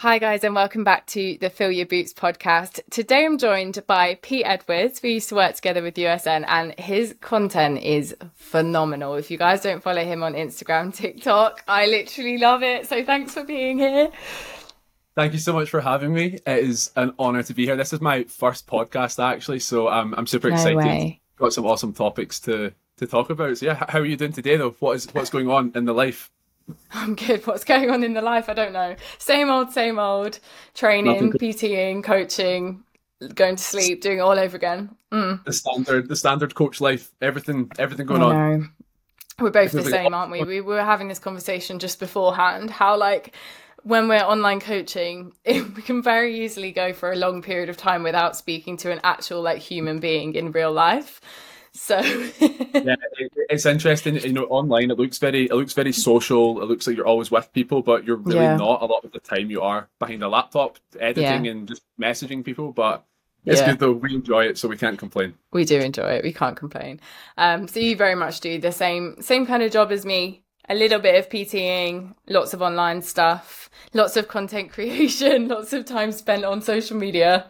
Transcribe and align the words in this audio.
Hi, 0.00 0.18
guys, 0.18 0.44
and 0.44 0.54
welcome 0.54 0.84
back 0.84 1.06
to 1.08 1.38
the 1.40 1.48
Phil 1.48 1.70
Your 1.72 1.86
Boots 1.86 2.12
podcast. 2.12 2.80
Today 2.90 3.24
I'm 3.24 3.38
joined 3.38 3.82
by 3.86 4.18
Pete 4.20 4.44
Edwards. 4.44 5.00
We 5.02 5.14
used 5.14 5.30
to 5.30 5.34
work 5.36 5.54
together 5.56 5.82
with 5.82 5.94
USN, 5.94 6.44
and 6.46 6.78
his 6.78 7.14
content 7.22 7.78
is 7.82 8.14
phenomenal. 8.34 9.14
If 9.14 9.30
you 9.30 9.38
guys 9.38 9.62
don't 9.62 9.82
follow 9.82 10.04
him 10.04 10.22
on 10.22 10.34
Instagram, 10.34 10.94
TikTok, 10.94 11.64
I 11.66 11.86
literally 11.86 12.36
love 12.36 12.62
it. 12.62 12.86
So 12.86 13.02
thanks 13.06 13.32
for 13.32 13.42
being 13.44 13.78
here. 13.78 14.10
Thank 15.14 15.32
you 15.32 15.38
so 15.38 15.54
much 15.54 15.70
for 15.70 15.80
having 15.80 16.12
me. 16.12 16.40
It 16.46 16.58
is 16.64 16.90
an 16.94 17.14
honor 17.18 17.42
to 17.44 17.54
be 17.54 17.64
here. 17.64 17.76
This 17.76 17.94
is 17.94 18.02
my 18.02 18.24
first 18.24 18.66
podcast, 18.66 19.22
actually, 19.22 19.60
so 19.60 19.88
um, 19.88 20.14
I'm 20.18 20.26
super 20.26 20.50
No 20.50 20.56
excited. 20.56 20.76
way. 20.76 21.20
Got 21.38 21.54
some 21.54 21.64
awesome 21.64 21.94
topics 21.94 22.38
to 22.40 22.72
to 22.98 23.06
talk 23.06 23.28
about. 23.30 23.56
So 23.58 23.66
yeah, 23.66 23.84
how 23.88 24.00
are 24.00 24.04
you 24.06 24.16
doing 24.16 24.32
today, 24.32 24.56
though? 24.56 24.76
What 24.78 24.96
is 24.96 25.06
what's 25.14 25.30
going 25.30 25.48
on 25.50 25.72
in 25.74 25.86
the 25.86 25.94
life? 25.94 26.30
I'm 26.92 27.14
good. 27.14 27.46
What's 27.46 27.64
going 27.64 27.90
on 27.90 28.02
in 28.02 28.14
the 28.14 28.22
life? 28.22 28.48
I 28.48 28.54
don't 28.54 28.72
know. 28.72 28.96
Same 29.18 29.50
old, 29.50 29.72
same 29.72 29.98
old. 29.98 30.38
Training, 30.74 31.26
Nothing. 31.26 31.32
PTing, 31.32 32.04
coaching, 32.04 32.82
going 33.34 33.56
to 33.56 33.62
sleep, 33.62 34.02
doing 34.02 34.18
it 34.18 34.22
all 34.22 34.38
over 34.38 34.56
again. 34.56 34.96
Mm, 35.12 35.44
The 35.44 35.52
standard, 35.52 36.08
the 36.08 36.16
standard 36.16 36.54
coach 36.54 36.80
life. 36.80 37.12
Everything, 37.20 37.70
everything 37.78 38.06
I 38.06 38.08
going 38.08 38.22
on. 38.22 38.72
We're 39.38 39.50
both 39.50 39.72
the 39.72 39.84
same, 39.84 40.14
aren't 40.14 40.32
we? 40.32 40.42
We 40.44 40.60
were 40.62 40.82
having 40.82 41.08
this 41.08 41.18
conversation 41.18 41.78
just 41.78 42.00
beforehand. 42.00 42.70
How 42.70 42.96
like 42.96 43.34
when 43.82 44.08
we're 44.08 44.24
online 44.24 44.60
coaching, 44.60 45.32
we 45.46 45.82
can 45.82 46.02
very 46.02 46.44
easily 46.44 46.72
go 46.72 46.92
for 46.92 47.12
a 47.12 47.16
long 47.16 47.42
period 47.42 47.68
of 47.68 47.76
time 47.76 48.02
without 48.02 48.36
speaking 48.36 48.76
to 48.78 48.90
an 48.90 49.00
actual 49.04 49.42
like 49.42 49.58
human 49.58 50.00
being 50.00 50.34
in 50.34 50.52
real 50.52 50.72
life. 50.72 51.20
So 51.76 51.98
Yeah, 52.00 52.94
it, 53.18 53.32
it's 53.50 53.66
interesting. 53.66 54.16
You 54.16 54.32
know, 54.32 54.44
online 54.44 54.90
it 54.90 54.98
looks 54.98 55.18
very, 55.18 55.44
it 55.44 55.52
looks 55.52 55.72
very 55.74 55.92
social. 55.92 56.62
It 56.62 56.66
looks 56.66 56.86
like 56.86 56.96
you're 56.96 57.06
always 57.06 57.30
with 57.30 57.52
people, 57.52 57.82
but 57.82 58.04
you're 58.04 58.16
really 58.16 58.44
Yeah. 58.46 58.56
not. 58.56 58.82
A 58.82 58.86
lot 58.86 59.04
of 59.04 59.12
the 59.12 59.20
time, 59.20 59.50
you 59.50 59.60
are 59.62 59.88
behind 59.98 60.22
a 60.22 60.28
laptop 60.28 60.78
editing 60.98 61.46
and 61.48 61.68
just 61.68 61.82
messaging 62.00 62.44
people. 62.44 62.72
But 62.72 63.04
it's 63.44 63.60
Yeah. 63.60 63.66
good 63.72 63.78
though. 63.78 63.92
We 63.92 64.14
enjoy 64.14 64.46
it, 64.46 64.58
so 64.58 64.68
we 64.68 64.76
can't 64.76 64.98
complain. 64.98 65.34
we 65.52 65.64
do 65.64 65.78
enjoy 65.78 66.10
it. 66.16 66.24
We 66.24 66.32
can't 66.32 66.56
complain. 66.56 67.00
Um, 67.36 67.68
so 67.68 67.78
you 67.80 67.94
very 67.96 68.14
much 68.14 68.40
do 68.40 68.58
the 68.58 68.72
same 68.72 69.16
same 69.20 69.46
kind 69.46 69.62
of 69.62 69.70
job 69.70 69.92
as 69.92 70.04
me. 70.06 70.42
A 70.68 70.74
little 70.74 70.98
bit 70.98 71.14
of 71.14 71.28
PTing, 71.28 72.14
lots 72.28 72.52
of 72.52 72.60
online 72.60 73.00
stuff, 73.02 73.70
lots 73.94 74.16
of 74.16 74.26
content 74.26 74.72
creation, 74.76 75.46
lots 75.48 75.72
of 75.72 75.84
time 75.84 76.10
spent 76.10 76.44
on 76.44 76.60
social 76.62 76.96
media. 76.96 77.46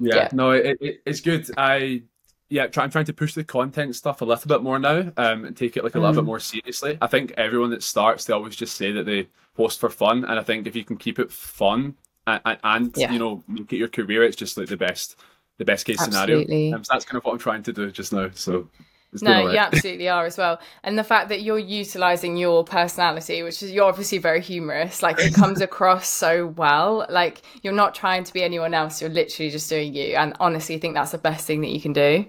Yeah, 0.00 0.14
Yeah. 0.16 0.28
no, 0.32 0.52
it, 0.52 0.76
it, 0.80 1.02
it's 1.04 1.20
good. 1.20 1.50
I 1.56 2.02
yeah, 2.50 2.66
try, 2.66 2.84
I'm 2.84 2.90
trying 2.90 3.04
to 3.06 3.12
push 3.12 3.34
the 3.34 3.44
content 3.44 3.94
stuff 3.94 4.22
a 4.22 4.24
little 4.24 4.48
bit 4.48 4.62
more 4.62 4.78
now, 4.78 5.12
um, 5.16 5.44
and 5.44 5.56
take 5.56 5.76
it 5.76 5.84
like 5.84 5.94
a 5.94 5.98
little 6.00 6.14
bit 6.14 6.22
Mm. 6.22 6.26
more 6.26 6.40
seriously. 6.40 6.96
I 7.02 7.06
think 7.06 7.32
everyone 7.36 7.70
that 7.70 7.82
starts, 7.82 8.24
they 8.24 8.32
always 8.32 8.56
just 8.56 8.76
say 8.76 8.90
that 8.92 9.04
they 9.04 9.28
post 9.56 9.80
for 9.80 9.90
fun, 9.90 10.24
and 10.24 10.38
I 10.38 10.42
think 10.42 10.66
if 10.66 10.74
you 10.74 10.84
can 10.84 10.96
keep 10.96 11.18
it 11.18 11.30
fun 11.30 11.94
and, 12.26 12.58
and, 12.64 12.96
Yeah. 12.96 13.12
you 13.12 13.18
know 13.18 13.42
make 13.48 13.72
it 13.72 13.76
your 13.76 13.88
career, 13.88 14.22
it's 14.22 14.36
just 14.36 14.56
like 14.56 14.68
the 14.68 14.76
best, 14.76 15.16
the 15.58 15.64
best 15.64 15.84
case 15.86 15.98
scenario. 16.02 16.38
Absolutely. 16.40 16.72
Um, 16.72 16.84
so 16.84 16.92
that's 16.94 17.04
kind 17.04 17.18
of 17.18 17.24
what 17.24 17.32
I'm 17.32 17.38
trying 17.38 17.62
to 17.64 17.72
do 17.72 17.90
just 17.90 18.12
now. 18.12 18.30
So 18.34 18.68
it's 19.12 19.22
No, 19.22 19.32
right. 19.32 19.52
you 19.52 19.58
absolutely 19.58 20.08
are 20.08 20.26
as 20.26 20.36
well. 20.36 20.60
And 20.82 20.98
the 20.98 21.04
fact 21.04 21.30
that 21.30 21.42
you're 21.42 21.58
utilizing 21.58 22.36
your 22.36 22.64
personality, 22.64 23.42
which 23.42 23.62
is 23.62 23.72
you're 23.72 23.86
obviously 23.86 24.18
very 24.18 24.40
humorous, 24.40 25.02
like 25.02 25.18
it 25.18 25.34
comes 25.34 25.60
across 25.62 26.08
so 26.08 26.46
well. 26.46 27.06
Like 27.08 27.42
you're 27.62 27.72
not 27.72 27.94
trying 27.94 28.24
to 28.24 28.32
be 28.32 28.42
anyone 28.42 28.74
else, 28.74 29.00
you're 29.00 29.10
literally 29.10 29.50
just 29.50 29.68
doing 29.68 29.94
you. 29.94 30.14
And 30.14 30.34
honestly, 30.40 30.74
I 30.74 30.78
think 30.78 30.94
that's 30.94 31.12
the 31.12 31.18
best 31.18 31.46
thing 31.46 31.62
that 31.62 31.70
you 31.70 31.80
can 31.80 31.92
do. 31.92 32.26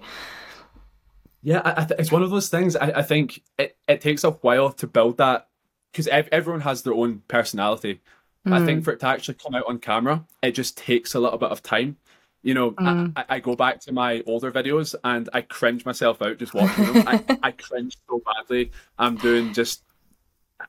Yeah, 1.42 1.60
I, 1.64 1.82
I 1.82 1.84
th- 1.84 2.00
it's 2.00 2.12
one 2.12 2.22
of 2.22 2.30
those 2.30 2.48
things. 2.48 2.76
I, 2.76 2.92
I 2.96 3.02
think 3.02 3.42
it, 3.58 3.76
it 3.88 4.00
takes 4.00 4.24
a 4.24 4.30
while 4.30 4.72
to 4.72 4.86
build 4.86 5.18
that 5.18 5.48
because 5.92 6.06
ev- 6.08 6.28
everyone 6.32 6.60
has 6.62 6.82
their 6.82 6.94
own 6.94 7.22
personality. 7.28 8.00
I 8.46 8.64
think 8.64 8.80
mm. 8.80 8.84
for 8.84 8.92
it 8.92 9.00
to 9.00 9.06
actually 9.06 9.34
come 9.34 9.54
out 9.54 9.64
on 9.68 9.78
camera, 9.80 10.24
it 10.42 10.52
just 10.52 10.78
takes 10.78 11.14
a 11.14 11.20
little 11.20 11.36
bit 11.36 11.50
of 11.50 11.62
time. 11.62 11.98
You 12.42 12.54
know, 12.54 12.74
I, 12.78 12.82
mm. 12.82 13.12
I- 13.16 13.24
I 13.28 13.40
go 13.40 13.54
back 13.54 13.80
to 13.80 13.92
my 13.92 14.22
older 14.26 14.50
videos 14.50 14.94
and 15.04 15.28
I 15.32 15.42
cringe 15.42 15.84
myself 15.84 16.22
out 16.22 16.38
just 16.38 16.54
watching 16.54 16.92
them. 16.92 17.04
I, 17.06 17.22
I 17.42 17.50
cringe 17.52 17.96
so 18.08 18.22
badly. 18.24 18.70
I'm 18.98 19.16
doing 19.16 19.52
just, 19.52 19.82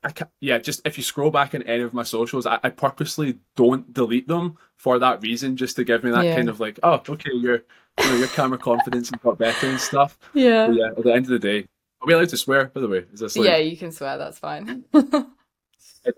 I 0.03 0.12
ca 0.12 0.25
yeah, 0.41 0.57
just 0.57 0.81
if 0.85 0.97
you 0.97 1.03
scroll 1.03 1.31
back 1.31 1.53
in 1.53 1.63
any 1.63 1.84
of 1.84 1.94
my 1.94 2.03
socials, 2.03 2.45
I, 2.45 2.59
I 2.63 2.69
purposely 2.69 3.40
don't 3.56 3.94
delete 3.94 4.28
them 4.28 4.57
for 4.75 5.00
that 5.00 5.22
reason, 5.22 5.56
just 5.56 5.75
to 5.78 5.84
give 5.84 6.03
me 6.03 6.12
that 6.12 6.25
Yeah. 6.25 6.35
kind 6.35 6.50
of 6.50 6.59
like, 6.59 6.79
oh, 6.84 7.01
okay, 7.07 7.31
your, 7.34 7.63
you 8.00 8.06
know, 8.09 8.16
your 8.16 8.28
camera 8.29 8.57
confidence 8.57 9.09
has 9.09 9.19
got 9.22 9.38
better 9.38 9.68
and 9.68 9.79
stuff. 9.79 10.18
Yeah. 10.34 10.68
But 10.68 10.75
yeah, 10.75 10.88
at 10.97 11.03
the 11.03 11.13
end 11.13 11.25
of 11.25 11.31
the 11.31 11.40
day, 11.40 11.68
are 12.01 12.07
we 12.07 12.13
allowed 12.13 12.29
to 12.29 12.38
swear? 12.38 12.66
By 12.66 12.81
the 12.81 12.88
way, 12.88 13.06
is 13.13 13.19
this 13.19 13.38
like 13.38 13.47
Yeah, 13.47 13.57
you 13.57 13.78
can 13.78 13.91
swear, 13.91 14.18
that's 14.18 14.40
fine. 14.40 14.84
at 14.94 15.09
the 15.12 15.22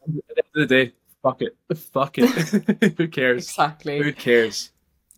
end 0.07 0.21
of 0.37 0.53
the 0.53 0.65
day? 0.65 0.93
Fuck 1.21 1.41
it, 1.41 1.55
fuck 1.77 2.17
it. 2.17 2.93
Who 2.97 3.07
cares? 3.07 3.47
exactly. 3.49 4.01
Who 4.01 4.13
cares? 4.13 4.71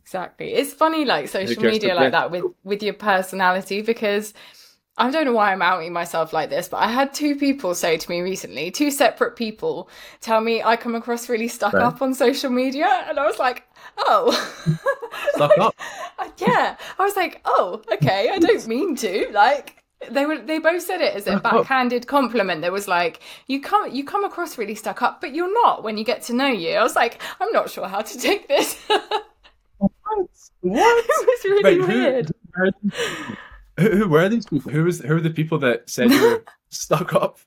Exactly. 0.06 0.54
It's 0.54 0.72
funny 0.72 1.04
like 1.04 1.28
social 1.30 1.64
media 1.64 1.96
like 1.96 2.12
that 2.12 2.30
with 2.30 2.44
with 2.64 2.84
your 2.84 2.94
personality 2.94 3.82
because 3.82 4.36
I 4.98 5.10
don't 5.10 5.26
know 5.26 5.34
why 5.34 5.52
I'm 5.52 5.64
outing 5.64 5.92
myself 5.94 6.32
like 6.32 6.52
this, 6.52 6.70
but 6.70 6.78
I 6.78 6.88
had 6.88 7.12
two 7.12 7.36
people 7.36 7.74
say 7.74 7.98
to 7.98 8.10
me 8.10 8.22
recently, 8.22 8.70
two 8.70 8.92
separate 8.92 9.36
people 9.36 9.90
tell 10.22 10.42
me 10.42 10.62
I 10.62 10.76
come 10.78 10.94
across 10.94 11.28
really 11.28 11.48
stuck 11.48 11.74
Right. 11.74 11.84
up 11.84 12.04
on 12.04 12.14
social 12.14 12.52
media 12.52 12.86
and 13.10 13.20
I 13.20 13.26
was 13.26 13.40
like, 13.40 13.64
"Oh." 13.98 14.32
Stuck 15.34 15.58
up. 15.58 15.76
yeah. 16.38 16.78
I 17.00 17.04
was 17.04 17.16
like, 17.16 17.42
"Oh, 17.46 17.82
okay, 17.94 18.30
I 18.32 18.38
don't 18.38 18.68
mean 18.76 18.96
to." 18.98 19.30
Like 19.34 19.84
they 20.12 20.28
were 20.28 20.38
they 20.38 20.60
both 20.60 20.84
said 20.84 21.02
it 21.02 21.16
as 21.16 21.26
a 21.26 21.40
backhanded 21.40 22.06
compliment. 22.06 22.62
There 22.62 22.72
was 22.72 22.88
like, 22.88 23.22
"You 23.48 23.60
come 23.60 23.90
you 23.92 24.04
come 24.06 24.24
across 24.24 24.58
really 24.60 24.76
stuck 24.76 25.02
up, 25.02 25.20
but 25.20 25.34
you're 25.34 25.52
not 25.64 25.82
when 25.84 25.98
you 25.98 26.04
get 26.06 26.22
to 26.28 26.34
know 26.34 26.48
you." 26.48 26.74
I 26.76 26.84
was 26.84 26.96
like, 26.96 27.20
"I'm 27.42 27.52
not 27.52 27.72
sure 27.72 27.88
how 27.88 28.02
to 28.02 28.18
take 28.20 28.48
this." 28.48 28.78
What? 30.16 30.30
What? 30.62 31.06
it 31.08 31.28
was 31.28 31.44
really 31.46 31.64
Wait, 31.64 31.81
who- 31.81 31.88
weird. 31.88 32.31
Who, 33.78 33.90
who 33.90 34.08
were 34.09 34.30
these 34.30 34.46
people? 34.46 34.72
Who 34.72 34.86
was 34.86 35.00
who 35.02 35.14
were 35.16 35.22
the 35.22 35.30
people 35.30 35.58
that 35.59 35.90
said 35.90 36.09
you 36.12 36.22
were 36.22 36.44
stuck 36.70 37.14
up? 37.14 37.40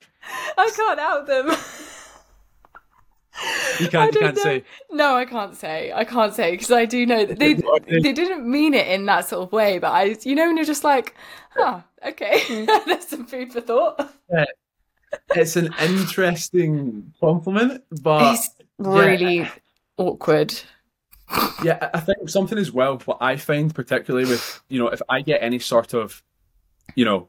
I 0.59 0.71
can't 0.77 1.01
out 1.01 1.27
them. 1.27 1.47
You 1.49 1.53
I 3.87 3.89
can't 3.91 4.15
you 4.15 4.21
don't 4.21 4.21
can't 4.21 4.37
know. 4.37 4.43
say. 4.43 4.65
No, 4.91 5.17
I 5.17 5.25
can't 5.25 5.57
say. 5.57 5.93
I 5.93 6.05
can't 6.05 6.35
say 6.35 6.51
because 6.51 6.71
I 6.71 6.85
do 6.85 7.07
know 7.07 7.25
that 7.25 7.39
they 7.39 7.55
they 7.55 8.13
didn't 8.13 8.51
mean 8.51 8.75
it 8.75 8.89
in 8.89 9.07
that 9.07 9.27
sort 9.29 9.45
of 9.47 9.53
way. 9.53 9.79
But 9.79 9.93
I, 9.93 10.17
you 10.23 10.35
know, 10.35 10.47
when 10.49 10.57
you're 10.57 10.67
just 10.67 10.85
like, 10.85 11.15
oh, 11.57 11.83
okay, 12.07 12.67
there's 12.87 13.07
some 13.09 13.27
food 13.27 13.53
for 13.53 13.61
thought. 13.61 14.13
Yeah. 14.31 14.45
It's 15.35 15.57
an 15.57 15.73
interesting 15.81 17.15
compliment, 17.19 17.83
but 18.03 18.35
It's 18.35 18.51
really 18.77 19.49
awkward. 19.97 20.55
Yeah, 21.63 21.91
I- 21.95 22.01
think 22.01 22.29
something 22.29 22.59
as 22.59 22.73
well. 22.73 22.99
What 23.05 23.19
I 23.21 23.37
find 23.37 23.75
particularly 23.75 24.29
with 24.29 24.63
you 24.69 24.79
know, 24.79 24.89
if 24.89 25.01
I 25.09 25.21
get 25.23 25.43
any 25.43 25.59
sort 25.59 25.95
of, 25.95 26.23
you 26.95 27.05
know, 27.05 27.29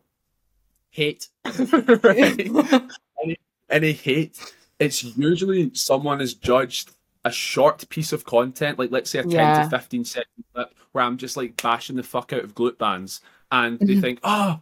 hate, 0.92 1.28
any, 1.46 3.38
any 3.70 3.92
hate, 3.94 4.54
it's 4.80 5.04
usually 5.04 5.72
someone 5.74 6.20
has 6.20 6.34
judged 6.34 6.92
a 7.26 7.32
short 7.32 7.88
piece 7.90 8.14
of 8.14 8.26
content, 8.26 8.80
like 8.80 8.92
let's 8.92 9.10
say 9.10 9.20
a 9.20 9.24
ten 9.24 9.32
Yeah. 9.32 9.64
to 9.64 9.70
fifteen 9.70 10.06
second 10.06 10.44
clip, 10.54 10.74
where 10.94 11.04
I'm 11.04 11.18
just 11.18 11.36
like 11.38 11.62
bashing 11.62 11.96
the 11.98 12.04
fuck 12.04 12.32
out 12.34 12.44
of 12.44 12.56
glute 12.56 12.78
bands, 12.78 13.22
and 13.52 13.80
they 13.80 13.86
Mm-hmm. 13.94 14.02
think, 14.02 14.20
oh, 14.24 14.62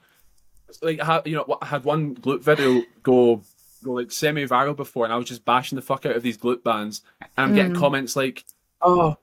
like 0.81 0.99
I 0.99 1.21
you 1.25 1.35
know, 1.35 1.57
I 1.61 1.65
had 1.67 1.83
one 1.83 2.15
glute 2.15 2.41
video 2.41 2.81
go 3.03 3.41
go 3.83 3.91
like 3.93 4.11
semi 4.11 4.45
viral 4.47 4.75
before, 4.75 5.05
and 5.05 5.13
I 5.13 5.17
was 5.17 5.27
just 5.27 5.45
bashing 5.45 5.75
the 5.75 5.81
fuck 5.83 6.05
out 6.05 6.15
of 6.15 6.23
these 6.23 6.37
glute 6.37 6.63
bands, 6.63 7.03
and 7.21 7.29
I'm 7.37 7.55
getting 7.55 7.73
Mm. 7.73 7.79
comments 7.79 8.15
like, 8.15 8.43
oh, 8.81 9.17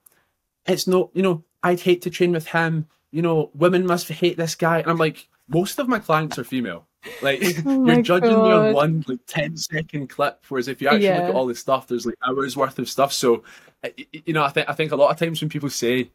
it's 0.66 0.86
not, 0.86 1.10
you 1.14 1.22
know, 1.22 1.44
I'd 1.62 1.80
hate 1.80 2.02
to 2.02 2.10
train 2.10 2.32
with 2.32 2.48
him. 2.48 2.86
You 3.10 3.22
know, 3.22 3.50
women 3.54 3.86
must 3.86 4.08
hate 4.08 4.36
this 4.36 4.54
guy, 4.54 4.80
and 4.80 4.90
I'm 4.90 4.98
like, 4.98 5.28
most 5.48 5.78
of 5.78 5.88
my 5.88 5.98
clients 5.98 6.38
are 6.38 6.44
female. 6.44 6.86
Like 7.22 7.42
Oh 7.66 7.86
you're 7.86 8.02
judging 8.02 8.30
me 8.30 8.50
on 8.50 8.72
one 8.72 9.04
like 9.06 9.20
10 9.26 9.56
second 9.56 10.08
clip, 10.08 10.42
whereas 10.48 10.68
if 10.68 10.80
you 10.80 10.88
actually 10.88 11.10
look 11.10 11.30
at 11.30 11.34
all 11.34 11.46
the 11.46 11.54
stuff, 11.54 11.86
there's 11.86 12.06
like 12.06 12.16
hours 12.26 12.56
worth 12.56 12.78
of 12.78 12.88
stuff. 12.88 13.12
So, 13.12 13.44
you 14.24 14.32
know, 14.32 14.42
I 14.42 14.48
think 14.48 14.68
I 14.68 14.72
think 14.72 14.92
a 14.92 14.96
lot 14.96 15.10
of 15.10 15.18
times 15.18 15.40
when 15.40 15.48
people 15.48 15.70
say 15.70 16.10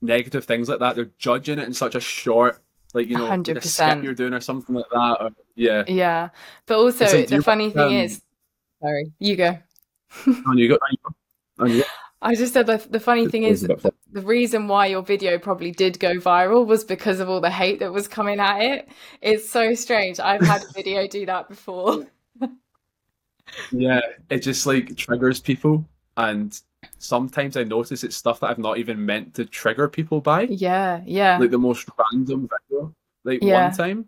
negative 0.00 0.44
things 0.44 0.68
like 0.68 0.78
that, 0.78 0.96
they're 0.96 1.10
judging 1.18 1.58
it 1.58 1.66
in 1.66 1.74
such 1.74 1.94
a 1.94 2.00
short, 2.00 2.60
like 2.94 3.08
you 3.08 3.16
know, 3.16 3.26
like 3.26 3.48
a 3.48 3.54
100%. 3.54 3.64
skit 3.64 4.04
you're 4.04 4.14
doing 4.14 4.32
or 4.32 4.40
something 4.40 4.74
like 4.74 4.88
that. 4.92 5.16
Or, 5.20 5.30
yeah, 5.56 5.84
Yeah, 5.88 6.28
but 6.66 6.78
also 6.78 7.04
like, 7.04 7.28
the 7.28 7.42
funny 7.42 7.70
thing 7.70 7.82
um, 7.82 7.92
is, 7.92 8.22
sorry, 8.80 9.12
you 9.18 9.36
go. 9.36 9.58
and 10.24 10.58
you 10.58 10.68
go, 10.68 10.78
and 10.80 10.92
you 10.92 10.98
go, 11.02 11.14
and 11.58 11.74
you 11.74 11.80
go. 11.80 11.88
I 12.22 12.34
just 12.34 12.52
said 12.52 12.66
the 12.66 12.78
the 12.90 13.00
funny 13.00 13.26
thing 13.26 13.44
is 13.44 13.62
It's 13.62 13.84
a 13.84 13.92
the 14.12 14.22
reason 14.22 14.68
why 14.68 14.86
your 14.86 15.02
video 15.02 15.38
probably 15.38 15.70
did 15.70 15.98
go 16.00 16.16
viral 16.16 16.66
was 16.66 16.84
because 16.84 17.20
of 17.20 17.28
all 17.28 17.40
the 17.40 17.50
hate 17.50 17.80
that 17.80 17.92
was 17.92 18.08
coming 18.08 18.40
at 18.40 18.60
it. 18.60 18.88
It's 19.20 19.48
so 19.50 19.74
strange. 19.74 20.18
I've 20.20 20.42
had 20.42 20.64
a 20.64 20.68
video 20.74 21.06
do 21.06 21.26
that 21.26 21.48
before. 21.48 22.06
Yeah, 23.70 24.00
it 24.30 24.40
just 24.40 24.66
like 24.66 24.96
triggers 24.96 25.40
people, 25.40 25.88
and 26.16 26.58
sometimes 26.98 27.56
I 27.56 27.64
notice 27.64 28.04
it's 28.04 28.16
stuff 28.16 28.40
that 28.40 28.50
I've 28.50 28.58
not 28.58 28.78
even 28.78 29.04
meant 29.04 29.34
to 29.34 29.44
trigger 29.44 29.88
people 29.88 30.20
by. 30.20 30.42
Yeah, 30.48 31.02
yeah. 31.04 31.38
Like 31.38 31.50
the 31.50 31.58
most 31.58 31.88
random 32.12 32.48
video. 32.48 32.94
Like 33.24 33.42
Yeah. 33.42 33.62
one 33.64 33.72
time, 33.72 34.06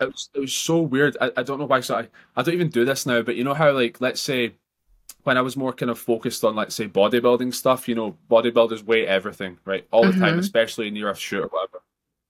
it 0.00 0.06
was 0.06 0.30
it 0.34 0.40
was 0.40 0.52
so 0.54 0.80
weird. 0.82 1.16
I, 1.20 1.32
I 1.38 1.42
don't 1.42 1.58
know 1.58 1.66
why. 1.66 1.80
So 1.80 1.96
I, 1.96 2.08
I 2.36 2.42
don't 2.42 2.54
even 2.54 2.70
do 2.70 2.84
this 2.84 3.06
now, 3.06 3.22
but 3.22 3.36
you 3.36 3.44
know 3.44 3.54
how 3.54 3.72
like 3.72 4.00
let's 4.00 4.22
say 4.22 4.54
when 5.24 5.36
I 5.38 5.40
was 5.42 5.56
more 5.56 5.72
kind 5.72 5.90
of 5.90 5.98
focused 5.98 6.42
on, 6.44 6.54
like, 6.56 6.70
say, 6.72 6.88
bodybuilding 6.88 7.54
stuff, 7.54 7.88
you 7.88 7.94
know, 7.94 8.16
bodybuilders 8.30 8.82
weigh 8.82 9.06
everything, 9.06 9.58
right? 9.64 9.86
All 9.92 10.04
the 10.04 10.12
time, 10.12 10.36
Mhm. 10.36 10.40
especially 10.40 10.90
near 10.90 11.10
a 11.10 11.14
shoot 11.16 11.44
or 11.44 11.48
whatever. 11.48 11.82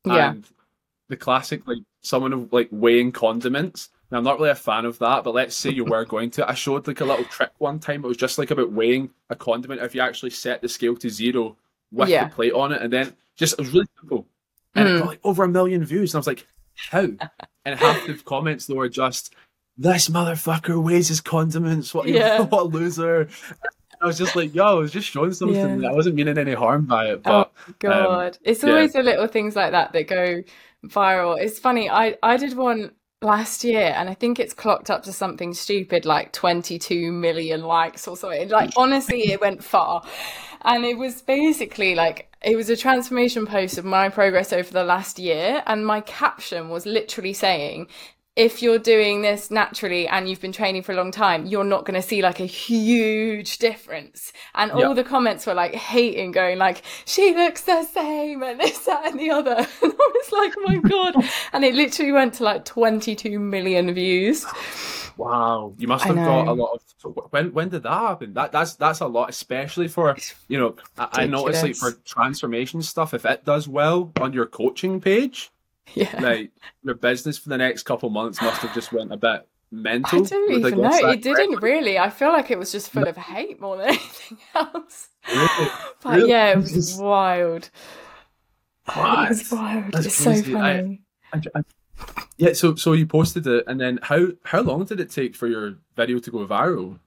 Yeah. 0.04 0.30
And 0.32 0.46
the 1.08 1.16
classic, 1.16 1.66
like, 1.66 1.78
someone 2.02 2.32
of, 2.32 2.52
like 2.52 2.68
weighing 2.70 3.12
condiments. 3.12 3.90
Now, 4.10 4.18
I'm 4.18 4.24
not 4.24 4.38
really 4.38 4.50
a 4.50 4.54
fan 4.54 4.84
of 4.84 4.98
that, 4.98 5.24
but 5.24 5.32
let's 5.32 5.56
say 5.56 5.70
you 5.70 5.84
were 5.84 6.04
going 6.04 6.30
to. 6.32 6.46
I 6.48 6.52
showed 6.52 6.86
like 6.86 7.00
a 7.00 7.04
little 7.04 7.24
trick 7.24 7.50
one 7.58 7.78
time. 7.78 8.04
It 8.04 8.08
was 8.08 8.16
just 8.18 8.36
like 8.38 8.50
about 8.50 8.70
weighing 8.72 9.08
a 9.30 9.36
condiment. 9.36 9.80
If 9.80 9.94
you 9.94 10.02
actually 10.02 10.30
set 10.30 10.60
the 10.60 10.68
scale 10.68 10.96
to 10.96 11.08
zero 11.08 11.56
with 11.90 12.10
Yeah. 12.10 12.24
the 12.28 12.34
plate 12.34 12.52
on 12.52 12.72
it, 12.72 12.82
and 12.82 12.92
then 12.92 13.14
just 13.36 13.54
it 13.54 13.60
was 13.60 13.70
really 13.72 13.86
simple, 13.98 14.26
and 14.74 14.86
it 14.86 14.92
Mm. 14.92 14.98
got 14.98 15.06
like 15.08 15.20
over 15.24 15.44
a 15.44 15.48
million 15.48 15.82
views, 15.84 16.12
and 16.12 16.18
I 16.18 16.20
was 16.20 16.26
like, 16.26 16.46
how? 16.90 17.08
and 17.64 17.78
half 17.78 18.06
the 18.06 18.14
comments 18.24 18.66
though 18.66 18.74
were 18.74 18.88
just, 18.90 19.32
"This 19.76 20.08
motherfucker 20.08 20.82
weighs 20.82 21.08
his 21.08 21.20
condiments. 21.20 21.94
What, 21.94 22.06
Yeah. 22.08 22.42
what 22.42 22.62
a 22.62 22.64
loser!" 22.64 23.28
I 24.00 24.06
was 24.06 24.18
just 24.18 24.34
like, 24.34 24.54
"Yo, 24.54 24.64
I 24.64 24.74
was 24.74 24.90
just 24.90 25.08
showing 25.08 25.32
something. 25.32 25.82
Yeah. 25.82 25.90
I 25.90 25.92
wasn't 25.92 26.16
meaning 26.16 26.36
any 26.38 26.54
harm 26.54 26.86
by 26.86 27.06
it." 27.10 27.22
But 27.22 27.32
oh, 27.32 27.38
um, 27.38 27.74
God, 27.78 28.38
it's 28.42 28.62
yeah. 28.62 28.70
always 28.70 28.92
the 28.92 29.02
little 29.02 29.28
things 29.28 29.54
like 29.54 29.70
that 29.72 29.92
that 29.92 30.08
go 30.08 30.42
viral. 30.84 31.40
It's 31.40 31.58
funny. 31.58 31.88
I 31.88 32.16
I 32.22 32.36
did 32.36 32.56
one 32.56 32.92
last 33.22 33.62
year, 33.64 33.94
and 33.96 34.10
I 34.10 34.14
think 34.14 34.38
it's 34.38 34.54
clocked 34.54 34.90
up 34.90 35.04
to 35.04 35.12
something 35.12 35.54
stupid 35.54 36.04
like 36.04 36.32
22 36.32 37.12
million 37.12 37.62
likes 37.62 38.08
or 38.08 38.16
something. 38.16 38.48
Like 38.48 38.72
honestly, 38.76 39.30
it 39.30 39.40
went 39.40 39.62
far, 39.62 40.02
and 40.62 40.84
it 40.84 40.98
was 40.98 41.22
basically 41.22 41.94
like 41.94 42.28
it 42.42 42.56
was 42.56 42.68
a 42.68 42.76
transformation 42.76 43.46
post 43.46 43.78
of 43.78 43.84
my 43.84 44.08
progress 44.08 44.52
over 44.52 44.70
the 44.70 44.84
last 44.84 45.18
year, 45.18 45.62
and 45.66 45.86
my 45.86 46.00
caption 46.00 46.68
was 46.68 46.86
literally 46.86 47.32
saying. 47.32 47.86
If 48.34 48.62
you're 48.62 48.78
doing 48.78 49.20
this 49.20 49.50
naturally 49.50 50.08
and 50.08 50.26
you've 50.26 50.40
been 50.40 50.52
training 50.52 50.84
for 50.84 50.92
a 50.92 50.96
long 50.96 51.10
time, 51.10 51.44
you're 51.44 51.64
not 51.64 51.84
going 51.84 52.00
to 52.00 52.06
see 52.06 52.22
like 52.22 52.40
a 52.40 52.46
huge 52.46 53.58
difference. 53.58 54.32
And 54.54 54.72
all 54.72 54.80
Yeah. 54.80 54.94
the 54.94 55.04
comments 55.04 55.44
were 55.46 55.52
like 55.52 55.74
hating, 55.74 56.32
going 56.32 56.56
like, 56.56 56.82
"She 57.04 57.34
looks 57.34 57.60
the 57.62 57.84
same," 57.84 58.42
and 58.42 58.58
this, 58.58 58.78
that, 58.86 59.04
and 59.10 59.20
the 59.20 59.30
other. 59.30 59.56
And 59.82 59.92
I 59.92 60.10
was 60.14 60.32
like, 60.32 60.54
oh 60.56 60.62
"My 60.62 60.78
God!" 60.78 61.16
And 61.52 61.62
it 61.62 61.74
literally 61.74 62.12
went 62.12 62.32
to 62.34 62.44
like 62.44 62.64
22 62.64 63.38
million 63.38 63.92
views. 63.92 64.46
Wow, 65.18 65.74
you 65.76 65.86
must 65.86 66.08
have 66.08 66.22
got 66.22 66.48
a 66.48 66.54
lot 66.54 66.80
of. 67.04 67.14
When 67.32 67.52
when 67.52 67.68
did 67.68 67.82
that 67.82 67.92
happen? 67.92 68.32
That 68.32 68.50
that's 68.50 68.76
that's 68.76 69.00
a 69.00 69.06
lot, 69.06 69.28
especially 69.28 69.88
for 69.88 70.16
you 70.48 70.58
know. 70.58 70.76
I, 70.96 71.24
I 71.24 71.26
notice 71.26 71.62
like 71.62 71.76
for 71.76 71.92
transformation 72.06 72.80
stuff, 72.80 73.12
if 73.12 73.26
it 73.26 73.44
does 73.44 73.68
well 73.68 74.10
on 74.20 74.32
your 74.32 74.46
coaching 74.46 75.02
page, 75.02 75.51
Yeah. 75.94 76.20
like 76.20 76.52
your 76.82 76.94
business 76.94 77.38
for 77.38 77.48
the 77.48 77.58
next 77.58 77.82
couple 77.82 78.08
months 78.10 78.40
must 78.40 78.60
have 78.62 78.72
just 78.74 78.92
went 78.92 79.12
a 79.12 79.16
bit 79.16 79.46
mental. 79.70 80.24
I 80.24 80.28
don't 80.28 80.52
even 80.52 80.80
know. 80.80 81.08
It 81.10 81.22
didn't 81.22 81.62
really. 81.62 81.98
I 81.98 82.08
feel 82.10 82.28
like 82.30 82.50
it 82.50 82.58
was 82.58 82.72
just 82.72 82.90
full 82.90 83.06
of 83.08 83.16
hate 83.16 83.60
more 83.60 83.76
than 83.76 83.88
anything 83.88 84.38
else. 84.54 85.08
Really? 85.28 85.70
But 86.02 86.16
Really? 86.16 86.30
yeah, 86.30 86.52
it 86.52 86.56
was 86.58 86.72
Just- 86.72 87.02
wild. 87.02 87.70
What? 88.94 89.24
It 89.24 89.28
was 89.30 89.52
wild. 89.52 89.92
That's 89.92 90.06
it's 90.06 90.14
so 90.16 90.30
crazy. 90.32 90.54
I- 90.54 90.76
funny. 90.76 91.02
I- 91.32 91.40
I- 91.54 91.62
yeah, 92.36 92.52
so 92.54 92.74
so 92.74 92.92
you 92.94 93.06
posted 93.06 93.46
it, 93.46 93.64
and 93.68 93.80
then 93.80 93.98
how 94.02 94.28
how 94.44 94.60
long 94.60 94.84
did 94.84 94.98
it 94.98 95.10
take 95.10 95.36
for 95.36 95.46
your 95.46 95.76
video 95.96 96.18
to 96.18 96.30
go 96.30 96.46
viral? 96.46 96.98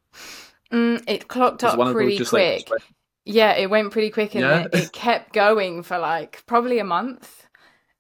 Mm, 0.72 1.04
it 1.07 1.27
clocked 1.27 1.63
up 1.63 1.77
one 1.77 1.88
of 1.88 1.94
those 1.94 2.04
pretty 2.04 2.25
quick. 2.25 2.69
like, 2.69 2.81
Yeah, 3.25 3.51
it 3.54 3.69
went 3.69 3.92
pretty 3.92 4.10
quick 4.10 4.36
and 4.36 4.44
Yeah. 4.44 4.62
it, 4.66 4.74
it 4.74 4.92
kept 4.94 5.33
going 5.33 5.83
for 5.83 5.98
like 5.98 6.44
probably 6.48 6.80
a 6.80 6.83
month 6.86 7.45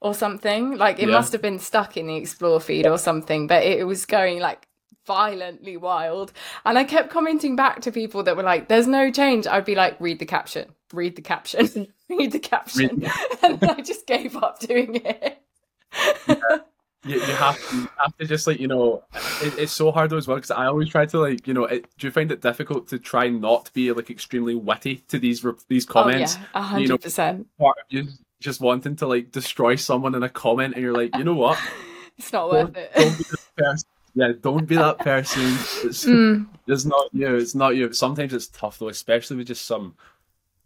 or 0.05 0.13
something. 0.13 0.77
Like 0.77 0.99
it 0.99 1.07
Yeah. 1.09 1.15
must 1.15 1.31
have 1.33 1.41
been 1.41 1.57
stuck 1.59 1.97
in 1.97 2.05
the 2.07 2.15
explore 2.15 2.59
feed 2.61 2.85
or 2.85 2.97
something, 2.99 3.47
but 3.47 3.63
it 3.63 3.87
was 3.87 4.05
going 4.05 4.39
like 4.39 4.67
violently 5.07 5.77
wild. 5.77 6.31
And 6.63 6.77
I 6.77 6.83
kept 6.83 7.09
commenting 7.09 7.55
back 7.55 7.81
to 7.81 7.91
people 7.91 8.21
that 8.23 8.37
were 8.37 8.43
like, 8.43 8.67
there's 8.67 8.87
no 8.87 9.11
change. 9.11 9.47
I'd 9.47 9.65
be 9.65 9.73
like, 9.75 9.99
read 9.99 10.19
the 10.19 10.25
caption, 10.25 10.73
read 10.93 11.15
the 11.15 11.21
caption, 11.23 11.87
read 12.09 12.31
the 12.31 12.39
caption. 12.53 13.03
and 13.41 13.63
I 13.63 13.81
just 13.81 14.05
gave 14.05 14.35
up 14.37 14.59
doing 14.59 15.01
it. 15.03 15.41
you, 17.05 17.15
you 17.15 17.19
have 17.21 17.57
to 17.69 17.75
you 17.77 17.87
have 17.97 18.15
to 18.17 18.25
just 18.25 18.47
like 18.47 18.59
you 18.59 18.67
know 18.67 19.03
it, 19.41 19.53
it's 19.59 19.71
so 19.71 19.91
hard 19.91 20.11
as 20.11 20.27
well 20.27 20.37
because 20.37 20.51
I 20.51 20.65
always 20.65 20.89
try 20.89 21.05
to 21.05 21.19
like 21.19 21.47
you 21.47 21.53
know 21.53 21.65
it, 21.65 21.87
do 21.97 22.07
you 22.07 22.11
find 22.11 22.31
it 22.31 22.41
difficult 22.41 22.87
to 22.89 22.99
try 22.99 23.29
not 23.29 23.65
to 23.67 23.73
be 23.73 23.91
like 23.91 24.09
extremely 24.09 24.55
witty 24.55 24.97
to 25.07 25.17
these 25.19 25.45
these 25.67 25.85
comments? 25.85 26.35
Oh 26.37 26.39
yeah, 26.41 26.47
a 26.53 26.81
you 26.81 26.87
know, 26.87 26.93
hundred 26.93 27.01
percent. 27.01 27.47
Part 27.59 27.77
of 27.79 27.85
you 27.89 28.07
just 28.41 28.61
wanting 28.61 28.95
to 28.97 29.07
like 29.07 29.31
destroy 29.31 29.75
someone 29.75 30.15
in 30.15 30.23
a 30.23 30.29
comment, 30.29 30.73
and 30.75 30.83
you're 30.83 30.93
like, 30.93 31.15
you 31.15 31.23
know 31.23 31.35
what? 31.35 31.57
It's 32.17 32.31
not 32.31 32.49
Don't, 32.49 32.73
worth 32.73 32.73
don't 32.95 32.95
it. 32.95 33.17
be 33.17 33.23
that 33.25 33.55
person. 33.57 33.87
Yeah, 34.13 34.31
don't 34.39 34.65
be 34.65 34.75
that 34.77 34.99
person. 34.99 35.43
It's, 35.83 36.05
Mm, 36.05 36.47
it's 36.65 36.85
not 36.85 37.09
you. 37.11 37.35
It's 37.35 37.55
not 37.55 37.75
you. 37.75 37.91
Sometimes 37.91 38.33
it's 38.33 38.47
tough 38.47 38.79
though, 38.79 38.87
especially 38.87 39.35
with 39.35 39.47
just 39.47 39.65
some 39.65 39.95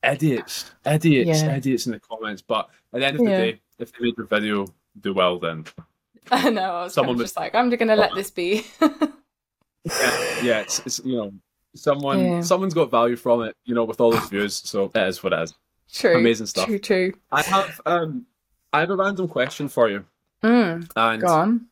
idiots, 0.04 0.70
idiots, 0.86 1.42
Yeah. 1.42 1.56
idiots 1.56 1.88
in 1.88 1.94
the 1.94 2.00
comments. 2.00 2.44
But 2.44 2.70
at 2.94 3.00
the 3.00 3.06
end 3.08 3.20
of 3.20 3.26
the 3.26 3.32
Yeah. 3.32 3.38
day, 3.40 3.62
if 3.80 3.92
they 3.92 3.98
made 4.06 4.18
your 4.18 4.28
video 4.28 4.68
do 5.02 5.14
well, 5.16 5.40
then 5.40 5.66
I 6.32 6.52
know. 6.52 6.62
I 6.62 6.84
was 6.84 6.94
Someone 6.94 7.16
kind 7.16 7.22
of 7.22 7.24
was- 7.24 7.30
just 7.32 7.38
like, 7.38 7.56
I'm 7.56 7.72
just 7.72 7.80
gonna 7.80 7.96
let 7.96 8.14
this 8.14 8.30
be. 8.30 8.66
yeah, 8.80 10.44
yeah, 10.44 10.60
it's, 10.60 10.80
it's 10.86 11.00
you 11.04 11.18
know, 11.18 11.34
someone 11.76 12.20
Yeah. 12.20 12.42
someone's 12.42 12.74
got 12.76 12.92
value 12.92 13.16
from 13.16 13.42
it, 13.44 13.56
you 13.66 13.74
know, 13.74 13.86
with 13.86 14.00
all 14.00 14.12
those 14.12 14.30
views. 14.30 14.54
So 14.54 14.92
it 14.94 14.98
is 15.08 15.24
what 15.24 15.34
it 15.34 15.40
is. 15.42 15.56
True. 15.92 16.18
Amazing 16.18 16.48
stuff. 16.48 16.66
True. 16.68 16.80
True. 16.80 17.14
I 17.32 17.42
have 17.44 17.82
um, 17.86 18.26
I 18.74 18.82
have 18.82 18.90
a 18.92 18.96
random 18.96 19.28
question 19.28 19.68
for 19.70 19.90
you, 19.90 20.06
Mm, 20.44 20.90
and 20.96 21.22
go 21.22 21.28
on. 21.28 21.68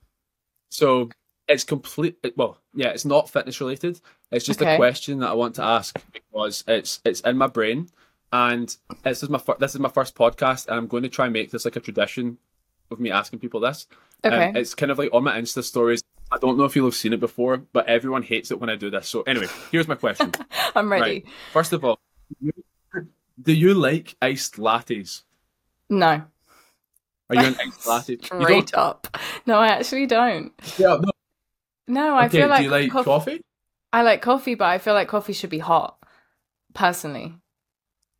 so 0.69 1.09
it's 1.47 1.63
complete. 1.63 2.17
Well, 2.35 2.57
yeah, 2.73 2.89
it's 2.89 3.05
not 3.05 3.29
fitness 3.29 3.61
related. 3.61 4.01
It's 4.31 4.45
just 4.45 4.61
Okay. 4.61 4.73
a 4.73 4.77
question 4.77 5.19
that 5.19 5.29
I 5.29 5.33
want 5.33 5.55
to 5.55 5.63
ask 5.63 5.97
because 6.11 6.63
it's 6.67 6.99
it's 7.05 7.21
in 7.21 7.37
my 7.37 7.47
brain, 7.47 7.89
and 8.33 8.75
this 9.03 9.23
is 9.23 9.29
my 9.29 9.37
fir- 9.37 9.57
this 9.59 9.73
is 9.75 9.79
my 9.79 9.89
first 9.89 10.15
podcast, 10.15 10.67
and 10.67 10.75
I'm 10.77 10.87
going 10.87 11.03
to 11.03 11.09
try 11.09 11.25
and 11.25 11.33
make 11.33 11.51
this 11.51 11.63
like 11.65 11.75
a 11.75 11.79
tradition 11.79 12.37
of 12.91 12.99
me 12.99 13.11
asking 13.11 13.39
people 13.39 13.59
this. 13.59 13.87
Um, 14.23 14.33
Okay. 14.33 14.59
it's 14.59 14.73
kind 14.73 14.91
of 14.91 14.97
like 14.97 15.13
on 15.13 15.23
my 15.23 15.39
Insta 15.39 15.63
stories. 15.63 16.01
I 16.31 16.37
don't 16.39 16.57
know 16.57 16.65
if 16.65 16.75
you'll 16.75 16.87
have 16.87 16.95
seen 16.95 17.13
it 17.13 17.19
before, 17.21 17.57
but 17.57 17.87
everyone 17.87 18.23
hates 18.23 18.51
it 18.51 18.59
when 18.59 18.69
I 18.69 18.75
do 18.75 18.89
this. 18.89 19.07
So 19.07 19.21
anyway, 19.21 19.47
here's 19.71 19.87
my 19.87 19.95
question. 19.95 20.33
I'm 20.75 20.91
ready. 20.91 21.23
First 21.53 21.71
of 21.71 21.85
all, 21.85 21.99
do 23.41 23.53
you 23.53 23.73
like 23.73 24.15
iced 24.21 24.55
lattes? 24.57 25.23
No. 25.89 26.23
Are 27.29 27.35
you 27.35 27.41
an 27.45 27.55
iced 27.65 27.85
latte? 27.87 28.17
Straight 28.21 28.73
up. 28.73 29.17
No, 29.45 29.57
I 29.59 29.67
actually 29.67 30.05
don't. 30.07 30.51
Yeah, 30.77 30.97
no. 31.01 31.11
No, 31.87 32.15
I 32.15 32.25
Okay, 32.25 32.39
feel 32.39 32.47
like, 32.49 32.59
do 32.59 32.63
you 32.65 32.69
like 32.71 32.91
coff- 32.91 33.05
coffee? 33.05 33.41
I 33.93 34.01
like 34.01 34.21
coffee, 34.21 34.55
but 34.55 34.65
I 34.65 34.77
feel 34.77 34.93
like 34.93 35.07
coffee 35.07 35.33
should 35.33 35.49
be 35.49 35.59
hot. 35.59 35.97
Personally. 36.73 37.35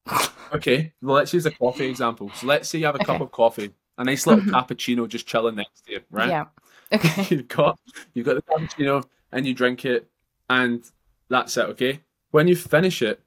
Okay, 0.54 0.94
well, 1.02 1.18
let's 1.18 1.34
use 1.34 1.46
a 1.46 1.52
coffee 1.52 1.88
example. 1.88 2.32
So 2.34 2.48
let's 2.48 2.70
say 2.70 2.78
you 2.80 2.86
have 2.86 2.96
a 2.96 3.00
cup 3.00 3.20
of 3.20 3.32
coffee, 3.34 3.74
a 3.98 4.04
nice 4.06 4.26
little 4.26 4.46
cappuccino 4.54 5.06
just 5.06 5.28
chilling 5.28 5.56
next 5.56 5.82
to 5.86 5.92
you, 5.92 6.00
right? 6.10 6.30
Yeah. 6.30 6.46
Okay. 6.94 7.28
You've 7.36 7.50
got 7.50 7.78
you've 8.14 8.26
got 8.26 8.36
the 8.36 8.42
cappuccino 8.44 9.04
and 9.34 9.46
you 9.46 9.54
drink 9.54 9.84
it, 9.84 10.08
and 10.50 10.90
that's 11.28 11.58
it. 11.58 11.66
Okay. 11.72 12.00
When 12.32 12.48
you 12.48 12.56
finish 12.56 13.02
it, 13.02 13.20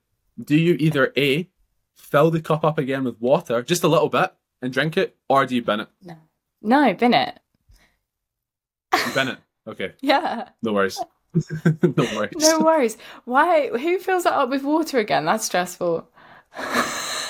do 0.43 0.57
you 0.57 0.77
either 0.81 1.13
a 1.15 1.47
fill 2.01 2.31
the 2.31 2.41
cup 2.41 2.65
up 2.65 2.79
again 2.79 3.05
with 3.05 3.21
water, 3.21 3.63
just 3.63 3.85
a 3.85 3.89
little 3.89 4.09
bit, 4.09 4.33
and 4.63 4.73
drink 4.73 4.97
it, 4.97 5.17
or 5.29 5.47
do 5.47 5.55
you 5.55 5.63
bin 5.63 5.81
it? 5.81 5.89
No. 6.03 6.17
No, 6.63 6.95
bin 6.95 7.15
it. 7.15 7.39
You 8.95 9.13
bin 9.15 9.29
it. 9.29 9.39
Okay, 9.67 9.93
Yeah. 10.01 10.49
no 10.63 10.73
worries. 10.73 10.99
no 11.83 12.05
worries. 12.17 12.33
No 12.37 12.59
worries. 12.61 12.97
Why? 13.25 13.69
Who 13.69 13.99
fills 13.99 14.25
that 14.25 14.33
up 14.33 14.51
with 14.51 14.63
water 14.65 14.99
again? 14.99 15.25
That's 15.25 15.45
stressful. 15.45 16.09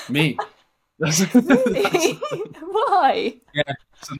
Me. 0.08 0.38
That's- 0.98 1.34
Really? 1.34 2.12
Why? 2.60 3.40
So 4.02 4.14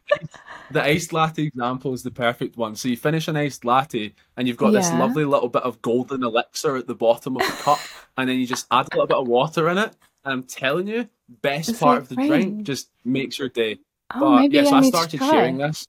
the 0.71 0.83
iced 0.83 1.13
latte 1.13 1.43
example 1.45 1.93
is 1.95 2.03
the 2.03 2.11
perfect 2.11 2.57
one. 2.57 2.75
So 2.77 2.89
you 2.89 2.97
finish 2.97 3.29
an 3.29 3.37
iced 3.37 3.65
latte 3.65 4.15
and 4.37 4.47
you've 4.49 4.57
got 4.57 4.71
this 4.73 4.91
lovely 4.93 5.25
little 5.25 5.49
bit 5.49 5.63
of 5.63 5.81
golden 5.83 6.23
elixir 6.23 6.77
at 6.77 6.87
the 6.87 6.95
bottom 6.95 7.37
of 7.37 7.43
the 7.47 7.53
cup, 7.63 7.79
and 8.17 8.29
then 8.29 8.39
you 8.39 8.47
just 8.47 8.67
add 8.71 8.87
a 8.93 8.97
little 8.97 9.07
bit 9.07 9.17
of 9.19 9.29
water 9.29 9.69
in 9.69 9.79
it. 9.79 9.95
I'm 10.25 10.43
telling 10.45 10.87
you, 10.87 11.09
best 11.43 11.71
It's 11.71 11.79
part 11.79 11.95
like 11.95 12.03
of 12.03 12.09
the 12.11 12.17
rain. 12.17 12.29
drink 12.29 12.63
just 12.65 12.91
makes 13.05 13.39
your 13.39 13.49
day. 13.49 13.79
Oh, 14.15 14.21
But 14.21 14.41
maybe 14.41 14.57
yeah, 14.57 14.65
so 14.65 14.75
I 14.75 14.79
I 14.79 14.83
started 14.83 15.19
sharing 15.21 15.59
this. 15.59 15.87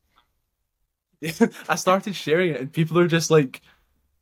I 1.69 1.75
started 1.75 2.15
sharing 2.15 2.51
it, 2.51 2.61
and 2.61 2.73
people 2.73 2.97
are 2.99 3.07
just 3.07 3.29
like, 3.29 3.61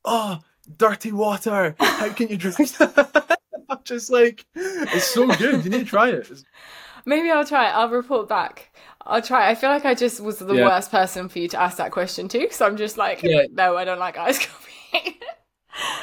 "Oh, 0.06 0.40
dirty 0.78 1.12
water! 1.12 1.76
How 1.80 2.10
can 2.10 2.28
you 2.30 2.38
drink 2.38 2.58
that?" 2.78 3.38
I'm 3.70 3.80
just 3.84 4.10
like, 4.10 4.46
"It's 4.56 5.06
so 5.14 5.28
good. 5.28 5.64
You 5.64 5.70
need 5.70 5.80
to 5.80 5.86
try 5.86 6.10
it." 6.10 6.20
It's- 6.20 6.44
Maybe 7.06 7.32
I'll 7.32 7.46
try 7.46 7.70
it. 7.70 7.74
I'll 7.76 7.90
report 7.90 8.28
back. 8.28 8.76
I'll 9.06 9.22
try. 9.22 9.50
I 9.50 9.56
feel 9.56 9.70
like 9.70 9.86
I 9.86 9.96
just 9.96 10.20
was 10.20 10.38
the 10.40 10.54
Yeah. 10.54 10.66
worst 10.66 10.92
person 10.92 11.30
for 11.30 11.40
you 11.40 11.48
to 11.48 11.60
ask 11.60 11.78
that 11.78 11.92
question 11.92 12.28
to, 12.28 12.40
because 12.40 12.60
I'm 12.62 12.76
just 12.76 12.98
like, 12.98 13.24
Yeah. 13.24 13.44
no, 13.52 13.78
I 13.78 13.86
don't 13.86 14.00
like 14.00 14.18
iced 14.18 14.48
coffee. 14.48 15.20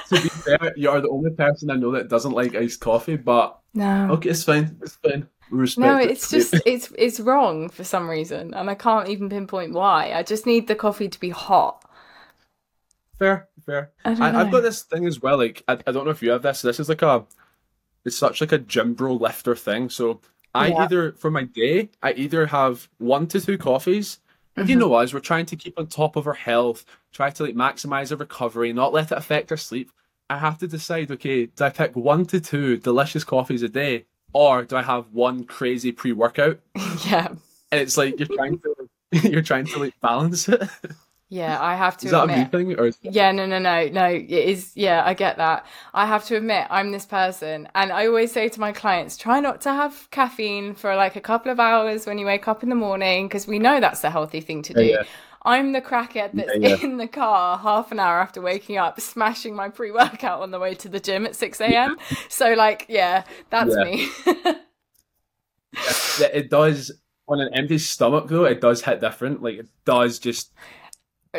To 0.09 0.21
be 0.21 0.29
fair, 0.45 0.73
you 0.77 0.89
are 0.91 1.01
the 1.01 1.09
only 1.09 1.31
person 1.33 1.71
I 1.71 1.75
know 1.75 1.91
that 1.93 2.09
doesn't 2.09 2.33
like 2.33 2.55
iced 2.55 2.81
coffee, 2.81 3.17
but 3.17 3.59
no. 3.75 4.09
Okay, 4.13 4.31
it's 4.31 4.45
fine. 4.45 4.79
It's 4.83 4.97
fine. 4.97 5.29
Respect 5.51 5.85
No, 5.85 5.99
it. 5.99 6.11
it's 6.11 6.31
just 6.31 6.55
it's 6.65 6.93
it's 6.97 7.21
wrong 7.21 7.69
for 7.69 7.85
some 7.85 8.09
reason, 8.09 8.55
and 8.55 8.71
I 8.71 8.75
can't 8.75 9.09
even 9.09 9.29
pinpoint 9.29 9.73
why. 9.73 10.13
I 10.13 10.23
just 10.23 10.47
need 10.47 10.67
the 10.69 10.75
coffee 10.75 11.09
to 11.09 11.21
be 11.21 11.31
hot. 11.31 11.83
Fair, 13.19 13.49
fair. 13.65 13.91
I 14.05 14.13
I've 14.41 14.51
got 14.53 14.63
this 14.63 14.83
thing 14.83 15.07
as 15.07 15.21
well. 15.23 15.39
Like, 15.39 15.63
I, 15.67 15.79
I 15.87 15.93
don't 15.93 16.05
know 16.05 16.11
if 16.11 16.23
you 16.23 16.31
have 16.31 16.43
this. 16.43 16.63
This 16.63 16.79
is 16.81 16.89
like 16.89 17.03
a, 17.03 17.25
it's 18.05 18.17
such 18.17 18.41
like 18.41 18.53
a 18.53 18.59
gym 18.59 18.95
bro 18.95 19.15
lifter 19.15 19.57
thing. 19.57 19.89
So 19.89 20.21
I 20.55 20.69
Yeah. 20.69 20.83
either 20.85 21.13
for 21.13 21.31
my 21.31 21.45
day, 21.45 21.91
I 22.03 22.13
either 22.13 22.47
have 22.47 22.89
one 22.99 23.27
to 23.29 23.41
two 23.41 23.57
coffees. 23.59 24.21
And 24.57 24.69
you 24.69 24.77
know 24.77 24.87
mm-hmm. 24.91 25.05
us, 25.05 25.13
we're 25.13 25.21
trying 25.21 25.47
to 25.47 25.57
keep 25.57 25.79
on 25.79 25.87
top 25.87 26.17
of 26.17 26.27
our 26.27 26.35
health, 26.35 26.85
try 27.13 27.31
to 27.31 27.45
like 27.45 27.55
maximize 27.55 28.11
our 28.11 28.17
recovery, 28.17 28.73
not 28.73 28.93
let 28.93 29.13
it 29.13 29.19
affect 29.19 29.51
our 29.51 29.57
sleep. 29.57 29.91
I 30.31 30.39
have 30.39 30.59
to 30.59 30.67
decide, 30.67 31.11
okay, 31.11 31.47
do 31.47 31.65
I 31.65 31.71
pick 31.71 31.95
one 31.95 32.25
to 32.27 32.41
two 32.41 32.79
delicious 32.79 33.23
coffees 33.23 33.63
a 33.63 33.69
day, 33.69 34.07
or 34.33 34.65
do 34.65 34.77
I 34.77 34.83
have 34.83 35.13
one 35.13 35.45
crazy 35.45 35.93
pre-workout? 35.93 36.59
yeah. 37.07 37.29
And 37.71 37.81
it's 37.81 37.97
like 37.97 38.19
you're 38.19 38.29
trying 38.29 38.59
to, 38.61 38.89
you're 39.29 39.43
trying 39.43 39.67
to 39.67 39.79
like 39.79 40.01
balance 40.01 40.49
it. 40.49 40.63
Yeah, 41.29 41.61
I 41.61 41.75
have 41.75 41.97
to 41.99 42.07
Is 42.07 42.13
that 42.13 42.25
a 42.25 42.27
me 42.29 42.45
thing, 42.45 42.79
or 42.79 42.87
is 42.87 42.99
Yeah, 43.03 43.33
no, 43.33 43.47
no, 43.47 43.59
no, 43.59 43.89
no. 43.89 44.07
It 44.07 44.31
is. 44.31 44.73
Yeah, 44.77 45.03
I 45.05 45.15
get 45.15 45.39
that. 45.39 45.67
I 45.93 46.07
have 46.07 46.25
to 46.27 46.37
admit, 46.37 46.67
I'm 46.71 46.93
this 46.93 47.05
person, 47.05 47.69
and 47.75 47.91
I 47.91 48.07
always 48.07 48.31
say 48.31 48.49
to 48.49 48.61
my 48.61 48.73
clients, 48.73 49.17
try 49.17 49.41
not 49.41 49.61
to 49.63 49.71
have 49.71 50.09
caffeine 50.13 50.75
for 50.75 50.95
like 50.95 51.17
a 51.17 51.21
couple 51.21 51.51
of 51.51 51.59
hours 51.59 52.07
when 52.07 52.19
you 52.19 52.27
wake 52.27 52.47
up 52.47 52.63
in 52.63 52.69
the 52.69 52.77
morning, 52.77 53.27
because 53.27 53.47
we 53.47 53.59
know 53.59 53.81
that's 53.81 54.03
the 54.03 54.11
healthy 54.11 54.41
thing 54.41 54.63
to 54.63 54.75
do. 54.75 54.85
Yeah, 54.85 54.99
yeah. 54.99 55.03
I'm 55.43 55.73
the 55.73 55.81
crackhead 55.81 56.35
that's 56.35 56.57
Yeah, 56.57 56.77
in 56.83 56.97
the 56.97 57.09
car 57.09 57.59
half 57.59 57.91
an 57.91 57.99
hour 57.99 58.21
after 58.21 58.41
waking 58.41 58.79
up, 58.79 59.01
smashing 59.01 59.55
my 59.55 59.69
pre-workout 59.69 60.43
on 60.43 60.53
the 60.53 60.61
way 60.61 60.75
to 60.75 60.89
the 60.89 61.01
gym 61.01 61.27
at 61.27 61.35
6 61.35 61.61
a.m. 61.61 61.97
So, 62.29 62.55
like, 62.55 62.87
yeah, 62.89 63.25
that's 63.51 63.75
me. 63.77 64.09
Yeah, 66.19 66.29
it 66.33 66.51
does 66.51 66.91
on 67.29 67.41
an 67.41 67.51
empty 67.55 67.79
stomach 67.79 68.29
though. 68.29 68.45
It 68.45 68.61
does 68.61 68.83
hit 68.83 69.01
different. 69.01 69.43
Like 69.43 69.57
it 69.59 69.69
does 69.85 70.19
just 70.19 70.53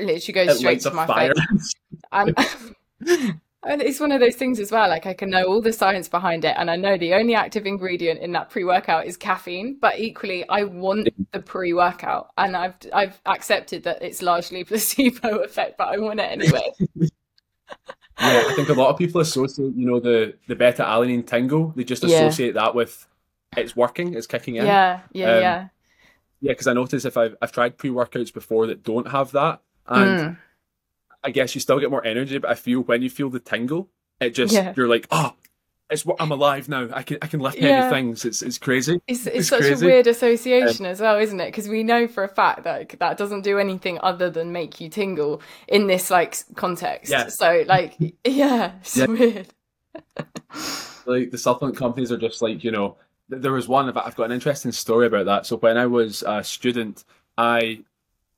literally 0.04 0.34
goes 0.34 0.56
it 0.56 0.60
straight 0.60 0.82
to 0.82 0.92
my 0.92 1.06
fire. 1.06 1.34
face. 1.34 1.74
I'm, 2.12 2.34
and 3.63 3.82
it's 3.82 4.00
one 4.00 4.12
of 4.12 4.20
those 4.20 4.36
things 4.36 4.60
as 4.60 4.72
well. 4.72 4.89
Like 4.89 5.06
I 5.06 5.13
can 5.13 5.30
know 5.30 5.44
all 5.46 5.62
the 5.62 5.74
science 5.74 6.08
behind 6.08 6.46
it, 6.46 6.56
and 6.58 6.70
I 6.70 6.75
know 6.75 6.98
the 6.98 7.13
only 7.13 7.36
active 7.36 7.66
ingredient 7.66 8.20
in 8.22 8.32
that 8.34 8.50
pre-workout 8.50 9.06
is 9.06 9.18
caffeine. 9.18 9.77
But 9.80 10.00
equally, 10.00 10.48
I 10.50 10.63
want 10.63 11.10
the 11.32 11.39
pre-workout, 11.42 12.32
and 12.38 12.56
I've 12.56 12.75
I've 12.94 13.20
accepted 13.25 13.84
that 13.84 14.01
it's 14.01 14.22
largely 14.22 14.63
placebo 14.66 15.39
effect, 15.39 15.77
but 15.77 15.88
I 15.89 15.98
want 15.98 16.20
it 16.20 16.32
anyway. 16.32 16.72
yeah, 18.20 18.44
I 18.48 18.54
think 18.56 18.70
a 18.70 18.74
lot 18.74 18.89
of 18.89 18.98
people 18.98 19.22
associate, 19.22 19.75
you 19.75 19.86
know, 19.86 20.00
the 20.00 20.36
the 20.48 20.56
beta 20.56 20.84
alanine 20.84 21.25
tingle. 21.25 21.74
They 21.75 21.84
just 21.84 22.04
Yeah. 22.04 22.27
associate 22.27 22.54
that 22.56 22.74
with 22.75 23.08
it's 23.56 23.75
working, 23.75 24.13
it's 24.13 24.27
kicking 24.27 24.56
in. 24.56 24.66
yeah, 24.66 25.01
yeah, 25.13 25.25
Um, 25.36 25.42
yeah. 25.42 25.68
Yeah, 26.39 26.51
because 26.51 26.68
I 26.68 26.74
notice 26.74 27.06
if 27.06 27.18
I've 27.18 27.36
I've 27.42 27.51
tried 27.51 27.77
pre 27.77 27.89
workouts 27.89 28.34
before 28.34 28.68
that 28.68 28.84
don't 28.84 29.08
have 29.10 29.32
that, 29.32 29.62
and 29.88 30.20
Mm. 30.20 30.38
I 31.24 31.32
guess 31.32 31.56
you 31.56 31.62
still 31.62 31.79
get 31.79 31.91
more 31.91 32.06
energy. 32.06 32.38
But 32.38 32.51
I 32.51 32.56
feel 32.56 32.82
when 32.82 33.01
you 33.01 33.10
feel 33.10 33.29
the 33.29 33.39
tingle, 33.39 33.89
it 34.20 34.32
just 34.32 34.53
Yeah. 34.53 34.74
you're 34.77 34.88
like, 34.88 35.08
oh, 35.12 35.34
it's 35.89 36.06
what 36.06 36.17
I'm 36.20 36.32
alive 36.32 36.67
now. 36.70 36.89
I 36.94 37.01
can 37.03 37.17
I 37.22 37.27
can 37.27 37.39
lift 37.39 37.58
Yeah. 37.58 37.84
heavy 37.84 37.96
things. 37.96 38.25
It's 38.25 38.41
it's 38.41 38.58
crazy. 38.58 39.01
It's, 39.08 39.25
it's, 39.25 39.36
It's 39.36 39.48
such 39.50 39.62
crazy. 39.62 39.86
a 39.86 39.89
weird 39.89 40.08
association 40.08 40.86
as 40.86 41.00
well, 41.01 41.17
isn't 41.17 41.39
it? 41.39 41.48
Because 41.48 41.67
we 41.70 41.84
know 41.84 42.08
for 42.08 42.24
a 42.24 42.27
fact 42.29 42.63
that 42.63 42.89
that 43.00 43.17
doesn't 43.17 43.41
do 43.41 43.58
anything 43.58 43.98
other 44.03 44.29
than 44.29 44.51
make 44.51 44.79
you 44.82 44.89
tingle 44.89 45.41
in 45.67 45.88
this 45.88 46.12
like 46.12 46.36
context. 46.56 47.12
Yeah. 47.12 47.27
So 47.27 47.63
like, 47.67 47.96
yeah, 48.25 48.74
it's 48.82 48.98
Yeah. 48.98 49.06
weird. 49.06 49.48
like 51.06 51.32
the 51.32 51.38
supplement 51.38 51.77
companies 51.77 52.12
are 52.12 52.17
just 52.17 52.41
like 52.41 52.63
you 52.63 52.72
know 52.72 52.98
there 53.29 53.51
was 53.51 53.67
one 53.67 53.89
i've 53.98 54.15
got 54.15 54.24
an 54.25 54.32
interesting 54.32 54.72
story 54.72 55.08
about 55.08 55.25
that 55.25 55.46
so 55.46 55.58
when 55.58 55.77
i 55.77 55.86
was 55.86 56.24
a 56.27 56.44
student 56.44 57.03
i 57.38 57.79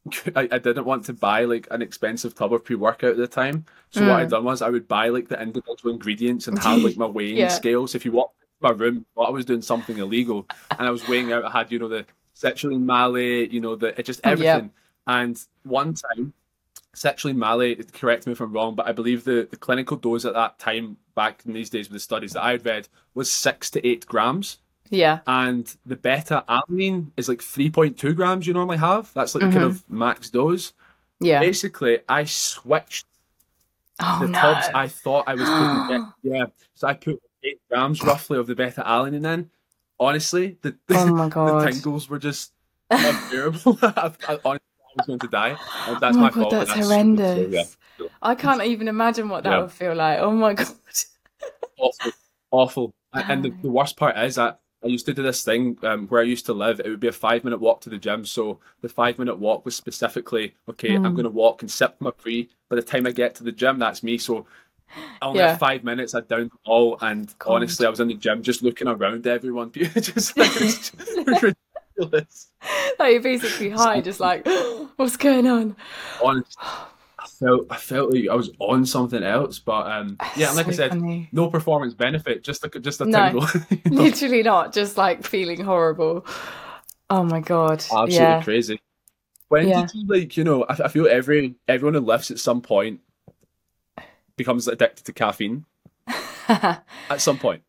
I, 0.36 0.48
I 0.52 0.58
didn't 0.60 0.86
want 0.86 1.06
to 1.06 1.14
buy 1.14 1.46
like 1.46 1.68
an 1.72 1.82
expensive 1.82 2.36
tub 2.36 2.54
of 2.54 2.64
pre-workout 2.64 3.12
at 3.12 3.18
the 3.18 3.28
time. 3.28 3.66
So 3.92 4.02
what 4.02 4.20
i'd 4.20 4.28
mm. 4.28 4.32
done 4.32 4.44
was 4.44 4.62
i 4.62 4.70
would 4.70 4.88
buy 4.88 5.10
like 5.10 5.28
the 5.28 5.42
individual 5.42 5.94
ingredients 5.94 6.48
and 6.48 6.58
have 6.60 6.80
like 6.82 6.98
my 6.98 7.06
weighing 7.18 7.38
Yeah. 7.38 7.50
scales. 7.50 7.96
If 7.96 8.06
you 8.06 8.12
walk 8.12 8.34
my 8.62 8.72
room 8.72 9.06
i 9.18 9.30
was 9.30 9.46
doing 9.46 9.62
something 9.62 9.98
illegal 10.00 10.46
and 10.78 10.86
i 10.88 10.92
was 10.92 11.08
weighing 11.08 11.32
out 11.32 11.46
i 11.46 11.50
had 11.50 11.72
you 11.72 11.80
know 11.80 11.88
the 11.88 12.06
citrulline 12.36 12.84
malate 12.84 13.52
you 13.52 13.62
know 13.62 13.76
the 13.76 13.98
it 14.00 14.06
just 14.06 14.20
Oh, 14.24 14.30
yeah. 14.32 14.32
everything. 14.34 14.72
And 15.08 15.42
one 15.64 15.94
time 15.94 16.34
citrulline 16.94 17.38
malate 17.38 17.94
correct 17.94 18.26
me 18.28 18.34
if 18.34 18.42
i'm 18.42 18.52
wrong 18.52 18.76
but 18.76 18.86
i 18.88 18.92
believe 18.92 19.24
the, 19.24 19.48
the 19.50 19.56
clinical 19.56 19.96
dose 19.96 20.26
at 20.26 20.34
that 20.34 20.60
time 20.60 20.98
back 21.16 21.42
in 21.46 21.54
these 21.54 21.70
days 21.70 21.88
with 21.88 21.96
the 21.96 22.00
studies 22.00 22.34
that 22.34 22.44
i 22.44 22.52
had 22.52 22.66
read 22.66 22.90
was 23.14 23.32
six 23.32 23.70
to 23.72 23.88
eight 23.88 24.06
grams 24.06 24.58
Yeah. 24.90 25.20
and 25.28 25.74
the 25.86 25.96
beta 25.96 26.44
alanine 26.50 27.12
is 27.18 27.30
like 27.30 27.40
3.2 27.40 28.16
grams 28.16 28.48
you 28.48 28.54
normally 28.54 28.78
have 28.78 29.12
that's 29.14 29.36
like 29.36 29.42
the 29.44 29.48
kind 29.52 29.62
mm-hmm. 29.62 29.76
of 29.76 29.90
max 29.90 30.30
dose 30.30 30.74
Yeah. 31.20 31.40
basically 31.40 32.00
i 32.10 32.24
switched 32.26 33.06
Oh 34.02 34.20
the 34.22 34.28
no. 34.30 34.40
tubs 34.40 34.68
i 34.74 34.88
thought 34.88 35.26
i 35.28 35.36
was 35.36 35.48
putting 35.50 36.08
yeah 36.24 36.46
so 36.74 36.88
i 36.88 36.94
put 36.94 37.22
eight 37.44 37.60
grams 37.70 38.02
roughly 38.04 38.38
of 38.40 38.48
the 38.48 38.56
beta 38.56 38.82
alanine 38.86 39.26
in 39.26 39.50
honestly 40.00 40.58
the, 40.62 40.76
Oh 40.90 41.14
my 41.14 41.30
the 41.30 41.72
tingles 41.72 42.10
were 42.10 42.20
just 42.20 42.54
unbearable 42.90 43.78
I, 43.84 44.12
I, 44.28 44.40
honestly, 44.46 44.46
I 44.46 44.94
was 44.98 45.06
going 45.08 45.20
to 45.20 45.28
die 45.28 45.58
And 45.88 46.00
that's 46.00 46.18
oh 46.18 46.20
my 46.20 46.30
my 46.30 46.30
god, 46.30 46.34
fault 46.42 46.54
and 46.54 46.62
that's 46.62 46.72
stupid, 46.72 46.86
so, 46.86 46.90
horrendous. 46.90 47.78
yeah. 48.00 48.08
I 48.22 48.36
can't 48.36 48.64
even 48.64 48.88
imagine 48.88 49.30
what 49.30 49.44
that 49.44 49.52
Yeah. 49.52 49.62
would 49.62 49.72
feel 49.72 49.94
like. 49.94 50.20
Oh 50.20 50.32
my 50.32 50.54
god. 50.54 50.68
awful, 51.78 52.12
awful. 52.52 52.94
And 53.14 53.32
and 53.32 53.46
the, 53.46 53.50
the 53.64 53.70
worst 53.70 53.98
part 53.98 54.18
is 54.18 54.36
that 54.36 54.60
I 54.84 54.88
used 54.88 55.06
to 55.08 55.14
do 55.14 55.22
this 55.24 55.44
thing 55.44 55.78
um, 55.84 56.08
where 56.08 56.22
I 56.22 56.26
used 56.26 56.46
to 56.46 56.54
live. 56.54 56.80
It 56.80 56.88
would 56.90 57.00
be 57.00 57.08
a 57.10 57.14
five 57.14 57.44
minute 57.44 57.60
walk 57.60 57.82
to 57.82 57.90
the 57.90 57.98
gym. 57.98 58.26
So 58.26 58.60
the 58.82 58.90
five 58.90 59.20
minute 59.20 59.38
walk 59.38 59.66
was 59.66 59.76
specifically 59.76 60.56
okay. 60.70 60.96
Hmm. 60.96 61.06
I'm 61.06 61.14
going 61.14 61.26
to 61.26 61.30
walk 61.30 61.62
and 61.62 61.70
sip 61.70 61.96
my 62.00 62.12
pre. 62.12 62.50
By 62.70 62.78
the 62.78 62.82
time 62.82 63.06
I 63.06 63.12
get 63.12 63.36
to 63.36 63.44
the 63.44 63.52
gym, 63.52 63.80
that's 63.80 64.04
me. 64.04 64.18
So 64.18 64.46
I 65.22 65.26
only 65.28 65.40
Yeah. 65.40 65.50
had 65.52 65.60
five 65.60 65.84
minutes. 65.84 66.16
I 66.16 66.22
them 66.22 66.50
all, 66.66 66.98
and 67.02 67.34
God. 67.40 67.56
honestly, 67.56 67.86
I 67.86 67.90
was 67.90 68.00
in 68.00 68.08
the 68.08 68.14
gym 68.14 68.42
just 68.42 68.64
looking 68.64 68.88
around 68.88 69.28
everyone. 69.28 69.72
just 69.74 70.38
like 70.38 70.50
it's 70.56 70.92
ridiculous. 71.26 72.52
Like 72.98 73.14
you're 73.14 73.22
basically 73.22 73.70
high, 73.70 74.02
just 74.02 74.20
like, 74.20 74.48
what's 74.96 75.18
going 75.18 75.48
on? 75.48 75.76
Honestly, 76.24 76.56
felt 77.38 77.68
I 77.70 77.78
felt 77.78 78.14
like 78.14 78.28
I 78.30 78.36
was 78.36 78.50
on 78.60 78.86
something 78.86 79.24
else. 79.24 79.60
But 79.60 79.92
um, 79.92 80.18
yeah, 80.36 80.52
like 80.52 80.68
I 80.68 80.72
said, 80.72 80.92
funny. 80.92 81.30
no 81.32 81.50
performance 81.50 81.94
benefit. 81.94 82.44
Just 82.44 82.64
a 82.66 82.80
just 82.80 83.02
a 83.02 83.06
No. 83.06 83.26
tingle. 83.30 83.48
You 83.70 83.78
know? 83.92 84.02
Literally 84.04 84.44
not, 84.44 84.74
just 84.74 84.98
like 84.98 85.26
feeling 85.26 85.64
horrible. 85.64 86.26
Oh 87.10 87.24
my 87.24 87.40
god. 87.40 87.80
absolutely 87.80 88.16
yeah. 88.16 88.44
crazy. 88.44 88.82
When 89.50 89.68
Yeah. 89.68 89.82
did 89.82 89.92
you 89.96 90.08
like? 90.08 90.38
You 90.38 90.44
know, 90.44 90.64
I, 90.64 90.74
I 90.86 90.88
feel 90.90 91.08
every 91.08 91.56
everyone 91.68 91.96
who 91.96 92.02
lifts 92.02 92.32
at 92.32 92.40
some 92.40 92.62
point 92.62 93.02
becomes 94.38 94.68
addicted 94.68 95.06
to 95.06 95.14
caffeine 95.14 95.66
at 96.50 96.84
some 97.18 97.38
point. 97.38 97.64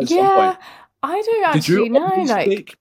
At 0.00 0.08
some 0.08 0.18
yeah. 0.18 0.34
point. 0.36 0.58
I 1.02 1.22
don't 1.22 1.52
Did 1.54 1.68
you 1.68 1.84
actually 1.84 1.88
know. 1.90 2.22
Like 2.24 2.46
take 2.46 2.76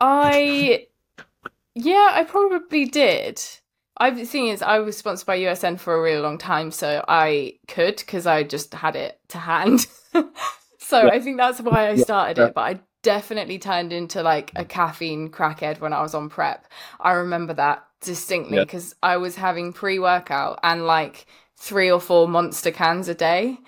I, 0.00 0.86
yeah, 1.74 2.10
I 2.12 2.24
probably 2.24 2.84
did. 2.86 3.40
I've 3.96 4.16
the 4.16 4.24
thing 4.24 4.48
is, 4.48 4.62
I 4.62 4.78
was 4.80 4.96
sponsored 4.96 5.26
by 5.26 5.38
USN 5.38 5.78
for 5.78 5.94
a 5.94 6.02
really 6.02 6.20
long 6.20 6.38
time, 6.38 6.70
so 6.70 7.04
I 7.06 7.54
could 7.68 7.96
because 7.96 8.26
I 8.26 8.42
just 8.42 8.74
had 8.74 8.96
it 8.96 9.20
to 9.28 9.38
hand. 9.38 9.86
so 10.78 11.02
Yeah. 11.04 11.10
I 11.12 11.20
think 11.20 11.36
that's 11.36 11.60
why 11.60 11.88
I 11.88 11.96
started 11.96 12.38
yeah. 12.38 12.46
it. 12.48 12.54
But 12.54 12.60
I 12.62 12.80
definitely 13.02 13.58
turned 13.58 13.92
into 13.92 14.22
like 14.22 14.50
a 14.56 14.64
caffeine 14.64 15.30
crackhead 15.30 15.80
when 15.80 15.92
I 15.92 16.02
was 16.02 16.14
on 16.14 16.28
prep. 16.28 16.66
I 17.00 17.12
remember 17.12 17.54
that 17.54 17.84
distinctly 18.00 18.56
Yeah. 18.58 18.64
because 18.64 18.94
I 19.02 19.16
was 19.18 19.36
having 19.36 19.72
pre 19.72 19.98
workout 19.98 20.58
and 20.62 20.86
like 20.86 21.26
three 21.56 21.90
or 21.90 22.00
four 22.00 22.26
monster 22.28 22.70
cans 22.72 23.08
a 23.08 23.14
day 23.14 23.58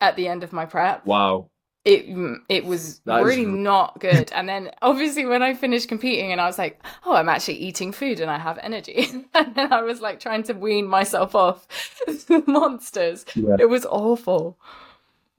at 0.00 0.14
the 0.16 0.28
end 0.28 0.44
of 0.44 0.52
my 0.52 0.64
prep 0.66 1.04
Wow. 1.06 1.50
It 1.86 2.08
mm, 2.08 2.38
it 2.48 2.64
was 2.64 2.98
That 3.04 3.20
is 3.20 3.26
really 3.26 3.46
r- 3.46 3.52
not 3.52 4.00
good. 4.00 4.30
And 4.32 4.48
then 4.48 4.72
obviously 4.82 5.24
when 5.24 5.42
I 5.42 5.54
finished 5.54 5.88
competing 5.88 6.32
and 6.32 6.40
I 6.40 6.46
was 6.46 6.58
like, 6.58 6.82
oh, 7.06 7.14
I'm 7.14 7.28
actually 7.28 7.58
eating 7.58 7.92
food 7.92 8.18
and 8.18 8.28
I 8.30 8.38
have 8.38 8.58
energy. 8.58 9.08
and 9.34 9.54
then 9.54 9.72
I 9.72 9.82
was 9.82 10.00
like 10.00 10.18
trying 10.18 10.42
to 10.44 10.52
wean 10.52 10.88
myself 10.88 11.34
off 11.36 11.66
the 12.06 12.42
monsters. 12.48 13.24
Yeah. 13.36 13.56
It 13.60 13.70
was 13.70 13.86
awful. 13.86 14.58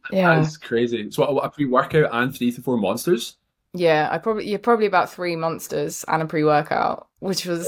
Yeah. 0.10 0.42
it's 0.42 0.56
crazy. 0.56 1.12
So 1.12 1.30
what, 1.30 1.46
a 1.46 1.50
pre 1.50 1.66
workout 1.66 2.10
and 2.14 2.34
three 2.34 2.54
to 2.54 2.62
four 2.62 2.78
monsters? 2.78 3.36
Yeah, 3.74 4.08
I 4.10 4.18
probably 4.18 4.48
you're 4.48 4.58
probably 4.58 4.86
about 4.86 5.12
three 5.12 5.36
monsters 5.36 6.06
and 6.08 6.22
a 6.24 6.26
pre-workout, 6.26 7.08
which 7.20 7.46
was 7.46 7.68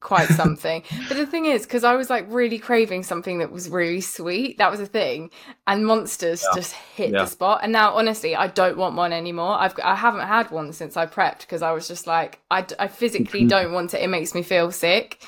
quite 0.00 0.28
something. 0.30 0.82
but 1.08 1.16
the 1.16 1.26
thing 1.26 1.44
is, 1.46 1.62
because 1.62 1.84
I 1.84 1.94
was 1.94 2.08
like 2.10 2.24
really 2.28 2.58
craving 2.58 3.02
something 3.02 3.38
that 3.38 3.52
was 3.52 3.68
really 3.68 4.00
sweet, 4.00 4.58
that 4.58 4.70
was 4.70 4.80
a 4.80 4.86
thing, 4.86 5.30
and 5.66 5.86
monsters 5.86 6.42
Yeah. 6.42 6.54
just 6.56 6.72
hit 6.72 7.10
Yeah. 7.10 7.22
the 7.22 7.26
spot. 7.26 7.60
And 7.62 7.72
now, 7.72 7.92
honestly, 7.94 8.34
I 8.34 8.46
don't 8.48 8.76
want 8.78 8.96
one 8.96 9.12
anymore. 9.12 9.58
I've 9.58 9.78
I 9.84 9.94
haven't 9.94 10.26
had 10.26 10.50
one 10.50 10.72
since 10.72 10.96
I 10.96 11.06
prepped 11.06 11.40
because 11.40 11.62
I 11.62 11.72
was 11.72 11.86
just 11.86 12.06
like, 12.06 12.40
I, 12.50 12.66
I 12.78 12.88
physically 12.88 13.42
Mhm. 13.44 13.48
don't 13.48 13.72
want 13.72 13.94
it. 13.94 14.02
It 14.02 14.08
makes 14.08 14.34
me 14.34 14.42
feel 14.42 14.72
sick. 14.72 15.22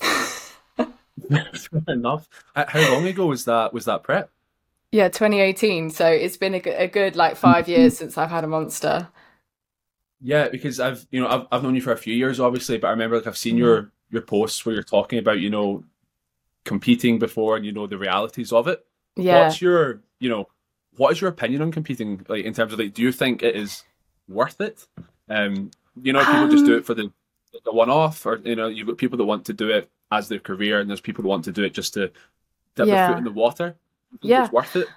Fair 1.28 1.94
enough. 1.94 2.28
How 2.54 2.92
long 2.92 3.06
ago 3.06 3.26
was 3.26 3.44
that? 3.44 3.72
Was 3.72 3.84
that 3.86 4.02
prep? 4.02 4.30
Yeah, 4.90 5.08
2018. 5.08 5.90
So 5.90 6.06
it's 6.06 6.36
been 6.36 6.54
a, 6.54 6.60
good- 6.60 6.78
a 6.78 6.86
good 6.88 7.16
like 7.16 7.36
five 7.36 7.68
years 7.68 7.96
since 7.96 8.18
I've 8.18 8.30
had 8.30 8.44
a 8.44 8.48
monster. 8.48 9.08
Yeah, 10.20 10.48
because 10.48 10.78
I've 10.78 11.06
you 11.10 11.20
know 11.20 11.28
I've, 11.28 11.46
I've 11.50 11.62
known 11.62 11.74
you 11.74 11.80
for 11.80 11.92
a 11.92 11.96
few 11.96 12.14
years, 12.14 12.38
obviously, 12.38 12.78
but 12.78 12.88
I 12.88 12.90
remember 12.90 13.16
like 13.16 13.26
I've 13.26 13.36
seen 13.38 13.56
your 13.56 13.90
your 14.12 14.22
posts 14.22 14.64
where 14.64 14.74
you're 14.74 14.84
talking 14.84 15.18
about 15.18 15.40
you 15.40 15.50
know 15.50 15.82
competing 16.64 17.18
before 17.18 17.56
and 17.56 17.66
you 17.66 17.72
know 17.72 17.88
the 17.88 17.98
realities 17.98 18.52
of 18.52 18.68
it. 18.68 18.84
Yeah. 19.16 19.44
What's 19.44 19.60
your, 19.60 20.00
you 20.20 20.28
know, 20.28 20.48
what 20.96 21.12
is 21.12 21.20
your 21.20 21.30
opinion 21.30 21.62
on 21.62 21.72
competing? 21.72 22.24
Like 22.28 22.44
in 22.44 22.54
terms 22.54 22.72
of 22.72 22.78
like, 22.78 22.94
do 22.94 23.02
you 23.02 23.12
think 23.12 23.42
it 23.42 23.56
is 23.56 23.82
worth 24.28 24.60
it? 24.60 24.86
Um, 25.28 25.70
you 26.00 26.12
know, 26.12 26.24
people 26.24 26.48
just 26.48 26.64
do 26.64 26.74
Um, 26.74 26.78
it 26.78 26.86
for 26.86 26.94
the 26.94 27.12
the 27.64 27.72
one 27.72 27.90
off, 27.90 28.24
or 28.24 28.40
you 28.44 28.56
know, 28.56 28.68
you've 28.68 28.86
got 28.86 28.96
people 28.96 29.18
that 29.18 29.24
want 29.24 29.44
to 29.46 29.52
do 29.52 29.68
it 29.68 29.90
as 30.10 30.28
their 30.28 30.38
career, 30.38 30.80
and 30.80 30.88
there's 30.88 31.00
people 31.00 31.22
that 31.22 31.28
want 31.28 31.44
to 31.44 31.52
do 31.52 31.64
it 31.64 31.74
just 31.74 31.94
to 31.94 32.10
dip 32.74 32.86
their 32.86 33.08
foot 33.08 33.18
in 33.18 33.24
the 33.24 33.30
water. 33.30 33.76
Yeah. 34.20 34.44
it's 34.44 34.52
worth 34.52 34.76
it. 34.76 34.88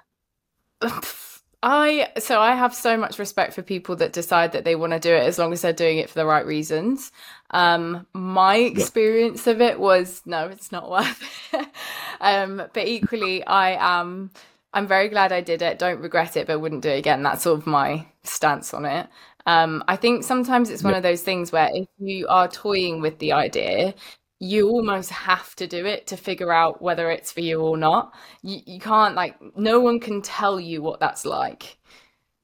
I 1.66 2.12
so 2.20 2.42
I 2.42 2.56
have 2.56 2.76
so 2.76 2.98
much 2.98 3.20
respect 3.20 3.54
for 3.56 3.64
people 3.64 3.98
that 3.98 4.14
decide 4.14 4.54
that 4.54 4.66
they 4.66 4.76
want 4.78 4.94
to 4.94 5.00
do 5.02 5.16
it 5.16 5.24
as 5.26 5.40
long 5.40 5.54
as 5.54 5.64
they're 5.64 5.74
doing 5.74 6.00
it 6.00 6.10
for 6.10 6.16
the 6.20 6.28
right 6.28 6.46
reasons. 6.48 7.12
Um, 7.52 8.08
my 8.14 8.58
experience 8.58 9.48
of 9.48 9.62
it 9.62 9.80
was 9.80 10.24
no, 10.28 10.48
it's 10.50 10.72
not 10.74 10.92
worth 10.92 11.24
it. 11.54 11.68
um, 12.22 12.64
but 12.74 12.88
equally, 12.88 13.46
I 13.46 13.72
am. 14.00 14.32
I'm 14.74 14.88
very 14.88 15.10
glad 15.10 15.34
I 15.34 15.42
did 15.42 15.64
it. 15.64 15.80
Don't 15.80 16.02
regret 16.02 16.38
it, 16.38 16.48
but 16.48 16.62
wouldn't 16.62 16.84
do 16.84 16.92
it 16.92 17.00
again. 17.00 17.24
That's 17.24 17.44
sort 17.44 17.60
of 17.60 17.68
my 17.68 18.08
stance 18.24 18.74
on 18.74 18.86
it. 18.86 19.10
Um, 19.48 19.84
I 19.90 19.98
think 19.98 20.24
sometimes 20.26 20.72
it's 20.72 20.86
one 20.86 20.94
Yeah. 20.94 20.98
of 20.98 21.04
those 21.04 21.24
things 21.24 21.52
where 21.52 21.70
if 21.74 21.90
you 22.00 22.28
are 22.30 22.48
toying 22.50 23.02
with 23.02 23.20
the 23.20 23.34
idea, 23.34 23.96
you 24.40 24.68
almost 24.70 25.10
have 25.12 25.56
to 25.56 25.66
do 25.68 25.86
it 25.86 26.08
to 26.08 26.18
figure 26.18 26.52
out 26.52 26.82
whether 26.82 27.10
it's 27.10 27.32
for 27.32 27.40
you 27.42 27.62
or 27.62 27.78
not. 27.78 28.14
You, 28.42 28.60
you 28.66 28.80
can't 28.80 29.16
like 29.16 29.36
no 29.58 29.80
one 29.80 30.00
can 30.00 30.22
tell 30.22 30.60
you 30.60 30.82
what 30.82 31.00
that's 31.00 31.26
like. 31.26 31.78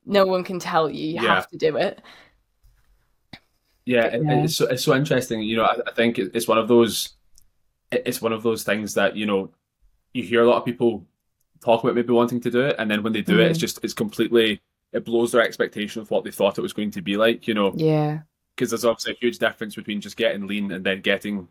No 0.05 0.25
one 0.25 0.43
can 0.43 0.57
tell 0.59 0.89
you. 0.89 1.07
You 1.09 1.21
Yeah. 1.21 1.35
have 1.35 1.49
to 1.49 1.57
do 1.57 1.75
it. 1.77 2.01
Yeah, 3.85 4.15
Yeah. 4.15 4.43
it's 4.43 4.55
so, 4.55 4.67
it's 4.67 4.83
so 4.83 4.95
interesting. 4.95 5.41
You 5.41 5.57
know, 5.57 5.63
I, 5.63 5.77
I 5.87 5.91
think 5.91 6.17
it's 6.19 6.47
one 6.47 6.57
of 6.57 6.67
those 6.67 7.09
it's 7.91 8.21
one 8.21 8.31
of 8.31 8.41
those 8.43 8.63
things 8.63 8.93
that 8.93 9.15
you 9.17 9.25
know 9.25 9.51
you 10.13 10.23
hear 10.23 10.43
a 10.43 10.47
lot 10.49 10.57
of 10.57 10.65
people 10.65 11.05
talk 11.61 11.83
about 11.83 11.95
maybe 11.95 12.13
wanting 12.13 12.39
to 12.41 12.49
do 12.51 12.61
it, 12.61 12.75
and 12.79 12.89
then 12.89 13.03
when 13.03 13.13
they 13.13 13.21
do 13.21 13.39
it, 13.39 13.47
it's 13.49 13.57
Mm. 13.57 13.61
just 13.61 13.83
it's 13.83 13.93
completely 13.93 14.61
it 14.93 15.05
blows 15.05 15.31
their 15.31 15.41
expectation 15.41 16.01
of 16.01 16.09
what 16.11 16.23
they 16.23 16.31
thought 16.31 16.57
it 16.57 16.61
was 16.61 16.73
going 16.73 16.91
to 16.91 17.01
be 17.01 17.17
like. 17.17 17.47
You 17.47 17.53
know, 17.53 17.73
Yeah. 17.75 18.19
because 18.55 18.69
there's 18.71 18.85
obviously 18.85 19.13
a 19.13 19.17
huge 19.17 19.39
difference 19.39 19.75
between 19.75 19.99
just 20.01 20.15
getting 20.17 20.47
lean 20.47 20.71
and 20.71 20.85
then 20.85 21.01
getting 21.01 21.47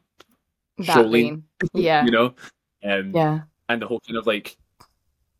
That 0.79 1.09
lean. 1.09 1.45
Yeah. 1.75 2.05
You 2.05 2.11
know, 2.11 2.35
um, 2.85 3.12
Yeah. 3.15 3.41
and 3.69 3.83
the 3.83 3.87
whole 3.87 4.00
kind 4.00 4.17
of 4.17 4.27
like 4.27 4.57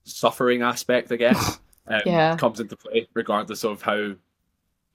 suffering 0.05 0.63
aspect, 0.63 1.11
I 1.13 1.17
guess, 1.17 1.59
um, 1.87 2.01
Yeah. 2.05 2.37
comes 2.37 2.61
into 2.61 2.77
play 2.77 3.09
regardless 3.15 3.65
of 3.65 3.83
how 3.83 4.13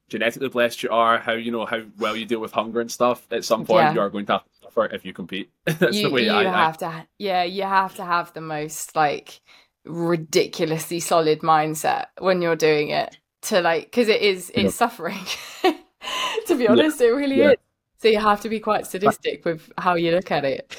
genetically 0.08 0.50
blessed 0.50 0.84
you 0.84 0.90
are, 0.92 1.18
how 1.18 1.34
you 1.34 1.52
know 1.52 1.66
how 1.66 1.82
well 1.98 2.16
you 2.16 2.26
deal 2.26 2.40
with 2.40 2.52
hunger 2.52 2.80
and 2.80 2.92
stuff. 2.92 3.26
At 3.32 3.44
some 3.44 3.66
point, 3.66 3.86
Yeah. 3.86 3.94
you 3.94 4.00
are 4.02 4.10
going 4.10 4.28
to 4.28 4.34
have 4.34 4.44
to 4.44 4.50
suffer 4.62 4.86
if 4.86 5.04
you 5.04 5.14
compete. 5.14 5.50
That's 5.66 5.96
you, 5.98 6.04
the 6.10 6.14
way 6.14 6.26
you 6.26 6.32
I, 6.32 6.42
I 6.42 6.66
have 6.66 6.78
to 6.80 7.08
yeah 7.18 7.44
you 7.44 7.64
have 7.64 7.96
to 7.96 8.06
have 8.06 8.32
the 8.34 8.42
most 8.42 8.96
like 8.96 9.42
ridiculously 9.84 11.00
solid 11.00 11.40
mindset 11.42 12.06
when 12.20 12.42
you're 12.42 12.56
doing 12.56 12.90
it 12.90 13.18
to 13.44 13.62
like 13.62 13.86
because 13.86 14.08
it 14.08 14.22
is 14.22 14.50
it's 14.52 14.64
Yeah. 14.64 14.70
suffering 14.70 15.26
to 16.48 16.56
be 16.56 16.68
honest 16.68 17.00
it 17.02 17.12
really 17.12 17.38
Yeah. 17.40 17.52
is 17.52 17.58
so 18.06 18.10
you 18.10 18.20
have 18.20 18.42
to 18.42 18.50
be 18.50 18.60
quite 18.60 18.86
sadistic 18.86 19.44
with 19.46 19.72
how 19.80 19.96
you 19.96 20.12
look 20.12 20.30
at 20.30 20.46
it. 20.46 20.78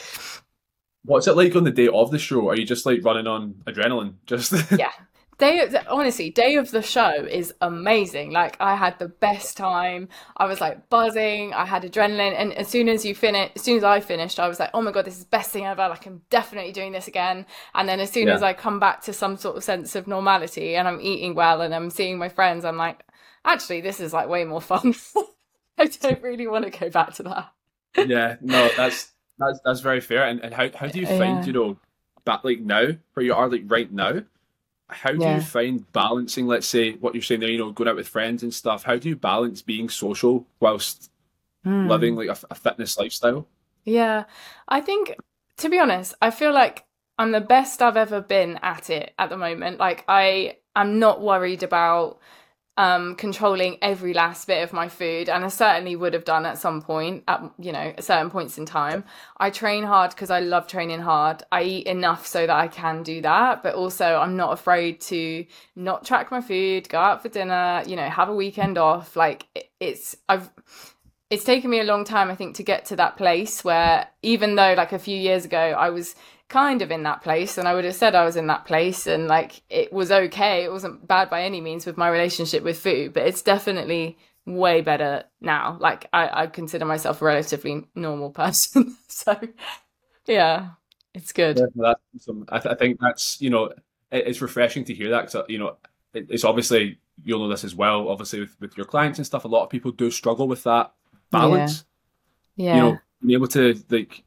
What's 1.03 1.27
it 1.27 1.37
like 1.37 1.57
on 1.57 1.65
the 1.65 1.73
day 1.73 1.89
of 1.89 2.13
the 2.13 2.21
show? 2.21 2.49
Are 2.49 2.55
you 2.55 2.65
just 2.65 2.87
like 2.87 3.05
running 3.05 3.27
on 3.27 3.55
adrenaline? 3.67 4.15
Just 4.27 4.53
yeah. 4.71 4.93
Day 5.39 5.59
of, 5.59 5.77
honestly 5.89 6.31
day 6.31 6.55
of 6.55 6.71
the 6.71 6.83
show 6.83 7.11
is 7.11 7.53
amazing. 7.61 8.31
Like 8.31 8.57
i 8.61 8.77
had 8.77 8.97
the 9.01 9.09
best 9.09 9.57
time. 9.57 10.09
I 10.37 10.47
was 10.47 10.61
like 10.61 10.89
buzzing. 10.89 11.53
I 11.53 11.67
had 11.67 11.83
adrenaline. 11.83 12.35
And 12.39 12.53
as 12.53 12.69
soon 12.69 12.89
as 12.89 13.05
you 13.05 13.13
finish 13.17 13.51
as 13.57 13.63
soon 13.63 13.77
as 13.77 13.83
i 13.85 13.99
finished 13.99 14.39
i 14.39 14.47
was 14.47 14.61
like 14.61 14.71
oh 14.73 14.81
my 14.81 14.93
god 14.93 15.05
this 15.05 15.19
is 15.19 15.25
the 15.25 15.31
best 15.31 15.51
thing 15.51 15.67
ever. 15.67 15.89
Like 15.89 16.07
i'm 16.07 16.23
definitely 16.31 16.71
doing 16.71 16.93
this 16.93 17.09
again. 17.09 17.45
And 17.75 17.89
then 17.89 17.99
as 17.99 18.13
soon 18.13 18.29
as 18.29 18.45
i 18.45 18.53
come 18.53 18.79
back 18.79 19.03
to 19.03 19.13
some 19.13 19.37
sort 19.37 19.57
of 19.57 19.65
sense 19.65 19.97
of 19.97 20.07
normality 20.07 20.77
and 20.77 20.87
i'm 20.87 21.01
eating 21.01 21.35
well 21.35 21.61
and 21.61 21.75
i'm 21.75 21.91
seeing 21.91 22.19
my 22.19 22.29
friends 22.29 22.65
i'm 22.65 22.77
like 22.77 23.03
actually 23.45 23.81
this 23.81 23.99
is 23.99 24.13
like 24.13 24.29
way 24.29 24.45
more 24.45 24.61
fun 24.61 24.95
i 25.79 25.87
don't 25.87 26.23
really 26.23 26.47
want 26.47 26.65
to 26.65 26.79
go 26.79 26.91
back 26.91 27.15
to 27.15 27.23
that 27.23 27.53
yeah, 27.97 28.37
no, 28.41 28.73
that's 28.77 29.13
that's 29.39 29.61
that's 29.65 29.81
very 29.81 30.01
fair. 30.01 30.25
And 30.25 30.41
and 30.41 30.53
how 30.53 30.69
how 30.75 30.89
do 30.89 30.99
you 31.01 31.07
find 31.07 31.39
Yeah. 31.39 31.47
you 31.47 31.53
know 31.53 31.79
that 32.25 32.45
like 32.45 32.61
now 32.61 32.89
where 33.15 33.25
you 33.25 33.35
are 33.35 33.49
like 33.49 33.65
right 33.67 33.91
now? 33.91 34.23
How 34.89 35.13
do 35.13 35.19
Yeah. 35.23 35.35
you 35.37 35.41
find 35.41 35.91
balancing? 35.93 36.47
Let's 36.47 36.67
say 36.67 36.93
what 36.93 37.15
you're 37.15 37.23
saying 37.23 37.41
there, 37.41 37.51
you 37.51 37.59
know, 37.59 37.73
going 37.73 37.89
out 37.89 37.97
with 37.97 38.09
friends 38.09 38.43
and 38.43 38.53
stuff. 38.53 38.85
How 38.85 38.97
do 38.97 39.09
you 39.09 39.17
balance 39.17 39.63
being 39.63 39.89
social 39.89 40.47
whilst 40.61 41.11
Hmm. 41.65 41.89
living 41.89 42.17
like 42.17 42.29
a, 42.29 42.37
a 42.51 42.55
fitness 42.55 42.99
lifestyle? 42.99 43.49
Yeah, 43.85 44.25
I 44.69 44.81
think 44.81 45.15
to 45.59 45.69
be 45.69 45.79
honest, 45.79 46.15
I 46.21 46.31
feel 46.31 46.53
like 46.53 46.85
I'm 47.19 47.33
the 47.33 47.41
best 47.41 47.81
I've 47.83 47.97
ever 47.97 48.21
been 48.21 48.59
at 48.63 48.91
it 48.91 49.15
at 49.19 49.31
the 49.31 49.37
moment. 49.37 49.79
Like 49.79 50.05
I 50.09 50.59
am 50.75 50.99
not 50.99 51.23
worried 51.23 51.63
about 51.63 52.19
um 52.79 53.15
controlling 53.15 53.79
every 53.81 54.13
last 54.13 54.47
bit 54.47 54.63
of 54.63 54.73
my 54.73 54.89
food 54.89 55.29
and 55.29 55.45
I 55.45 55.49
certainly 55.49 55.97
would 55.97 56.13
have 56.13 56.25
done 56.25 56.45
at 56.45 56.59
some 56.59 56.83
point 56.83 57.25
at 57.27 57.43
you 57.59 57.73
know 57.73 57.95
certain 58.01 58.31
points 58.31 58.59
in 58.59 58.67
time. 58.67 59.05
I 59.39 59.51
train 59.51 59.85
hard 59.85 60.11
because 60.11 60.31
I 60.31 60.41
love 60.41 60.67
training 60.67 61.01
hard. 61.01 61.43
I 61.51 61.63
eat 61.63 61.87
enough 61.87 62.27
so 62.27 62.47
that 62.47 62.55
I 62.57 62.69
can 62.69 63.03
do 63.03 63.23
that, 63.23 63.63
but 63.63 63.75
also 63.75 64.17
I'm 64.17 64.37
not 64.37 64.53
afraid 64.53 65.01
to 65.03 65.47
not 65.75 66.05
track 66.05 66.31
my 66.31 66.41
food, 66.41 66.89
go 66.89 66.99
out 66.99 67.23
for 67.23 67.29
dinner, 67.29 67.83
you 67.87 67.97
know, 67.97 68.09
have 68.09 68.29
a 68.29 68.35
weekend 68.35 68.79
off. 68.79 69.17
Like 69.17 69.47
it- 69.55 69.71
it's 69.81 70.17
I've 70.29 70.51
it's 71.29 71.45
taken 71.45 71.71
me 71.71 71.81
a 71.81 71.85
long 71.85 72.05
time, 72.05 72.31
I 72.31 72.37
think, 72.37 72.57
to 72.57 72.63
get 72.63 72.85
to 72.87 72.97
that 72.97 73.17
place 73.17 73.65
where 73.65 74.07
even 74.23 74.55
though 74.55 74.75
like 74.75 74.93
a 74.93 74.99
few 74.99 75.17
years 75.19 75.45
ago 75.45 75.59
I 75.59 75.91
was 75.91 76.15
kind 76.49 76.81
of 76.81 76.91
in 76.91 77.03
that 77.03 77.23
place 77.23 77.59
and 77.59 77.67
I 77.67 77.75
would 77.75 77.85
have 77.85 77.95
said 77.97 78.15
I 78.15 78.25
was 78.25 78.37
in 78.37 78.47
that 78.47 78.67
place 78.67 79.07
and 79.07 79.27
like 79.27 79.63
it 79.69 79.93
was 79.93 80.13
okay. 80.13 80.65
It 80.65 80.71
wasn't 80.71 81.07
bad 81.07 81.29
by 81.29 81.43
any 81.43 81.61
means 81.61 81.87
with 81.87 81.97
my 81.97 82.09
relationship 82.09 82.63
with 82.63 82.79
food, 82.79 83.13
but 83.13 83.27
it's 83.27 83.43
definitely 83.43 84.17
way 84.45 84.81
better 84.81 85.25
now. 85.41 85.77
Like 85.81 86.09
I, 86.13 86.43
I 86.43 86.47
consider 86.47 86.85
myself 86.85 87.21
a 87.21 87.25
relatively 87.25 87.85
normal 87.95 88.31
person. 88.43 88.97
so 89.09 89.37
yeah, 90.27 90.71
it's 91.15 91.33
good. 91.33 91.59
Yeah, 91.59 91.67
that's 91.75 92.01
awesome. 92.15 92.45
I, 92.49 92.59
th- 92.59 92.75
I 92.75 92.79
think 92.79 93.01
that's 93.01 93.41
you 93.41 93.51
know 93.51 93.65
it, 93.65 94.29
it's 94.29 94.41
refreshing 94.41 94.85
to 94.85 94.95
hear 94.95 95.11
that 95.11 95.23
because 95.23 95.35
uh, 95.35 95.45
you 95.49 95.59
know 95.59 95.77
it, 96.15 96.27
it's 96.31 96.45
obviously 96.45 96.99
you'll 97.25 97.41
know 97.41 97.49
this 97.49 97.65
as 97.65 97.75
well. 97.75 98.09
Obviously 98.09 98.41
with, 98.41 98.57
with 98.61 98.77
your 98.77 98.87
clients 98.87 99.19
and 99.19 99.27
stuff, 99.27 99.45
a 99.45 99.49
lot 99.49 99.65
of 99.65 99.71
people 99.71 99.91
do 99.91 100.11
struggle 100.11 100.47
with 100.47 100.63
that 100.63 100.93
balance. 101.31 101.85
Yeah. 102.55 102.77
You 102.77 102.81
know, 102.81 102.99
being 103.21 103.39
able 103.39 103.49
to 103.49 103.83
like 103.91 104.23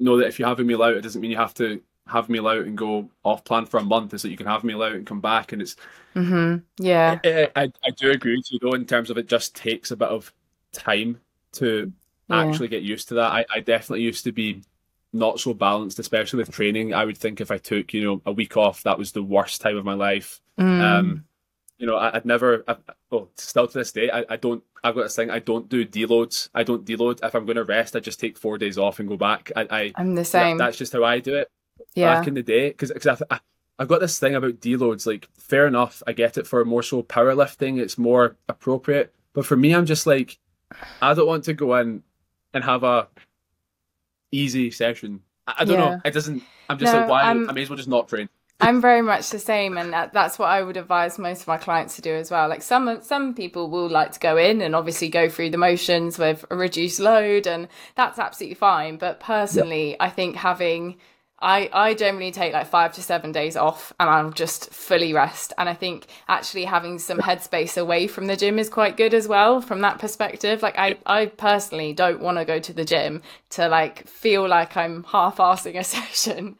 know 0.00 0.16
that 0.18 0.28
if 0.28 0.38
you 0.38 0.44
have 0.46 0.60
a 0.60 0.64
meal 0.64 0.82
out, 0.82 0.96
it 0.96 1.02
doesn't 1.02 1.20
mean 1.20 1.30
you 1.30 1.36
have 1.36 1.54
to 1.54 1.80
have 2.06 2.28
a 2.28 2.32
meal 2.32 2.48
out 2.48 2.64
and 2.66 2.76
go 2.76 3.08
off 3.24 3.44
plan 3.44 3.66
for 3.66 3.78
a 3.78 3.84
month. 3.84 4.12
It's 4.14 4.22
that 4.24 4.30
you 4.30 4.36
can 4.36 4.46
have 4.46 4.64
a 4.64 4.66
meal 4.66 4.82
out 4.82 4.92
and 4.92 5.06
come 5.06 5.20
back, 5.20 5.52
and 5.52 5.62
it's 5.62 5.76
hmm 6.14 6.56
Yeah. 6.78 7.20
I, 7.24 7.48
I, 7.56 7.72
I 7.84 7.90
do 7.96 8.10
agree 8.10 8.36
with 8.36 8.50
you 8.52 8.58
though 8.60 8.74
in 8.74 8.86
terms 8.86 9.10
of 9.10 9.18
it 9.18 9.28
just 9.28 9.54
takes 9.54 9.90
a 9.90 9.96
bit 9.96 10.08
of 10.08 10.32
time 10.72 11.20
to 11.52 11.92
Yeah. 12.28 12.42
actually 12.42 12.68
get 12.68 12.82
used 12.82 13.08
to 13.08 13.14
that. 13.14 13.32
I, 13.32 13.44
I 13.54 13.60
definitely 13.60 14.02
used 14.02 14.24
to 14.24 14.32
be 14.32 14.62
not 15.12 15.40
so 15.40 15.54
balanced, 15.54 15.98
especially 15.98 16.38
with 16.38 16.52
training. 16.52 16.94
I 16.94 17.04
would 17.04 17.18
think 17.18 17.40
if 17.40 17.50
I 17.50 17.58
took, 17.58 17.92
you 17.92 18.04
know, 18.04 18.22
a 18.26 18.32
week 18.32 18.56
off, 18.56 18.82
that 18.84 18.98
was 18.98 19.12
the 19.12 19.22
worst 19.22 19.60
time 19.60 19.76
of 19.76 19.84
my 19.84 19.94
life. 19.94 20.40
Mm. 20.58 20.80
Um, 20.80 21.24
you 21.80 21.86
know, 21.86 21.96
I, 21.96 22.14
I'd 22.16 22.24
never, 22.26 22.62
I, 22.68 22.76
well, 23.10 23.30
still 23.36 23.66
to 23.66 23.78
this 23.78 23.90
day, 23.90 24.10
I, 24.10 24.24
I 24.28 24.36
don't, 24.36 24.62
I've 24.84 24.94
got 24.94 25.02
this 25.04 25.16
thing, 25.16 25.30
I 25.30 25.38
don't 25.38 25.68
do 25.68 25.84
deloads. 25.84 26.48
I 26.54 26.62
don't 26.62 26.84
deload. 26.84 27.24
If 27.24 27.34
I'm 27.34 27.46
going 27.46 27.56
to 27.56 27.64
rest, 27.64 27.96
I 27.96 28.00
just 28.00 28.20
take 28.20 28.36
four 28.38 28.58
days 28.58 28.76
off 28.78 29.00
and 29.00 29.08
go 29.08 29.16
back. 29.16 29.50
I, 29.56 29.66
I 29.70 29.92
I'm 29.96 30.14
the 30.14 30.20
that- 30.20 30.24
same. 30.26 30.58
that's 30.58 30.76
just 30.76 30.92
how 30.92 31.02
I 31.04 31.18
do 31.20 31.34
it 31.36 31.50
yeah. 31.94 32.14
back 32.14 32.28
in 32.28 32.34
the 32.34 32.42
day 32.42 32.68
because 32.68 32.92
I've, 32.92 33.22
I- 33.30 33.40
I've 33.78 33.88
got 33.88 34.00
this 34.00 34.18
thing 34.18 34.34
about 34.34 34.60
deloads 34.60 35.06
like 35.06 35.26
fair 35.38 35.66
enough 35.66 36.02
i 36.06 36.12
get 36.12 36.36
it 36.36 36.46
for 36.46 36.62
more 36.66 36.82
so 36.82 37.02
powerlifting 37.02 37.80
it's 37.80 37.96
more 37.96 38.36
appropriate 38.46 39.14
but 39.32 39.46
for 39.46 39.56
me 39.56 39.74
i'm 39.74 39.86
just 39.86 40.06
like 40.06 40.38
i 41.00 41.14
don't 41.14 41.26
want 41.26 41.44
to 41.44 41.54
go 41.54 41.74
in 41.76 42.02
and 42.52 42.62
have 42.62 42.84
a 42.84 43.08
easy 44.32 44.70
session 44.70 45.20
i, 45.46 45.54
I 45.60 45.64
don't 45.64 45.78
Yeah. 45.78 45.90
know 45.94 46.00
it 46.04 46.10
doesn't 46.12 46.42
i'm 46.68 46.78
just 46.78 46.92
No, 46.92 47.00
like 47.00 47.08
why 47.08 47.22
i 47.22 47.32
may 47.32 47.62
as 47.62 47.70
well 47.70 47.78
just 47.78 47.88
not 47.88 48.06
train 48.08 48.28
I'm 48.60 48.80
very 48.80 49.02
much 49.02 49.30
the 49.30 49.38
same, 49.38 49.78
and 49.78 49.92
that, 49.92 50.12
that's 50.12 50.38
what 50.38 50.48
I 50.48 50.62
would 50.62 50.76
advise 50.76 51.18
most 51.18 51.42
of 51.42 51.48
my 51.48 51.56
clients 51.56 51.96
to 51.96 52.02
do 52.02 52.14
as 52.14 52.30
well. 52.30 52.48
Like 52.48 52.62
some 52.62 53.00
some 53.02 53.34
people 53.34 53.70
will 53.70 53.88
like 53.88 54.12
to 54.12 54.20
go 54.20 54.36
in 54.36 54.60
and 54.60 54.74
obviously 54.76 55.08
go 55.08 55.28
through 55.28 55.50
the 55.50 55.58
motions 55.58 56.18
with 56.18 56.44
a 56.50 56.56
reduced 56.56 57.00
load, 57.00 57.46
and 57.46 57.68
that's 57.94 58.18
absolutely 58.18 58.54
fine. 58.54 58.96
But 58.98 59.20
personally, 59.20 59.96
I 59.98 60.10
think 60.10 60.36
having 60.36 60.96
I 61.40 61.70
I 61.72 61.94
generally 61.94 62.32
take 62.32 62.52
like 62.52 62.66
five 62.66 62.92
to 62.94 63.02
seven 63.02 63.32
days 63.32 63.56
off, 63.56 63.94
and 63.98 64.10
I'll 64.10 64.30
just 64.30 64.70
fully 64.72 65.14
rest. 65.14 65.52
And 65.56 65.68
I 65.68 65.74
think 65.74 66.06
actually 66.28 66.64
having 66.66 66.98
some 66.98 67.18
headspace 67.18 67.80
away 67.80 68.06
from 68.06 68.26
the 68.26 68.36
gym 68.36 68.58
is 68.58 68.68
quite 68.68 68.96
good 68.96 69.14
as 69.14 69.26
well 69.26 69.60
from 69.62 69.80
that 69.80 69.98
perspective. 69.98 70.62
Like 70.62 70.76
I 70.78 70.98
I 71.06 71.26
personally 71.26 71.94
don't 71.94 72.20
want 72.20 72.38
to 72.38 72.44
go 72.44 72.58
to 72.58 72.72
the 72.72 72.84
gym 72.84 73.22
to 73.50 73.68
like 73.68 74.06
feel 74.06 74.46
like 74.46 74.76
I'm 74.76 75.04
half-assing 75.04 75.78
a 75.78 75.84
session 75.96 76.58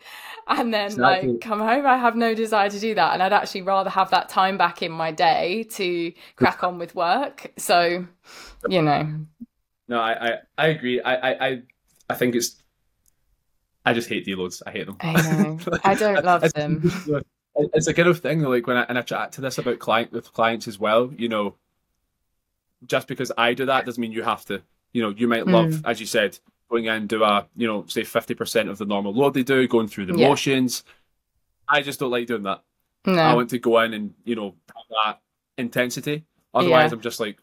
and 0.50 0.74
then 0.74 0.86
Exactly. 0.86 1.28
like 1.32 1.40
come 1.40 1.60
home 1.60 1.86
i 1.86 1.96
have 1.96 2.16
no 2.16 2.34
desire 2.34 2.68
to 2.68 2.78
do 2.78 2.94
that 2.94 3.14
and 3.14 3.22
i'd 3.22 3.32
actually 3.32 3.62
rather 3.62 3.88
have 3.90 4.10
that 4.10 4.28
time 4.28 4.58
back 4.58 4.82
in 4.82 4.92
my 4.92 5.10
day 5.12 5.62
to 5.70 6.12
crack 6.36 6.62
on 6.62 6.78
with 6.78 6.94
work 6.94 7.52
so 7.56 8.04
you 8.68 8.82
know 8.82 9.08
no 9.88 9.98
i 10.00 10.28
i, 10.28 10.38
I 10.58 10.66
agree 10.68 11.00
I, 11.00 11.14
I 11.14 11.48
i 11.48 11.62
i 12.10 12.14
think 12.14 12.34
it's 12.34 12.56
I 13.82 13.94
just 13.94 14.10
hate 14.10 14.26
deloads. 14.26 14.60
I 14.66 14.72
hate 14.72 14.86
them. 14.86 14.98
I 15.00 15.12
know. 15.22 15.58
I 15.84 15.94
don't 15.94 16.22
love 16.32 16.44
it's, 16.44 16.52
them. 16.52 16.92
It's 17.56 17.86
a 17.86 17.94
kind 17.94 18.08
of 18.08 18.20
thing, 18.20 18.42
like 18.42 18.66
when 18.66 18.76
I 18.76 18.82
and 18.82 18.98
I 18.98 19.00
chat 19.02 19.32
to 19.32 19.40
this 19.40 19.56
about 19.56 19.78
client 19.78 20.12
with 20.12 20.30
clients 20.34 20.68
as 20.68 20.78
well. 20.78 21.10
You 21.16 21.30
know, 21.30 21.54
just 22.86 23.08
because 23.08 23.32
I 23.38 23.54
do 23.54 23.64
that 23.64 23.86
doesn't 23.86 24.00
mean 24.00 24.12
you 24.12 24.22
have 24.22 24.44
to. 24.44 24.60
You 24.92 25.02
know, 25.02 25.08
you 25.08 25.26
might 25.26 25.46
love, 25.46 25.70
Mm. 25.70 25.82
as 25.86 25.98
you 25.98 26.04
said, 26.06 26.38
going 26.70 26.84
in 26.86 27.06
do 27.06 27.22
a 27.24 27.46
you 27.56 27.66
know 27.66 27.84
say 27.86 28.04
fifty 28.04 28.34
percent 28.34 28.68
of 28.68 28.78
the 28.78 28.84
normal 28.86 29.12
load 29.12 29.34
they 29.34 29.42
do, 29.42 29.66
going 29.68 29.88
through 29.88 30.06
the 30.06 30.16
Yeah. 30.16 30.28
motions. 30.28 30.84
I 31.68 31.82
just 31.82 32.00
don't 32.00 32.10
like 32.10 32.26
doing 32.26 32.42
that. 32.44 32.62
I 33.06 33.34
want 33.34 33.50
to 33.50 33.58
go 33.58 33.80
in 33.80 33.94
and 33.94 34.14
you 34.24 34.36
know 34.36 34.54
have 34.68 34.84
that 35.04 35.20
intensity. 35.58 36.24
Otherwise, 36.54 36.90
Yeah. 36.90 36.96
I'm 36.96 37.00
just 37.00 37.20
like, 37.20 37.38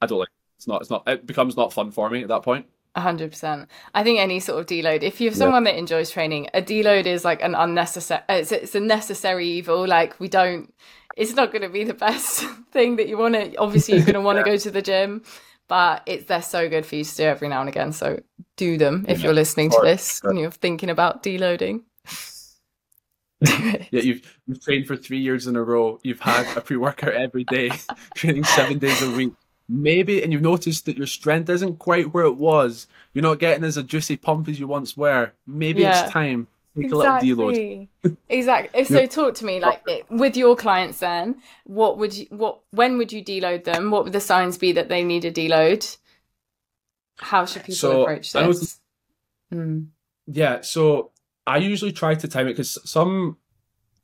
I 0.00 0.06
don't 0.06 0.18
like. 0.18 0.28
It's 0.56 0.66
not. 0.66 0.80
It's 0.82 0.90
not. 0.90 1.08
It 1.08 1.26
becomes 1.26 1.56
not 1.56 1.72
fun 1.72 1.90
for 1.90 2.08
me 2.10 2.22
at 2.22 2.28
that 2.28 2.42
point. 2.42 2.66
A 2.94 3.00
hundred 3.00 3.30
percent. 3.30 3.68
I 3.94 4.04
think 4.04 4.20
any 4.20 4.38
sort 4.38 4.60
of 4.60 4.66
deload. 4.66 5.02
If 5.02 5.20
you're 5.20 5.32
someone 5.32 5.64
that 5.64 5.76
enjoys 5.76 6.10
training, 6.10 6.48
a 6.52 6.60
deload 6.60 7.06
is 7.06 7.24
like 7.24 7.42
an 7.42 7.54
unnecessary. 7.54 8.20
It's, 8.28 8.52
it's 8.52 8.74
a 8.74 8.80
necessary 8.80 9.48
evil. 9.48 9.86
Like 9.86 10.20
we 10.20 10.28
don't. 10.28 10.72
It's 11.16 11.34
not 11.34 11.52
going 11.52 11.62
to 11.62 11.68
be 11.68 11.84
the 11.84 11.94
best 12.08 12.44
thing 12.70 12.96
that 12.96 13.08
you 13.08 13.16
want 13.18 13.34
to. 13.34 13.56
Obviously, 13.56 13.94
you're 13.96 14.04
going 14.04 14.14
to 14.14 14.20
want 14.20 14.38
to 14.38 14.44
go 14.44 14.56
to 14.58 14.70
the 14.70 14.82
gym, 14.82 15.22
but 15.72 16.02
it's 16.04 16.26
they're 16.26 16.42
so 16.42 16.68
good 16.68 16.84
for 16.84 16.96
you 16.96 17.04
to 17.04 17.16
do 17.16 17.22
every 17.22 17.48
now 17.48 17.60
and 17.60 17.68
again. 17.70 17.92
So 17.92 18.20
do 18.58 18.76
them 18.76 19.06
if 19.08 19.20
Yeah, 19.20 19.24
you're 19.24 19.32
listening 19.32 19.70
to 19.70 19.80
this 19.82 20.20
and 20.24 20.38
you're 20.38 20.50
thinking 20.50 20.90
about 20.90 21.22
deloading. 21.22 21.80
Yeah, 23.90 24.02
you've 24.02 24.38
you've 24.46 24.62
trained 24.62 24.86
for 24.86 24.96
three 24.96 25.18
years 25.18 25.46
in 25.46 25.56
a 25.56 25.62
row. 25.62 25.98
You've 26.04 26.20
had 26.20 26.46
a 26.56 26.60
pre 26.60 26.76
workout 26.76 27.14
every 27.14 27.44
day, 27.44 27.70
training 28.14 28.44
seven 28.44 28.78
days 28.78 29.00
a 29.02 29.10
week. 29.10 29.32
Maybe, 29.68 30.22
and 30.22 30.30
you've 30.32 30.42
noticed 30.42 30.84
that 30.86 30.98
your 30.98 31.06
strength 31.06 31.48
isn't 31.48 31.78
quite 31.78 32.12
where 32.12 32.26
it 32.26 32.36
was. 32.36 32.86
You're 33.14 33.22
not 33.22 33.38
getting 33.40 33.64
as 33.64 33.76
a 33.78 33.82
juicy 33.82 34.16
pump 34.18 34.48
as 34.48 34.60
you 34.60 34.66
once 34.68 34.94
were. 34.96 35.32
Maybe 35.46 35.80
Yeah. 35.82 36.02
it's 36.04 36.12
time. 36.12 36.48
Take 36.76 36.90
a. 36.92 37.20
Exactly. 37.28 37.88
exactly. 38.28 38.84
So 38.84 39.06
talk 39.06 39.34
to 39.36 39.44
me 39.44 39.60
like 39.60 39.84
with 40.08 40.36
your 40.36 40.56
clients 40.56 41.00
then, 41.00 41.42
what 41.64 41.98
would 41.98 42.16
you 42.16 42.26
what 42.30 42.60
when 42.70 42.96
would 42.98 43.12
you 43.12 43.22
deload 43.22 43.64
them? 43.64 43.90
What 43.90 44.04
would 44.04 44.12
the 44.12 44.20
signs 44.20 44.56
be 44.56 44.72
that 44.72 44.88
they 44.88 45.04
need 45.04 45.24
a 45.24 45.32
deload? 45.32 45.96
How 47.18 47.44
should 47.44 47.62
people 47.62 47.74
So, 47.74 48.02
approach 48.02 48.34
I 48.34 48.42
know 48.42 48.52
this? 48.52 48.80
Mm. 49.52 49.88
Yeah, 50.26 50.62
so 50.62 51.10
I 51.46 51.58
usually 51.58 51.92
try 51.92 52.14
to 52.14 52.28
time 52.28 52.46
it 52.46 52.52
because 52.52 52.78
some 52.88 53.36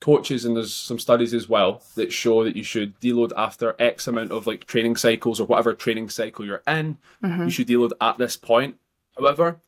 coaches 0.01 0.45
and 0.45 0.57
there's 0.57 0.75
some 0.75 0.99
studies 0.99 1.35
as 1.35 1.49
well 1.49 1.83
that 1.97 2.13
show 2.13 2.45
that 2.45 2.55
you 2.55 2.63
should 2.63 3.01
deload 3.01 3.33
after 3.37 3.75
X 3.79 4.07
amount 4.07 4.31
of 4.31 4.47
like 4.47 4.65
training 4.67 4.97
cycles 4.97 5.41
or 5.41 5.47
whatever 5.47 5.75
training 5.75 6.09
cycle 6.11 6.45
you're 6.45 6.63
in. 6.67 6.99
Mhm. 7.25 7.47
You 7.47 7.51
should 7.51 7.69
deload 7.69 7.93
at 8.01 8.19
this 8.19 8.37
point. 8.37 8.77
However, 9.17 9.61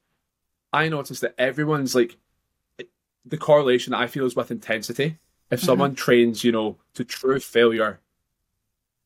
I 0.72 0.88
noticed 0.88 1.22
that 1.22 1.34
everyone's 1.38 1.94
like 1.94 2.16
the 3.24 3.36
correlation 3.36 3.94
I 3.94 4.06
feel 4.06 4.26
is 4.26 4.36
with 4.36 4.50
intensity. 4.50 5.18
If 5.50 5.60
someone 5.60 5.94
trains, 5.96 6.44
you 6.44 6.52
know, 6.52 6.76
to 6.94 7.04
true 7.04 7.40
failure, 7.40 7.98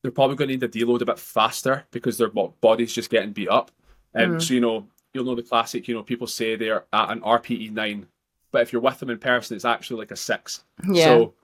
they're 0.03 0.11
probably 0.11 0.37
going 0.37 0.49
to 0.49 0.55
need 0.55 0.73
to 0.73 0.87
deload 0.87 1.01
a 1.01 1.07
bit 1.07 1.19
faster 1.19 1.85
because 1.91 2.19
their 2.19 2.29
body's 2.29 2.93
just 2.93 3.09
getting 3.11 3.33
beat 3.33 3.49
up. 3.49 3.71
Um, 4.15 4.39
So 4.41 4.53
you 4.53 4.61
know, 4.61 4.87
you'll 5.15 5.25
know 5.25 5.35
the 5.35 5.43
classic. 5.43 5.89
You 5.89 5.95
know, 5.95 6.03
people 6.03 6.27
say 6.27 6.55
they're 6.55 6.85
at 6.93 7.11
an 7.11 7.21
RPE 7.21 7.73
nine, 7.73 8.07
but 8.53 8.63
if 8.63 8.73
you're 8.73 8.83
with 8.83 8.99
them 8.99 9.11
in 9.11 9.19
person, 9.19 9.57
it's 9.57 9.65
actually 9.65 10.01
like 10.01 10.11
a 10.11 10.17
six. 10.17 10.65
Yeah. 10.87 11.05
So 11.05 11.35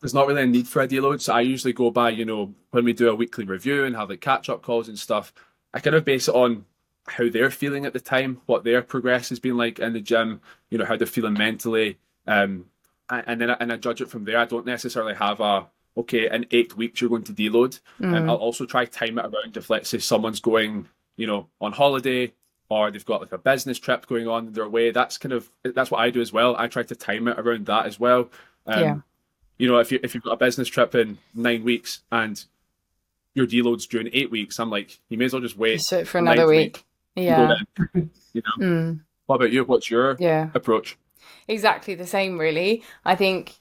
there's 0.00 0.14
not 0.14 0.26
really 0.26 0.42
a 0.42 0.46
need 0.46 0.68
for 0.68 0.82
a 0.82 0.88
deload. 0.88 1.22
So 1.22 1.32
I 1.32 1.40
usually 1.40 1.72
go 1.72 1.90
by, 1.90 2.10
you 2.10 2.24
know, 2.24 2.54
when 2.70 2.84
we 2.84 2.92
do 2.92 3.08
a 3.08 3.14
weekly 3.14 3.44
review 3.44 3.84
and 3.84 3.96
have 3.96 4.10
like 4.10 4.20
catch 4.20 4.48
up 4.50 4.62
calls 4.62 4.88
and 4.88 4.98
stuff, 4.98 5.32
I 5.72 5.80
kind 5.80 5.96
of 5.96 6.04
base 6.04 6.28
it 6.28 6.34
on 6.34 6.66
how 7.06 7.28
they're 7.28 7.50
feeling 7.50 7.86
at 7.86 7.92
the 7.92 8.00
time, 8.00 8.40
what 8.46 8.64
their 8.64 8.82
progress 8.82 9.30
has 9.30 9.40
been 9.40 9.56
like 9.56 9.78
in 9.78 9.92
the 9.92 10.00
gym, 10.00 10.40
you 10.68 10.78
know, 10.78 10.84
how 10.84 10.96
they're 10.96 11.06
feeling 11.06 11.32
mentally. 11.34 11.98
Um, 12.26 12.66
and 13.08 13.24
and 13.26 13.40
then 13.40 13.50
I, 13.50 13.56
and 13.60 13.72
I 13.72 13.76
judge 13.76 14.00
it 14.00 14.08
from 14.08 14.24
there. 14.24 14.38
I 14.38 14.44
don't 14.44 14.66
necessarily 14.66 15.14
have 15.14 15.40
a 15.40 15.66
okay 15.96 16.30
in 16.30 16.46
eight 16.52 16.76
weeks 16.76 17.00
you're 17.00 17.10
going 17.10 17.24
to 17.24 17.32
deload. 17.32 17.80
And 17.98 18.30
I'll 18.30 18.36
also 18.36 18.64
try 18.64 18.84
time 18.84 19.18
it 19.18 19.24
around 19.24 19.56
if 19.56 19.68
let's 19.70 19.88
say 19.88 19.98
someone's 19.98 20.40
going, 20.40 20.86
you 21.16 21.26
know, 21.26 21.48
on 21.60 21.72
holiday 21.72 22.32
or 22.68 22.90
they've 22.90 23.04
got 23.04 23.20
like 23.20 23.32
a 23.32 23.38
business 23.38 23.78
trip 23.80 24.06
going 24.06 24.28
on 24.28 24.52
their 24.52 24.68
way. 24.68 24.92
That's 24.92 25.18
kind 25.18 25.32
of 25.32 25.50
that's 25.64 25.90
what 25.90 26.00
I 26.00 26.10
do 26.10 26.20
as 26.20 26.32
well. 26.32 26.54
I 26.56 26.68
try 26.68 26.84
to 26.84 26.94
time 26.94 27.26
it 27.28 27.38
around 27.38 27.66
that 27.66 27.86
as 27.86 27.98
well. 27.98 28.30
Um, 28.66 28.80
Yeah. 28.82 28.96
You 29.58 29.66
know, 29.68 29.78
if 29.78 29.90
you 29.92 29.98
if 30.02 30.14
you've 30.14 30.22
got 30.24 30.32
a 30.32 30.36
business 30.36 30.68
trip 30.68 30.94
in 30.94 31.18
nine 31.34 31.64
weeks 31.64 32.00
and 32.12 32.42
your 33.34 33.46
deloads 33.46 33.86
during 33.88 34.08
eight 34.12 34.30
weeks, 34.30 34.58
I'm 34.58 34.70
like, 34.70 35.00
you 35.08 35.18
may 35.18 35.26
as 35.26 35.32
well 35.32 35.42
just 35.42 35.56
wait 35.56 35.80
Just 35.86 36.08
for 36.08 36.18
another 36.18 36.46
week. 36.46 36.84
and 37.16 37.24
Yeah. 37.26 37.54
you 38.32 38.42
know. 38.42 38.64
Mm. 38.64 39.00
What 39.26 39.36
about 39.36 39.52
you? 39.52 39.64
What's 39.64 39.90
your 39.90 40.16
Yeah. 40.20 40.50
approach? 40.54 40.96
Exactly 41.48 41.94
the 41.94 42.06
same, 42.06 42.38
really. 42.38 42.82
I 43.04 43.14
think 43.16 43.54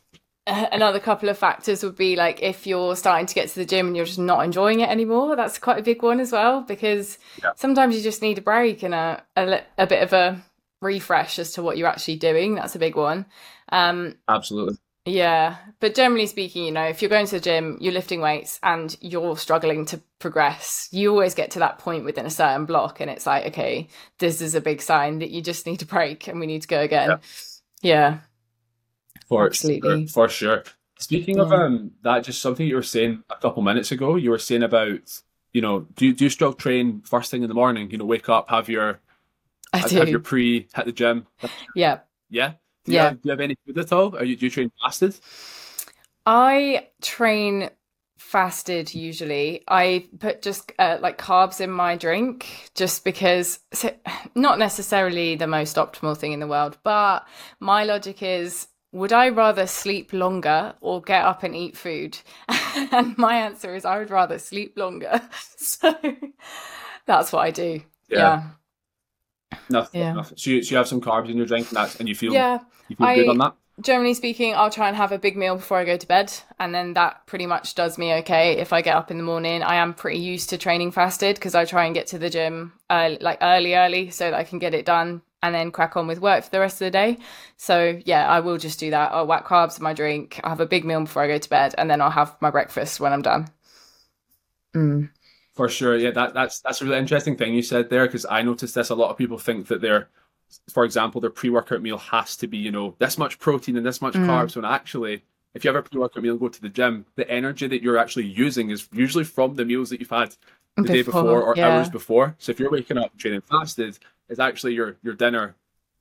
uh, 0.47 0.67
another 0.71 0.99
couple 0.99 1.29
of 1.29 1.37
factors 1.37 1.83
would 1.83 1.95
be 1.95 2.15
like 2.15 2.41
if 2.41 2.65
you're 2.65 2.95
starting 2.95 3.27
to 3.27 3.35
get 3.35 3.49
to 3.49 3.55
the 3.55 3.65
gym 3.65 3.87
and 3.87 3.95
you're 3.95 4.05
just 4.05 4.19
not 4.19 4.43
enjoying 4.43 4.79
it 4.79 4.89
anymore. 4.89 5.35
That's 5.35 5.59
quite 5.59 5.79
a 5.79 5.83
big 5.83 6.01
one 6.01 6.19
as 6.19 6.31
well 6.31 6.61
because 6.61 7.17
Yeah. 7.43 7.51
sometimes 7.55 7.95
you 7.95 8.01
just 8.01 8.21
need 8.21 8.37
a 8.37 8.41
break 8.41 8.83
and 8.83 8.93
a, 8.93 9.23
a 9.35 9.61
a 9.77 9.87
bit 9.87 10.01
of 10.03 10.13
a 10.13 10.41
refresh 10.81 11.39
as 11.39 11.53
to 11.53 11.61
what 11.61 11.77
you're 11.77 11.87
actually 11.89 12.15
doing. 12.15 12.55
That's 12.55 12.75
a 12.75 12.79
big 12.79 12.95
one. 12.95 13.25
Um, 13.71 14.15
Absolutely. 14.27 14.77
yeah, 15.05 15.57
but 15.79 15.93
generally 15.93 16.25
speaking, 16.25 16.65
you 16.65 16.71
know, 16.71 16.85
if 16.85 17.01
you're 17.01 17.09
going 17.09 17.25
to 17.27 17.35
the 17.35 17.39
gym, 17.41 17.77
you're 17.81 17.93
lifting 17.93 18.21
weights 18.21 18.59
and 18.63 18.95
you're 19.01 19.37
struggling 19.37 19.85
to 19.87 20.01
progress, 20.19 20.87
you 20.91 21.09
always 21.11 21.33
get 21.35 21.51
to 21.51 21.59
that 21.59 21.79
point 21.79 22.05
within 22.05 22.25
a 22.25 22.29
certain 22.29 22.65
block 22.65 22.99
and 23.01 23.09
it's 23.11 23.25
like, 23.27 23.45
okay, 23.47 23.87
this 24.19 24.41
is 24.41 24.55
a 24.55 24.61
big 24.61 24.81
sign 24.81 25.19
that 25.19 25.31
you 25.31 25.41
just 25.41 25.65
need 25.65 25.81
a 25.81 25.85
break 25.85 26.27
and 26.27 26.39
we 26.39 26.47
need 26.47 26.61
to 26.61 26.67
go 26.67 26.79
again. 26.79 27.09
Yeah. 27.09 27.17
For 29.27 29.45
Absolutely. 29.45 30.07
sure, 30.07 30.27
for 30.27 30.29
sure. 30.29 30.63
Speaking 30.97 31.39
of 31.39 31.51
um 31.53 31.91
that, 32.03 32.23
just 32.23 32.41
something 32.41 32.67
you 32.67 32.75
were 32.75 32.83
saying 32.83 33.23
a 33.29 33.35
couple 33.37 33.61
minutes 33.61 33.91
ago. 33.91 34.15
You 34.15 34.31
were 34.31 34.39
saying 34.39 34.63
about 34.63 35.21
you 35.53 35.61
know 35.61 35.81
do 35.95 36.07
you, 36.07 36.13
do 36.13 36.23
you 36.25 36.29
still 36.29 36.53
train 36.53 37.01
first 37.01 37.31
thing 37.31 37.43
in 37.43 37.47
the 37.49 37.53
morning? 37.55 37.89
You 37.91 37.97
know, 37.99 38.05
wake 38.05 38.27
up, 38.29 38.49
have 38.49 38.69
your 38.69 38.99
I 39.73 39.77
have, 39.79 39.89
do. 39.91 39.97
have 39.97 40.09
your 40.09 40.19
pre, 40.19 40.67
hit 40.75 40.85
the 40.85 40.91
gym. 40.91 41.27
Yeah. 41.75 41.99
Yeah. 42.29 42.53
Do 42.85 42.93
you, 42.93 42.97
Yeah. 42.97 43.03
have, 43.03 43.21
do 43.21 43.29
you 43.29 43.31
have 43.31 43.39
any 43.39 43.55
food 43.65 43.77
at 43.77 43.91
all? 43.93 44.15
Are 44.17 44.23
you 44.23 44.35
do 44.35 44.45
you 44.45 44.51
train 44.51 44.71
fasted? 44.81 45.15
I 46.25 46.87
train 47.01 47.69
fasted 48.19 48.93
usually. 48.93 49.63
I 49.67 50.07
put 50.19 50.41
just 50.41 50.71
uh, 50.77 50.97
like 51.01 51.17
carbs 51.17 51.61
in 51.61 51.71
my 51.71 51.95
drink 51.95 52.69
just 52.75 53.03
because 53.03 53.59
so, 53.73 53.91
not 54.35 54.59
necessarily 54.59 55.35
the 55.35 55.47
most 55.47 55.77
optimal 55.77 56.17
thing 56.17 56.33
in 56.33 56.39
the 56.39 56.47
world, 56.47 56.77
but 56.83 57.27
my 57.59 57.83
logic 57.85 58.21
is 58.21 58.67
would 58.91 59.13
I 59.13 59.29
rather 59.29 59.67
sleep 59.67 60.13
longer 60.13 60.73
or 60.81 61.01
get 61.01 61.23
up 61.23 61.43
and 61.43 61.55
eat 61.55 61.77
food? 61.77 62.17
and 62.91 63.17
my 63.17 63.35
answer 63.35 63.75
is 63.75 63.85
I 63.85 63.99
would 63.99 64.09
rather 64.09 64.39
sleep 64.39 64.77
longer. 64.77 65.21
So 65.61 65.93
that's 67.05 67.31
what 67.31 67.41
I 67.41 67.51
do. 67.51 67.81
Yeah. 68.09 68.17
Yeah. 69.51 69.59
Nothing. 69.69 70.01
Yeah. 70.01 70.13
nothing. 70.13 70.37
So 70.37 70.49
you, 70.49 70.63
so 70.63 70.71
you 70.71 70.77
have 70.77 70.87
some 70.87 70.99
carbs 70.99 71.29
in 71.29 71.37
your 71.37 71.45
drink, 71.45 71.67
and 71.67 71.77
that's 71.77 71.95
and 71.97 72.09
you 72.09 72.15
feel 72.15 72.33
Yeah. 72.33 72.59
you 72.87 72.95
feel 72.95 73.15
good 73.15 73.29
on 73.29 73.37
that. 73.37 73.55
Generally 73.81 74.13
speaking, 74.13 74.55
I'll 74.55 74.69
try 74.69 74.87
and 74.87 74.97
have 74.97 75.11
a 75.11 75.17
big 75.17 75.37
meal 75.37 75.55
before 75.55 75.77
I 75.77 75.85
go 75.85 75.97
to 75.97 76.07
bed, 76.07 76.33
and 76.59 76.73
then 76.73 76.93
that 76.93 77.25
pretty 77.25 77.45
much 77.45 77.75
does 77.75 77.97
me 77.97 78.13
okay. 78.15 78.57
If 78.57 78.73
I 78.73 78.81
get 78.81 78.95
up 78.95 79.11
in 79.11 79.17
the 79.17 79.23
morning, 79.23 79.63
I 79.63 79.75
am 79.75 79.93
pretty 79.93 80.19
used 80.19 80.49
to 80.49 80.57
training 80.57 80.91
fasted 80.91 81.35
because 81.35 81.55
I 81.55 81.65
try 81.65 81.85
and 81.85 81.93
get 81.93 82.07
to 82.07 82.19
the 82.19 82.29
gym 82.29 82.73
uh, 82.89 83.15
like 83.21 83.39
early, 83.41 83.75
early, 83.75 84.09
so 84.09 84.31
that 84.31 84.39
I 84.39 84.43
can 84.43 84.59
get 84.59 84.73
it 84.73 84.85
done 84.85 85.21
and 85.41 85.55
then 85.55 85.71
crack 85.71 85.95
on 85.95 86.07
with 86.07 86.19
work 86.19 86.43
for 86.43 86.49
the 86.49 86.59
rest 86.59 86.81
of 86.81 86.85
the 86.85 86.91
day. 86.91 87.17
So 87.57 87.99
yeah, 88.05 88.27
I 88.27 88.41
will 88.41 88.57
just 88.57 88.79
do 88.79 88.89
that. 88.91 89.11
I'll 89.11 89.27
whack 89.27 89.45
carbs 89.45 89.77
in 89.77 89.83
my 89.83 89.93
drink. 89.93 90.39
I'll 90.43 90.49
have 90.51 90.59
a 90.59 90.65
big 90.65 90.83
meal 90.83 91.01
before 91.01 91.23
I 91.23 91.27
go 91.27 91.37
to 91.37 91.49
bed, 91.49 91.75
and 91.77 91.89
then 91.89 92.01
I'll 92.01 92.09
have 92.09 92.35
my 92.41 92.51
breakfast 92.51 92.99
when 92.99 93.13
I'm 93.13 93.21
done. 93.21 93.49
Mm. 94.75 95.09
For 95.53 95.67
sure, 95.67 95.97
yeah, 95.97 96.11
that 96.11 96.33
that's 96.33 96.61
that's 96.61 96.81
a 96.81 96.85
really 96.85 96.97
interesting 96.97 97.35
thing 97.35 97.53
you 97.53 97.61
said 97.61 97.89
there 97.89 98.05
because 98.05 98.25
I 98.29 98.43
noticed 98.43 98.75
this. 98.75 98.89
A 98.89 98.95
lot 98.95 99.09
of 99.09 99.17
people 99.17 99.37
think 99.37 99.67
that 99.67 99.81
their, 99.81 100.09
for 100.71 100.83
example, 100.85 101.21
their 101.21 101.29
pre-workout 101.29 101.81
meal 101.81 101.97
has 101.97 102.35
to 102.37 102.47
be 102.47 102.57
you 102.57 102.71
know 102.71 102.95
this 102.99 103.17
much 103.17 103.39
protein 103.39 103.77
and 103.77 103.85
this 103.85 104.01
much 104.01 104.13
Mm. 104.15 104.25
carbs. 104.27 104.55
When 104.55 104.65
actually, 104.65 105.23
if 105.53 105.63
you 105.63 105.69
have 105.73 105.75
a 105.75 105.87
pre-workout 105.87 106.21
meal 106.23 106.33
and 106.33 106.39
go 106.39 106.49
to 106.49 106.61
the 106.61 106.69
gym, 106.69 107.05
the 107.15 107.29
energy 107.29 107.67
that 107.67 107.81
you're 107.81 107.97
actually 107.97 108.25
using 108.27 108.69
is 108.69 108.87
usually 108.91 109.23
from 109.23 109.55
the 109.55 109.65
meals 109.65 109.89
that 109.89 109.99
you've 109.99 110.09
had 110.09 110.35
the 110.75 110.83
day 110.83 111.01
Before, 111.03 111.23
before 111.23 111.41
or 111.43 111.55
yeah. 111.57 111.69
hours 111.69 111.89
before. 111.89 112.35
So 112.39 112.51
if 112.51 112.59
you're 112.59 112.71
waking 112.71 112.97
up 112.97 113.17
training 113.17 113.41
fasted, 113.41 113.99
it's 114.29 114.39
actually 114.39 114.73
your 114.73 114.97
your 115.03 115.13
dinner, 115.15 115.55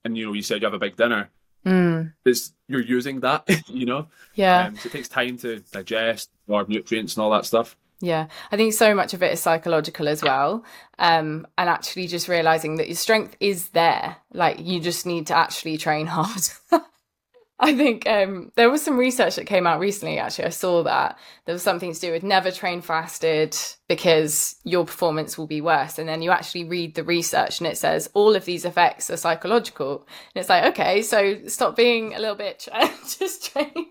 and 0.04 0.16
you 0.16 0.26
know 0.26 0.32
you 0.32 0.42
said 0.42 0.60
you 0.62 0.66
have 0.66 0.74
a 0.74 0.78
big 0.78 0.96
dinner. 0.96 1.30
Mm. 1.66 2.12
It's 2.24 2.52
you're 2.68 2.80
using 2.82 3.20
that, 3.20 3.44
you 3.68 3.86
know. 3.86 4.06
Yeah. 4.34 4.66
Um, 4.68 4.76
so 4.76 4.86
it 4.86 4.92
takes 4.92 5.08
time 5.08 5.36
to 5.38 5.60
digest, 5.72 6.30
absorb 6.46 6.68
nutrients 6.68 7.16
and 7.16 7.22
all 7.24 7.30
that 7.30 7.44
stuff. 7.46 7.76
Yeah, 8.00 8.28
I 8.52 8.56
think 8.56 8.74
so 8.74 8.94
much 8.94 9.12
of 9.12 9.22
it 9.22 9.32
is 9.32 9.40
psychological 9.40 10.08
as 10.08 10.22
well. 10.22 10.64
Um, 10.98 11.46
and 11.56 11.68
actually 11.68 12.06
just 12.06 12.28
realizing 12.28 12.76
that 12.76 12.86
your 12.88 12.96
strength 12.96 13.36
is 13.40 13.70
there. 13.70 14.16
Like 14.32 14.60
you 14.60 14.80
just 14.80 15.04
need 15.04 15.26
to 15.28 15.36
actually 15.36 15.78
train 15.78 16.06
hard. 16.10 16.42
I 17.60 17.74
think 17.74 18.08
um, 18.08 18.52
there 18.54 18.70
was 18.70 18.84
some 18.84 18.96
research 18.96 19.34
that 19.34 19.46
came 19.46 19.66
out 19.66 19.80
recently. 19.80 20.18
Actually, 20.18 20.44
I 20.44 20.50
saw 20.50 20.84
that 20.84 21.18
there 21.44 21.52
was 21.52 21.62
something 21.62 21.92
to 21.92 22.00
do 22.00 22.12
with 22.12 22.22
never 22.22 22.52
train 22.52 22.80
fasted 22.82 23.56
because 23.88 24.54
your 24.62 24.84
performance 24.84 25.36
will 25.36 25.48
be 25.48 25.60
worse. 25.60 25.98
And 25.98 26.08
then 26.08 26.22
you 26.22 26.30
actually 26.30 26.64
read 26.64 26.94
the 26.94 27.02
research, 27.02 27.58
and 27.58 27.66
it 27.66 27.76
says 27.76 28.08
all 28.14 28.36
of 28.36 28.44
these 28.44 28.64
effects 28.64 29.10
are 29.10 29.16
psychological. 29.16 30.06
And 30.34 30.40
it's 30.40 30.48
like, 30.48 30.64
okay, 30.66 31.02
so 31.02 31.46
stop 31.48 31.74
being 31.74 32.14
a 32.14 32.20
little 32.20 32.36
bitch 32.36 32.68
and 32.72 32.92
just 33.18 33.52
train. 33.52 33.90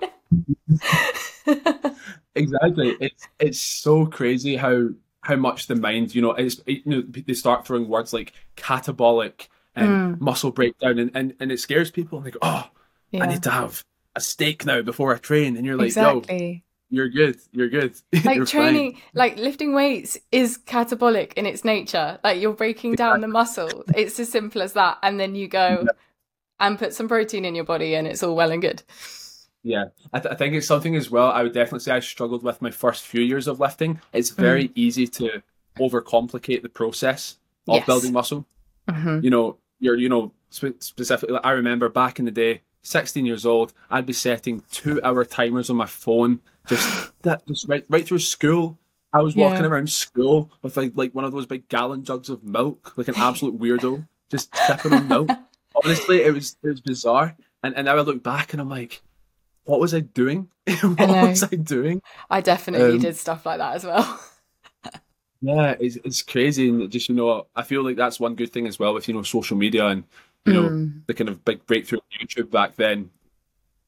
exactly. 2.35 2.95
It's 3.01 3.27
it's 3.37 3.61
so 3.61 4.05
crazy 4.05 4.55
how 4.55 4.89
how 5.21 5.35
much 5.35 5.67
the 5.67 5.75
mind, 5.75 6.15
you 6.15 6.21
know, 6.21 6.31
it's 6.31 6.61
you 6.65 6.83
know 6.85 7.01
they 7.01 7.33
start 7.33 7.67
throwing 7.67 7.89
words 7.89 8.13
like 8.13 8.31
catabolic 8.55 9.49
and 9.75 10.15
mm. 10.15 10.21
muscle 10.21 10.51
breakdown, 10.51 10.99
and, 10.99 11.11
and 11.13 11.33
and 11.41 11.51
it 11.51 11.59
scares 11.59 11.91
people. 11.91 12.19
And 12.19 12.27
they 12.27 12.31
go, 12.31 12.39
oh 12.41 12.69
yeah. 13.11 13.23
I 13.23 13.27
need 13.27 13.43
to 13.43 13.51
have 13.51 13.83
a 14.15 14.21
steak 14.21 14.65
now 14.65 14.81
before 14.81 15.13
I 15.13 15.17
train. 15.17 15.57
And 15.57 15.65
you're 15.65 15.77
like, 15.77 15.87
exactly. 15.87 16.63
Yo, 16.89 17.03
you're 17.03 17.09
good. 17.09 17.37
You're 17.51 17.69
good. 17.69 17.95
Like 18.25 18.35
you're 18.37 18.45
training, 18.45 18.93
fine. 18.93 19.01
like 19.13 19.37
lifting 19.37 19.73
weights 19.73 20.17
is 20.31 20.57
catabolic 20.57 21.33
in 21.33 21.45
its 21.45 21.63
nature. 21.63 22.19
Like 22.23 22.41
you're 22.41 22.53
breaking 22.53 22.95
down 22.95 23.21
the 23.21 23.27
muscle. 23.27 23.83
It's 23.95 24.19
as 24.19 24.31
simple 24.31 24.61
as 24.61 24.73
that. 24.73 24.97
And 25.03 25.19
then 25.19 25.35
you 25.35 25.47
go 25.47 25.83
yeah. 25.85 25.91
and 26.59 26.79
put 26.79 26.93
some 26.93 27.07
protein 27.07 27.45
in 27.45 27.55
your 27.55 27.65
body 27.65 27.95
and 27.95 28.07
it's 28.07 28.23
all 28.23 28.35
well 28.35 28.51
and 28.51 28.61
good. 28.61 28.83
Yeah, 29.63 29.85
I, 30.13 30.19
th- 30.19 30.33
I, 30.33 30.37
think 30.37 30.53
it's 30.55 30.67
something 30.67 30.95
as 30.95 31.11
well. 31.11 31.29
I 31.29 31.43
would 31.43 31.51
definitely 31.51 31.79
say 31.79 31.91
I 31.91 31.99
struggled 31.99 32.41
with 32.41 32.61
my 32.61 32.71
first 32.71 33.05
few 33.05 33.21
years 33.21 33.47
of 33.47 33.59
lifting. 33.59 33.99
It's 34.13 34.29
very 34.29 34.69
mm. 34.69 34.71
easy 34.75 35.07
to 35.07 35.43
overcomplicate 35.77 36.61
the 36.61 36.69
process 36.69 37.37
of 37.67 37.75
yes. 37.75 37.85
building 37.85 38.13
muscle. 38.13 38.45
Mm-hmm. 38.87 39.25
You 39.25 39.29
know, 39.29 39.57
you're, 39.79 39.97
you 39.97 40.07
know, 40.07 40.31
specifically, 40.49 41.37
I 41.43 41.51
remember 41.51 41.89
back 41.89 42.17
in 42.17 42.25
the 42.25 42.31
day, 42.31 42.61
16 42.87 43.25
years 43.25 43.45
old, 43.45 43.73
I'd 43.89 44.05
be 44.05 44.13
setting 44.13 44.63
two 44.71 45.01
hour 45.03 45.25
timers 45.25 45.69
on 45.69 45.75
my 45.75 45.85
phone, 45.85 46.39
just 46.67 47.11
that, 47.23 47.45
just 47.47 47.67
right, 47.67 47.85
right 47.89 48.05
through 48.05 48.19
school. 48.19 48.79
I 49.13 49.21
was 49.21 49.35
walking 49.35 49.63
yeah. 49.63 49.69
around 49.69 49.89
school 49.89 50.51
with 50.61 50.77
like, 50.77 50.93
like 50.95 51.15
one 51.15 51.25
of 51.25 51.31
those 51.31 51.45
big 51.45 51.67
gallon 51.69 52.03
jugs 52.03 52.29
of 52.29 52.43
milk, 52.43 52.93
like 52.97 53.07
an 53.07 53.15
absolute 53.17 53.59
weirdo, 53.59 54.07
just 54.29 54.55
sipping 54.55 54.93
on 54.93 55.07
milk. 55.07 55.29
Honestly, 55.83 56.23
it 56.23 56.33
was 56.33 56.57
it 56.63 56.67
was 56.67 56.81
bizarre. 56.81 57.35
And 57.63 57.75
and 57.75 57.85
now 57.85 57.97
I 57.97 58.01
look 58.01 58.23
back 58.23 58.53
and 58.53 58.61
I'm 58.61 58.69
like, 58.69 59.01
what 59.63 59.79
was 59.79 59.93
I 59.93 59.99
doing? 59.99 60.49
what 60.81 61.01
I 61.01 61.29
was 61.29 61.43
I 61.43 61.55
doing? 61.55 62.01
I 62.29 62.41
definitely 62.41 62.95
um, 62.95 62.99
did 62.99 63.15
stuff 63.15 63.45
like 63.45 63.59
that 63.59 63.75
as 63.75 63.85
well. 63.85 64.19
yeah, 65.41 65.75
it's 65.79 65.97
it's 65.97 66.21
crazy, 66.21 66.69
and 66.69 66.89
just 66.89 67.09
you 67.09 67.15
know, 67.15 67.47
I 67.55 67.63
feel 67.63 67.83
like 67.83 67.97
that's 67.97 68.19
one 68.19 68.35
good 68.35 68.51
thing 68.51 68.67
as 68.67 68.79
well 68.79 68.93
with 68.93 69.07
you 69.07 69.13
know 69.13 69.23
social 69.23 69.57
media 69.57 69.87
and 69.87 70.03
you 70.47 70.53
know 70.53 70.69
mm. 70.69 71.05
the 71.05 71.13
kind 71.13 71.29
of 71.29 71.43
big 71.45 71.65
breakthrough 71.65 71.99
on 71.99 72.27
YouTube 72.27 72.49
back 72.49 72.75
then 72.75 73.09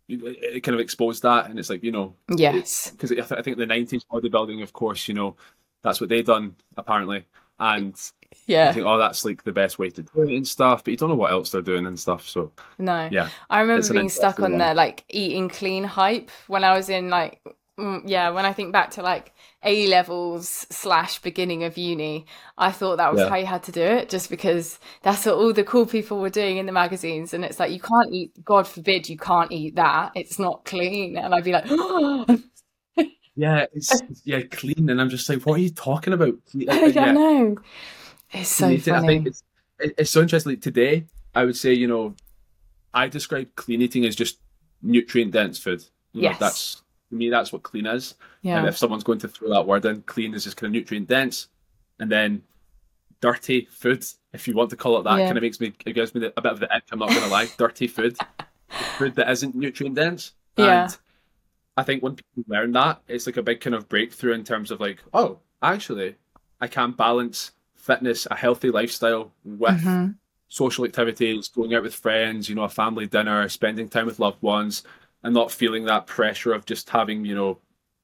it 0.10 0.63
kind 0.63 0.74
of 0.74 0.80
exposed 0.80 1.22
that 1.24 1.50
and 1.50 1.60
it's 1.60 1.69
like 1.69 1.84
you 1.84 1.91
know 1.91 2.15
yes. 2.36 2.91
because 2.91 3.12
I 3.32 3.41
think 3.41 3.58
the 3.58 3.65
90s 3.65 4.02
bodybuilding 4.12 4.63
of 4.63 4.74
course 4.74 5.08
you 5.08 5.13
know 5.13 5.36
that's 5.82 6.02
what 6.02 6.10
they 6.10 6.22
done 6.22 6.56
apparently. 6.78 7.26
And 7.60 7.95
yeah. 8.48 8.69
I 8.69 8.74
think 8.74 8.86
oh 8.86 8.98
that's 8.98 9.24
like 9.24 9.43
the 9.43 9.52
best 9.52 9.78
way 9.78 9.89
to 9.91 10.02
do 10.02 10.22
it 10.24 10.36
and 10.36 10.48
stuff 10.48 10.84
but 10.84 10.91
you 10.91 10.98
don't 10.98 11.10
know 11.10 11.15
what 11.15 11.32
else 11.32 11.52
they're 11.52 11.62
doing 11.62 11.86
and 11.86 12.00
stuff 12.00 12.28
so 12.28 12.52
no. 12.80 13.08
yeah. 13.12 13.30
I 13.50 13.62
remember 13.62 13.93
being 13.93 14.10
stuck 14.10 14.39
on 14.39 14.58
the 14.58 14.74
like 14.74 15.04
eating 15.10 15.48
clean 15.48 15.84
hype 15.84 16.32
when 16.48 16.63
I 16.63 16.76
was 16.76 16.89
in 16.89 17.10
like 17.10 17.41
mm, 17.80 18.02
yeah 18.06 18.30
when 18.30 18.46
I 18.46 18.54
think 18.54 18.74
back 18.74 18.92
to 18.92 19.02
like 19.02 19.34
a 19.63 19.88
levels 19.88 20.65
slash 20.70 21.20
beginning 21.20 21.63
of 21.63 21.78
uni, 21.78 22.26
I 22.58 22.72
thought 22.72 22.98
that 22.98 23.12
was 23.12 23.22
yeah. 23.22 23.30
how 23.30 23.36
you 23.36 23.46
had 23.46 23.63
to 23.63 23.72
do 23.72 23.82
it, 23.82 24.10
just 24.10 24.30
because 24.30 24.80
that's 25.02 25.26
what 25.26 25.36
all 25.36 25.54
the 25.54 25.63
cool 25.63 25.86
people 25.86 26.20
were 26.20 26.30
doing 26.30 26.58
in 26.58 26.65
the 26.65 26.72
magazines. 26.72 27.34
And 27.34 27.44
it's 27.44 27.60
like, 27.60 27.72
you 27.72 27.80
can't 27.80 28.13
eat, 28.13 28.32
God 28.44 28.68
forbid, 28.68 29.10
you 29.10 29.18
can't 29.18 29.52
eat 29.52 29.76
that. 29.76 30.12
It's 30.15 30.39
not 30.39 30.63
clean. 30.63 31.18
And 31.18 31.36
I'd 31.36 31.44
be 31.44 31.52
like, 31.52 31.65
yeah, 33.36 33.65
it's 33.74 34.02
yeah, 34.24 34.42
clean. 34.44 34.89
And 34.89 35.02
I'm 35.02 35.10
just 35.10 35.28
like, 35.28 35.46
what 35.46 35.56
are 35.56 35.63
you 35.63 35.72
talking 35.72 36.13
about? 36.13 36.36
I 36.70 36.92
don't 36.92 37.15
know. 37.15 37.58
It's 38.32 38.50
so 38.50 38.78
funny. 38.78 38.98
I 38.98 39.08
think 39.08 39.28
it's, 39.28 39.44
it's 39.80 40.12
so 40.12 40.22
interesting. 40.22 40.54
Like 40.54 40.62
today, 40.62 41.06
I 41.36 41.44
would 41.44 41.58
say, 41.58 41.74
you 41.74 41.88
know, 41.88 42.15
I 42.94 43.10
describe 43.10 43.56
clean 43.56 43.82
eating 43.82 44.06
as 44.06 44.15
just 44.15 44.39
nutrient 44.82 45.32
dense 45.32 45.60
food. 45.60 45.84
You 46.13 46.24
yes. 46.24 46.39
Know, 46.39 46.46
that's 46.46 46.82
to 47.10 47.15
me, 47.15 47.30
that's 47.30 47.52
what 47.52 47.63
clean 47.63 47.86
is. 47.86 48.15
Yeah. 48.41 48.60
And 48.60 48.67
if 48.67 48.78
someone's 48.78 49.04
going 49.04 49.19
to 49.19 49.28
throw 49.28 49.50
that 49.50 49.65
word 49.67 49.86
in, 49.86 50.02
clean 50.04 50.34
is 50.34 50.43
just 50.43 50.58
kind 50.58 50.67
of 50.67 50.74
nutrient 50.74 51.08
dense. 51.08 51.48
And 52.00 52.12
then 52.12 52.43
dirty 53.22 53.67
food, 53.72 54.06
if 54.34 54.48
you 54.48 54.54
want 54.54 54.69
to 54.69 54.76
call 54.76 55.00
it 55.00 55.04
that, 55.04 55.19
yeah. 55.19 55.26
kind 55.26 55.38
of 55.38 55.41
makes 55.41 55.60
me, 55.60 55.74
it 55.86 55.93
gives 55.93 56.15
me 56.15 56.26
a 56.26 56.41
bit 56.41 56.52
of 56.52 56.60
the 56.60 56.74
ick, 56.74 56.84
I'm 56.91 57.00
not 57.00 57.10
going 57.10 57.22
to 57.22 57.28
lie. 57.28 57.48
dirty 57.58 57.88
food, 57.88 58.17
food 58.98 59.15
that 59.15 59.30
isn't 59.30 59.56
nutrient 59.56 59.95
dense. 59.95 60.34
Yeah. 60.58 60.84
And 60.84 60.98
I 61.78 61.84
think 61.84 62.04
when 62.04 62.15
people 62.15 62.43
learn 62.48 62.72
that, 62.74 63.02
it's 63.08 63.26
like 63.26 63.38
a 63.38 63.43
big 63.43 63.62
kind 63.62 63.76
of 63.76 63.89
breakthrough 63.89 64.34
in 64.34 64.43
terms 64.43 64.72
of 64.72 64.80
like, 64.80 65.04
oh, 65.13 65.39
actually, 65.62 66.15
I 66.62 66.67
can 66.67 66.91
balance 66.91 67.52
fitness, 67.76 68.28
a 68.30 68.36
healthy 68.36 68.69
lifestyle 68.69 69.32
with 69.43 69.82
mm-hmm. 69.82 70.12
social 70.48 70.86
activities, 70.86 71.48
going 71.48 71.74
out 71.74 71.84
with 71.84 71.95
friends, 71.95 72.50
you 72.50 72.56
know, 72.56 72.63
a 72.63 72.69
family 72.69 73.08
dinner, 73.08 73.48
spending 73.50 73.89
time 73.89 74.06
with 74.06 74.19
loved 74.19 74.41
ones, 74.41 74.84
and 75.23 75.34
not 75.34 75.51
feeling 75.51 75.86
that 75.86 76.08
pressure 76.08 76.53
of 76.53 76.65
just 76.65 76.89
having, 76.89 77.25
you 77.25 77.36
know, 77.36 77.60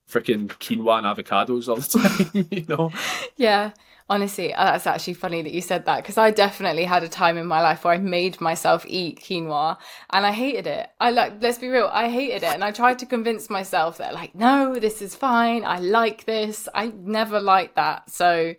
freaking 0.09 0.47
quinoa 0.47 0.99
and 0.99 1.07
avocados 1.07 1.67
all 1.67 1.77
the 1.77 2.29
time, 2.33 2.47
you 2.51 2.65
know? 2.67 2.91
Yeah. 3.35 3.71
Honestly, 4.07 4.53
uh, 4.53 4.65
that's 4.65 4.85
actually 4.85 5.15
funny 5.15 5.41
that 5.41 5.51
you 5.51 5.61
said 5.61 5.85
that 5.85 6.03
because 6.03 6.19
I 6.19 6.29
definitely 6.29 6.83
had 6.83 7.01
a 7.01 7.09
time 7.09 7.39
in 7.39 7.47
my 7.47 7.63
life 7.63 7.83
where 7.83 7.95
I 7.95 7.97
made 7.97 8.39
myself 8.39 8.85
eat 8.87 9.19
quinoa 9.19 9.77
and 10.11 10.27
I 10.27 10.31
hated 10.31 10.67
it. 10.67 10.91
I 10.99 11.09
like, 11.09 11.41
let's 11.41 11.57
be 11.57 11.69
real, 11.69 11.89
I 11.91 12.09
hated 12.09 12.43
it. 12.43 12.53
And 12.53 12.63
I 12.63 12.69
tried 12.69 12.99
to 12.99 13.07
convince 13.07 13.49
myself 13.49 13.97
that, 13.97 14.13
like, 14.13 14.35
no, 14.35 14.75
this 14.75 15.01
is 15.01 15.15
fine. 15.15 15.65
I 15.65 15.79
like 15.79 16.25
this. 16.25 16.69
I 16.75 16.93
never 16.95 17.39
liked 17.39 17.77
that. 17.77 18.11
So 18.11 18.53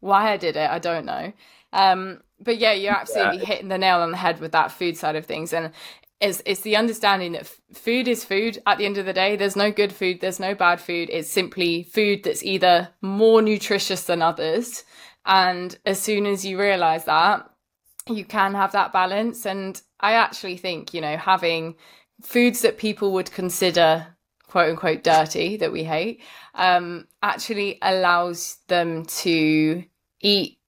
why 0.00 0.32
I 0.32 0.36
did 0.36 0.56
it, 0.56 0.68
I 0.68 0.78
don't 0.78 1.06
know. 1.06 1.32
Um, 1.72 2.20
but 2.38 2.58
yeah, 2.58 2.72
you're 2.72 2.92
absolutely 2.92 3.38
yeah. 3.38 3.44
hitting 3.46 3.68
the 3.68 3.78
nail 3.78 4.00
on 4.00 4.10
the 4.10 4.16
head 4.18 4.40
with 4.40 4.52
that 4.52 4.72
food 4.72 4.96
side 4.96 5.16
of 5.16 5.24
things. 5.24 5.52
And 5.54 5.72
it's, 6.20 6.42
it's 6.44 6.60
the 6.60 6.76
understanding 6.76 7.32
that 7.32 7.46
food 7.72 8.06
is 8.06 8.24
food 8.24 8.62
at 8.66 8.78
the 8.78 8.84
end 8.84 8.98
of 8.98 9.06
the 9.06 9.12
day. 9.12 9.36
There's 9.36 9.56
no 9.56 9.72
good 9.72 9.92
food, 9.92 10.20
there's 10.20 10.40
no 10.40 10.54
bad 10.54 10.80
food. 10.80 11.08
It's 11.10 11.30
simply 11.30 11.84
food 11.84 12.24
that's 12.24 12.42
either 12.42 12.90
more 13.00 13.40
nutritious 13.40 14.04
than 14.04 14.20
others. 14.20 14.84
And 15.24 15.78
as 15.86 15.98
soon 16.00 16.26
as 16.26 16.44
you 16.44 16.60
realize 16.60 17.04
that, 17.06 17.48
you 18.06 18.24
can 18.24 18.54
have 18.54 18.72
that 18.72 18.92
balance. 18.92 19.46
And 19.46 19.80
I 20.00 20.12
actually 20.12 20.58
think, 20.58 20.92
you 20.92 21.00
know, 21.00 21.16
having 21.16 21.76
foods 22.22 22.60
that 22.62 22.78
people 22.78 23.12
would 23.12 23.32
consider 23.32 24.06
quote 24.46 24.70
unquote 24.70 25.04
dirty 25.04 25.56
that 25.56 25.72
we 25.72 25.84
hate 25.84 26.20
um, 26.54 27.06
actually 27.22 27.78
allows 27.82 28.58
them 28.66 29.06
to 29.06 29.84
eat 30.20 30.58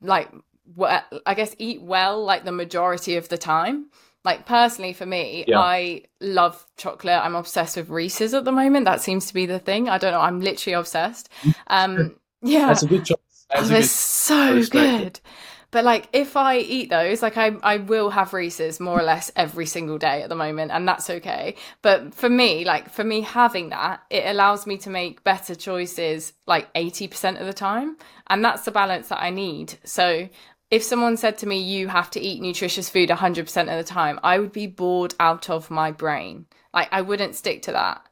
like 0.00 0.30
well, 0.76 1.02
I 1.26 1.34
guess 1.34 1.54
eat 1.58 1.82
well 1.82 2.24
like 2.24 2.44
the 2.44 2.52
majority 2.52 3.16
of 3.16 3.28
the 3.28 3.36
time 3.36 3.90
like 4.24 4.46
personally 4.46 4.92
for 4.92 5.06
me 5.06 5.44
yeah. 5.46 5.58
i 5.58 6.02
love 6.24 6.66
chocolate. 6.76 7.20
I'm 7.22 7.34
obsessed 7.34 7.76
with 7.76 7.88
reese's 7.88 8.34
at 8.34 8.44
the 8.44 8.52
moment. 8.52 8.86
That 8.86 9.00
seems 9.00 9.26
to 9.26 9.34
be 9.34 9.46
the 9.46 9.58
thing. 9.58 9.88
I 9.88 9.98
don't 9.98 10.12
know. 10.12 10.20
I'm 10.20 10.40
literally 10.40 10.74
obsessed. 10.74 11.28
Um 11.68 12.16
yeah. 12.42 12.66
That's 12.66 12.82
a 12.82 12.88
good 12.88 13.04
choice. 13.04 13.18
Oh, 13.54 13.64
they're 13.64 13.82
so 13.82 14.64
good. 14.64 15.20
But 15.70 15.84
like 15.84 16.08
if 16.12 16.36
i 16.36 16.58
eat 16.58 16.88
those 16.88 17.20
like 17.20 17.36
I, 17.36 17.56
I 17.62 17.78
will 17.78 18.10
have 18.10 18.32
reese's 18.32 18.78
more 18.78 18.98
or 18.98 19.02
less 19.02 19.32
every 19.34 19.66
single 19.66 19.98
day 19.98 20.22
at 20.22 20.28
the 20.28 20.36
moment 20.36 20.70
and 20.70 20.86
that's 20.86 21.10
okay. 21.10 21.56
But 21.82 22.14
for 22.14 22.28
me 22.28 22.64
like 22.64 22.90
for 22.90 23.04
me 23.04 23.22
having 23.22 23.70
that 23.70 24.02
it 24.08 24.24
allows 24.26 24.66
me 24.66 24.76
to 24.78 24.90
make 24.90 25.24
better 25.24 25.54
choices 25.54 26.32
like 26.46 26.72
80% 26.74 27.40
of 27.40 27.46
the 27.46 27.52
time. 27.52 27.96
And 28.28 28.44
that's 28.44 28.64
the 28.64 28.70
balance 28.70 29.08
that 29.08 29.20
i 29.20 29.30
need. 29.30 29.74
So 29.84 30.28
if 30.74 30.82
someone 30.82 31.16
said 31.16 31.38
to 31.38 31.46
me, 31.46 31.56
you 31.58 31.86
have 31.86 32.10
to 32.10 32.20
eat 32.20 32.42
nutritious 32.42 32.90
food 32.90 33.08
100% 33.08 33.60
of 33.60 33.66
the 33.78 33.84
time, 33.84 34.18
I 34.24 34.40
would 34.40 34.50
be 34.50 34.66
bored 34.66 35.14
out 35.20 35.48
of 35.48 35.70
my 35.70 35.92
brain. 35.92 36.46
Like, 36.72 36.88
I 36.90 37.00
wouldn't 37.00 37.36
stick 37.36 37.62
to 37.62 37.72
that. 37.72 38.04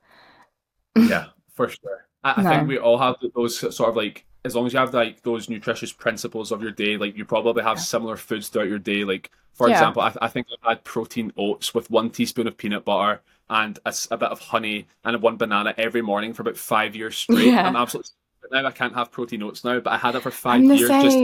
yeah, 0.96 1.26
for 1.54 1.68
sure. 1.68 2.06
I, 2.22 2.34
I 2.36 2.42
no. 2.42 2.50
think 2.50 2.68
we 2.68 2.78
all 2.78 2.98
have 2.98 3.16
those 3.34 3.58
sort 3.58 3.90
of 3.90 3.96
like, 3.96 4.24
as 4.44 4.54
long 4.54 4.66
as 4.66 4.72
you 4.72 4.78
have 4.78 4.94
like 4.94 5.22
those 5.22 5.48
nutritious 5.48 5.90
principles 5.90 6.52
of 6.52 6.62
your 6.62 6.70
day, 6.70 6.96
like 6.96 7.16
you 7.16 7.24
probably 7.24 7.64
have 7.64 7.78
yeah. 7.78 7.82
similar 7.82 8.16
foods 8.16 8.48
throughout 8.48 8.68
your 8.68 8.78
day. 8.78 9.02
Like, 9.02 9.32
for 9.54 9.68
yeah. 9.68 9.74
example, 9.74 10.02
I, 10.02 10.14
I, 10.22 10.28
think 10.28 10.46
I've 10.52 10.68
had 10.68 10.84
protein 10.84 11.32
oats 11.36 11.74
with 11.74 11.90
one 11.90 12.10
teaspoon 12.10 12.46
of 12.46 12.56
peanut 12.56 12.84
butter 12.84 13.22
and 13.50 13.80
a, 13.84 13.92
a 14.12 14.16
bit 14.16 14.30
of 14.30 14.38
honey 14.38 14.86
and 15.04 15.20
one 15.20 15.36
banana 15.36 15.74
every 15.76 16.00
morning 16.00 16.32
for 16.32 16.42
about 16.42 16.56
five 16.56 16.94
years 16.94 17.16
straight. 17.16 17.48
Yeah. 17.48 17.66
I'm 17.66 17.74
absolutely 17.74 18.12
now 18.52 18.66
I 18.66 18.70
can't 18.70 18.94
have 18.94 19.10
protein 19.10 19.42
oats 19.42 19.64
now, 19.64 19.80
but 19.80 19.92
I 19.92 19.96
had 19.96 20.14
it 20.14 20.22
for 20.22 20.30
5 20.30 20.52
I'm 20.52 20.64
years. 20.64 20.88
Just 20.88 21.16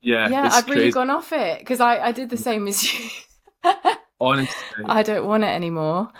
yeah, 0.00 0.28
yeah, 0.28 0.48
I've 0.52 0.68
really 0.68 0.90
gone 0.90 1.10
off 1.10 1.32
it 1.32 1.60
because 1.60 1.80
I 1.80 1.98
I 1.98 2.12
did 2.12 2.30
the 2.30 2.36
same 2.36 2.68
as 2.68 2.82
you. 2.82 3.10
Honestly, 4.20 4.84
I 4.84 5.02
don't 5.02 5.26
want 5.26 5.44
it 5.44 5.48
anymore. 5.48 6.10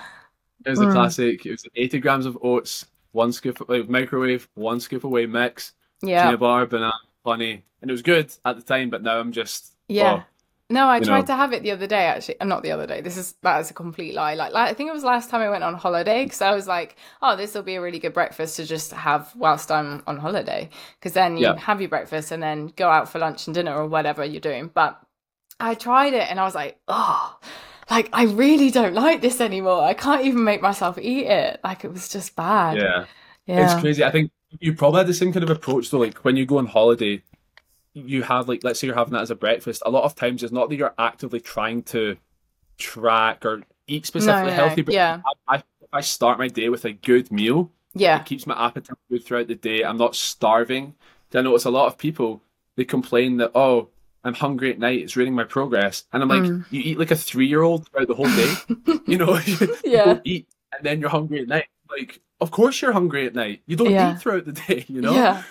It 0.64 0.70
was 0.70 0.80
a 0.80 0.86
mm. 0.86 0.92
classic. 0.92 1.46
It 1.46 1.50
was 1.52 1.66
80 1.74 2.00
grams 2.00 2.26
of 2.26 2.38
oats, 2.42 2.86
one 3.12 3.32
scoop 3.32 3.60
of 3.60 3.68
like, 3.68 3.88
microwave, 3.88 4.48
one 4.54 4.80
scoop 4.80 5.04
of 5.04 5.10
whey 5.10 5.26
mix, 5.26 5.72
yeah, 6.02 6.24
peanut 6.24 6.40
butter, 6.40 6.66
banana, 6.66 6.92
honey, 7.24 7.64
and 7.80 7.90
it 7.90 7.92
was 7.92 8.02
good 8.02 8.32
at 8.44 8.56
the 8.56 8.62
time. 8.62 8.90
But 8.90 9.02
now 9.02 9.18
I'm 9.18 9.32
just 9.32 9.72
yeah. 9.88 10.22
Oh, 10.22 10.24
No, 10.70 10.88
I 10.88 11.00
tried 11.00 11.20
know. 11.20 11.26
to 11.28 11.36
have 11.36 11.54
it 11.54 11.62
the 11.62 11.70
other 11.70 11.86
day. 11.86 12.04
Actually, 12.06 12.40
uh, 12.40 12.44
not 12.44 12.62
the 12.62 12.72
other 12.72 12.86
day. 12.86 13.00
This 13.00 13.16
is 13.16 13.34
that 13.42 13.58
is 13.60 13.70
a 13.70 13.74
complete 13.74 14.14
lie. 14.14 14.34
Like, 14.34 14.52
like 14.52 14.70
I 14.70 14.74
think 14.74 14.90
it 14.90 14.92
was 14.92 15.02
last 15.04 15.30
time 15.30 15.40
I 15.40 15.48
went 15.48 15.64
on 15.64 15.74
holiday 15.74 16.24
because 16.24 16.42
I 16.42 16.54
was 16.54 16.66
like, 16.68 16.96
oh, 17.22 17.36
this 17.36 17.54
will 17.54 17.62
be 17.62 17.76
a 17.76 17.80
really 17.80 17.98
good 17.98 18.12
breakfast 18.12 18.56
to 18.56 18.66
just 18.66 18.92
have 18.92 19.32
whilst 19.34 19.70
I'm 19.70 20.02
on 20.06 20.18
holiday. 20.18 20.68
Because 20.98 21.14
then 21.14 21.38
you 21.38 21.44
Yeah. 21.44 21.56
have 21.58 21.80
your 21.80 21.88
breakfast 21.88 22.32
and 22.32 22.42
then 22.42 22.66
go 22.76 22.90
out 22.90 23.08
for 23.08 23.18
lunch 23.18 23.46
and 23.46 23.54
dinner 23.54 23.74
or 23.74 23.86
whatever 23.86 24.24
you're 24.24 24.40
doing. 24.42 24.70
But 24.72 25.00
I 25.58 25.74
tried 25.74 26.12
it 26.12 26.30
and 26.30 26.38
I 26.38 26.44
was 26.44 26.54
like, 26.54 26.78
oh, 26.86 27.38
like 27.90 28.10
I 28.12 28.24
really 28.24 28.70
don't 28.70 28.92
like 28.94 29.22
this 29.22 29.40
anymore. 29.40 29.82
I 29.82 29.94
can't 29.94 30.26
even 30.26 30.44
make 30.44 30.60
myself 30.60 30.98
eat 30.98 31.26
it. 31.26 31.60
Like 31.64 31.84
it 31.84 31.92
was 31.92 32.10
just 32.10 32.36
bad. 32.36 32.76
Yeah. 32.76 33.06
Yeah. 33.46 33.64
It's 33.72 33.80
crazy. 33.80 34.04
I 34.04 34.10
think 34.10 34.30
you 34.60 34.74
probably 34.74 34.98
had 34.98 35.06
the 35.06 35.14
same 35.14 35.32
kind 35.32 35.42
of 35.44 35.48
approach 35.50 35.90
though. 35.90 35.98
Like 36.00 36.18
when 36.18 36.36
you 36.36 36.44
go 36.44 36.58
on 36.58 36.66
holiday, 36.66 37.22
you 38.06 38.22
have 38.22 38.48
like 38.48 38.64
let's 38.64 38.80
say 38.80 38.86
you're 38.86 38.96
having 38.96 39.12
that 39.14 39.22
as 39.22 39.30
a 39.30 39.34
breakfast. 39.36 39.82
A 39.86 39.90
lot 39.90 40.04
of 40.04 40.14
times 40.14 40.42
it's 40.42 40.52
not 40.52 40.68
that 40.68 40.76
you're 40.76 40.94
actively 40.98 41.40
trying 41.40 41.82
to 41.84 42.16
track 42.78 43.44
or 43.44 43.62
eat 43.86 44.06
specifically 44.06 44.50
no, 44.50 44.56
healthy, 44.56 44.82
but 44.82 44.94
yeah. 44.94 45.20
I, 45.48 45.56
I, 45.56 45.62
I 45.92 46.00
start 46.00 46.38
my 46.38 46.48
day 46.48 46.68
with 46.68 46.84
a 46.84 46.92
good 46.92 47.30
meal, 47.32 47.70
Yeah. 47.94 48.20
it 48.20 48.26
keeps 48.26 48.46
my 48.46 48.66
appetite 48.66 48.96
good 49.10 49.24
throughout 49.24 49.48
the 49.48 49.54
day. 49.54 49.82
I'm 49.82 49.96
not 49.96 50.14
starving. 50.14 50.94
I 51.34 51.40
notice 51.42 51.64
a 51.64 51.70
lot 51.70 51.86
of 51.86 51.98
people 51.98 52.42
they 52.76 52.84
complain 52.84 53.38
that 53.38 53.52
oh 53.54 53.88
I'm 54.24 54.34
hungry 54.34 54.70
at 54.72 54.78
night. 54.78 55.00
It's 55.00 55.16
ruining 55.16 55.34
my 55.34 55.44
progress, 55.44 56.04
and 56.12 56.22
I'm 56.22 56.28
like, 56.28 56.42
Mm. 56.42 56.64
you 56.70 56.80
eat 56.84 56.98
like 56.98 57.10
a 57.12 57.16
three 57.16 57.46
year 57.46 57.62
old 57.62 57.88
throughout 57.88 58.08
the 58.08 58.14
whole 58.14 58.26
day. 58.26 58.54
you 59.06 59.16
know, 59.16 59.38
Yeah. 59.84 60.04
don't 60.04 60.22
eat, 60.24 60.48
and 60.76 60.84
then 60.84 61.00
you're 61.00 61.08
hungry 61.08 61.40
at 61.40 61.48
night. 61.48 61.66
Like, 61.90 62.20
of 62.40 62.50
course 62.50 62.82
you're 62.82 62.92
hungry 62.92 63.26
at 63.26 63.34
night. 63.34 63.62
You 63.66 63.76
don't 63.76 63.90
Yeah. 63.90 64.12
eat 64.14 64.20
throughout 64.20 64.44
the 64.44 64.52
day. 64.68 64.84
You 64.88 65.00
know, 65.00 65.14
Yeah. 65.14 65.42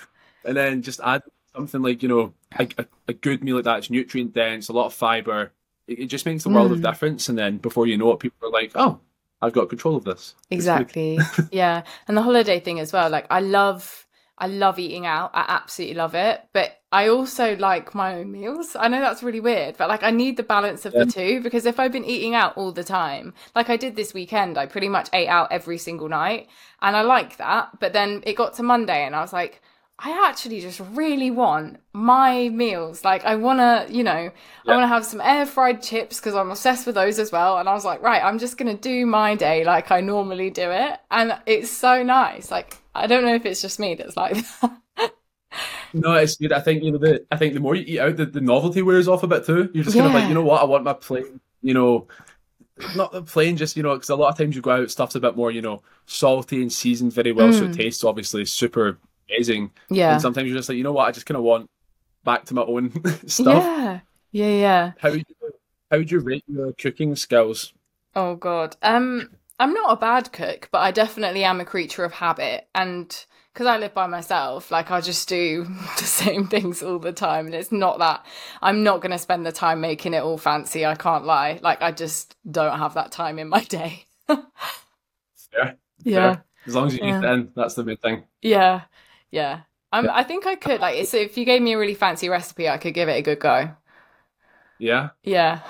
and 0.46 0.56
then 0.56 0.82
just 0.82 1.00
add 1.04 1.24
something 1.58 1.82
like 1.82 2.02
you 2.04 2.10
know 2.10 2.34
a, 2.58 2.68
a, 2.78 2.86
a 3.10 3.14
good 3.14 3.44
meal 3.44 3.56
like 3.56 3.66
that. 3.66 3.80
It's 3.80 3.90
nutrient 3.90 4.34
dense, 4.34 4.70
a 4.70 4.74
lot 4.74 4.86
of 4.86 4.94
fiber. 4.94 5.52
It, 5.88 6.00
it 6.00 6.06
just 6.08 6.26
makes 6.26 6.44
the 6.44 6.50
world 6.50 6.72
of 6.72 6.80
Mm. 6.80 6.84
difference. 6.92 7.30
And 7.30 7.38
then 7.38 7.58
before 7.58 7.88
you 7.88 7.98
know 7.98 8.12
it, 8.12 8.20
people 8.20 8.48
are 8.48 8.52
like, 8.52 8.72
oh, 8.76 9.00
I've 9.42 9.54
got 9.54 9.70
control 9.70 9.96
of 9.96 10.04
this. 10.06 10.36
Exactly. 10.52 11.20
yeah. 11.52 11.84
And 12.08 12.16
the 12.18 12.22
holiday 12.22 12.60
thing 12.60 12.80
as 12.80 12.94
well. 12.94 13.10
Like 13.10 13.28
I 13.30 13.40
love 13.40 14.06
I 14.40 14.46
love 14.46 14.78
eating 14.78 15.08
out. 15.08 15.32
I 15.34 15.46
absolutely 15.48 15.96
love 15.96 16.14
it. 16.14 16.42
But 16.54 16.78
I 16.92 17.10
also 17.10 17.56
like 17.56 17.96
my 17.96 18.16
own 18.20 18.32
meals. 18.32 18.76
I 18.80 18.88
know 18.88 19.00
that's 19.02 19.24
really 19.24 19.40
weird, 19.40 19.78
but 19.78 19.90
like 19.90 20.04
I 20.04 20.12
need 20.12 20.38
the 20.38 20.44
balance 20.44 20.86
of 20.86 20.94
Yeah. 20.94 21.06
the 21.06 21.12
two 21.12 21.42
because 21.42 21.66
if 21.66 21.80
I've 21.80 21.92
been 21.92 22.06
eating 22.06 22.36
out 22.36 22.56
all 22.56 22.72
the 22.72 22.84
time, 22.84 23.34
like 23.56 23.70
I 23.72 23.78
did 23.78 23.96
this 23.96 24.14
weekend, 24.14 24.58
I 24.58 24.68
pretty 24.68 24.90
much 24.90 25.10
ate 25.12 25.28
out 25.28 25.52
every 25.52 25.80
single 25.80 26.08
night. 26.08 26.50
And 26.84 26.96
I 26.96 27.02
like 27.02 27.38
that. 27.38 27.80
But 27.80 27.94
then 27.94 28.22
it 28.28 28.36
got 28.36 28.54
to 28.56 28.64
Monday 28.64 29.04
and 29.06 29.16
I 29.16 29.22
was 29.22 29.34
like, 29.34 29.62
I 30.00 30.30
actually 30.30 30.62
just 30.62 30.80
really 30.92 31.32
want 31.32 31.78
my 31.92 32.50
meals. 32.50 33.04
Like, 33.04 33.26
I 33.26 33.36
want 33.36 33.60
to, 33.60 33.92
you 33.92 34.04
know, 34.04 34.30
I 34.68 34.72
want 34.72 34.84
to 34.84 34.88
have 34.88 35.04
some 35.04 35.22
air 35.22 35.48
fried 35.48 35.82
chips 35.82 36.20
because 36.20 36.36
I'm 36.36 36.52
obsessed 36.52 36.86
with 36.86 36.94
those 36.94 37.18
as 37.18 37.32
well. 37.32 37.58
And 37.58 37.68
I 37.68 37.74
was 37.74 37.84
like, 37.84 38.02
right, 38.04 38.24
I'm 38.24 38.38
just 38.38 38.58
going 38.58 38.76
to 38.76 38.80
do 38.80 39.08
my 39.08 39.34
day 39.34 39.64
like 39.64 39.90
I 39.90 40.02
normally 40.02 40.52
do 40.52 40.70
it. 40.70 41.00
And 41.10 41.36
it's 41.48 41.72
so 41.72 42.04
nice. 42.04 42.52
Like, 42.52 42.78
I 42.94 43.08
don't 43.08 43.26
know 43.26 43.34
if 43.34 43.46
it's 43.46 43.62
just 43.62 43.80
me 43.80 43.96
that's 43.96 44.16
like 44.16 44.36
that. 44.62 44.82
No, 45.94 46.14
it's 46.14 46.36
good. 46.36 46.52
I 46.52 46.60
think 46.60 46.84
you 46.84 46.92
know 46.92 46.98
the. 46.98 47.26
I 47.32 47.38
think 47.38 47.54
the 47.54 47.62
more 47.62 47.74
you 47.74 47.84
eat 47.88 48.00
out, 48.00 48.18
the, 48.18 48.26
the 48.26 48.42
novelty 48.42 48.82
wears 48.82 49.08
off 49.08 49.24
a 49.24 49.28
bit 49.28 49.46
too. 49.46 49.72
You're 49.74 49.86
just 49.86 49.96
kind 49.96 50.08
of 50.08 50.14
like, 50.14 50.28
you 50.28 50.36
know 50.36 50.44
what? 50.44 50.62
I 50.62 50.66
want 50.66 50.84
my 50.84 50.94
plain. 50.94 51.40
You 51.62 51.74
know, 51.74 52.08
not 52.96 53.14
the 53.14 53.24
plain, 53.24 53.58
just 53.58 53.78
you 53.78 53.82
know, 53.82 53.94
because 53.94 54.10
a 54.10 54.16
lot 54.16 54.30
of 54.30 54.38
times 54.38 54.56
you 54.56 54.62
go 54.62 54.72
out, 54.72 54.92
stuff's 54.92 55.16
a 55.16 55.20
bit 55.20 55.38
more, 55.38 55.50
you 55.50 55.62
know, 55.62 55.82
salty 56.06 56.62
and 56.62 56.72
seasoned 56.72 57.14
very 57.14 57.32
well, 57.32 57.52
so 57.54 57.64
it 57.64 57.72
mm. 57.72 57.78
tastes 57.78 58.04
obviously 58.04 58.46
super 58.46 59.00
amazing. 59.30 59.72
Yeah. 59.90 60.14
And 60.14 60.22
sometimes 60.22 60.48
you're 60.48 60.58
just 60.58 60.70
like, 60.70 60.78
you 60.78 60.84
know 60.84 60.94
what? 60.94 61.08
I 61.08 61.12
just 61.12 61.26
kind 61.26 61.38
of 61.38 61.44
want 61.44 61.70
back 62.24 62.46
to 62.46 62.54
my 62.54 62.64
own 62.64 62.92
stuff. 63.28 63.64
Yeah. 63.64 64.00
Yeah. 64.32 64.48
Yeah. 64.50 64.92
How 65.00 65.12
would 65.12 65.26
you, 65.28 65.36
how 65.92 65.98
would 65.98 66.12
you 66.12 66.20
rate 66.20 66.44
your 66.48 66.72
cooking 66.74 67.16
skills? 67.16 67.74
Oh 68.16 68.36
god. 68.36 68.76
Um 68.82 69.30
I'm 69.60 69.74
not 69.74 69.92
a 69.92 69.96
bad 70.00 70.32
cook, 70.32 70.70
but 70.72 70.80
I 70.80 70.92
definitely 70.92 71.44
am 71.44 71.60
a 71.60 71.66
creature 71.66 72.04
of 72.04 72.14
habit 72.14 72.68
and 72.76 73.26
because 73.54 73.66
I 73.66 73.80
live 73.80 73.96
by 73.96 74.06
myself, 74.06 74.70
like 74.70 74.92
I 74.92 75.02
just 75.02 75.28
do 75.28 75.64
the 75.98 76.04
same 76.04 76.46
things 76.48 76.84
all 76.84 77.00
the 77.00 77.12
time 77.12 77.48
and 77.48 77.56
it's 77.56 77.72
not 77.72 77.98
that 78.00 78.24
I'm 78.62 78.84
not 78.84 79.02
going 79.02 79.12
to 79.14 79.18
spend 79.18 79.48
the 79.48 79.52
time 79.52 79.82
making 79.82 80.14
it 80.14 80.22
all 80.22 80.38
fancy, 80.38 80.86
I 80.86 80.94
can't 80.94 81.26
lie. 81.26 81.60
Like 81.64 81.82
I 81.82 81.92
just 81.92 82.36
don't 82.50 82.78
have 82.78 82.94
that 82.94 83.12
time 83.12 83.40
in 83.40 83.50
my 83.50 83.64
day. 83.64 84.06
Yeah. 86.04 86.34
Fair. 86.34 86.44
As 86.68 86.76
long 86.76 86.88
as 86.88 86.94
you 86.94 87.00
Yeah. 87.02 87.18
eat 87.18 87.22
then, 87.22 87.52
that's 87.56 87.74
the 87.76 87.84
main 87.84 87.98
thing. 87.98 88.24
Yeah. 88.42 88.82
Yeah. 89.32 89.62
Um, 89.94 90.10
I 90.12 90.24
think 90.24 90.46
I 90.46 90.56
could 90.56 90.82
like 90.82 91.06
so 91.08 91.18
if 91.18 91.38
you 91.38 91.46
gave 91.46 91.62
me 91.62 91.74
a 91.74 91.78
really 91.78 91.94
fancy 91.94 92.30
recipe, 92.30 92.68
I 92.68 92.78
could 92.78 92.94
give 92.94 93.08
it 93.10 93.14
a 93.14 93.22
good 93.22 93.40
go. 93.40 93.70
Yeah. 94.80 95.10
Yeah. 95.24 95.62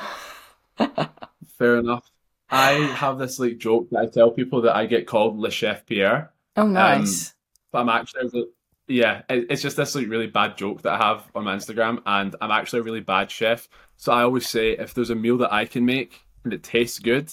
Fair 1.57 1.77
enough. 1.77 2.09
I 2.49 2.71
have 2.95 3.17
this 3.17 3.39
like 3.39 3.57
joke 3.57 3.89
that 3.91 3.99
I 3.99 4.05
tell 4.07 4.31
people 4.31 4.61
that 4.61 4.75
I 4.75 4.85
get 4.85 5.05
called 5.07 5.37
Le 5.37 5.51
Chef 5.51 5.85
Pierre. 5.85 6.31
Oh 6.55 6.67
nice. 6.67 7.33
but 7.71 7.79
I'm 7.79 7.89
actually 7.89 8.45
yeah, 8.87 9.23
it's 9.29 9.61
just 9.61 9.75
this 9.75 9.95
like 9.95 10.07
really 10.07 10.27
bad 10.27 10.57
joke 10.57 10.81
that 10.83 10.93
I 10.93 10.97
have 10.97 11.29
on 11.35 11.43
my 11.43 11.55
Instagram, 11.55 12.01
and 12.05 12.35
I'm 12.39 12.51
actually 12.51 12.79
a 12.79 12.83
really 12.83 13.01
bad 13.01 13.29
chef. 13.29 13.67
So 13.97 14.13
I 14.13 14.23
always 14.23 14.47
say 14.47 14.71
if 14.71 14.93
there's 14.93 15.09
a 15.09 15.15
meal 15.15 15.37
that 15.39 15.51
I 15.51 15.65
can 15.65 15.85
make 15.85 16.21
and 16.45 16.53
it 16.53 16.63
tastes 16.63 16.99
good, 16.99 17.31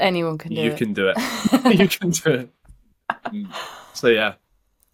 Anyone 0.00 0.38
can 0.38 0.54
do 0.54 0.62
you 0.62 0.70
it. 0.70 0.78
can 0.78 0.92
do 0.94 1.12
it. 1.14 1.16
you 1.78 1.88
can 1.88 2.10
do 2.10 2.30
it. 3.34 3.46
So 3.92 4.08
yeah, 4.08 4.34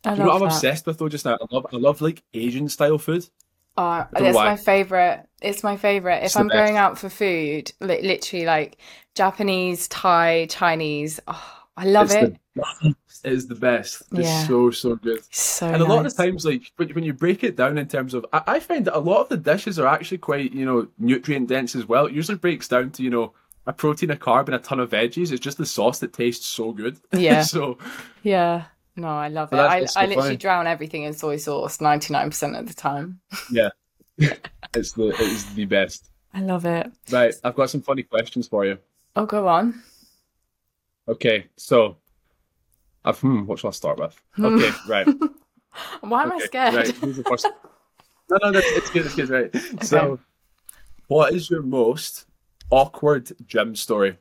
I 0.05 0.13
you 0.15 0.19
know 0.21 0.27
what 0.27 0.35
I'm 0.37 0.41
that. 0.41 0.47
obsessed 0.55 0.87
with 0.87 0.99
though. 0.99 1.09
Just 1.09 1.25
now, 1.25 1.35
I 1.35 1.55
love 1.55 1.67
I 1.73 1.77
love 1.77 2.01
like 2.01 2.23
Asian 2.35 2.69
style 2.69 2.99
food. 2.99 3.29
Oh, 3.77 4.07
it's 4.17 4.35
my 4.37 4.57
favorite. 4.57 5.27
It's 5.41 5.63
my 5.63 5.77
favorite. 5.77 6.19
If 6.19 6.25
It's 6.25 6.35
the 6.35 6.41
I'm 6.41 6.49
going 6.49 6.77
out 6.77 6.99
for 6.99 7.09
food, 7.09 7.73
li- 7.81 8.03
literally 8.03 8.45
like 8.45 8.77
Japanese, 9.15 9.89
Thai, 9.89 10.47
Chinese. 10.51 11.21
Oh, 11.27 11.57
I 11.77 11.85
love 11.85 12.07
it's 12.11 12.15
it. 12.15 12.37
The, 12.55 12.65
it 12.83 12.97
is 13.33 13.47
the 13.47 13.55
best. 13.55 14.03
It's 14.13 14.19
Yeah. 14.19 14.47
so 14.47 14.71
so 14.71 14.97
good. 14.97 15.21
So 15.31 15.67
And 15.67 15.81
a 15.81 15.85
lot 15.87 16.05
of 16.05 16.15
times, 16.15 16.45
like 16.45 16.71
when, 16.77 16.91
when 16.91 17.05
you 17.05 17.15
break 17.15 17.43
it 17.45 17.57
down 17.57 17.79
in 17.79 17.89
terms 17.89 18.13
of, 18.13 18.27
I, 18.33 18.43
I 18.47 18.61
find 18.61 18.85
that 18.87 18.97
a 18.97 19.01
lot 19.01 19.23
of 19.23 19.29
the 19.29 19.37
dishes 19.37 19.79
are 19.79 19.87
actually 19.87 20.19
quite, 20.19 20.53
you 20.53 20.65
know, 20.67 20.89
nutrient 20.99 21.49
dense 21.49 21.75
as 21.75 21.87
well. 21.87 22.07
It 22.07 22.13
usually 22.13 22.39
breaks 22.39 22.69
down 22.69 22.91
to, 22.93 23.03
you 23.03 23.11
know, 23.11 23.33
a 23.67 23.73
protein, 23.73 24.11
a 24.11 24.17
carb, 24.17 24.47
and 24.47 24.55
a 24.57 24.59
ton 24.59 24.81
of 24.81 24.91
veggies. 24.91 25.31
It's 25.33 25.41
just 25.41 25.59
the 25.59 25.67
sauce 25.67 26.01
that 26.01 26.13
tastes 26.13 26.47
so 26.47 26.73
good. 26.73 26.99
Yeah. 27.13 27.43
so 27.45 27.79
Yeah. 28.23 28.65
No, 28.97 29.09
I 29.09 29.29
love 29.29 29.49
it. 29.49 29.57
But 29.57 29.71
I, 29.71 29.77
I 29.97 30.07
literally 30.07 30.15
funny. 30.17 30.37
drown 30.37 30.67
everything 30.67 31.05
in 31.05 31.13
soy 31.13 31.37
sauce 31.37 31.79
99% 31.79 32.59
of 32.59 32.69
the 32.69 32.75
time. 32.75 33.21
Yeah. 33.51 33.71
it's 34.75 34.93
the 34.93 35.09
it 35.09 35.21
is 35.21 35.55
the 35.55 35.65
best. 35.65 36.11
I 36.35 36.41
love 36.41 36.65
it. 36.65 36.91
Right, 37.11 37.35
I've 37.43 37.57
got 37.57 37.71
some 37.71 37.83
funny 37.83 38.03
questions 38.03 38.47
for 38.49 38.65
you. 38.65 38.79
Oh, 39.17 39.27
go 39.27 39.49
on. 39.49 39.83
Okay, 41.09 41.47
so, 41.57 41.97
I've, 43.05 43.19
hmm, 43.19 43.47
what 43.47 43.59
shall 43.59 43.69
I 43.69 43.73
start 43.73 43.99
with? 43.99 44.21
Okay, 44.39 44.71
right. 44.87 45.07
Why 46.01 46.23
am 46.23 46.33
I 46.33 46.39
scared? 46.39 46.75
Right, 46.75 46.97
here's 46.97 47.17
the 47.17 47.25
first. 47.25 47.49
No, 48.29 48.39
no, 48.43 48.53
that's, 48.53 48.67
it's 48.71 48.91
good. 48.91 49.07
It's 49.07 49.15
good. 49.15 49.31
Right. 49.31 49.57
So, 49.85 50.21
what 51.09 51.35
is 51.35 51.51
your 51.51 51.63
most 51.63 52.27
awkward 52.71 53.33
gym 53.47 53.75
story? 53.75 54.19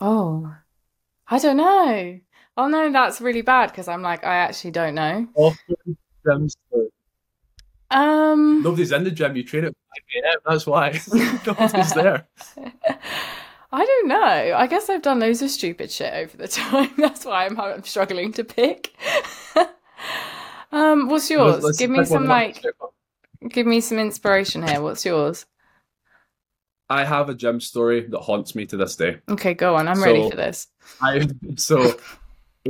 Oh, 0.00 0.54
I 1.28 1.38
don't 1.38 1.56
know. 1.56 2.20
Oh 2.56 2.68
no, 2.68 2.90
that's 2.90 3.20
really 3.20 3.42
bad 3.42 3.70
because 3.70 3.86
I'm 3.88 4.02
like, 4.02 4.24
I 4.24 4.36
actually 4.36 4.70
don't 4.70 4.94
know. 4.94 5.28
Um, 7.90 8.62
Nobody's 8.62 8.92
in 8.92 9.04
the 9.04 9.10
gym. 9.10 9.36
You 9.36 9.44
train 9.44 9.64
at 9.64 9.74
5 10.14 10.24
a.m. 10.24 10.38
That's 10.46 10.66
why. 10.66 11.00
Nobody's 11.46 11.92
there. 11.92 12.26
I 13.72 13.84
don't 13.84 14.08
know. 14.08 14.54
I 14.56 14.66
guess 14.66 14.88
I've 14.88 15.02
done 15.02 15.20
loads 15.20 15.42
of 15.42 15.50
stupid 15.50 15.90
shit 15.90 16.12
over 16.12 16.36
the 16.36 16.48
time. 16.48 16.90
That's 16.96 17.24
why 17.24 17.46
I'm, 17.46 17.60
I'm 17.60 17.84
struggling 17.84 18.32
to 18.34 18.44
pick. 18.44 18.94
um, 20.72 21.08
what's 21.08 21.30
yours? 21.30 21.62
Let's- 21.62 21.78
give 21.78 21.90
me 21.90 22.04
some 22.04 22.24
like, 22.26 22.64
give 23.48 23.66
me 23.66 23.80
some 23.80 23.98
inspiration 23.98 24.66
here. 24.66 24.80
What's 24.80 25.04
yours? 25.04 25.46
I 26.88 27.04
have 27.04 27.28
a 27.28 27.34
gym 27.34 27.60
story 27.60 28.06
that 28.08 28.20
haunts 28.20 28.54
me 28.54 28.64
to 28.66 28.76
this 28.76 28.94
day. 28.96 29.18
Okay, 29.28 29.54
go 29.54 29.74
on. 29.74 29.88
I'm 29.88 30.02
ready 30.02 30.30
for 30.30 30.36
this. 30.36 30.68
I 31.02 31.28
so 31.56 31.96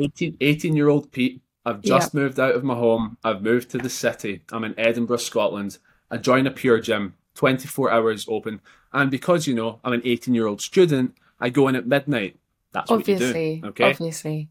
18, 0.02 0.36
18 0.40 0.76
year 0.76 0.88
old 0.88 1.10
Pete. 1.12 1.40
I've 1.64 1.82
just 1.82 2.14
moved 2.14 2.38
out 2.38 2.54
of 2.54 2.62
my 2.62 2.74
home. 2.74 3.16
I've 3.24 3.42
moved 3.42 3.70
to 3.70 3.78
the 3.78 3.90
city. 3.90 4.42
I'm 4.52 4.62
in 4.62 4.78
Edinburgh, 4.78 5.16
Scotland. 5.16 5.78
I 6.10 6.16
join 6.16 6.46
a 6.46 6.50
pure 6.52 6.78
gym, 6.80 7.14
24 7.34 7.90
hours 7.90 8.26
open. 8.28 8.60
And 8.92 9.10
because 9.10 9.48
you 9.48 9.54
know 9.54 9.80
I'm 9.82 9.92
an 9.92 10.02
18 10.04 10.32
year 10.32 10.46
old 10.46 10.60
student, 10.60 11.16
I 11.40 11.48
go 11.50 11.66
in 11.66 11.74
at 11.74 11.86
midnight. 11.86 12.38
That's 12.72 12.90
Obviously, 12.90 13.26
what 13.26 13.36
you 13.56 13.60
do. 13.62 13.68
Okay. 13.68 13.90
obviously. 13.90 14.48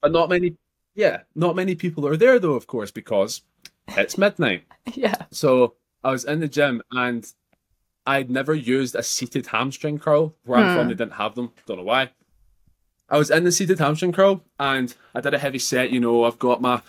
But 0.00 0.12
not 0.12 0.28
many 0.28 0.54
yeah, 0.94 1.22
not 1.34 1.56
many 1.56 1.74
people 1.74 2.06
are 2.06 2.16
there 2.16 2.38
though, 2.38 2.54
of 2.54 2.66
course, 2.68 2.90
because 2.92 3.42
it's 3.88 4.16
midnight. 4.18 4.64
Yeah. 4.94 5.14
So 5.30 5.74
I 6.04 6.10
was 6.12 6.24
in 6.24 6.38
the 6.40 6.46
gym 6.48 6.82
and 6.92 7.26
I'd 8.06 8.30
never 8.30 8.54
used 8.54 8.94
a 8.94 9.02
seated 9.02 9.46
hamstring 9.46 9.98
curl. 9.98 10.34
Where 10.44 10.58
I'm 10.60 10.76
from, 10.76 10.82
Hmm. 10.84 10.88
they 10.90 10.94
didn't 10.94 11.14
have 11.14 11.34
them. 11.34 11.52
Don't 11.66 11.78
know 11.78 11.84
why. 11.84 12.10
I 13.08 13.18
was 13.18 13.30
in 13.30 13.44
the 13.44 13.52
seated 13.52 13.78
hamstring 13.78 14.12
curl 14.12 14.42
and 14.58 14.94
I 15.14 15.20
did 15.20 15.34
a 15.34 15.38
heavy 15.38 15.58
set. 15.58 15.90
You 15.90 16.00
know, 16.00 16.24
I've 16.24 16.38
got 16.38 16.60
my, 16.62 16.80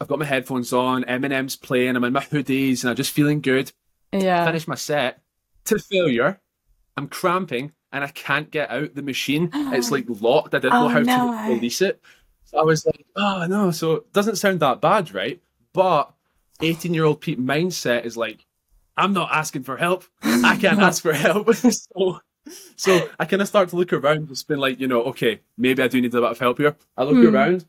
I've 0.00 0.08
got 0.08 0.18
my 0.18 0.24
headphones 0.24 0.72
on. 0.72 1.04
Eminem's 1.04 1.56
playing. 1.56 1.96
I'm 1.96 2.04
in 2.04 2.12
my 2.12 2.24
hoodies 2.24 2.82
and 2.82 2.90
I'm 2.90 2.96
just 2.96 3.10
feeling 3.12 3.40
good. 3.40 3.72
Yeah. 4.12 4.44
Finished 4.46 4.68
my 4.68 4.74
set, 4.76 5.20
to 5.66 5.78
failure. 5.78 6.40
I'm 6.96 7.08
cramping 7.08 7.72
and 7.92 8.04
I 8.04 8.08
can't 8.08 8.50
get 8.50 8.70
out 8.70 8.94
the 8.94 9.02
machine. 9.02 9.50
It's 9.52 9.90
like 9.90 10.06
locked. 10.20 10.54
I 10.54 10.58
didn't 10.58 10.74
Oh, 10.74 10.88
know 10.88 10.88
how 10.88 11.00
no. 11.00 11.48
to 11.48 11.54
release 11.54 11.82
it. 11.82 12.00
So 12.44 12.58
I 12.58 12.62
was 12.62 12.86
like, 12.86 13.04
oh 13.16 13.46
no. 13.48 13.70
So 13.72 13.94
it 13.96 14.12
doesn't 14.12 14.36
sound 14.36 14.60
that 14.60 14.80
bad, 14.80 15.12
right? 15.12 15.40
But 15.74 16.12
18 16.62 16.94
year 16.94 17.04
old 17.04 17.20
Pete 17.20 17.40
mindset 17.40 18.04
is 18.04 18.16
like, 18.16 18.44
I'm 18.96 19.12
not 19.12 19.30
asking 19.32 19.62
for 19.64 19.76
help. 19.76 20.04
I 20.22 20.56
can't 20.60 20.78
ask 20.80 21.02
for 21.02 21.12
help. 21.12 21.54
so, 21.54 22.20
so 22.76 23.10
I 23.18 23.24
kind 23.24 23.42
of 23.42 23.48
start 23.48 23.68
to 23.70 23.76
look 23.76 23.92
around, 23.92 24.30
It's 24.30 24.42
been 24.42 24.58
like, 24.58 24.80
you 24.80 24.88
know, 24.88 25.02
okay, 25.04 25.40
maybe 25.56 25.82
I 25.82 25.88
do 25.88 26.00
need 26.00 26.14
a 26.14 26.20
bit 26.20 26.30
of 26.30 26.38
help 26.38 26.58
here. 26.58 26.76
I 26.96 27.04
look 27.04 27.16
Hmm. 27.18 27.34
around. 27.34 27.64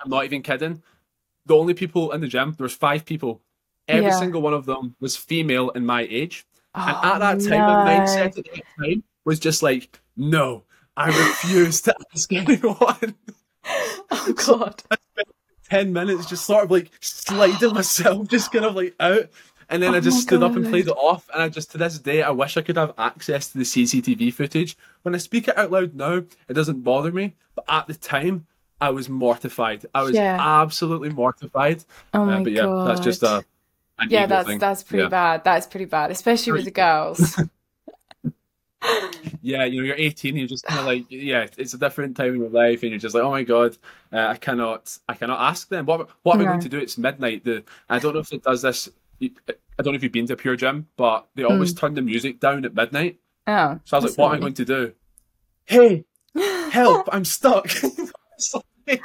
I'm 0.00 0.10
not 0.10 0.24
even 0.24 0.42
kidding. 0.42 0.82
The 1.46 1.56
only 1.56 1.74
people 1.74 2.12
in 2.12 2.20
the 2.20 2.28
gym, 2.28 2.54
there 2.56 2.64
was 2.64 2.74
five 2.74 3.04
people. 3.04 3.42
Every 3.88 4.10
Yeah. 4.10 4.18
single 4.18 4.42
one 4.42 4.54
of 4.54 4.66
them 4.66 4.96
was 5.00 5.16
female 5.16 5.70
in 5.70 5.84
my 5.86 6.02
age. 6.02 6.46
And 6.74 6.96
Oh, 7.02 7.14
at 7.14 7.18
that 7.18 7.40
time, 7.40 7.64
my 7.66 7.74
mindset 7.74 8.36
at 8.38 8.44
that 8.44 8.62
time 8.78 9.02
was 9.24 9.40
just 9.40 9.62
like, 9.62 10.00
no, 10.16 10.64
I 10.96 11.08
refuse 11.08 11.80
to 11.82 11.94
ask 12.14 12.32
anyone. 12.32 13.14
Oh 14.10 14.32
god. 14.46 14.82
10 15.70 15.92
minutes 15.92 16.24
just 16.26 16.46
sort 16.46 16.64
of 16.64 16.70
like 16.70 16.90
sliding 17.00 17.74
myself, 17.74 18.26
just 18.28 18.50
kind 18.52 18.64
of 18.64 18.74
like 18.74 18.94
out. 19.00 19.28
And 19.70 19.82
then 19.82 19.90
Oh 19.90 19.96
I 19.96 20.00
just 20.00 20.20
stood 20.20 20.42
up 20.42 20.56
and 20.56 20.64
played 20.66 20.86
it 20.88 20.92
off. 20.92 21.28
And 21.32 21.42
I 21.42 21.48
just, 21.48 21.70
to 21.72 21.78
this 21.78 21.98
day, 21.98 22.22
I 22.22 22.30
wish 22.30 22.56
I 22.56 22.62
could 22.62 22.76
have 22.76 22.94
access 22.98 23.48
to 23.48 23.58
the 23.58 23.64
CCTV 23.64 24.30
footage. 24.30 24.76
When 25.02 25.14
I 25.14 25.18
speak 25.18 25.48
it 25.48 25.58
out 25.58 25.70
loud 25.70 25.94
now, 25.94 26.22
it 26.48 26.54
doesn't 26.54 26.82
bother 26.82 27.12
me. 27.12 27.34
But 27.54 27.64
at 27.68 27.86
the 27.86 27.94
time, 27.94 28.46
I 28.80 28.90
was 28.90 29.08
mortified. 29.08 29.84
I 29.94 30.02
was 30.02 30.14
Yeah. 30.14 30.38
absolutely 30.38 31.10
mortified. 31.10 31.84
Oh 32.14 32.24
Uh, 32.24 32.26
my 32.26 32.42
but 32.44 32.52
yeah, 32.52 32.72
that's 32.84 33.00
just 33.00 33.22
a, 33.22 33.44
Yeah, 34.08 34.26
that's 34.26 34.46
thing. 34.46 34.58
that's 34.58 34.82
pretty 34.82 35.02
Yeah. 35.04 35.08
bad. 35.08 35.44
That's 35.44 35.66
pretty 35.66 35.84
bad, 35.86 36.10
especially 36.10 36.52
with 36.52 36.64
the 36.64 36.70
girls. 36.70 37.36
yeah, 39.42 39.64
you 39.64 39.80
know, 39.80 39.86
you're 39.86 39.96
18, 39.96 40.36
you're 40.36 40.46
just 40.46 40.64
kind 40.64 40.78
of 40.80 40.86
like, 40.86 41.06
yeah, 41.08 41.46
it's 41.56 41.74
a 41.74 41.78
different 41.78 42.16
time 42.16 42.34
in 42.34 42.40
your 42.40 42.50
life, 42.50 42.82
and 42.82 42.90
you're 42.90 42.98
just 43.00 43.14
like, 43.14 43.24
oh 43.24 43.30
my 43.30 43.42
god, 43.42 43.76
uh, 44.12 44.26
I 44.28 44.36
cannot, 44.36 44.96
I 45.08 45.14
cannot 45.14 45.40
ask 45.40 45.68
them. 45.68 45.86
What, 45.86 46.08
what 46.22 46.34
am 46.34 46.40
I 46.42 46.44
going 46.46 46.60
to 46.60 46.68
do? 46.68 46.78
It's 46.78 46.98
midnight. 46.98 47.44
The 47.44 47.64
I 47.88 47.98
don't 47.98 48.14
know 48.14 48.20
if 48.20 48.32
it 48.32 48.42
does 48.42 48.62
this. 48.62 48.88
I 49.20 49.82
don't 49.82 49.92
know 49.92 49.96
if 49.96 50.02
you've 50.02 50.12
been 50.12 50.26
to 50.26 50.34
a 50.34 50.36
pure 50.36 50.56
gym, 50.56 50.88
but 50.96 51.28
they 51.34 51.42
always 51.44 51.72
turn 51.74 51.94
the 51.94 52.02
music 52.02 52.40
down 52.40 52.64
at 52.64 52.74
midnight. 52.74 53.18
Oh, 53.46 53.78
So 53.84 53.96
I 53.96 54.00
was 54.00 54.10
like, 54.12 54.18
what 54.18 54.32
am 54.32 54.36
I 54.36 54.40
going 54.40 54.54
to 54.54 54.64
do? 54.64 54.92
Hey, 55.64 56.04
help! 56.70 57.08
I'm 57.12 57.24
stuck. 57.24 57.68
Like, 58.86 59.04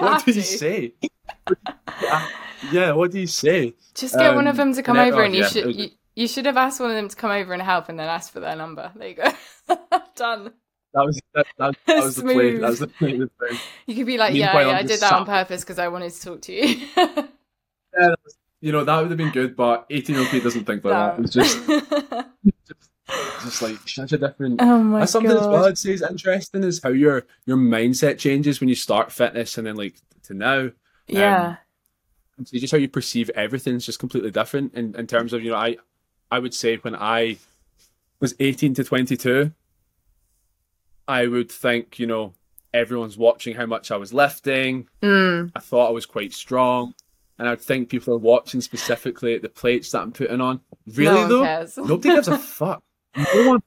what 0.00 0.24
do 0.24 0.32
you 0.32 0.40
say? 0.40 0.94
yeah, 2.72 2.92
what 2.92 3.10
do 3.10 3.20
you 3.20 3.26
say? 3.26 3.74
Just 3.94 4.14
get 4.16 4.34
one 4.34 4.46
of 4.46 4.52
Um, 4.58 4.68
them 4.68 4.74
to 4.76 4.82
come 4.82 4.96
and 4.96 5.12
over, 5.12 5.22
oh, 5.22 5.24
and 5.26 5.34
you 5.34 5.42
yeah, 5.42 5.48
should 5.48 5.66
was- 5.66 5.76
you, 5.76 5.88
you 6.14 6.28
should 6.28 6.46
have 6.46 6.56
asked 6.56 6.80
one 6.80 6.90
of 6.90 6.96
them 6.96 7.08
to 7.08 7.16
come 7.16 7.30
over 7.30 7.52
and 7.52 7.60
help, 7.62 7.88
and 7.90 7.98
then 7.98 8.08
ask 8.08 8.32
for 8.32 8.40
their 8.40 8.56
number. 8.56 8.90
There 8.96 9.08
you 9.08 9.14
go. 9.14 9.30
Done. 10.16 10.52
That 10.94 11.04
was 11.06 11.20
that, 11.34 11.46
that, 11.58 11.74
that 11.86 12.04
was 12.04 12.16
the 12.16 12.22
play. 12.22 12.56
That 12.58 12.68
was 12.70 12.78
the 12.78 12.86
play. 12.86 13.18
The 13.18 13.30
thing. 13.48 13.58
You 13.86 13.94
could 13.96 14.06
be 14.06 14.16
like, 14.18 14.34
yeah, 14.34 14.46
Meanwhile, 14.46 14.66
yeah, 14.68 14.78
I'm 14.78 14.84
I 14.84 14.88
did 14.88 15.00
that 15.00 15.12
on 15.12 15.26
purpose 15.26 15.60
because 15.62 15.78
I 15.78 15.88
wanted 15.88 16.12
to 16.12 16.22
talk 16.22 16.40
to 16.42 16.52
you. 16.52 16.86
Yeah, 16.96 18.08
that 18.08 18.16
was- 18.24 18.36
you 18.62 18.72
know 18.72 18.84
that 18.84 19.00
would 19.00 19.10
have 19.10 19.18
been 19.18 19.32
good, 19.32 19.56
but 19.56 19.86
18 19.90 20.14
year 20.14 20.22
old 20.22 20.30
Pete 20.30 20.44
doesn't 20.44 20.64
think 20.64 20.84
like 20.84 20.94
that. 20.94 21.18
It's 21.18 21.34
just 22.54 22.82
just 23.42 23.60
like 23.60 23.76
such 23.88 24.12
a 24.12 24.18
different. 24.18 24.62
oh 24.62 24.82
my 24.82 25.00
That's 25.00 25.12
something 25.12 25.32
as 25.32 25.40
well 25.40 25.62
god. 25.62 25.68
I'd 25.70 25.78
say 25.78 25.92
is 25.92 26.02
interesting 26.02 26.62
is 26.62 26.80
how 26.82 26.90
your 26.90 27.26
your 27.44 27.56
mindset 27.56 28.18
changes 28.18 28.60
when 28.60 28.68
you 28.68 28.74
start 28.76 29.12
fitness 29.12 29.58
and 29.58 29.66
then 29.66 29.74
like 29.74 29.96
to 30.24 30.34
now. 30.34 30.70
Yeah. 31.08 31.56
And 32.38 32.48
so 32.48 32.56
just 32.56 32.70
how 32.70 32.78
you 32.78 32.88
perceive 32.88 33.30
everything 33.30 33.74
is 33.74 33.84
just 33.84 33.98
completely 33.98 34.30
different 34.30 34.74
in, 34.74 34.94
in 34.94 35.06
terms 35.06 35.32
of, 35.32 35.42
you 35.42 35.50
know, 35.50 35.56
I 35.56 35.76
I 36.30 36.38
would 36.38 36.54
say 36.54 36.76
when 36.76 36.94
I 36.94 37.38
was 38.20 38.34
18 38.38 38.74
to 38.74 38.84
22, 38.84 39.52
I 41.08 41.26
would 41.26 41.50
think, 41.50 41.98
you 41.98 42.06
know, 42.06 42.34
everyone's 42.72 43.18
watching 43.18 43.56
how 43.56 43.66
much 43.66 43.90
I 43.90 43.96
was 43.96 44.14
lifting. 44.14 44.88
Mm. 45.02 45.50
I 45.54 45.60
thought 45.60 45.88
I 45.88 45.92
was 45.92 46.06
quite 46.06 46.32
strong. 46.32 46.94
And 47.38 47.48
I'd 47.48 47.60
think 47.60 47.88
people 47.88 48.14
are 48.14 48.18
watching 48.18 48.60
specifically 48.60 49.34
at 49.34 49.42
the 49.42 49.48
plates 49.48 49.90
that 49.90 50.02
I'm 50.02 50.12
putting 50.12 50.40
on. 50.40 50.60
Really 50.86 51.14
no 51.22 51.28
though? 51.28 51.42
cares. 51.44 51.76
Nobody 51.76 52.08
gives 52.14 52.28
a 52.28 52.38
fuck. 52.58 52.82
No 53.16 53.48
one 53.48 53.62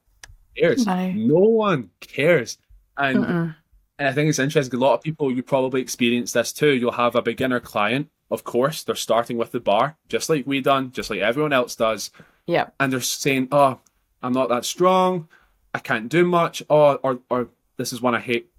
cares. 0.56 0.86
No. 0.86 1.10
No 1.12 1.38
one 1.40 1.90
cares. 2.00 2.58
And 2.96 3.54
and 3.98 4.08
I 4.08 4.12
think 4.12 4.28
it's 4.30 4.38
interesting. 4.38 4.78
A 4.78 4.82
lot 4.82 4.94
of 4.94 5.02
people, 5.02 5.30
you 5.32 5.42
probably 5.42 5.80
experience 5.80 6.32
this 6.32 6.52
too. 6.52 6.72
You'll 6.74 6.92
have 6.92 7.14
a 7.14 7.22
beginner 7.22 7.60
client, 7.60 8.08
of 8.30 8.44
course, 8.44 8.82
they're 8.84 8.94
starting 8.94 9.36
with 9.38 9.52
the 9.52 9.60
bar, 9.60 9.96
just 10.08 10.28
like 10.28 10.46
we 10.46 10.60
done, 10.60 10.92
just 10.92 11.10
like 11.10 11.20
everyone 11.20 11.52
else 11.52 11.74
does, 11.76 12.10
Yeah. 12.46 12.68
and 12.80 12.92
they're 12.92 13.00
saying, 13.00 13.48
"Oh, 13.52 13.80
I'm 14.22 14.32
not 14.32 14.48
that 14.50 14.64
strong. 14.64 15.28
I 15.74 15.78
can't 15.78 16.08
do 16.08 16.24
much." 16.26 16.62
Oh, 16.68 16.94
or 17.02 17.20
or 17.30 17.48
this 17.76 17.92
is 17.92 18.00
one 18.02 18.14
I 18.14 18.20
hate. 18.20 18.50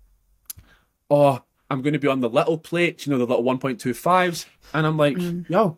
Oh, 1.09 1.41
I'm 1.69 1.81
going 1.81 1.93
to 1.93 1.99
be 1.99 2.07
on 2.07 2.21
the 2.21 2.29
little 2.29 2.57
plates, 2.57 3.05
you 3.05 3.11
know, 3.11 3.17
the 3.19 3.25
little 3.25 3.43
1.25s, 3.43 4.45
and 4.73 4.87
I'm 4.87 4.97
like, 4.97 5.17
"Yo, 5.49 5.77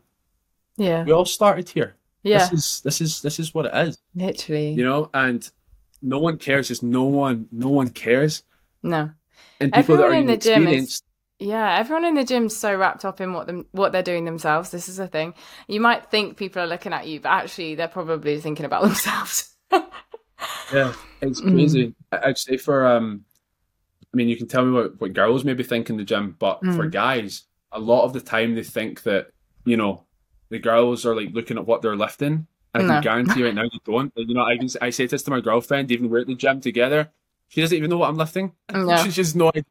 Yeah. 0.78 1.04
we 1.04 1.12
all 1.12 1.26
started 1.26 1.70
here. 1.70 1.96
Yeah. 2.24 2.48
This 2.50 2.54
is 2.54 2.82
this 2.82 3.02
is 3.02 3.22
this 3.22 3.40
is 3.40 3.54
what 3.54 3.66
it 3.66 3.74
is, 3.88 3.98
Literally. 4.16 4.72
you 4.74 4.84
know." 4.84 5.10
And 5.14 5.50
no 6.02 6.20
one 6.20 6.38
cares. 6.38 6.68
Just 6.68 6.84
no 6.84 7.04
one, 7.06 7.48
no 7.52 7.70
one 7.70 7.90
cares. 7.90 8.44
No. 8.84 9.12
And 9.60 9.74
people 9.74 9.98
that 9.98 10.04
Everyone 10.06 10.18
are 10.18 10.22
in 10.22 10.28
the 10.28 10.38
gym 10.38 10.68
is- 10.68 11.02
Yeah, 11.40 11.78
everyone 11.80 12.06
in 12.06 12.16
the 12.16 12.24
gym's 12.24 12.56
so 12.56 12.76
wrapped 12.76 13.04
up 13.06 13.20
in 13.22 13.34
what 13.34 13.48
them 13.48 13.66
what 13.72 13.92
they're 13.92 14.04
doing 14.04 14.26
themselves. 14.26 14.70
This 14.72 14.88
is 14.90 15.00
a 15.00 15.08
thing. 15.08 15.34
You 15.68 15.80
might 15.82 16.12
think 16.12 16.38
people 16.38 16.62
are 16.62 16.68
looking 16.68 16.94
at 16.94 17.08
you, 17.08 17.20
but 17.22 17.30
actually 17.30 17.76
they're 17.76 17.88
probably 17.88 18.40
thinking 18.40 18.66
about 18.66 18.82
themselves. 18.88 19.56
Yeah, 20.74 20.94
it's 21.22 21.42
Mm. 21.42 21.52
crazy. 21.54 21.96
I- 22.12 22.28
I'd 22.30 22.38
say 22.38 22.58
for 22.58 22.86
um, 22.86 23.26
I 24.14 24.18
mean, 24.18 24.28
you 24.30 24.38
can 24.38 24.48
tell 24.48 24.66
me 24.66 24.72
what, 24.72 25.00
what 25.00 25.14
girls 25.14 25.44
maybe 25.46 25.64
think 25.64 25.90
in 25.90 25.98
the 25.98 26.04
gym, 26.04 26.36
but 26.40 26.60
for 26.62 26.88
Mm. 26.88 26.92
guys, 26.92 27.44
a 27.72 27.80
lot 27.80 28.04
of 28.06 28.14
the 28.14 28.22
time 28.22 28.56
they 28.56 28.64
think 28.64 29.04
that 29.04 29.30
you 29.66 29.78
know 29.78 30.04
the 30.50 30.58
girls 30.60 31.06
are 31.06 31.16
like 31.16 31.32
looking 31.34 31.58
at 31.58 31.66
what 31.68 31.82
they're 31.82 31.96
lifting. 31.96 32.48
And 32.74 32.84
I 32.84 32.88
No. 32.88 32.94
can 32.96 33.02
guarantee 33.02 33.44
right 33.44 33.54
now 33.60 33.64
you 33.64 33.80
don't. 33.86 34.12
You 34.16 34.34
know, 34.34 34.44
I 34.44 34.58
can 34.58 34.70
I 34.82 34.90
say 34.90 35.06
this 35.08 35.24
to 35.24 35.32
my 35.32 35.42
girlfriend, 35.42 35.92
even 35.92 36.10
we're 36.10 36.20
at 36.22 36.28
the 36.28 36.36
gym 36.36 36.60
together. 36.62 37.12
She 37.50 37.62
doesn't 37.62 37.78
even 37.78 37.90
know 37.90 37.98
what 37.98 38.10
I'm 38.10 38.18
lifting. 38.18 38.54
No. 38.74 38.96
She's 39.04 39.16
just 39.16 39.36
no 39.36 39.50
idea. 39.50 39.64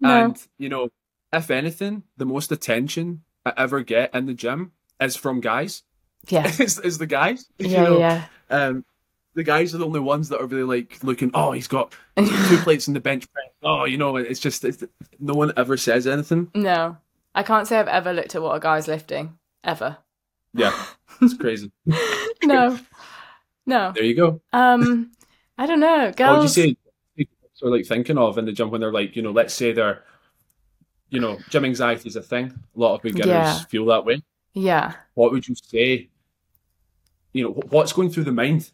No. 0.00 0.08
And 0.10 0.46
you 0.58 0.68
know, 0.68 0.88
if 1.32 1.50
anything, 1.50 2.02
the 2.16 2.26
most 2.26 2.50
attention 2.52 3.22
I 3.46 3.52
ever 3.56 3.82
get 3.82 4.14
in 4.14 4.26
the 4.26 4.34
gym 4.34 4.72
is 5.00 5.16
from 5.16 5.40
guys. 5.40 5.82
yeah. 6.28 6.46
is, 6.60 6.78
is 6.80 6.98
the 6.98 7.06
guys. 7.06 7.46
You 7.58 7.68
Yeah, 7.68 7.82
know, 7.84 7.98
yeah. 7.98 8.24
um, 8.50 8.84
the 9.34 9.42
guys 9.42 9.74
are 9.74 9.78
the 9.78 9.86
only 9.86 10.00
ones 10.00 10.28
that 10.28 10.40
are 10.40 10.46
really 10.46 10.64
like 10.64 11.02
looking. 11.02 11.30
Oh, 11.34 11.52
he's 11.52 11.68
got 11.68 11.92
two 12.16 12.56
plates 12.62 12.88
in 12.88 12.94
the 12.94 13.00
bench 13.00 13.30
press. 13.32 13.46
Oh, 13.62 13.84
you 13.84 13.96
know, 13.98 14.16
it's 14.16 14.40
just 14.40 14.64
it's, 14.64 14.82
no 15.18 15.34
one 15.34 15.52
ever 15.56 15.76
says 15.76 16.06
anything. 16.06 16.50
No. 16.54 16.96
I 17.34 17.42
can't 17.44 17.68
say 17.68 17.78
I've 17.78 17.86
ever 17.88 18.12
looked 18.12 18.34
at 18.34 18.42
what 18.42 18.56
a 18.56 18.60
guy's 18.60 18.88
lifting. 18.88 19.38
Ever. 19.62 19.98
Yeah, 20.54 20.72
it's 21.22 21.34
crazy. 21.34 21.70
No. 22.44 22.78
No. 23.66 23.92
There 23.92 24.02
you 24.02 24.16
go. 24.16 24.40
Um 24.52 25.12
I 25.58 25.66
don't 25.66 25.78
know. 25.80 26.10
Girls. 26.16 26.18
What 26.30 26.36
would 26.38 26.42
you 26.42 26.48
say? 26.48 26.76
People 27.14 27.34
are 27.62 27.70
like 27.70 27.86
thinking 27.86 28.18
of 28.18 28.36
in 28.38 28.46
the 28.46 28.52
gym 28.52 28.70
when 28.70 28.80
they're 28.80 28.90
like, 28.90 29.14
you 29.14 29.22
know, 29.22 29.30
let's 29.30 29.54
say 29.54 29.70
they're, 29.72 30.02
you 31.10 31.20
know, 31.20 31.38
gym 31.50 31.64
anxiety 31.66 32.08
is 32.08 32.16
a 32.16 32.22
thing. 32.22 32.46
A 32.74 32.78
lot 32.80 32.94
of 32.96 33.02
beginners 33.02 33.26
Yeah. 33.28 33.58
feel 33.68 33.84
that 33.86 34.04
way. 34.06 34.22
Yeah. 34.54 34.94
What 35.14 35.30
would 35.30 35.46
you 35.46 35.54
say? 35.54 36.08
You 37.32 37.44
know, 37.44 37.50
what's 37.68 37.92
going 37.92 38.10
through 38.10 38.24
the 38.24 38.32
mind? 38.32 38.72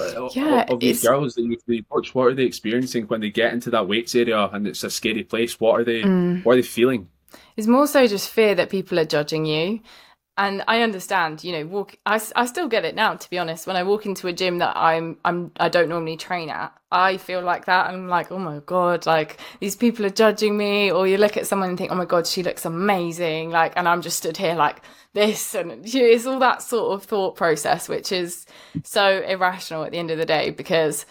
Of- 0.00 0.34
Yeah, 0.36 0.64
of 0.68 0.80
these 0.80 1.02
girls 1.02 1.34
that 1.34 1.42
you, 1.42 1.56
you 1.66 1.84
watch, 1.90 2.14
what 2.14 2.26
are 2.28 2.34
they 2.34 2.44
experiencing 2.44 3.04
when 3.06 3.20
they 3.20 3.30
get 3.30 3.52
into 3.52 3.70
that 3.70 3.88
weights 3.88 4.14
area 4.14 4.48
and 4.52 4.66
it's 4.66 4.84
a 4.84 4.90
scary 4.90 5.24
place? 5.24 5.58
What 5.60 5.80
are 5.80 5.84
they? 5.84 6.02
Mm. 6.02 6.44
What 6.44 6.52
are 6.52 6.56
they 6.56 6.62
feeling? 6.62 7.08
It's 7.56 7.66
more 7.66 7.86
so 7.86 8.06
just 8.06 8.28
fear 8.30 8.54
that 8.54 8.70
people 8.70 8.98
are 8.98 9.04
judging 9.04 9.44
you. 9.46 9.80
And 10.38 10.62
I 10.68 10.82
understand, 10.82 11.42
you 11.44 11.52
know, 11.52 11.64
walk. 11.66 11.96
I, 12.04 12.20
I 12.34 12.44
still 12.44 12.68
get 12.68 12.84
it 12.84 12.94
now. 12.94 13.14
To 13.14 13.30
be 13.30 13.38
honest, 13.38 13.66
when 13.66 13.76
I 13.76 13.82
walk 13.82 14.04
into 14.04 14.28
a 14.28 14.34
gym 14.34 14.58
that 14.58 14.76
I'm 14.76 15.16
I'm 15.24 15.50
I 15.56 15.70
don't 15.70 15.88
normally 15.88 16.18
train 16.18 16.50
at, 16.50 16.74
I 16.92 17.16
feel 17.16 17.40
like 17.40 17.64
that. 17.64 17.86
I'm 17.86 18.08
like, 18.08 18.30
oh 18.30 18.38
my 18.38 18.60
god, 18.66 19.06
like 19.06 19.38
these 19.60 19.76
people 19.76 20.04
are 20.04 20.10
judging 20.10 20.58
me. 20.58 20.90
Or 20.90 21.06
you 21.06 21.16
look 21.16 21.38
at 21.38 21.46
someone 21.46 21.70
and 21.70 21.78
think, 21.78 21.90
oh 21.90 21.94
my 21.94 22.04
god, 22.04 22.26
she 22.26 22.42
looks 22.42 22.66
amazing. 22.66 23.48
Like, 23.48 23.72
and 23.76 23.88
I'm 23.88 24.02
just 24.02 24.18
stood 24.18 24.36
here 24.36 24.54
like 24.54 24.82
this, 25.14 25.54
and 25.54 25.92
you 25.92 26.02
know, 26.02 26.08
it's 26.08 26.26
all 26.26 26.38
that 26.40 26.60
sort 26.60 26.94
of 26.94 27.08
thought 27.08 27.36
process, 27.36 27.88
which 27.88 28.12
is 28.12 28.44
so 28.84 29.22
irrational 29.22 29.84
at 29.84 29.92
the 29.92 29.98
end 29.98 30.10
of 30.10 30.18
the 30.18 30.26
day 30.26 30.50
because 30.50 31.06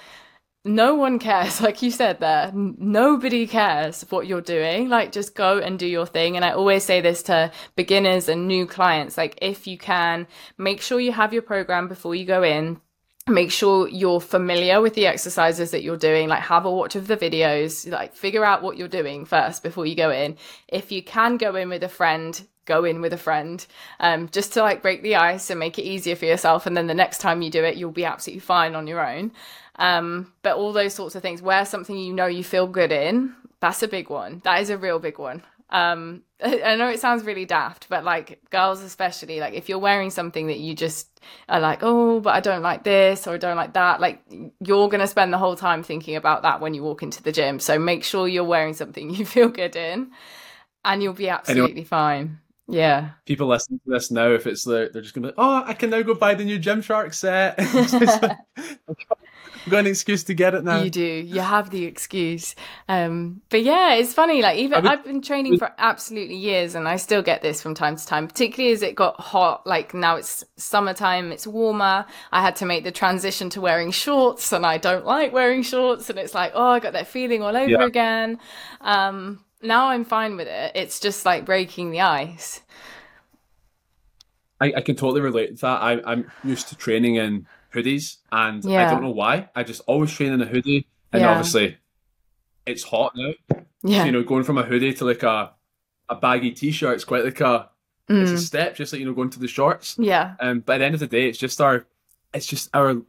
no 0.66 0.95
one 0.95 1.20
cares 1.20 1.61
like 1.61 1.82
you 1.82 1.91
said 1.91 2.20
there. 2.20 2.51
Nobody 2.53 3.47
cares 3.47 4.01
what 4.09 4.28
you're 4.28 4.41
doing. 4.41 4.89
Like 4.89 5.11
just 5.11 5.36
go 5.36 5.59
and 5.59 5.80
do 5.80 5.86
your 5.86 6.07
thing. 6.07 6.36
And 6.36 6.43
i 6.43 6.51
always 6.51 6.84
say 6.84 6.99
this 6.99 7.24
to 7.24 7.51
beginners 7.76 8.28
and 8.28 8.47
new 8.47 8.66
clients 8.66 9.18
like 9.18 9.38
if 9.41 9.68
you 9.68 9.78
can 9.78 10.28
make 10.57 10.82
sure 10.82 10.99
you 10.99 11.11
have 11.13 11.32
your 11.32 11.43
program 11.43 11.88
before 11.88 12.16
you 12.16 12.26
go 12.26 12.43
in. 12.43 12.82
Make 13.28 13.51
sure 13.51 13.88
you're 13.88 14.22
familiar 14.22 14.82
with 14.82 14.93
the 14.93 15.07
exercises 15.07 15.72
that 15.72 15.82
you're 15.82 15.97
doing. 15.97 16.30
Like 16.30 16.43
have 16.43 16.66
a 16.66 16.72
watch 16.72 16.95
of 16.95 17.07
the 17.07 17.18
videos. 17.18 17.89
Like 17.89 18.13
figure 18.13 18.45
out 18.45 18.61
what 18.61 18.78
you're 18.78 18.88
doing 18.88 19.26
first 19.26 19.63
before 19.63 19.86
you 19.86 19.95
go 19.95 20.11
in. 20.11 20.38
If 20.68 20.91
you 20.91 21.01
can 21.01 21.38
go 21.38 21.55
in 21.55 21.70
with 21.70 21.84
a 21.84 21.89
friend 21.89 22.47
go 22.66 22.84
in 22.84 22.99
with 22.99 23.13
a 23.13 23.18
friend 23.18 23.63
um, 23.99 24.28
just 24.30 24.53
to 24.53 24.59
like 24.59 24.82
break 24.82 25.03
the 25.03 25.16
ice 25.16 25.51
and 25.51 25.59
make 25.59 25.78
it 25.78 25.84
easier 25.84 26.16
for 26.16 26.26
yourself. 26.26 26.66
And 26.66 26.76
then 26.76 26.88
the 26.88 26.95
next 26.95 27.20
time 27.20 27.43
you 27.43 27.51
do 27.51 27.63
it 27.63 27.78
you'll 27.78 27.91
be 27.91 28.05
absolutely 28.05 28.39
fine 28.39 28.74
on 28.74 28.88
your 28.88 29.07
own 29.07 29.32
um, 29.78 30.32
but 30.41 30.55
all 30.55 30.73
those 30.73 30.93
sorts 30.93 31.15
of 31.15 31.21
things 31.21 31.41
wear 31.41 31.65
something 31.65 31.97
you 31.97 32.13
know 32.13 32.26
you 32.26 32.43
feel 32.43 32.67
good 32.67 32.91
in 32.91 33.34
that's 33.59 33.84
a 33.84 33.88
big 33.88 34.09
one 34.09 34.41
that 34.43 34.61
is 34.61 34.69
a 34.69 34.78
real 34.78 34.99
big 34.99 35.17
one 35.17 35.41
um, 35.69 36.23
I 36.43 36.76
know 36.76 36.89
it 36.89 36.99
sounds 36.99 37.23
really 37.23 37.45
daft, 37.45 37.88
but 37.89 38.03
like 38.03 38.39
girls 38.49 38.82
especially, 38.82 39.39
like 39.39 39.53
if 39.53 39.69
you're 39.69 39.80
wearing 39.80 40.09
something 40.09 40.47
that 40.47 40.59
you 40.59 40.76
just 40.76 41.07
are 41.49 41.59
like, 41.59 41.80
oh, 41.82 42.19
but 42.19 42.36
I 42.36 42.39
don't 42.39 42.61
like 42.61 42.84
this 42.84 43.28
or 43.28 43.36
I 43.36 43.38
don't 43.38 43.55
like 43.55 43.73
that, 43.73 43.99
like 44.01 44.21
you're 44.59 44.89
gonna 44.89 45.07
spend 45.07 45.34
the 45.34 45.38
whole 45.38 45.55
time 45.55 45.84
thinking 45.84 46.15
about 46.15 46.43
that 46.43 46.61
when 46.61 46.73
you 46.73 46.84
walk 46.84 47.03
into 47.03 47.23
the 47.23 47.32
gym. 47.32 47.59
So 47.59 47.80
make 47.80 48.03
sure 48.03 48.28
you're 48.28 48.43
wearing 48.43 48.73
something 48.73 49.09
you 49.13 49.26
feel 49.26 49.49
good 49.49 49.76
in, 49.76 50.11
and 50.84 51.01
you'll 51.01 51.13
be 51.13 51.30
absolutely 51.30 51.71
anyway, 51.71 51.86
fine. 51.86 52.39
Yeah. 52.67 53.11
People 53.26 53.47
listening 53.47 53.80
to 53.86 53.91
this 53.91 54.09
now, 54.09 54.32
if 54.32 54.47
it's 54.47 54.63
the, 54.63 54.89
they're 54.91 55.01
just 55.01 55.13
gonna 55.13 55.28
be 55.28 55.30
like, 55.30 55.36
oh, 55.38 55.63
I 55.65 55.73
can 55.73 55.89
now 55.89 56.01
go 56.01 56.15
buy 56.15 56.34
the 56.34 56.45
new 56.45 56.59
Gymshark 56.59 57.13
set. 57.13 57.59
got 59.70 59.80
an 59.80 59.88
excuse 59.88 60.24
to 60.26 60.34
get 60.34 60.53
it 60.53 60.63
now. 60.63 60.82
You 60.82 60.89
do. 60.89 61.01
You 61.01 61.41
have 61.41 61.70
the 61.70 61.86
excuse. 61.86 62.55
Um, 62.88 63.41
but 63.49 63.63
yeah, 63.63 63.95
it's 63.95 64.13
funny. 64.13 64.41
Like 64.41 64.57
even 64.57 64.86
I 64.86 64.91
have 64.91 65.03
been 65.03 65.22
training 65.22 65.57
for 65.57 65.72
absolutely 65.78 66.38
years, 66.38 66.76
and 66.76 66.88
I 66.88 66.97
still 66.97 67.22
get 67.22 67.41
this 67.41 67.61
from 67.61 67.74
time 67.74 67.95
to 67.95 68.05
time. 68.05 68.28
Particularly 68.28 68.74
as 68.74 68.82
it 68.82 68.95
got 68.95 69.20
hot. 69.20 69.66
Like 69.66 69.93
now 69.93 70.16
it's 70.16 70.43
summertime, 70.57 71.32
it's 71.32 71.47
warmer. 71.47 72.05
I 72.32 72.41
had 72.41 72.55
to 72.57 72.66
make 72.66 72.84
the 72.84 72.91
transition 72.91 73.49
to 73.51 73.61
wearing 73.61 73.91
shorts, 73.91 74.51
and 74.51 74.66
I 74.66 74.78
don't 74.78 75.05
like 75.05 75.34
wearing 75.34 75.63
shorts. 75.63 76.09
And 76.09 76.20
it's 76.20 76.34
like, 76.34 76.51
oh, 76.55 76.70
I 76.70 76.80
got 76.80 76.93
that 76.93 77.07
feeling 77.07 77.41
all 77.41 77.55
over 77.55 77.70
yeah. 77.70 77.86
again. 77.86 78.39
Um, 78.82 79.43
now 79.61 79.89
I'm 79.89 80.05
fine 80.05 80.38
with 80.38 80.47
it. 80.47 80.72
It's 80.76 80.99
just 80.99 81.26
like 81.26 81.45
breaking 81.45 81.91
the 81.91 82.01
ice. 82.01 82.61
I, 84.61 84.74
I 84.78 84.82
can 84.82 84.95
totally 84.95 85.22
relate 85.22 85.55
to 85.55 85.61
that. 85.61 85.82
I, 85.82 86.01
I'm 86.05 86.32
used 86.43 86.70
to 86.70 86.76
training 86.76 87.16
in 87.16 87.45
hoodies, 87.76 88.17
and 88.32 88.63
yeah. 88.63 88.88
I 88.88 88.91
don't 88.91 89.03
know 89.03 89.11
why. 89.11 89.49
I 89.55 89.63
just 89.63 89.82
always 89.86 90.11
train 90.11 90.34
in 90.34 90.41
a 90.41 90.45
hoodie, 90.45 90.88
and 91.11 91.21
yeah. 91.21 91.32
obviously, 91.32 91.78
it's 92.65 92.84
hot 92.84 93.13
now. 93.15 93.34
Yeah, 93.84 93.99
so, 93.99 94.05
you 94.05 94.11
know, 94.11 94.23
going 94.23 94.43
from 94.43 94.57
a 94.57 94.63
hoodie 94.63 94.93
to 94.93 95.05
like 95.05 95.23
a 95.23 95.51
a 96.09 96.15
baggy 96.15 96.51
t-shirt, 96.51 96.95
it's 96.95 97.03
quite 97.03 97.23
like 97.23 97.41
a 97.41 97.69
mm. 98.09 98.21
it's 98.21 98.32
a 98.32 98.36
mm. 98.36 98.39
step, 98.39 98.76
just 98.76 98.93
like 98.93 98.99
you 98.99 99.05
know, 99.05 99.13
going 99.13 99.30
to 99.32 99.39
the 99.39 99.47
shorts. 99.47 99.95
Yeah. 99.99 100.36
Um, 100.39 100.61
but 100.61 100.73
at 100.73 100.78
the 100.80 100.86
end 100.86 100.93
of 100.93 100.99
the 100.99 101.07
day, 101.07 101.28
it's 101.30 101.38
just 101.38 101.61
our, 101.61 101.86
it's 102.34 102.47
just 102.47 102.69
our 102.73 103.01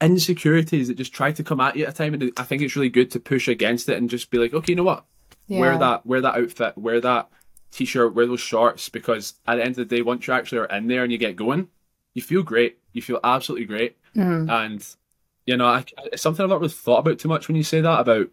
insecurities 0.00 0.88
that 0.88 0.96
just 0.96 1.14
try 1.14 1.32
to 1.32 1.42
come 1.42 1.60
at 1.60 1.76
you 1.76 1.84
at 1.84 1.90
a 1.90 1.96
time, 1.96 2.14
and 2.14 2.30
I 2.36 2.42
think 2.42 2.62
it's 2.62 2.76
really 2.76 2.90
good 2.90 3.10
to 3.12 3.20
push 3.20 3.48
against 3.48 3.88
it 3.88 3.96
and 3.96 4.10
just 4.10 4.30
be 4.30 4.38
like, 4.38 4.52
okay, 4.52 4.72
you 4.72 4.76
know 4.76 4.84
what, 4.84 5.04
yeah. 5.48 5.60
wear 5.60 5.78
that, 5.78 6.04
wear 6.04 6.20
that 6.20 6.36
outfit, 6.36 6.76
wear 6.76 7.00
that 7.00 7.28
t-shirt, 7.70 8.14
wear 8.14 8.26
those 8.26 8.40
shorts, 8.40 8.88
because 8.90 9.34
at 9.46 9.56
the 9.56 9.62
end 9.62 9.70
of 9.78 9.88
the 9.88 9.96
day, 9.96 10.02
once 10.02 10.26
you 10.26 10.34
actually 10.34 10.58
are 10.58 10.66
in 10.66 10.86
there 10.86 11.02
and 11.02 11.12
you 11.12 11.18
get 11.18 11.36
going, 11.36 11.68
you 12.16 12.22
feel 12.22 12.42
great. 12.42 12.78
You 12.94 13.02
feel 13.02 13.20
absolutely 13.22 13.66
great. 13.66 13.98
Mm. 14.16 14.50
And, 14.50 14.84
you 15.44 15.54
know, 15.58 15.66
I, 15.66 15.84
it's 16.06 16.22
something 16.22 16.42
I've 16.42 16.48
not 16.48 16.60
really 16.60 16.72
thought 16.72 17.00
about 17.00 17.18
too 17.18 17.28
much 17.28 17.46
when 17.46 17.58
you 17.58 17.62
say 17.62 17.82
that 17.82 18.00
about 18.00 18.30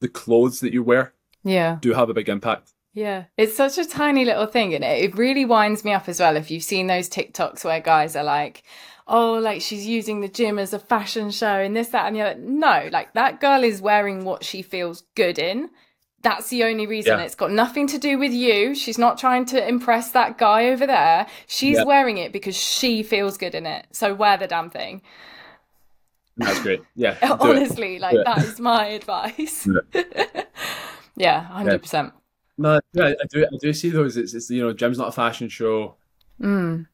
the 0.00 0.08
clothes 0.08 0.60
that 0.60 0.72
you 0.72 0.82
wear. 0.82 1.12
Yeah. 1.44 1.76
Do 1.82 1.92
have 1.92 2.08
a 2.08 2.14
big 2.14 2.30
impact. 2.30 2.72
Yeah, 2.94 3.24
it's 3.36 3.54
such 3.54 3.76
a 3.76 3.84
tiny 3.84 4.24
little 4.24 4.46
thing, 4.46 4.74
and 4.74 4.82
it? 4.82 5.04
it 5.04 5.16
really 5.16 5.44
winds 5.44 5.84
me 5.84 5.92
up 5.92 6.08
as 6.08 6.18
well. 6.18 6.36
If 6.36 6.50
you've 6.50 6.64
seen 6.64 6.86
those 6.88 7.08
TikToks 7.08 7.64
where 7.64 7.80
guys 7.80 8.16
are 8.16 8.24
like, 8.24 8.64
"Oh, 9.06 9.34
like 9.34 9.60
she's 9.60 9.86
using 9.86 10.20
the 10.20 10.26
gym 10.26 10.58
as 10.58 10.72
a 10.72 10.80
fashion 10.80 11.30
show," 11.30 11.60
and 11.60 11.76
this, 11.76 11.90
that, 11.90 12.06
and 12.06 12.16
the 12.16 12.22
other. 12.22 12.40
No, 12.40 12.88
like 12.90 13.12
that 13.12 13.40
girl 13.40 13.62
is 13.62 13.80
wearing 13.80 14.24
what 14.24 14.42
she 14.42 14.62
feels 14.62 15.04
good 15.14 15.38
in. 15.38 15.70
That's 16.22 16.48
the 16.48 16.64
only 16.64 16.86
reason. 16.86 17.18
Yeah. 17.18 17.24
It's 17.24 17.36
got 17.36 17.52
nothing 17.52 17.86
to 17.88 17.98
do 17.98 18.18
with 18.18 18.32
you. 18.32 18.74
She's 18.74 18.98
not 18.98 19.18
trying 19.18 19.44
to 19.46 19.68
impress 19.68 20.10
that 20.12 20.36
guy 20.36 20.68
over 20.68 20.86
there. 20.86 21.26
She's 21.46 21.76
yeah. 21.76 21.84
wearing 21.84 22.18
it 22.18 22.32
because 22.32 22.56
she 22.56 23.02
feels 23.02 23.38
good 23.38 23.54
in 23.54 23.66
it. 23.66 23.86
So 23.92 24.14
wear 24.14 24.36
the 24.36 24.48
damn 24.48 24.68
thing. 24.68 25.02
That's 26.36 26.60
great. 26.60 26.82
Yeah. 26.94 27.16
Honestly, 27.40 27.96
it. 27.96 28.00
like 28.02 28.16
that 28.24 28.38
is 28.38 28.58
my 28.60 28.86
advice. 28.86 29.68
yeah, 31.16 31.40
hundred 31.44 31.82
percent. 31.82 32.12
No, 32.56 32.80
yeah, 32.92 33.12
I 33.20 33.26
do. 33.30 33.44
I 33.44 33.56
do 33.60 33.72
see 33.72 33.90
those. 33.90 34.16
It's, 34.16 34.34
it's 34.34 34.50
you 34.50 34.62
know, 34.62 34.72
gym's 34.72 34.98
not 34.98 35.08
a 35.08 35.12
fashion 35.12 35.48
show. 35.48 35.94
Mm. 36.40 36.86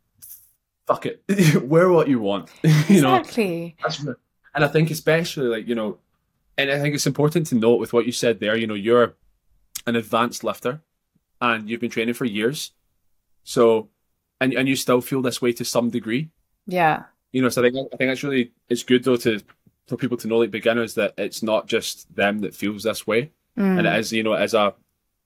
Fuck 0.87 1.07
it, 1.07 1.23
wear 1.63 1.89
what 1.89 2.09
you 2.09 2.21
want. 2.21 2.51
you 2.63 2.71
exactly. 2.99 3.77
know, 4.05 4.15
and 4.55 4.65
I 4.65 4.69
think 4.69 4.91
especially 4.91 5.47
like 5.47 5.67
you 5.67 5.75
know, 5.75 5.99
and 6.57 6.71
I 6.71 6.81
think 6.81 6.95
it's 6.95 7.07
important 7.07 7.47
to 7.49 7.55
note 7.55 7.81
with 7.81 7.93
what 7.93 8.07
you 8.07 8.13
said 8.13 8.41
there. 8.41 8.57
You 8.57 8.67
know, 8.67 8.75
you're 8.75 9.15
an 9.87 9.97
advanced 9.97 10.45
lifter, 10.45 10.83
and 11.41 11.69
you've 11.69 11.81
been 11.81 11.91
training 11.91 12.15
for 12.15 12.25
years. 12.25 12.73
So, 13.43 13.89
and 14.41 14.53
and 14.53 14.69
you 14.69 14.77
still 14.77 15.01
feel 15.01 15.23
this 15.23 15.43
way 15.43 15.53
to 15.53 15.65
some 15.65 15.91
degree. 15.91 16.31
Yeah. 16.67 17.05
You 17.33 17.43
know, 17.43 17.49
so 17.49 17.63
I 17.63 17.71
think 17.71 17.89
I 17.93 17.97
think 17.97 18.11
that's 18.11 18.23
really 18.23 18.53
it's 18.69 18.83
good 18.83 19.05
though 19.05 19.17
to 19.17 19.41
for 19.89 19.97
people 19.97 20.17
to 20.19 20.29
know 20.29 20.39
like 20.39 20.51
beginners 20.51 20.95
that 20.95 21.15
it's 21.19 21.43
not 21.43 21.67
just 21.67 22.15
them 22.15 22.41
that 22.41 22.55
feels 22.55 22.85
this 22.85 23.07
way, 23.07 23.33
mm. 23.59 23.79
and 23.79 23.87
it 23.87 23.97
is 23.97 24.13
you 24.13 24.23
know 24.23 24.35
as 24.35 24.55
a 24.55 24.75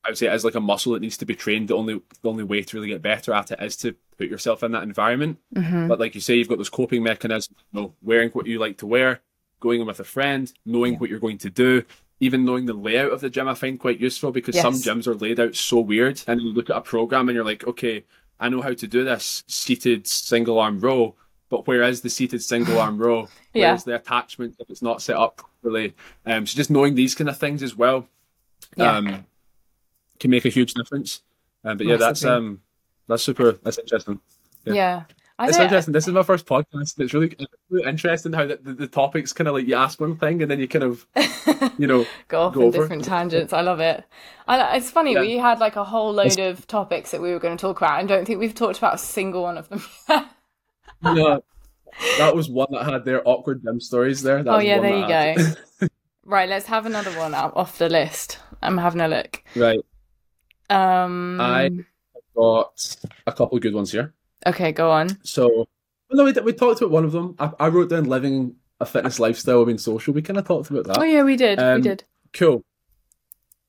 I 0.04 0.10
would 0.10 0.18
say 0.18 0.28
as 0.28 0.44
like 0.44 0.54
a 0.54 0.60
muscle 0.60 0.92
that 0.92 1.02
needs 1.02 1.18
to 1.18 1.26
be 1.26 1.34
trained. 1.34 1.68
The 1.68 1.76
only 1.76 2.00
the 2.22 2.28
only 2.28 2.44
way 2.44 2.62
to 2.62 2.76
really 2.76 2.88
get 2.88 3.02
better 3.02 3.34
at 3.34 3.50
it 3.50 3.62
is 3.62 3.76
to 3.78 3.94
put 4.16 4.28
yourself 4.28 4.62
in 4.62 4.72
that 4.72 4.82
environment. 4.82 5.38
Mm-hmm. 5.54 5.88
But 5.88 6.00
like 6.00 6.14
you 6.14 6.20
say, 6.20 6.34
you've 6.34 6.48
got 6.48 6.58
those 6.58 6.70
coping 6.70 7.02
mechanisms. 7.02 7.58
You 7.72 7.80
know, 7.80 7.94
wearing 8.02 8.30
what 8.30 8.46
you 8.46 8.58
like 8.58 8.78
to 8.78 8.86
wear, 8.86 9.20
going 9.61 9.80
in 9.80 9.86
with 9.86 10.00
a 10.00 10.04
friend, 10.04 10.52
knowing 10.64 10.94
yeah. 10.94 10.98
what 10.98 11.11
you're 11.11 11.18
going 11.18 11.38
to 11.38 11.50
do, 11.50 11.84
even 12.20 12.44
knowing 12.44 12.66
the 12.66 12.74
layout 12.74 13.12
of 13.12 13.20
the 13.20 13.30
gym, 13.30 13.48
I 13.48 13.54
find 13.54 13.78
quite 13.78 14.00
useful 14.00 14.32
because 14.32 14.54
yes. 14.54 14.62
some 14.62 14.74
gyms 14.74 15.06
are 15.06 15.14
laid 15.14 15.38
out 15.40 15.54
so 15.54 15.80
weird. 15.80 16.22
And 16.26 16.40
you 16.40 16.52
look 16.52 16.70
at 16.70 16.76
a 16.76 16.80
program 16.80 17.28
and 17.28 17.36
you're 17.36 17.44
like, 17.44 17.66
okay, 17.66 18.04
I 18.40 18.48
know 18.48 18.61
how 18.61 18.72
to 18.72 18.86
do 18.86 19.04
this 19.04 19.44
seated 19.46 20.06
single 20.06 20.59
arm 20.59 20.80
row, 20.80 21.14
but 21.48 21.66
where 21.66 21.82
is 21.82 22.00
the 22.00 22.11
seated 22.11 22.42
single 22.42 22.78
arm 22.80 22.98
row? 22.98 23.28
yeah. 23.54 23.70
Where's 23.70 23.84
the 23.84 23.94
attachment 23.94 24.56
if 24.59 24.68
it's 24.70 24.82
not 24.82 25.02
set 25.02 25.16
up 25.16 25.36
properly? 25.36 25.94
Um, 26.26 26.46
so 26.46 26.56
just 26.56 26.70
knowing 26.70 26.94
these 26.94 27.14
kind 27.14 27.30
of 27.30 27.38
things 27.38 27.62
as 27.62 27.76
well 27.76 28.09
yeah. 28.76 28.96
um, 28.96 29.26
can 30.18 30.30
make 30.30 30.44
a 30.44 30.50
huge 30.50 30.74
difference. 30.74 31.22
Um, 31.64 31.76
but 31.76 31.86
yeah, 31.86 31.96
that's 31.96 32.24
um, 32.24 32.61
that's 33.09 33.22
super. 33.22 33.52
That's 33.52 33.78
interesting. 33.78 34.20
yeah. 34.64 34.74
yeah. 34.74 35.02
I 35.39 35.49
it's 35.49 35.59
interesting. 35.59 35.93
This 35.93 36.09
is 36.09 36.12
my 36.12 36.24
first 36.24 36.47
podcast. 36.47 36.99
It's 36.99 37.14
really, 37.14 37.36
really 37.70 37.89
interesting 37.89 38.32
how 38.32 38.47
the, 38.47 38.57
the, 38.57 38.72
the, 38.72 38.86
topics 38.89 39.32
kind 39.32 39.47
of 39.47 39.55
like 39.55 39.68
you 39.68 39.76
ask 39.76 40.01
one 40.01 40.16
thing 40.16 40.43
and 40.43 40.51
then 40.51 40.59
you 40.59 40.66
kind 40.66 40.82
of, 40.82 41.07
you 41.78 41.86
know, 41.86 42.05
go 42.28 42.43
off 42.43 42.55
go 42.55 42.72
different 42.72 43.05
tangents. 43.05 43.53
I 43.53 43.61
love 43.61 43.78
it. 43.78 44.03
I, 44.49 44.76
it's 44.76 44.91
funny. 44.91 45.14
Yeah. 45.14 45.20
We 45.20 45.39
had 45.39 45.61
like 45.61 45.76
a 45.76 45.84
whole 45.84 46.12
load 46.12 46.26
it's... 46.26 46.39
of 46.39 46.66
topics 46.66 47.12
that 47.12 47.22
we 47.22 47.30
were 47.30 47.39
going 47.39 47.57
to 47.57 47.61
talk 47.61 47.76
about. 47.76 48.01
and 48.01 48.09
don't 48.09 48.24
think 48.24 48.41
we've 48.41 48.55
talked 48.55 48.78
about 48.78 48.97
a 48.97 48.99
single 48.99 49.43
one 49.45 49.59
of 49.59 49.68
them. 49.68 49.84
no, 51.03 51.45
that 52.18 52.34
was 52.34 52.51
one 52.51 52.68
that 52.72 52.84
had 52.84 53.05
their 53.05 53.26
awkward 53.26 53.62
gym 53.62 53.80
stories 53.80 54.22
there. 54.22 54.43
That 54.43 54.55
oh 54.55 54.59
yeah, 54.59 54.80
there 54.80 54.97
you 54.97 55.07
go. 55.86 55.89
right, 56.24 56.49
let's 56.49 56.66
have 56.66 56.84
another 56.84 57.12
one 57.12 57.34
off 57.34 57.78
the 57.78 57.89
list. 57.89 58.41
I'm 58.61 58.76
having 58.76 59.01
a 59.01 59.07
look. 59.07 59.45
Right. 59.55 59.78
Um, 60.68 61.41
I 61.41 61.70
got 62.34 62.97
a 63.24 63.32
couple 63.32 63.57
of 63.57 63.62
good 63.62 63.74
ones 63.74 63.93
here. 63.93 64.14
Okay, 64.47 64.72
go 64.72 64.91
on. 64.91 65.18
So, 65.22 65.68
no, 66.11 66.24
we, 66.24 66.32
we 66.32 66.53
talked 66.53 66.80
about 66.80 66.91
one 66.91 67.05
of 67.05 67.12
them. 67.12 67.34
I, 67.39 67.51
I 67.59 67.68
wrote 67.68 67.91
down 67.91 68.05
living 68.05 68.57
a 68.80 68.86
fitness 68.86 69.18
lifestyle 69.18 69.64
being 69.64 69.78
social. 69.78 70.14
We 70.14 70.22
kind 70.22 70.39
of 70.39 70.47
talked 70.47 70.70
about 70.70 70.84
that. 70.86 70.99
Oh 70.99 71.03
yeah, 71.03 71.22
we 71.22 71.36
did. 71.36 71.59
Um, 71.59 71.76
we 71.76 71.82
did. 71.82 72.05
Cool. 72.32 72.64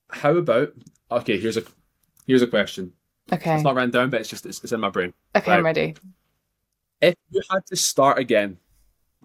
How 0.10 0.36
about? 0.36 0.74
Okay, 1.12 1.40
here's 1.40 1.58
a 1.58 1.64
here's 2.28 2.42
a 2.42 2.48
question. 2.48 2.94
Okay. 3.32 3.56
It's 3.56 3.64
not 3.64 3.76
written 3.76 3.92
down, 3.92 4.10
but 4.10 4.22
it's 4.22 4.30
just 4.30 4.46
it's, 4.46 4.64
it's 4.64 4.72
in 4.72 4.80
my 4.80 4.90
brain. 4.90 5.14
Okay, 5.36 5.52
right? 5.52 5.58
I'm 5.58 5.66
ready. 5.66 5.96
If 7.02 7.16
you 7.32 7.42
had 7.50 7.66
to 7.68 7.76
start 7.76 8.20
again, 8.20 8.58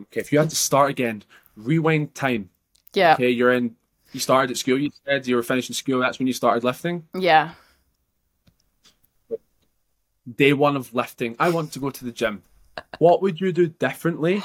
okay, 0.03 0.21
if 0.21 0.33
you 0.33 0.39
had 0.39 0.51
to 0.51 0.57
start 0.57 0.91
again, 0.91 1.25
rewind 1.57 2.15
time. 2.15 2.51
Yeah. 2.95 3.15
Okay, 3.15 3.31
you're 3.31 3.53
in. 3.53 3.77
You 4.13 4.21
started 4.21 4.51
at 4.53 4.57
school. 4.57 4.79
You 4.79 4.91
said 5.05 5.27
you 5.27 5.37
were 5.37 5.43
finishing 5.43 5.75
school. 5.75 6.01
That's 6.01 6.19
when 6.19 6.29
you 6.29 6.33
started 6.33 6.65
lifting. 6.65 7.05
Yeah 7.15 7.53
day 10.33 10.53
one 10.53 10.77
of 10.77 10.95
lifting, 10.95 11.37
I 11.39 11.51
want 11.51 11.72
to 11.72 11.79
go 11.79 11.91
to 11.91 12.05
the 12.05 12.12
gym. 12.12 12.43
What 12.99 13.22
would 13.22 13.41
you 13.41 13.53
do 13.53 13.68
differently 13.68 14.43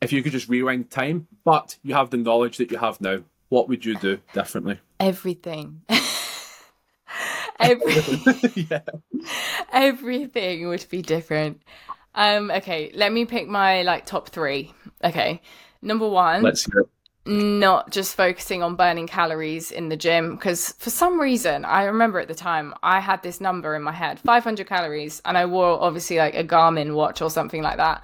if 0.00 0.12
you 0.12 0.22
could 0.22 0.32
just 0.32 0.48
rewind 0.48 0.90
time, 0.90 1.26
but 1.44 1.76
you 1.82 1.94
have 1.94 2.10
the 2.10 2.16
knowledge 2.16 2.58
that 2.58 2.70
you 2.70 2.78
have 2.78 3.00
now? 3.00 3.20
What 3.48 3.68
would 3.68 3.84
you 3.84 3.96
do 3.96 4.18
differently? 4.32 4.78
Everything. 4.98 5.82
Every- 7.60 7.94
yeah. 8.70 8.80
Everything 9.72 10.68
would 10.68 10.86
be 10.88 11.02
different. 11.02 11.62
Um, 12.14 12.50
okay, 12.50 12.90
let 12.94 13.12
me 13.12 13.24
pick 13.24 13.48
my 13.48 13.82
like 13.82 14.06
top 14.06 14.30
three. 14.30 14.72
Okay. 15.04 15.42
Number 15.82 16.08
one. 16.08 16.42
Let's 16.42 16.64
hear 16.64 16.80
it 16.80 16.88
not 17.30 17.90
just 17.90 18.16
focusing 18.16 18.60
on 18.60 18.74
burning 18.74 19.06
calories 19.06 19.70
in 19.70 19.88
the 19.88 19.96
gym 19.96 20.34
because 20.34 20.72
for 20.78 20.90
some 20.90 21.20
reason 21.20 21.64
I 21.64 21.84
remember 21.84 22.18
at 22.18 22.26
the 22.26 22.34
time 22.34 22.74
I 22.82 22.98
had 22.98 23.22
this 23.22 23.40
number 23.40 23.76
in 23.76 23.82
my 23.82 23.92
head 23.92 24.18
500 24.18 24.66
calories 24.66 25.22
and 25.24 25.38
I 25.38 25.46
wore 25.46 25.80
obviously 25.80 26.16
like 26.18 26.34
a 26.34 26.42
Garmin 26.42 26.94
watch 26.94 27.22
or 27.22 27.30
something 27.30 27.62
like 27.62 27.76
that 27.76 28.02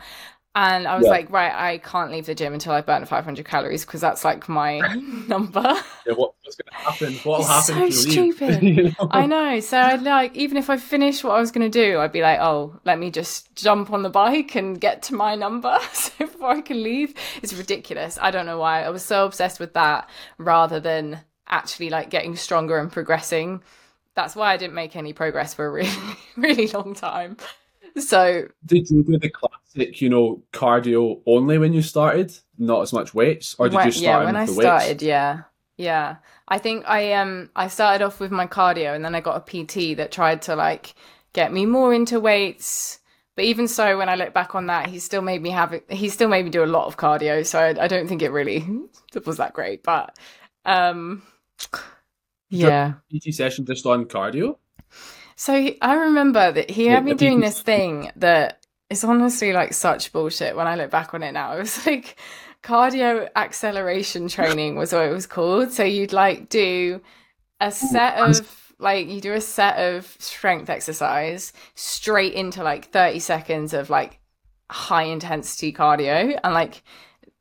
and 0.56 0.88
I 0.88 0.96
was 0.96 1.04
yeah. 1.04 1.10
like 1.10 1.30
right 1.30 1.52
I 1.54 1.78
can't 1.78 2.10
leave 2.10 2.26
the 2.26 2.34
gym 2.34 2.52
until 2.52 2.72
I 2.72 2.80
burn 2.80 3.04
500 3.04 3.46
calories 3.46 3.84
because 3.84 4.00
that's 4.00 4.24
like 4.24 4.48
my 4.48 4.78
number 5.28 5.76
yeah 6.06 6.14
what 6.14 6.32
what's 6.46 6.56
going 6.56 6.70
to 6.70 6.90
happen. 6.90 7.14
What'll 7.28 7.44
It's 7.44 7.68
happen? 7.68 7.92
so 7.92 8.04
if 8.04 8.16
you 8.16 8.22
leave? 8.24 8.34
stupid. 8.36 8.62
You 8.62 8.82
know? 8.84 9.08
I 9.10 9.26
know. 9.26 9.60
So 9.60 9.78
I'd 9.78 10.02
like, 10.02 10.34
even 10.36 10.56
if 10.56 10.70
I 10.70 10.76
finished 10.76 11.24
what 11.24 11.32
I 11.36 11.40
was 11.40 11.50
going 11.50 11.70
to 11.70 11.84
do, 11.84 11.98
I'd 11.98 12.12
be 12.12 12.22
like, 12.22 12.38
oh, 12.40 12.78
let 12.84 12.98
me 12.98 13.10
just 13.10 13.54
jump 13.54 13.92
on 13.92 14.02
the 14.02 14.10
bike 14.10 14.54
and 14.54 14.80
get 14.80 15.02
to 15.04 15.14
my 15.14 15.34
number 15.34 15.76
so 15.92 16.10
before 16.18 16.50
I 16.50 16.60
can 16.60 16.82
leave. 16.82 17.14
It's 17.42 17.52
ridiculous. 17.52 18.18
I 18.20 18.30
don't 18.30 18.46
know 18.46 18.58
why. 18.58 18.82
I 18.82 18.90
was 18.90 19.04
so 19.04 19.26
obsessed 19.26 19.60
with 19.60 19.74
that 19.74 20.08
rather 20.38 20.80
than 20.80 21.20
actually 21.48 21.90
like 21.90 22.10
getting 22.10 22.36
stronger 22.36 22.78
and 22.78 22.90
progressing. 22.90 23.62
That's 24.14 24.34
why 24.34 24.52
I 24.52 24.56
didn't 24.56 24.74
make 24.74 24.96
any 24.96 25.12
progress 25.12 25.52
for 25.52 25.66
a 25.66 25.70
really, 25.70 25.90
really 26.36 26.68
long 26.68 26.94
time. 26.94 27.36
So 27.98 28.48
Did 28.64 28.90
you 28.90 29.02
do 29.02 29.18
the 29.18 29.30
classic, 29.30 30.00
you 30.00 30.08
know, 30.10 30.42
cardio 30.52 31.22
only 31.26 31.58
when 31.58 31.72
you 31.72 31.82
started, 31.82 32.36
not 32.58 32.82
as 32.82 32.92
much 32.92 33.14
weights, 33.14 33.54
or 33.58 33.68
did 33.68 33.76
when, 33.76 33.86
you 33.86 33.92
start 33.92 34.20
yeah, 34.20 34.24
when 34.24 34.34
with 34.34 34.36
I 34.36 34.46
the 34.46 34.52
started, 34.52 34.88
weights? 34.88 35.02
yeah, 35.02 35.42
yeah. 35.76 36.16
I 36.48 36.58
think 36.58 36.84
I 36.86 37.12
um 37.14 37.50
I 37.56 37.68
started 37.68 38.04
off 38.04 38.20
with 38.20 38.30
my 38.30 38.46
cardio, 38.46 38.94
and 38.94 39.04
then 39.04 39.14
I 39.14 39.20
got 39.20 39.36
a 39.36 39.64
PT 39.64 39.96
that 39.96 40.12
tried 40.12 40.42
to 40.42 40.56
like 40.56 40.94
get 41.32 41.52
me 41.52 41.66
more 41.66 41.94
into 41.94 42.20
weights. 42.20 43.00
But 43.34 43.44
even 43.44 43.68
so, 43.68 43.98
when 43.98 44.08
I 44.08 44.14
look 44.14 44.32
back 44.32 44.54
on 44.54 44.66
that, 44.66 44.88
he 44.88 44.98
still 44.98 45.22
made 45.22 45.42
me 45.42 45.50
have 45.50 45.80
he 45.88 46.08
still 46.08 46.28
made 46.28 46.44
me 46.44 46.50
do 46.50 46.64
a 46.64 46.66
lot 46.66 46.86
of 46.86 46.96
cardio. 46.96 47.44
So 47.46 47.58
I, 47.58 47.84
I 47.84 47.88
don't 47.88 48.08
think 48.08 48.22
it 48.22 48.30
really 48.30 48.66
was 49.24 49.36
that 49.38 49.52
great. 49.52 49.82
But 49.82 50.18
um, 50.64 51.22
yeah. 52.50 52.94
PT 53.12 53.34
session 53.34 53.66
just 53.66 53.86
on 53.86 54.06
cardio. 54.06 54.56
So 55.36 55.70
I 55.82 55.94
remember 55.94 56.50
that 56.52 56.70
he 56.70 56.86
Yeah, 56.86 56.94
had 56.96 57.04
me 57.04 57.14
doing 57.14 57.40
this 57.40 57.60
thing 57.60 58.10
that 58.16 58.60
is 58.88 59.04
honestly 59.04 59.52
like 59.52 59.74
such 59.74 60.12
bullshit 60.12 60.56
when 60.56 60.66
I 60.66 60.76
look 60.76 60.90
back 60.90 61.12
on 61.14 61.22
it 61.22 61.32
now. 61.32 61.56
It 61.56 61.58
was 61.60 61.86
like 61.86 62.16
cardio 62.62 63.28
acceleration 63.36 64.28
training 64.28 64.76
was 64.76 64.92
what 64.92 65.06
it 65.06 65.12
was 65.12 65.26
called. 65.26 65.72
So 65.72 65.84
you'd 65.84 66.12
like 66.12 66.48
do 66.48 67.00
a 67.60 67.70
set 67.70 68.16
of 68.18 68.74
like 68.78 69.08
you 69.08 69.20
do 69.20 69.32
a 69.32 69.40
set 69.40 69.76
of 69.78 70.06
strength 70.18 70.68
exercise 70.70 71.52
straight 71.74 72.34
into 72.34 72.62
like 72.62 72.90
30 72.90 73.18
seconds 73.20 73.74
of 73.74 73.90
like 73.90 74.20
high 74.70 75.04
intensity 75.04 75.72
cardio 75.72 76.38
and 76.42 76.54
like 76.54 76.82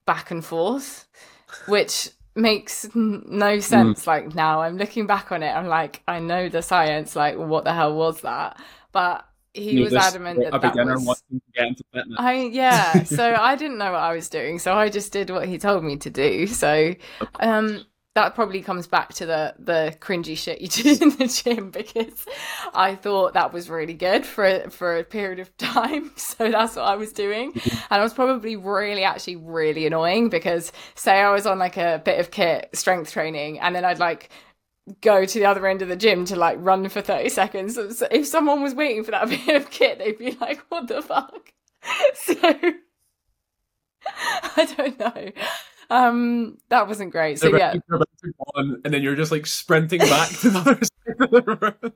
back 0.05 0.31
and 0.31 0.43
forth, 0.43 1.07
which 1.65 2.09
makes 2.35 2.85
n- 2.95 3.23
no 3.27 3.59
sense. 3.59 4.07
Like 4.07 4.35
now 4.35 4.61
I'm 4.61 4.77
looking 4.77 5.07
back 5.07 5.31
on 5.31 5.43
it, 5.43 5.51
I'm 5.51 5.67
like, 5.67 6.01
I 6.07 6.19
know 6.19 6.49
the 6.49 6.61
science, 6.61 7.15
like 7.15 7.37
what 7.37 7.63
the 7.63 7.73
hell 7.73 7.95
was 7.95 8.21
that? 8.21 8.59
But 8.91 9.27
he 9.53 9.79
was 9.79 9.95
adamant 9.95 10.43
that 10.43 10.55
a 10.55 10.59
that 10.59 10.77
was. 10.77 11.05
wanting 11.05 11.39
to 11.41 11.51
get 11.53 11.67
into 11.67 11.83
fitness. 11.93 12.17
I 12.17 12.33
yeah, 12.51 13.03
so 13.03 13.35
I 13.39 13.55
didn't 13.55 13.77
know 13.77 13.91
what 13.91 13.99
I 14.01 14.13
was 14.15 14.29
doing, 14.29 14.59
so 14.59 14.73
I 14.73 14.89
just 14.89 15.11
did 15.11 15.29
what 15.29 15.47
he 15.47 15.57
told 15.57 15.83
me 15.83 15.97
to 15.97 16.09
do. 16.09 16.47
So 16.47 16.95
um 17.39 17.85
that 18.15 18.33
probably 18.33 18.61
comes 18.61 18.87
back 18.87 19.13
to 19.13 19.25
the 19.25 19.53
the 19.59 19.95
cringy 19.99 20.37
shit 20.37 20.61
you 20.61 20.67
did 20.83 21.01
in 21.01 21.09
the 21.09 21.27
gym 21.27 21.69
because 21.69 22.25
I 22.73 22.95
thought 22.95 23.33
that 23.33 23.53
was 23.53 23.69
really 23.69 23.93
good 23.93 24.25
for 24.25 24.45
a, 24.45 24.69
for 24.69 24.97
a 24.97 25.03
period 25.03 25.39
of 25.39 25.55
time. 25.57 26.11
So 26.25 26.49
that's 26.49 26.75
what 26.75 26.85
I 26.85 26.95
was 26.95 27.13
doing, 27.13 27.53
mm-hmm. 27.53 27.77
and 27.91 28.01
I 28.01 28.03
was 28.03 28.13
probably 28.13 28.55
really 28.55 29.03
actually 29.03 29.35
really 29.37 29.85
annoying 29.85 30.29
because 30.29 30.71
say 30.95 31.21
I 31.21 31.31
was 31.31 31.45
on 31.45 31.59
like 31.59 31.77
a 31.77 32.01
bit 32.03 32.19
of 32.19 32.31
kit 32.31 32.69
strength 32.73 33.11
training, 33.11 33.59
and 33.59 33.75
then 33.75 33.85
I'd 33.85 33.99
like 33.99 34.29
go 35.01 35.25
to 35.25 35.39
the 35.39 35.45
other 35.45 35.65
end 35.67 35.81
of 35.81 35.87
the 35.87 35.95
gym 35.95 36.25
to 36.25 36.35
like 36.35 36.57
run 36.59 36.89
for 36.89 37.01
30 37.01 37.29
seconds. 37.29 37.75
So 37.75 38.07
if 38.11 38.27
someone 38.27 38.61
was 38.61 38.75
waiting 38.75 39.03
for 39.03 39.11
that 39.11 39.29
bit 39.45 39.55
of 39.55 39.69
kit, 39.69 39.99
they'd 39.99 40.17
be 40.17 40.31
like, 40.41 40.59
what 40.69 40.87
the 40.87 41.01
fuck? 41.01 41.51
So 42.15 42.35
I 44.55 44.73
don't 44.77 44.99
know. 44.99 45.31
Um 45.89 46.57
that 46.69 46.87
wasn't 46.87 47.11
great. 47.11 47.39
So 47.39 47.47
yeah. 47.49 47.71
about- 47.71 47.75
you're 47.87 47.95
about 47.97 48.09
to 48.23 48.27
go 48.27 48.45
on, 48.55 48.81
and 48.85 48.93
then 48.93 49.01
you're 49.03 49.15
just 49.15 49.31
like 49.31 49.45
sprinting 49.45 49.99
back 49.99 50.29
to 50.29 50.49
the 50.49 50.59
other 50.59 50.75
side 50.81 51.21
of 51.21 51.31
the 51.31 51.41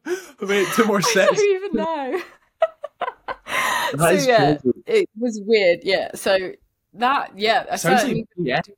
room. 0.05 0.17
Wait, 0.49 0.67
two 0.75 0.85
more 0.85 1.01
sets. 1.15 1.31
I 1.31 1.35
don't 1.35 1.55
even 1.55 1.77
know. 1.77 2.21
That 3.93 3.97
so 3.99 4.07
is 4.09 4.27
yeah, 4.27 4.57
crazy. 4.57 4.83
it 4.85 5.09
was 5.19 5.41
weird. 5.43 5.79
Yeah. 5.83 6.11
So 6.13 6.51
that 6.93 7.31
yeah, 7.37 7.65
I 7.71 7.75
Sounds 7.77 8.03
like 8.03 8.25
BS. 8.37 8.69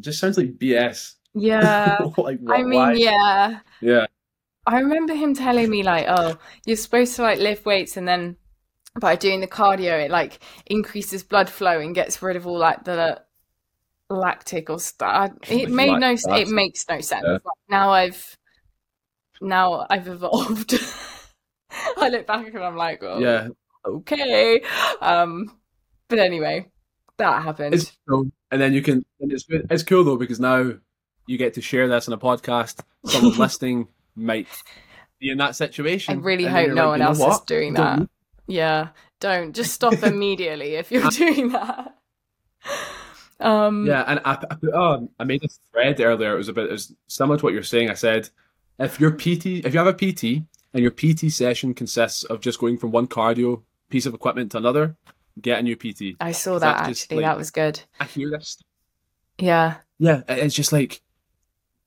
Just 0.00 0.18
sounds 0.20 0.38
like 0.38 0.58
BS. 0.58 1.14
yeah. 1.34 1.98
like, 2.16 2.38
I 2.48 2.62
mean, 2.62 2.78
why? 2.78 2.92
yeah. 2.94 3.60
yeah. 3.80 4.06
I 4.66 4.78
remember 4.80 5.14
him 5.14 5.34
telling 5.34 5.68
me 5.68 5.82
like, 5.82 6.06
"Oh, 6.08 6.38
you're 6.66 6.76
supposed 6.76 7.16
to 7.16 7.22
like 7.22 7.40
lift 7.40 7.66
weights, 7.66 7.96
and 7.96 8.06
then 8.06 8.36
by 9.00 9.16
doing 9.16 9.40
the 9.40 9.46
cardio, 9.46 10.04
it 10.04 10.10
like 10.10 10.38
increases 10.66 11.22
blood 11.22 11.50
flow 11.50 11.80
and 11.80 11.94
gets 11.94 12.22
rid 12.22 12.36
of 12.36 12.46
all 12.46 12.58
like 12.58 12.84
the 12.84 13.22
lactic 14.12 14.70
or 14.70 14.78
stuff." 14.78 15.32
It 15.48 15.64
Like 15.64 15.68
made 15.68 15.98
no, 15.98 16.10
lactic 16.12 16.48
it 16.48 16.48
makes 16.48 16.84
no 16.88 17.00
sense. 17.00 17.24
Yeah. 17.26 17.32
Like, 17.32 17.42
now 17.68 17.90
I've, 17.90 18.36
now 19.40 19.86
I've 19.90 20.08
evolved. 20.08 20.74
I 21.96 22.08
look 22.08 22.26
back 22.26 22.46
and 22.54 22.62
I'm 22.64 22.76
like, 22.76 23.02
"Oh, 23.02 23.18
Yeah. 23.18 23.48
okay." 23.84 24.62
Um, 25.00 25.56
but 26.08 26.18
anyway, 26.18 26.66
that 27.18 27.42
happened. 27.42 27.74
It's 27.74 27.96
cool. 28.08 28.30
And 28.50 28.60
then 28.60 28.72
you 28.74 28.82
can, 28.82 29.04
and 29.20 29.32
it's 29.32 29.44
good. 29.44 29.66
It's 29.70 29.82
cool 29.82 30.04
though 30.04 30.16
because 30.16 30.38
now 30.40 30.72
you 31.26 31.38
get 31.38 31.54
to 31.54 31.62
share 31.62 31.88
this 31.88 32.08
on 32.08 32.14
a 32.14 32.18
podcast. 32.18 32.80
Someone 33.06 33.38
listening 33.38 33.88
might 34.14 34.48
be 35.18 35.30
in 35.30 35.38
that 35.38 35.56
situation. 35.56 36.18
I 36.18 36.20
really 36.20 36.44
hope 36.44 36.68
no 36.70 36.74
like, 36.74 36.86
one 36.86 37.02
else 37.02 37.18
is 37.18 37.24
what? 37.24 37.46
doing 37.46 37.74
Don't 37.74 38.00
that. 38.00 38.08
Yeah, 38.46 38.88
don't 39.20 39.54
just 39.54 39.72
stop 39.72 40.02
immediately 40.02 40.74
if 40.74 40.90
you're 40.92 41.10
doing 41.10 41.52
that. 41.52 41.94
Um, 43.44 43.86
Yeah, 43.86 44.04
and 44.06 44.20
I, 44.24 44.32
I, 44.32 44.54
put- 44.54 44.74
oh, 44.74 45.08
I 45.18 45.24
made 45.24 45.44
a 45.44 45.48
thread 45.70 46.00
earlier. 46.00 46.34
It 46.34 46.38
was 46.38 46.48
about 46.48 46.66
it 46.66 46.72
was 46.72 46.94
similar 47.08 47.38
to 47.38 47.44
what 47.44 47.52
you're 47.54 47.62
saying. 47.62 47.90
I 47.90 47.94
said, 47.94 48.30
if 48.78 48.98
your 49.00 49.10
PT, 49.12 49.46
if 49.66 49.72
you 49.74 49.78
have 49.80 49.86
a 49.86 49.92
PT 49.94 50.42
and 50.74 50.82
your 50.82 50.90
PT 50.90 51.30
session 51.32 51.74
consists 51.74 52.24
of 52.24 52.40
just 52.40 52.58
going 52.58 52.78
from 52.78 52.90
one 52.92 53.06
cardio 53.06 53.62
piece 53.90 54.06
of 54.06 54.14
equipment 54.14 54.52
to 54.52 54.58
another, 54.58 54.96
get 55.40 55.58
a 55.58 55.62
new 55.62 55.76
PT. 55.76 56.16
I 56.20 56.32
saw 56.32 56.58
that 56.58 56.86
just 56.88 57.04
actually. 57.04 57.18
like- 57.18 57.24
That 57.30 57.38
was 57.38 57.50
good. 57.50 57.80
I 58.00 58.04
hear 58.04 58.30
this. 58.30 58.58
Yeah, 59.38 59.76
Yeah, 59.98 60.22
it's 60.28 60.54
just 60.54 60.72
like 60.72 61.00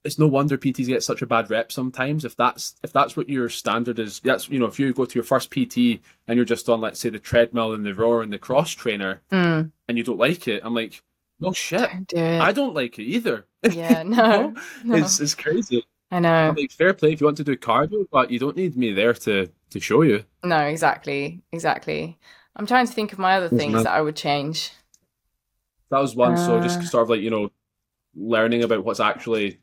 it's 0.04 0.18
no 0.20 0.26
wonder 0.28 0.56
PTs 0.56 0.86
get 0.86 1.02
such 1.02 1.20
a 1.22 1.26
bad 1.26 1.50
rep 1.50 1.72
sometimes. 1.72 2.24
If 2.24 2.36
that's 2.36 2.76
if 2.84 2.92
that's 2.92 3.16
what 3.16 3.28
your 3.28 3.48
standard 3.48 3.98
is, 3.98 4.20
that's 4.20 4.48
you 4.48 4.58
know 4.60 4.66
if 4.66 4.78
you 4.78 4.92
go 4.92 5.04
to 5.04 5.14
your 5.14 5.24
first 5.24 5.50
PT 5.50 6.00
and 6.28 6.36
you're 6.36 6.44
just 6.44 6.68
on 6.68 6.80
let's 6.80 7.00
say 7.00 7.08
the 7.08 7.18
treadmill 7.18 7.72
and 7.72 7.84
the 7.84 7.92
rower 7.94 8.22
and 8.22 8.32
the 8.32 8.38
cross 8.38 8.70
trainer 8.70 9.22
mm, 9.32 9.70
and 9.88 9.98
you 9.98 10.04
don't 10.04 10.18
like 10.18 10.46
it, 10.46 10.62
I'm 10.64 10.74
like, 10.74 11.02
no 11.40 11.52
shit, 11.52 11.80
don't 11.80 12.06
do. 12.08 12.18
I 12.40 12.52
don't 12.52 12.74
like 12.74 12.98
it 12.98 13.04
either. 13.04 13.46
Yeah, 13.72 14.02
no, 14.04 14.54
no. 14.84 14.94
It's 14.96 15.18
it's 15.20 15.34
crazy. 15.34 15.84
I 16.10 16.20
know. 16.20 16.54
Like 16.56 16.70
fair 16.70 16.94
play 16.94 17.12
if 17.12 17.20
you 17.20 17.26
want 17.26 17.36
to 17.38 17.44
do 17.44 17.56
cardio, 17.56 18.06
but 18.12 18.30
you 18.30 18.38
don't 18.38 18.56
need 18.56 18.76
me 18.76 18.92
there 18.92 19.12
to 19.12 19.50
to 19.70 19.80
show 19.80 20.02
you. 20.02 20.24
No, 20.44 20.60
exactly, 20.60 21.42
exactly. 21.50 22.16
I'm 22.54 22.66
trying 22.66 22.86
to 22.86 22.92
think 22.92 23.12
of 23.12 23.18
my 23.18 23.36
other 23.36 23.48
Yes, 23.50 23.60
things 23.60 23.74
ma'am. 23.74 23.84
that 23.84 23.92
I 23.92 24.00
would 24.02 24.14
change. 24.16 24.70
That 25.90 25.98
was 25.98 26.14
one. 26.14 26.36
so 26.36 26.58
Uh. 26.58 26.62
just 26.62 26.82
sort 26.90 27.02
of 27.02 27.10
like 27.10 27.20
you 27.20 27.30
know, 27.30 27.50
learning 28.14 28.62
about 28.62 28.84
what's 28.84 29.00
actually 29.00 29.58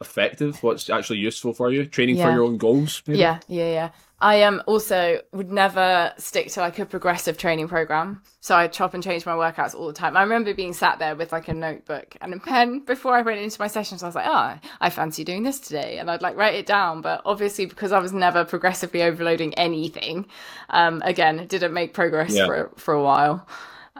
effective, 0.00 0.62
what's 0.62 0.88
actually 0.90 1.18
useful 1.18 1.52
for 1.52 1.70
you, 1.72 1.84
training 1.86 2.16
for 2.16 2.30
your 2.30 2.44
own 2.44 2.56
goals. 2.56 3.02
Maybe. 3.06 3.18
Yeah, 3.20 3.40
yeah, 3.48 3.70
yeah. 3.72 3.90
I 4.20 4.42
um 4.42 4.62
also 4.66 5.20
would 5.32 5.52
never 5.52 6.12
stick 6.18 6.48
to 6.52 6.60
like 6.60 6.78
a 6.80 6.86
progressive 6.86 7.38
training 7.38 7.68
program. 7.68 8.20
So 8.40 8.56
I 8.56 8.66
chop 8.66 8.94
and 8.94 9.02
change 9.02 9.24
my 9.24 9.32
workouts 9.32 9.76
all 9.76 9.86
the 9.86 9.92
time. 9.92 10.16
I 10.16 10.22
remember 10.22 10.52
being 10.54 10.72
sat 10.72 10.98
there 10.98 11.14
with 11.14 11.30
like 11.32 11.46
a 11.48 11.54
notebook 11.54 12.16
and 12.20 12.34
a 12.34 12.38
pen 12.40 12.80
before 12.84 13.14
I 13.16 13.22
went 13.22 13.38
into 13.40 13.60
my 13.60 13.68
sessions. 13.68 14.02
I 14.02 14.06
was 14.06 14.14
like, 14.16 14.26
oh, 14.26 14.58
I 14.80 14.90
fancy 14.90 15.22
doing 15.24 15.44
this 15.44 15.60
today, 15.60 15.98
and 15.98 16.10
I'd 16.10 16.22
like 16.22 16.36
write 16.36 16.54
it 16.56 16.66
down. 16.66 17.00
But 17.00 17.22
obviously, 17.24 17.66
because 17.66 17.92
I 17.92 17.98
was 18.00 18.12
never 18.12 18.44
progressively 18.44 19.02
overloading 19.02 19.54
anything, 19.54 20.26
um, 20.70 21.00
again, 21.04 21.46
didn't 21.46 21.72
make 21.72 21.92
progress 21.94 22.32
Yeah. 22.34 22.46
for 22.46 22.70
for 22.76 22.94
a 22.94 23.02
while. 23.02 23.46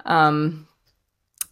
Um, 0.04 0.67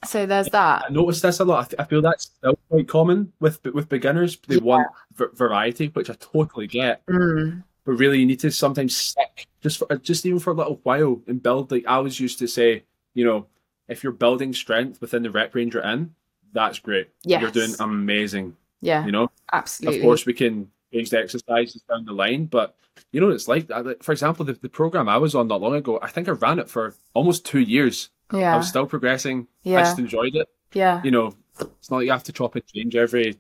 so 0.05 0.27
there's 0.27 0.49
that. 0.49 0.85
I 0.89 0.93
noticed 0.93 1.23
this 1.23 1.41
a 1.41 1.45
lot. 1.45 1.73
I, 1.79 1.85
feel 1.85 2.03
that's 2.03 2.25
still 2.25 2.59
quite 2.69 2.89
common 2.89 3.33
with 3.41 3.63
with 3.73 3.89
beginners. 3.89 4.39
They 4.47 4.59
want 4.59 4.89
v- 5.15 5.27
variety, 5.35 5.87
which 5.89 6.11
I 6.11 6.15
totally 6.15 6.67
get. 6.67 7.05
Mm, 7.07 7.63
But 7.85 7.93
really, 7.93 8.19
you 8.21 8.27
need 8.27 8.41
to 8.41 8.51
sometimes 8.51 8.97
stick 8.97 9.47
just 9.63 9.79
for 9.79 9.97
just 9.97 10.27
even 10.27 10.39
for 10.39 10.51
a 10.51 10.55
little 10.55 10.81
while 10.83 11.21
and 11.27 11.43
build. 11.43 11.71
Like 11.71 11.85
I 11.87 11.95
always 11.95 12.21
used 12.21 12.39
to 12.41 12.47
say, 12.49 12.85
you 13.15 13.25
know, 13.25 13.47
if 13.89 14.03
you're 14.03 14.13
building 14.13 14.53
strength 14.53 15.01
within 15.01 15.23
the 15.23 15.31
rep 15.31 15.55
range 15.55 15.75
you're 15.75 15.83
in, 15.85 16.15
that's 16.53 16.79
great. 16.79 17.09
Yeah, 17.23 17.41
You're 17.41 17.51
doing 17.51 17.75
amazing. 17.81 18.57
yeah, 18.81 19.05
You 19.07 19.13
know, 19.13 19.31
absolutely. 19.53 20.01
of 20.01 20.05
course 20.05 20.27
we 20.27 20.33
can 20.35 20.71
change 20.93 21.11
the 21.11 21.19
exercises 21.19 21.83
down 21.89 22.05
the 22.05 22.13
line, 22.13 22.47
but 22.47 22.77
you 23.13 23.21
know, 23.21 23.27
what 23.27 23.35
it's 23.35 23.47
like. 23.49 23.69
Like, 23.69 24.03
For 24.03 24.13
example, 24.13 24.45
the, 24.45 24.55
the 24.55 24.69
program 24.69 25.09
I 25.09 25.19
was 25.19 25.35
on 25.35 25.49
not 25.49 25.61
long 25.61 25.75
ago, 25.75 25.99
I 26.03 26.09
think 26.09 26.29
I 26.29 26.33
ran 26.33 26.59
it 26.59 26.69
for 26.71 26.95
almost 27.15 27.45
two 27.45 27.61
years. 27.61 28.11
I 28.31 28.39
yeah, 28.39 28.57
was 28.57 28.69
still 28.69 28.87
progressing. 28.87 29.47
Yeah. 29.63 29.79
I 29.79 29.83
just 29.83 29.99
enjoyed 29.99 30.35
it. 30.35 30.49
yeah. 30.73 31.03
You 31.05 31.11
know, 31.11 31.35
it's 31.59 31.91
not 31.91 31.99
like 31.99 32.07
you 32.07 32.13
have 32.13 32.25
to 32.25 32.33
chop 32.33 32.55
and 32.55 32.67
change 32.67 32.97
every 32.97 33.39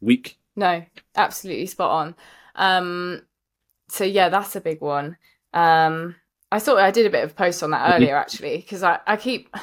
week. 0.00 0.38
No, 0.56 0.84
absolutely 1.14 1.66
spot 1.66 1.90
on. 1.90 2.14
Um, 2.54 3.22
so 3.88 4.04
yeah, 4.04 4.28
that's 4.28 4.56
a 4.56 4.60
big 4.60 4.80
one. 4.80 5.16
Um, 5.52 6.16
I 6.52 6.60
thought 6.60 6.78
I 6.78 6.92
did 6.92 7.06
a 7.06 7.10
bit 7.10 7.24
of 7.24 7.34
post 7.34 7.62
on 7.62 7.70
that 7.72 7.94
earlier 7.96 8.16
actually 8.16 8.58
because 8.58 8.82
I, 8.82 9.00
I 9.06 9.16
keep 9.16 9.54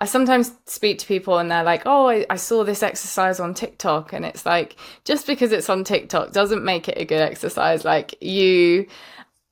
I 0.00 0.04
sometimes 0.04 0.52
speak 0.66 0.98
to 0.98 1.06
people 1.06 1.38
and 1.38 1.50
they're 1.50 1.62
like, 1.62 1.82
oh, 1.86 2.08
I, 2.08 2.26
I 2.28 2.36
saw 2.36 2.64
this 2.64 2.82
exercise 2.82 3.38
on 3.38 3.54
TikTok, 3.54 4.12
and 4.12 4.24
it's 4.24 4.44
like 4.44 4.76
just 5.04 5.26
because 5.26 5.52
it's 5.52 5.70
on 5.70 5.84
TikTok 5.84 6.32
doesn't 6.32 6.64
make 6.64 6.88
it 6.88 6.98
a 6.98 7.04
good 7.04 7.20
exercise. 7.20 7.84
Like 7.84 8.20
you 8.22 8.86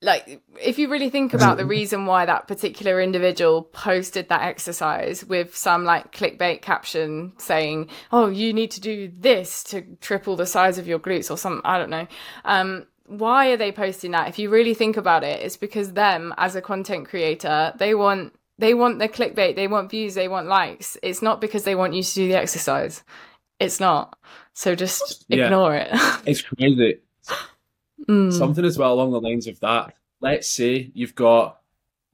like 0.02 0.42
if 0.60 0.78
you 0.78 0.90
really 0.90 1.08
think 1.08 1.32
about 1.32 1.56
the 1.56 1.64
reason 1.64 2.06
why 2.06 2.26
that 2.26 2.48
particular 2.48 3.00
individual 3.00 3.62
posted 3.62 4.28
that 4.28 4.42
exercise 4.42 5.24
with 5.24 5.56
some 5.56 5.84
like 5.84 6.12
clickbait 6.12 6.60
caption 6.60 7.32
saying 7.38 7.88
oh 8.10 8.28
you 8.28 8.52
need 8.52 8.70
to 8.72 8.80
do 8.80 9.10
this 9.16 9.62
to 9.62 9.82
triple 10.00 10.36
the 10.36 10.44
size 10.46 10.76
of 10.76 10.86
your 10.88 10.98
glutes 10.98 11.30
or 11.30 11.38
something 11.38 11.62
i 11.64 11.78
don't 11.78 11.90
know 11.90 12.06
um, 12.44 12.86
why 13.06 13.50
are 13.50 13.56
they 13.56 13.72
posting 13.72 14.12
that? 14.12 14.28
If 14.28 14.38
you 14.38 14.48
really 14.48 14.74
think 14.74 14.96
about 14.96 15.24
it 15.24 15.42
it's 15.42 15.56
because 15.56 15.92
them 15.92 16.34
as 16.38 16.56
a 16.56 16.62
content 16.62 17.08
creator 17.08 17.72
they 17.76 17.94
want 17.94 18.34
they 18.58 18.74
want 18.74 18.98
the 18.98 19.08
clickbait 19.08 19.56
they 19.56 19.68
want 19.68 19.90
views 19.90 20.14
they 20.14 20.28
want 20.28 20.46
likes. 20.46 20.96
It's 21.02 21.22
not 21.22 21.40
because 21.40 21.64
they 21.64 21.74
want 21.74 21.94
you 21.94 22.02
to 22.02 22.14
do 22.14 22.28
the 22.28 22.38
exercise. 22.38 23.02
It's 23.60 23.80
not. 23.80 24.18
So 24.54 24.74
just 24.74 25.24
Yeah. 25.28 25.46
ignore 25.46 25.74
it. 25.76 25.88
It's 26.26 26.42
crazy. 26.42 27.00
Mm. 28.08 28.32
Something 28.32 28.64
as 28.64 28.78
well 28.78 28.92
along 28.94 29.12
the 29.12 29.20
lines 29.20 29.46
of 29.46 29.60
that. 29.60 29.94
Let's 30.20 30.48
say 30.48 30.90
you've 30.94 31.14
got 31.14 31.60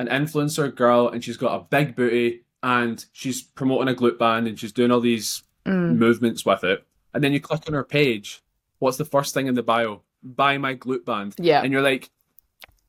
an 0.00 0.08
influencer 0.08 0.74
girl 0.74 1.08
and 1.08 1.22
she's 1.24 1.36
got 1.36 1.60
a 1.60 1.64
big 1.64 1.96
booty 1.96 2.44
and 2.62 3.04
she's 3.12 3.42
promoting 3.42 3.92
a 3.92 3.96
glute 3.96 4.18
band 4.18 4.46
and 4.46 4.58
she's 4.58 4.72
doing 4.72 4.90
all 4.90 5.00
these 5.00 5.42
Mm. 5.66 5.96
movements 5.96 6.46
with 6.46 6.64
it. 6.64 6.84
And 7.12 7.22
then 7.22 7.32
you 7.32 7.40
click 7.40 7.62
on 7.66 7.74
her 7.74 7.84
page. 7.84 8.42
What's 8.78 8.96
the 8.96 9.04
first 9.04 9.34
thing 9.34 9.48
in 9.48 9.54
the 9.54 9.62
bio? 9.62 10.02
Buy 10.22 10.56
my 10.56 10.74
glute 10.74 11.04
band. 11.04 11.34
Yeah. 11.38 11.60
And 11.62 11.72
you're 11.72 11.82
like, 11.82 12.08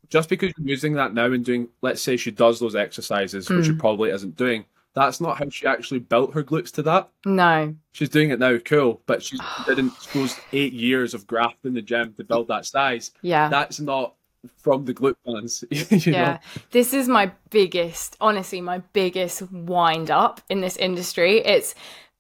just 0.10 0.30
because 0.30 0.54
you're 0.58 0.68
using 0.70 0.94
that 0.94 1.14
now 1.14 1.26
and 1.26 1.44
doing, 1.44 1.68
let's 1.82 2.02
say 2.02 2.16
she 2.16 2.32
does 2.32 2.60
those 2.60 2.76
exercises, 2.76 3.50
which 3.50 3.66
she 3.66 3.72
Mm. 3.74 3.80
probably 3.80 4.12
isn't 4.12 4.36
doing, 4.38 4.66
that's 5.00 5.22
not 5.22 5.38
how 5.38 5.50
she 5.50 5.66
actually 5.66 6.00
built 6.00 6.34
her 6.34 6.44
glutes 6.44 6.72
to 6.74 6.84
that. 6.84 7.10
no 7.26 7.76
She's 7.92 8.10
doing 8.10 8.30
it 8.30 8.40
now, 8.40 8.58
cool, 8.60 9.02
but 9.06 9.24
she 9.24 9.38
didn't 9.66 9.94
goes 10.14 10.38
eight 10.54 10.74
years 10.74 11.14
of 11.14 11.26
graft 11.28 11.66
in 11.66 11.74
the 11.74 11.82
gym 11.82 12.14
to 12.14 12.24
build 12.24 12.48
that 12.50 12.66
size. 12.66 13.12
yeah 13.22 13.50
That's 13.50 13.80
not 13.80 14.16
from 14.58 14.86
the 14.86 14.94
glute 14.94 15.16
bands. 15.26 15.64
you 15.72 16.14
yeah 16.14 16.34
know? 16.34 16.38
this 16.72 16.94
is 16.94 17.08
my 17.08 17.32
biggest 17.50 18.16
honestly 18.22 18.62
my 18.62 18.80
biggest 18.94 19.52
wind 19.52 20.10
up 20.10 20.40
in 20.50 20.62
this 20.62 20.78
industry 20.78 21.40
it's 21.40 21.76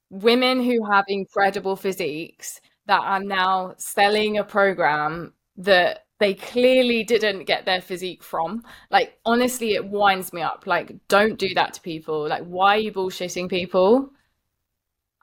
women 0.10 0.62
who 0.62 0.84
have 0.86 1.06
incredible 1.08 1.76
physiques 1.78 2.60
that 2.88 3.00
are 3.00 3.24
now 3.24 3.74
selling 3.78 4.38
a 4.38 4.44
program 4.44 5.32
that 5.56 6.06
they 6.20 6.34
clearly 6.34 7.04
didn't 7.04 7.46
get 7.46 7.66
their 7.66 7.82
physique 7.82 8.24
from 8.24 8.64
like 8.92 9.20
honestly 9.26 9.74
it 9.74 9.86
winds 9.88 10.34
me 10.34 10.42
up 10.42 10.68
like 10.68 10.96
don't 11.08 11.40
do 11.40 11.54
that 11.54 11.74
to 11.74 11.82
people 11.82 12.28
like 12.28 12.44
why 12.44 12.76
are 12.76 12.80
you 12.80 12.92
bullshitting 12.92 13.50
people 13.50 14.10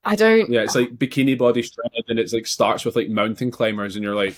i 0.04 0.16
don't 0.16 0.50
Yeah, 0.50 0.60
it's 0.62 0.74
like 0.74 0.96
bikini 0.96 1.36
body 1.36 1.62
shredded 1.62 2.04
and 2.08 2.18
it's 2.18 2.32
like 2.32 2.46
starts 2.46 2.84
with 2.84 2.96
like 2.96 3.08
mountain 3.08 3.50
climbers 3.50 3.96
and 3.96 4.04
you're 4.04 4.14
like 4.14 4.36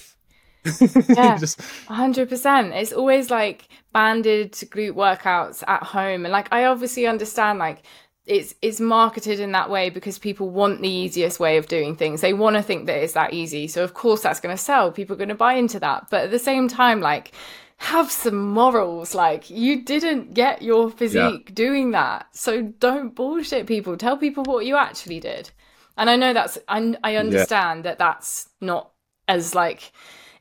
Yeah. 1.16 1.38
just 1.38 1.60
hundred 1.86 2.28
percent. 2.28 2.72
It's 2.74 2.92
always 2.92 3.30
like 3.30 3.68
banded 3.92 4.52
glute 4.52 4.94
workouts 4.94 5.64
at 5.66 5.82
home, 5.82 6.24
and 6.24 6.32
like 6.32 6.48
I 6.52 6.64
obviously 6.66 7.06
understand 7.06 7.58
like 7.58 7.82
it's 8.28 8.54
it's 8.60 8.78
marketed 8.78 9.40
in 9.40 9.52
that 9.52 9.70
way 9.70 9.88
because 9.88 10.18
people 10.18 10.50
want 10.50 10.82
the 10.82 10.88
easiest 10.88 11.40
way 11.40 11.56
of 11.56 11.66
doing 11.66 11.96
things. 11.96 12.20
They 12.20 12.34
want 12.34 12.56
to 12.56 12.62
think 12.62 12.86
that 12.86 12.98
it's 13.02 13.14
that 13.14 13.32
easy, 13.32 13.66
so 13.66 13.82
of 13.82 13.94
course 13.94 14.20
that's 14.20 14.40
going 14.40 14.54
to 14.54 14.62
sell. 14.62 14.92
People 14.92 15.14
are 15.14 15.18
going 15.18 15.30
to 15.30 15.34
buy 15.34 15.54
into 15.54 15.80
that, 15.80 16.08
but 16.10 16.24
at 16.24 16.30
the 16.30 16.38
same 16.38 16.68
time, 16.68 17.00
like 17.00 17.32
have 17.78 18.10
some 18.10 18.48
morals. 18.48 19.14
Like 19.14 19.48
you 19.48 19.82
didn't 19.82 20.34
get 20.34 20.62
your 20.62 20.90
physique 20.90 21.54
doing 21.54 21.92
that, 21.92 22.26
so 22.32 22.62
don't 22.62 23.14
bullshit 23.14 23.66
people. 23.66 23.96
Tell 23.96 24.18
people 24.18 24.44
what 24.44 24.66
you 24.66 24.76
actually 24.76 25.20
did. 25.20 25.50
And 25.96 26.10
I 26.10 26.16
know 26.16 26.34
that's 26.34 26.58
I 26.68 26.96
I 27.02 27.16
understand 27.16 27.84
that 27.84 27.98
that's 27.98 28.48
not 28.60 28.90
as 29.26 29.54
like 29.54 29.90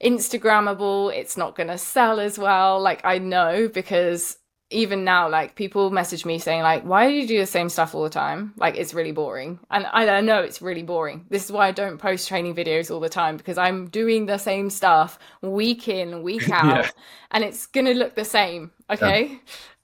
Instagrammable. 0.03 1.15
It's 1.15 1.37
not 1.37 1.55
going 1.55 1.69
to 1.69 1.77
sell 1.77 2.19
as 2.19 2.37
well. 2.37 2.81
Like 2.81 3.05
I 3.05 3.17
know 3.17 3.69
because 3.73 4.37
even 4.69 5.03
now, 5.05 5.29
like 5.29 5.55
people 5.55 5.89
message 5.91 6.25
me 6.25 6.39
saying 6.39 6.61
like, 6.61 6.83
"Why 6.83 7.07
do 7.07 7.13
you 7.13 7.27
do 7.27 7.39
the 7.39 7.45
same 7.45 7.69
stuff 7.69 7.95
all 7.95 8.03
the 8.03 8.09
time? 8.09 8.53
Like 8.57 8.75
it's 8.75 8.93
really 8.93 9.11
boring." 9.13 9.59
And 9.71 9.85
I, 9.85 10.07
I 10.09 10.21
know 10.21 10.41
it's 10.41 10.61
really 10.61 10.83
boring. 10.83 11.25
This 11.29 11.45
is 11.45 11.51
why 11.51 11.67
I 11.67 11.71
don't 11.71 11.97
post 11.97 12.27
training 12.27 12.55
videos 12.55 12.91
all 12.91 12.99
the 12.99 13.09
time 13.09 13.37
because 13.37 13.57
I'm 13.57 13.87
doing 13.89 14.25
the 14.25 14.37
same 14.37 14.69
stuff 14.69 15.19
week 15.41 15.87
in, 15.87 16.21
week 16.21 16.49
out, 16.51 16.85
Yeah. 16.85 16.89
and 17.31 17.43
it's 17.43 17.65
gonna 17.67 17.93
look 17.93 18.15
the 18.15 18.25
same. 18.25 18.71
Okay. 18.89 19.39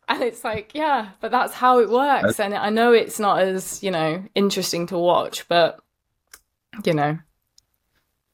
And 0.09 0.21
it's 0.21 0.43
like, 0.43 0.71
yeah, 0.73 1.11
but 1.21 1.31
that's 1.31 1.53
how 1.53 1.79
it 1.79 1.89
works. 1.89 2.37
And 2.37 2.53
I 2.53 2.69
know 2.69 2.91
it's 2.91 3.19
not 3.19 3.39
as, 3.39 3.81
you 3.81 3.89
know, 3.89 4.21
interesting 4.35 4.85
to 4.87 4.97
watch, 4.97 5.47
but, 5.47 5.79
you 6.83 6.93
know, 6.93 7.17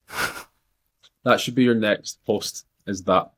that 1.23 1.39
should 1.39 1.53
be 1.53 1.63
your 1.63 1.75
next 1.75 2.25
post. 2.25 2.65
Is 2.87 3.03
that 3.03 3.31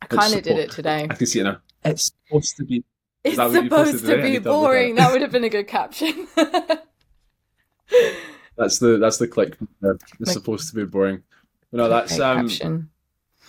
I 0.00 0.06
kind 0.06 0.34
of 0.34 0.42
did 0.44 0.56
it 0.56 0.70
today. 0.70 1.08
I 1.10 1.14
can 1.14 1.26
see 1.26 1.40
it 1.40 1.44
now. 1.44 1.58
It's 1.84 2.12
supposed 2.26 2.56
to 2.56 2.64
be. 2.64 2.84
It's 3.24 3.36
that 3.36 3.50
what 3.50 3.64
you 3.64 3.68
posted 3.70 4.00
supposed 4.00 4.04
to 4.06 4.10
today? 4.12 4.20
I 4.20 4.22
be 4.24 4.30
need 4.32 4.42
to 4.44 4.48
at 4.50 4.52
boring. 4.52 4.94
That 4.96 5.12
would 5.12 5.22
have 5.22 5.32
been 5.32 5.44
a 5.44 5.48
good 5.48 5.66
caption. 5.68 6.26
That's 8.56 8.78
the 8.80 8.98
that's 8.98 9.18
the 9.18 9.28
click. 9.28 9.56
there. 9.80 9.92
It's 9.92 10.20
Like- 10.20 10.28
supposed 10.34 10.68
to 10.70 10.74
be 10.74 10.84
boring. 10.84 11.22
No, 11.70 11.88
that's 11.88 12.18
um. 12.18 12.48
caption. 12.48 12.90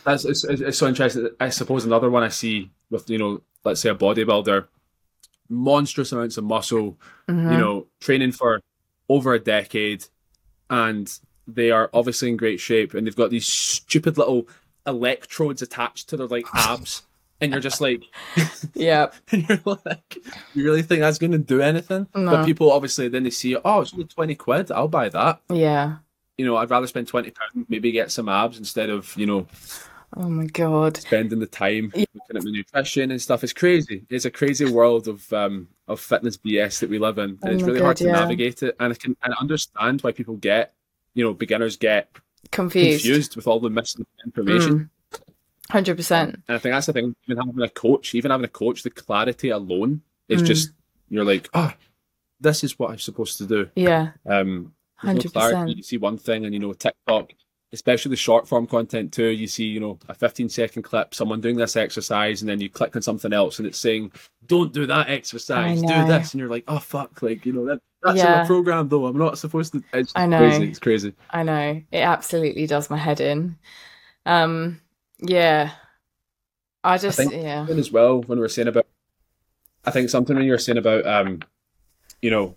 That's 0.04 0.24
it's, 0.26 0.44
it's 0.44 0.78
so 0.78 0.88
interesting. 0.88 1.30
I 1.40 1.50
suppose 1.50 1.84
another 1.86 2.10
one 2.10 2.22
I 2.24 2.30
see 2.30 2.70
with 2.92 3.10
you 3.10 3.18
know, 3.18 3.42
let's 3.64 3.82
say 3.82 3.90
a 3.90 3.96
bodybuilder, 3.96 4.68
monstrous 5.50 6.12
amounts 6.12 6.38
of 6.38 6.44
muscle, 6.44 6.98
Mhm. 7.28 7.52
you 7.52 7.58
know, 7.58 7.88
training 8.00 8.34
for 8.34 8.62
over 9.10 9.34
a 9.34 9.40
decade, 9.40 10.06
and 10.70 11.12
they 11.48 11.72
are 11.72 11.90
obviously 11.94 12.30
in 12.30 12.38
great 12.38 12.60
shape, 12.60 12.94
and 12.94 13.08
they've 13.08 13.16
got 13.16 13.32
these 13.32 13.48
stupid 13.48 14.18
little 14.18 14.48
electrodes 14.86 15.62
attached 15.64 16.08
to 16.10 16.18
their 16.18 16.28
like 16.28 16.46
abs, 16.54 17.02
and 17.42 17.52
you're 17.52 17.62
just 17.62 17.82
like, 17.82 18.04
Yeah. 18.74 19.12
and 19.32 19.48
you're 19.48 19.60
like, 19.86 20.18
you 20.54 20.64
really 20.66 20.82
think 20.82 21.02
that's 21.02 21.18
going 21.20 21.32
to 21.32 21.38
do 21.38 21.62
anything? 21.62 22.08
No. 22.16 22.32
But 22.32 22.46
people 22.46 22.72
obviously 22.72 23.08
then 23.08 23.24
they 23.24 23.30
see, 23.30 23.56
oh, 23.56 23.82
it's 23.82 23.94
only 23.94 24.06
twenty 24.06 24.36
quid, 24.36 24.72
I'll 24.72 24.88
buy 24.88 25.10
that. 25.10 25.42
Yeah. 25.52 25.98
You 26.38 26.46
know, 26.46 26.56
I'd 26.58 26.70
rather 26.70 26.88
spend 26.88 27.08
twenty 27.08 27.32
pounds, 27.32 27.66
maybe 27.70 27.92
get 27.92 28.12
some 28.12 28.30
abs 28.30 28.58
instead 28.58 28.90
of 28.90 29.16
you 29.18 29.26
know 29.26 29.48
Oh 30.18 30.28
my 30.28 30.46
God. 30.48 30.98
spending 30.98 31.38
the 31.40 31.46
time 31.46 31.92
looking 31.96 32.08
at 32.36 32.44
my 32.44 32.50
nutrition 32.52 33.12
and 33.12 33.22
stuff. 33.22 33.44
It's 33.44 33.54
crazy. 33.54 34.06
It's 34.10 34.26
a 34.26 34.32
crazy 34.32 34.66
world 34.66 35.08
of 35.08 35.32
um 35.34 35.68
of 35.88 36.00
fitness 36.00 36.38
BS 36.38 36.80
that 36.80 36.90
we 36.90 36.98
live 37.00 37.18
in, 37.20 37.32
and 37.32 37.40
Oh 37.44 37.50
it's 37.52 37.64
really 37.64 37.80
God, 37.80 37.86
hard 37.86 37.98
to 37.98 38.06
yeah. 38.06 38.12
navigate 38.14 38.64
it. 38.64 38.76
And 38.80 38.92
I 38.94 38.96
can 38.96 39.16
and 39.22 39.34
I 39.34 39.38
understand 39.42 40.02
why 40.02 40.12
people 40.12 40.36
get, 40.38 40.74
you 41.14 41.24
know, 41.24 41.34
beginners 41.34 41.78
get 41.78 42.10
Confused. 42.52 43.04
confused 43.04 43.36
with 43.36 43.48
all 43.48 43.60
the 43.60 43.70
missing 43.70 44.06
information. 44.26 44.80
Mm. 44.80 44.90
100%. 45.70 46.12
And 46.24 46.44
I 46.48 46.58
think 46.58 46.74
that's 46.74 46.88
the 46.88 46.94
thing. 46.94 47.16
Even 47.28 47.38
having 47.46 47.62
a 47.62 47.70
coach, 47.70 48.16
even 48.16 48.32
having 48.32 48.46
a 48.46 48.50
coach, 48.50 48.84
the 48.84 48.90
clarity 48.90 49.50
alone 49.50 50.02
is 50.28 50.42
Mm. 50.42 50.46
just 50.48 50.72
you're 51.10 51.26
like, 51.26 51.50
oh, 51.54 51.74
this 52.40 52.64
is 52.64 52.78
what 52.80 52.92
I'm 52.92 53.00
supposed 53.00 53.38
to 53.40 53.46
do. 53.46 53.70
Yeah. 53.76 54.12
Um, 54.26 54.74
there's 55.04 55.16
no 55.16 55.22
100%. 55.30 55.32
clarity. 55.34 55.74
You 55.74 55.84
see 55.84 55.98
one 55.98 56.18
thing, 56.18 56.46
and 56.46 56.54
you 56.54 56.60
know 56.60 56.74
TikTok, 56.74 57.32
especially 57.74 58.10
the 58.12 58.16
short 58.16 58.48
form 58.48 58.68
content 58.68 59.12
too. 59.14 59.28
You 59.30 59.48
see, 59.48 59.66
you 59.66 59.80
know, 59.80 59.98
a 60.08 60.14
15 60.14 60.50
second 60.50 60.84
clip, 60.84 61.14
someone 61.16 61.42
doing 61.42 61.56
this 61.58 61.76
exercise, 61.76 62.42
and 62.42 62.50
then 62.50 62.60
you 62.62 62.70
click 62.70 62.96
on 62.96 63.02
something 63.02 63.32
else, 63.34 63.60
and 63.60 63.68
it's 63.68 63.78
saying, 63.80 64.12
"Don't 64.46 64.74
do 64.74 64.86
that 64.88 65.10
exercise. 65.10 65.82
Do 65.82 65.88
this," 65.88 66.34
and 66.34 66.40
you're 66.40 66.50
like, 66.50 66.66
"Oh 66.68 66.80
fuck!" 66.80 67.22
Like 67.22 67.46
you 67.46 67.54
know 67.54 67.66
that 67.66 67.80
that's 68.04 68.20
in 68.20 68.26
Yeah. 68.26 68.42
my 68.42 68.46
program 68.48 68.88
though. 68.90 69.06
I'm 69.06 69.18
not 69.18 69.38
supposed 69.38 69.74
to. 69.74 69.84
It's 69.94 70.12
I 70.16 70.26
know. 70.26 70.38
crazy. 70.40 70.68
It's 70.70 70.80
crazy. 70.80 71.14
I 71.30 71.44
know. 71.44 71.82
It 71.92 72.00
absolutely 72.02 72.68
does 72.68 72.90
my 72.90 72.98
head 72.98 73.20
in. 73.22 73.58
Um, 74.26 74.82
yeah. 75.22 75.72
I 76.84 76.98
just, 76.98 77.18
think- 77.18 77.34
yeah. 77.34 77.66
As 77.70 77.92
well, 77.92 78.22
when 78.22 78.38
we 78.40 78.42
were 78.42 78.50
saying 78.50 78.68
about, 78.70 78.88
I 79.86 79.92
think 79.92 80.10
something 80.10 80.36
when 80.36 80.46
you 80.46 80.52
were 80.52 80.58
saying 80.58 80.78
about, 80.78 81.06
um, 81.06 81.42
you 82.22 82.30
know, 82.32 82.56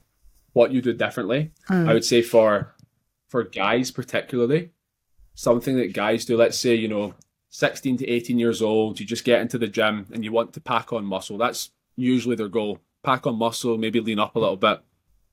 what 0.52 0.70
you 0.72 0.82
do 0.82 0.92
differently. 0.92 1.50
Mm. 1.68 1.88
I 1.88 1.94
would 1.94 2.04
say 2.04 2.22
for 2.22 2.74
for 3.28 3.42
guys 3.44 3.90
particularly, 3.90 4.70
something 5.34 5.76
that 5.76 5.94
guys 5.94 6.24
do. 6.24 6.36
Let's 6.36 6.58
say 6.58 6.74
you 6.74 6.88
know, 6.88 7.14
sixteen 7.48 7.96
to 7.98 8.08
eighteen 8.08 8.38
years 8.38 8.60
old, 8.60 9.00
you 9.00 9.06
just 9.06 9.24
get 9.24 9.40
into 9.40 9.56
the 9.58 9.66
gym 9.68 10.06
and 10.12 10.24
you 10.24 10.30
want 10.32 10.52
to 10.52 10.60
pack 10.60 10.92
on 10.92 11.04
muscle. 11.04 11.38
That's 11.38 11.70
usually 11.96 12.36
their 12.36 12.48
goal. 12.48 12.80
Pack 13.02 13.26
on 13.26 13.36
muscle, 13.38 13.78
maybe 13.78 14.00
lean 14.00 14.18
up 14.18 14.36
a 14.36 14.38
little 14.38 14.56
bit. 14.56 14.80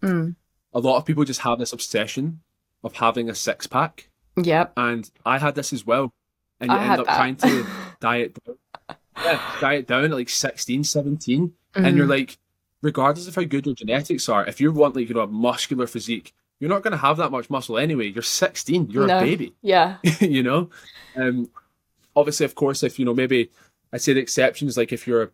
Mm. 0.01 0.35
A 0.73 0.79
lot 0.79 0.97
of 0.97 1.05
people 1.05 1.23
just 1.25 1.41
have 1.41 1.59
this 1.59 1.73
obsession 1.73 2.39
of 2.83 2.93
having 2.93 3.29
a 3.29 3.35
six 3.35 3.67
pack, 3.67 4.09
Yep. 4.41 4.73
and 4.77 5.09
I 5.25 5.37
had 5.39 5.55
this 5.55 5.73
as 5.73 5.85
well. 5.85 6.13
And 6.59 6.71
you 6.71 6.77
I 6.77 6.83
end 6.83 6.99
up 7.01 7.07
that. 7.07 7.15
trying 7.15 7.35
to 7.37 7.65
diet 7.99 8.37
down. 8.45 8.55
Yeah, 9.17 9.41
diet 9.61 9.87
down 9.87 10.05
at 10.05 10.11
like 10.11 10.29
16, 10.29 10.83
17 10.83 11.53
and 11.75 11.85
Mhm. 11.85 11.95
you're 11.97 12.07
like, 12.07 12.37
regardless 12.81 13.27
of 13.27 13.35
how 13.35 13.43
good 13.43 13.65
your 13.65 13.75
genetics 13.75 14.29
are, 14.29 14.45
if 14.45 14.59
you 14.61 14.71
want 14.71 14.95
like 14.95 15.07
you 15.09 15.15
know 15.15 15.21
a 15.21 15.27
muscular 15.27 15.87
physique, 15.87 16.33
you're 16.59 16.69
not 16.69 16.83
going 16.83 16.91
to 16.91 16.97
have 16.97 17.17
that 17.17 17.31
much 17.31 17.49
muscle 17.49 17.77
anyway. 17.77 18.07
You're 18.07 18.21
16, 18.21 18.89
you're 18.89 19.07
No. 19.07 19.17
a 19.19 19.21
baby, 19.21 19.53
Yeah. 19.61 19.97
you 20.19 20.43
know. 20.43 20.69
Um, 21.15 21.49
obviously, 22.15 22.45
of 22.45 22.55
course, 22.55 22.83
if 22.83 22.97
you 22.99 23.05
know 23.05 23.13
maybe 23.13 23.51
I'd 23.93 24.01
say 24.01 24.13
the 24.13 24.19
exceptions 24.19 24.77
like 24.77 24.91
if 24.93 25.07
you're 25.07 25.31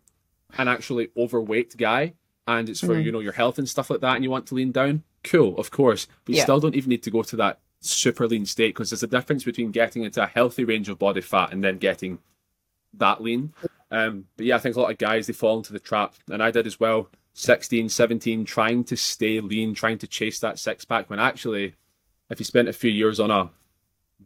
an 0.58 0.68
actually 0.68 1.08
overweight 1.16 1.76
guy 1.76 2.14
and 2.48 2.68
it's 2.68 2.80
for 2.80 2.94
Mhm. 2.94 3.04
you 3.04 3.12
know 3.12 3.20
your 3.20 3.32
health 3.32 3.58
and 3.58 3.68
stuff 3.68 3.90
like 3.90 4.00
that 4.00 4.14
and 4.14 4.24
you 4.24 4.30
want 4.30 4.46
to 4.46 4.54
lean 4.54 4.70
down 4.72 5.02
cool 5.24 5.58
of 5.58 5.70
course 5.72 6.06
but 6.24 6.32
you 6.32 6.36
Yeah. 6.38 6.44
still 6.44 6.60
don't 6.60 6.76
even 6.76 6.88
need 6.90 7.02
to 7.02 7.10
go 7.10 7.22
to 7.24 7.36
that 7.36 7.58
super 7.80 8.26
lean 8.26 8.44
state 8.46 8.74
because 8.74 8.90
there's 8.90 9.02
a 9.02 9.06
difference 9.06 9.44
between 9.44 9.70
getting 9.70 10.02
into 10.02 10.22
a 10.22 10.26
healthy 10.26 10.64
range 10.64 10.88
of 10.88 10.98
body 10.98 11.20
fat 11.20 11.52
and 11.52 11.62
then 11.62 11.78
getting 11.78 12.18
that 12.94 13.22
lean 13.22 13.52
um 13.90 14.24
but 14.36 14.46
yeah 14.46 14.56
i 14.56 14.58
think 14.58 14.74
a 14.74 14.80
lot 14.80 14.90
of 14.90 14.98
guys 14.98 15.26
they 15.26 15.32
fall 15.32 15.58
into 15.58 15.72
the 15.72 15.78
trap 15.78 16.14
and 16.30 16.42
i 16.42 16.50
did 16.50 16.66
as 16.66 16.80
well 16.80 17.08
16 17.34 17.88
17 17.90 18.44
trying 18.44 18.82
to 18.84 18.96
stay 18.96 19.38
lean 19.40 19.74
trying 19.74 19.98
to 19.98 20.06
chase 20.06 20.40
that 20.40 20.58
six 20.58 20.84
pack 20.84 21.08
when 21.10 21.18
actually 21.20 21.74
if 22.30 22.38
you 22.40 22.44
spent 22.44 22.66
a 22.68 22.72
few 22.72 22.90
years 22.90 23.20
on 23.20 23.30
a 23.30 23.50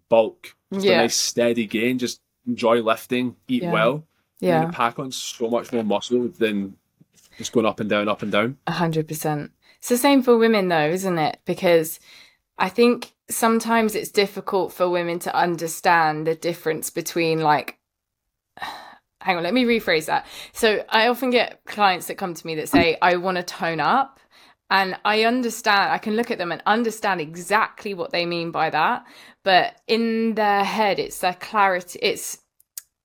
bulk 0.09 0.55
just 0.73 0.87
a 0.87 0.89
Yeah. 0.89 0.97
nice 1.03 1.17
steady 1.17 1.67
gain 1.67 1.99
just 1.99 2.21
enjoy 2.47 2.81
lifting 2.83 3.37
eat 3.49 3.63
Yeah. 3.65 3.73
well 3.73 4.07
Yeah. 4.39 4.61
gonna 4.63 4.73
pack 4.73 4.99
on 4.99 5.11
so 5.11 5.51
much 5.51 5.73
more 5.73 5.85
muscle 5.85 6.29
than 6.29 6.77
just 7.37 7.53
going 7.53 7.67
up 7.67 7.81
and 7.81 7.89
down, 7.89 8.07
up 8.09 8.21
and 8.23 8.31
down. 8.33 8.59
A 8.67 8.73
hundred 8.73 9.09
percent. 9.09 9.51
It's 9.79 9.89
the 9.89 9.97
same 9.97 10.23
for 10.23 10.37
women 10.37 10.69
though, 10.69 10.89
isn't 10.91 11.17
it? 11.19 11.39
Because 11.47 11.99
I 12.59 12.69
think 12.69 13.13
sometimes 13.31 13.95
it's 13.95 14.11
difficult 14.11 14.73
for 14.73 14.89
women 14.89 15.19
to 15.21 15.35
understand 15.35 16.27
the 16.27 16.35
difference 16.35 16.91
between 16.91 17.41
like 17.41 17.79
hang 19.21 19.37
on, 19.37 19.43
let 19.43 19.55
me 19.55 19.65
rephrase 19.65 20.07
that. 20.07 20.27
So 20.53 20.85
I 20.89 21.09
often 21.09 21.31
get 21.31 21.61
clients 21.67 22.07
that 22.07 22.17
come 22.17 22.35
to 22.35 22.47
me 22.47 22.55
that 22.57 22.69
say, 22.69 22.97
I 23.03 23.17
want 23.17 23.37
to 23.37 23.43
tone 23.43 23.81
up. 23.81 24.19
And 24.71 24.97
I 25.05 25.25
understand, 25.25 25.91
I 25.91 25.99
can 25.99 26.15
look 26.15 26.31
at 26.31 26.39
them 26.39 26.53
and 26.53 26.63
understand 26.65 27.21
exactly 27.21 27.93
what 27.93 28.13
they 28.13 28.25
mean 28.25 28.53
by 28.53 28.71
that. 28.71 29.05
But 29.43 29.81
in 29.89 30.37
their 30.37 30.63
head, 30.63 31.01
it's 31.01 31.19
their 31.19 31.35
clarity, 31.35 31.99
it's 32.01 32.39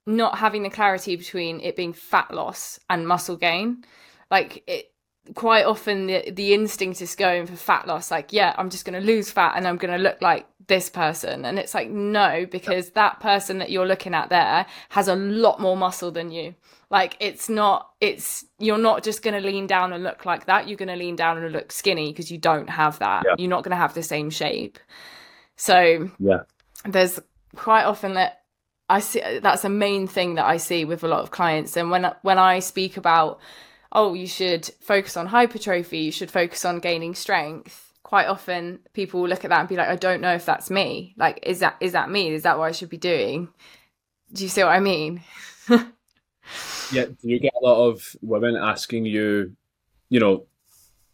not 0.06 0.38
having 0.38 0.62
the 0.62 0.70
clarity 0.70 1.16
between 1.16 1.60
it 1.62 1.76
being 1.76 1.92
fat 1.92 2.32
loss 2.32 2.80
and 2.90 3.08
muscle 3.08 3.36
gain. 3.36 3.84
Like 4.30 4.64
it, 4.68 4.94
quite 5.34 5.66
often 5.66 6.08
the, 6.08 6.32
the 6.32 6.54
instinct 6.54 7.02
is 7.02 7.16
going 7.16 7.46
for 7.48 7.56
fat 7.56 7.88
loss 7.88 8.12
like 8.12 8.32
yeah 8.32 8.54
i'm 8.58 8.70
just 8.70 8.86
going 8.86 9.00
to 9.00 9.06
lose 9.06 9.32
fat 9.32 9.54
and 9.56 9.68
i'm 9.68 9.78
going 9.78 9.92
to 9.92 9.98
look 10.02 10.22
like 10.22 10.46
this 10.68 10.90
person 10.90 11.46
and 11.46 11.58
it's 11.60 11.74
like 11.74 11.90
no 11.90 12.46
because 12.52 12.92
that 12.92 13.20
person 13.20 13.58
that 13.60 13.70
you're 13.70 13.86
looking 13.86 14.14
at 14.14 14.30
there 14.30 14.66
has 14.90 15.08
a 15.08 15.16
lot 15.16 15.60
more 15.60 15.76
muscle 15.78 16.12
than 16.12 16.32
you 16.32 16.54
like 16.90 17.16
it's 17.20 17.50
not 17.50 17.90
it's 18.02 18.46
you're 18.60 18.78
not 18.78 19.04
just 19.04 19.22
going 19.22 19.34
to 19.34 19.48
lean 19.48 19.68
down 19.68 19.94
and 19.94 20.04
look 20.04 20.26
like 20.26 20.46
that 20.46 20.68
you're 20.68 20.78
going 20.78 20.88
to 20.88 20.96
lean 20.96 21.16
down 21.16 21.38
and 21.38 21.52
look 21.52 21.72
skinny 21.72 22.12
because 22.12 22.32
you 22.32 22.38
don't 22.38 22.70
have 22.70 22.98
that 23.00 23.24
Yeah. 23.26 23.36
you're 23.38 23.50
not 23.50 23.64
going 23.64 23.72
to 23.72 23.78
have 23.78 23.94
the 23.94 24.04
same 24.04 24.30
shape 24.30 24.80
so 25.56 26.10
Yeah. 26.20 26.42
there's 26.84 27.20
quite 27.56 27.84
often 27.84 28.14
that 28.16 28.42
I 28.90 29.00
see 29.00 29.40
that's 29.42 29.66
a 29.66 29.70
main 29.70 30.08
thing 30.08 30.36
that 30.36 30.46
I 30.46 30.58
see 30.58 30.86
with 30.86 31.04
a 31.04 31.08
lot 31.08 31.22
of 31.22 31.32
clients. 31.32 31.76
And 31.76 31.90
when 31.90 32.12
when 32.22 32.38
I 32.38 32.60
speak 32.60 32.98
about, 32.98 33.40
oh, 33.96 34.14
you 34.14 34.28
should 34.28 34.66
focus 34.82 35.18
on 35.18 35.26
hypertrophy, 35.28 36.00
you 36.00 36.12
should 36.12 36.30
focus 36.30 36.66
on 36.66 36.80
gaining 36.80 37.16
strength. 37.16 37.94
Quite 38.04 38.28
often, 38.28 38.80
people 38.94 39.22
will 39.22 39.30
look 39.30 39.44
at 39.44 39.50
that 39.50 39.62
and 39.62 39.70
be 39.70 39.76
like, 39.76 39.88
I 39.88 39.96
don't 39.96 40.22
know 40.22 40.36
if 40.36 40.46
that's 40.46 40.70
me. 40.70 41.16
Like, 41.18 41.40
is 41.42 41.60
that 41.60 41.78
is 41.80 41.94
that 41.94 42.12
me? 42.12 42.30
Is 42.30 42.44
that 42.44 42.60
what 42.60 42.66
I 42.66 42.72
should 42.72 42.90
be 42.90 42.98
doing? 42.98 43.48
Do 44.34 44.44
you 44.44 44.50
see 44.50 44.64
what 44.64 44.74
I 44.76 44.80
mean? 44.80 45.24
Yeah, 46.92 47.06
do 47.06 47.16
you 47.24 47.40
get 47.40 47.54
a 47.60 47.66
lot 47.66 47.90
of 47.90 48.16
women 48.22 48.56
asking 48.56 49.06
you, 49.06 49.56
you 50.10 50.20
know, 50.20 50.46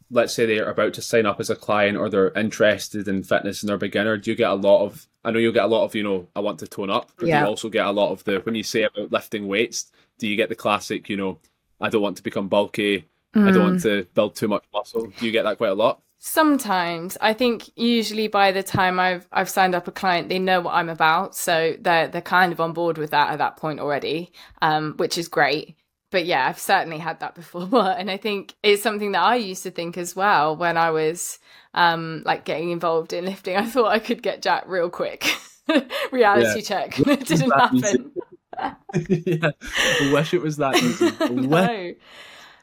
let's 0.10 0.34
say 0.34 0.46
they're 0.46 0.70
about 0.70 0.94
to 0.96 1.02
sign 1.02 1.26
up 1.26 1.40
as 1.40 1.50
a 1.50 1.56
client 1.56 1.98
or 1.98 2.10
they're 2.10 2.32
interested 2.38 3.08
in 3.08 3.24
fitness 3.24 3.62
and 3.62 3.70
they're 3.70 3.78
a 3.78 3.80
beginner. 3.80 4.18
Do 4.18 4.32
you 4.32 4.36
get 4.36 4.50
a 4.50 4.56
lot 4.56 4.84
of, 4.86 5.08
I 5.24 5.32
know 5.32 5.40
you'll 5.40 5.54
get 5.54 5.64
a 5.64 5.68
lot 5.68 5.86
of, 5.86 5.96
you 5.96 6.04
know, 6.04 6.28
I 6.36 6.42
want 6.42 6.60
to 6.60 6.68
tone 6.68 6.90
up, 6.90 7.12
but 7.16 7.28
Yeah. 7.30 7.42
you 7.42 7.48
also 7.48 7.70
get 7.70 7.86
a 7.86 7.92
lot 7.92 8.12
of 8.12 8.24
the, 8.26 8.40
when 8.40 8.56
you 8.56 8.64
say 8.64 8.84
about 8.84 9.12
lifting 9.14 9.48
weights, 9.48 9.90
do 10.18 10.28
you 10.28 10.36
get 10.36 10.50
the 10.50 10.56
classic, 10.56 11.08
you 11.08 11.16
know, 11.16 11.40
I 11.82 11.90
don't 11.90 12.02
want 12.02 12.18
to 12.18 12.24
become 12.24 12.48
bulky, 12.48 13.06
I 13.34 13.52
don't 13.52 13.64
want 13.64 13.82
to 13.84 14.06
build 14.14 14.36
too 14.36 14.48
much 14.48 14.66
muscle? 14.74 15.08
Do 15.18 15.26
you 15.26 15.32
get 15.32 15.44
that 15.44 15.58
quite 15.58 15.72
a 15.72 15.76
lot? 15.76 16.02
Sometimes 16.20 17.18
I 17.20 17.34
think 17.34 17.70
usually 17.76 18.28
by 18.28 18.52
the 18.52 18.62
time 18.62 19.00
I've 19.00 19.28
I've 19.32 19.50
signed 19.50 19.74
up 19.74 19.88
a 19.88 19.92
client, 19.92 20.30
they 20.30 20.38
know 20.38 20.62
what 20.62 20.76
I'm 20.76 20.90
about, 20.90 21.36
so 21.36 21.76
they're 21.80 22.08
they're 22.08 22.22
kind 22.22 22.52
of 22.52 22.60
on 22.62 22.74
board 22.74 22.98
with 22.98 23.12
that 23.12 23.32
at 23.32 23.40
that 23.40 23.58
point 23.58 23.80
already, 23.80 24.32
um, 24.62 24.94
which 24.98 25.18
is 25.18 25.28
great. 25.28 25.76
But 26.12 26.26
yeah, 26.26 26.46
I've 26.48 26.60
certainly 26.60 27.00
had 27.00 27.22
that 27.22 27.36
before, 27.42 27.90
and 27.98 28.12
I 28.12 28.18
think 28.18 28.54
it's 28.62 28.84
something 28.84 29.14
that 29.14 29.24
I 29.24 29.36
used 29.36 29.64
to 29.64 29.72
think 29.72 29.98
as 29.98 30.16
well 30.16 30.56
when 30.56 30.78
I 30.78 30.92
was 30.92 31.40
um, 31.74 32.22
like 32.26 32.46
getting 32.46 32.70
involved 32.70 33.14
in 33.14 33.26
lifting. 33.26 33.56
I 33.58 33.66
thought 33.66 33.92
I 33.92 34.00
could 34.00 34.22
get 34.22 34.42
jacked 34.42 34.68
real 34.68 34.90
quick. 34.90 35.26
Reality 36.12 36.60
Yeah. 36.60 36.62
check, 36.62 37.00
it 37.08 37.26
didn't 37.28 37.52
happen. 37.52 38.12
yeah, 39.10 39.52
I 39.64 40.12
wish 40.14 40.34
it 40.34 40.42
was 40.42 40.58
that 40.58 40.76
easy. 40.82 41.12
No, 41.34 41.94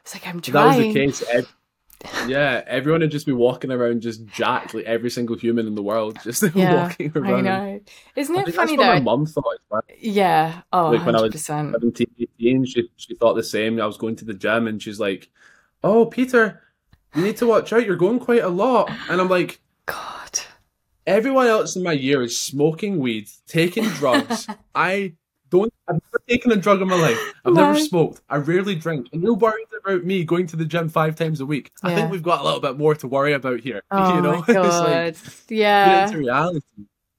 it's 0.01 0.13
like 0.13 0.27
I'm 0.27 0.37
If 0.39 0.45
that 0.45 0.65
was 0.65 0.75
trying. 0.75 0.93
the 0.93 0.93
case. 0.93 1.23
Yeah, 2.27 2.63
everyone 2.65 3.01
would 3.01 3.11
just 3.11 3.25
be 3.25 3.33
walking 3.33 3.71
around 3.71 4.01
just 4.01 4.25
jacked, 4.27 4.73
like 4.73 4.85
every 4.85 5.09
single 5.09 5.35
human 5.35 5.67
in 5.67 5.75
the 5.75 5.83
world, 5.83 6.17
just 6.23 6.43
Yeah, 6.55 6.83
walking 6.87 7.11
around. 7.15 7.47
I 7.47 7.71
know. 7.71 7.79
Isn't 8.15 8.35
it 8.35 8.53
funny 8.55 8.77
that's 8.77 8.77
what 8.77 8.87
my 8.87 8.99
though? 8.99 9.03
mum 9.03 9.25
thought 9.25 9.57
well. 9.69 9.81
Yeah. 9.97 10.61
Oh, 10.71 10.91
Like 10.91 11.05
when 11.05 11.15
I 11.15 11.21
was 11.21 11.33
100%. 11.33 11.71
17, 11.73 12.07
18, 12.39 12.65
she, 12.65 12.89
she 12.95 13.15
thought 13.15 13.33
the 13.33 13.43
same. 13.43 13.81
I 13.81 13.85
was 13.85 13.97
going 13.97 14.15
to 14.17 14.25
the 14.25 14.33
gym 14.33 14.67
and 14.67 14.81
she's 14.81 14.99
like, 14.99 15.29
Oh, 15.83 16.05
Peter, 16.05 16.61
you 17.15 17.21
need 17.23 17.35
to 17.37 17.47
watch 17.47 17.73
out. 17.73 17.85
You're 17.85 17.97
going 17.97 18.19
quite 18.19 18.43
a 18.43 18.49
lot. 18.49 18.89
And 19.09 19.19
I'm 19.19 19.29
like. 19.29 19.59
Everyone 21.09 21.47
else 21.47 21.75
in 21.75 21.83
my 21.83 21.93
year 21.93 22.21
is 22.21 22.39
smoking 22.39 22.99
weed, 22.99 23.27
taking 23.47 23.83
drugs. 23.99 24.47
I 24.75 25.13
don't, 25.49 25.73
I've 25.87 25.95
never 25.95 26.23
taken 26.29 26.51
a 26.51 26.55
drug 26.55 26.81
in 26.83 26.87
my 26.87 26.95
life. 27.01 27.33
I've 27.43 27.53
No. 27.55 27.71
never 27.73 27.79
smoked. 27.79 28.21
I 28.29 28.37
rarely 28.37 28.75
drink. 28.75 29.07
And 29.11 29.23
you're 29.23 29.33
worried 29.33 29.65
about 29.83 30.03
me 30.05 30.23
going 30.23 30.45
to 30.47 30.55
the 30.55 30.65
gym 30.65 30.87
five 30.87 31.15
times 31.15 31.41
a 31.41 31.45
week. 31.47 31.71
I 31.81 31.95
think 31.95 32.11
we've 32.11 32.21
got 32.21 32.41
a 32.41 32.43
little 32.43 32.59
bit 32.59 32.77
more 32.77 32.93
to 32.95 33.07
worry 33.07 33.33
about 33.33 33.61
here. 33.61 33.81
Oh 33.91 34.15
you 34.15 34.21
know, 34.21 34.33
my 34.33 34.37
it's 34.47 34.53
god. 34.53 34.85
like, 34.85 35.47
get 35.47 35.57
yeah. 35.57 36.05
into 36.05 36.19
reality. 36.19 36.61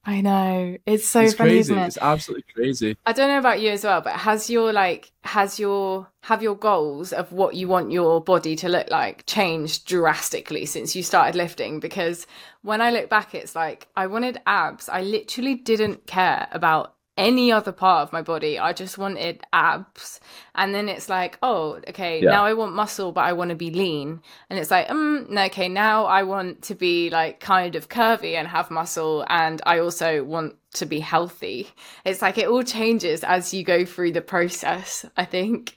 I 0.05 0.23
know. 0.23 0.79
It's 0.87 1.07
so 1.07 1.21
it's 1.21 1.35
funny, 1.35 1.51
crazy. 1.51 1.75
it? 1.75 1.87
It's 1.87 1.99
absolutely 2.01 2.45
crazy. 2.55 2.97
I 3.05 3.13
don't 3.13 3.29
know 3.29 3.39
about 3.39 3.61
you 3.61 3.71
as 3.71 3.85
well, 3.85 4.01
but 4.01 4.15
has 4.15 4.49
your 4.49 4.73
like 4.73 5.13
has 5.25 5.59
your 5.59 6.09
have 6.23 6.43
your 6.43 6.57
goals 6.57 7.13
of 7.13 7.33
what 7.33 7.55
you 7.55 7.69
want 7.69 7.93
your 7.93 8.23
body 8.23 8.57
to 8.57 8.69
look 8.69 8.91
like 8.91 9.27
changed 9.27 9.87
drastically 9.87 10.65
since 10.65 10.97
you 10.97 11.03
started 11.03 11.37
lifting? 11.37 11.81
Because 11.81 12.27
when 12.63 12.81
I 12.81 12.91
look 12.91 13.11
back, 13.11 13.35
it's 13.35 13.55
like 13.55 13.89
I 13.95 14.07
wanted 14.07 14.41
abs. 14.47 14.89
I 14.89 15.03
literally 15.03 15.55
didn't 15.55 16.07
care 16.07 16.49
about 16.51 16.95
any 17.17 17.53
other 17.53 17.73
part 17.73 18.03
of 18.03 18.13
my 18.13 18.23
body. 18.23 18.59
I 18.59 18.73
just 18.73 18.97
wanted 18.97 19.43
abs. 19.53 20.21
And 20.55 20.75
then 20.75 20.89
it's 20.89 21.09
like, 21.09 21.39
oh, 21.43 21.81
okay, 21.89 22.23
Yeah. 22.23 22.31
now 22.31 22.45
I 22.45 22.55
want 22.55 22.75
muscle, 22.75 23.13
but 23.13 23.25
I 23.25 23.33
want 23.35 23.51
to 23.51 23.57
be 23.57 23.71
lean. 23.71 24.23
And 24.49 24.59
it's 24.59 24.71
like, 24.71 24.91
um, 24.91 25.27
okay, 25.31 25.69
now 25.69 26.07
I 26.07 26.23
want 26.23 26.63
to 26.63 26.75
be 26.75 27.11
like 27.11 27.41
kind 27.41 27.77
of 27.77 27.89
curvy 27.89 28.35
and 28.35 28.49
have 28.49 28.71
muscle. 28.71 29.25
And 29.29 29.61
I 29.67 29.81
also 29.81 30.25
want 30.25 30.57
to 30.75 30.87
be 30.87 31.01
healthy. 31.01 31.69
It's 32.05 32.23
like 32.23 32.39
it 32.39 32.49
all 32.49 32.63
changes 32.63 33.23
as 33.25 33.53
you 33.53 33.65
go 33.65 33.85
through 33.85 34.13
the 34.13 34.23
process, 34.23 35.05
I 35.17 35.25
think. 35.25 35.77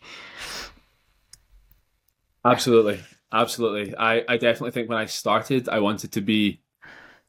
Absolutely. 2.45 3.01
Absolutely. 3.31 3.95
I, 3.97 4.23
I 4.27 4.37
definitely 4.37 4.71
think 4.71 4.89
when 4.89 4.97
I 4.97 5.05
started, 5.05 5.67
I 5.67 5.79
wanted 5.79 6.11
to 6.13 6.21
be 6.21 6.61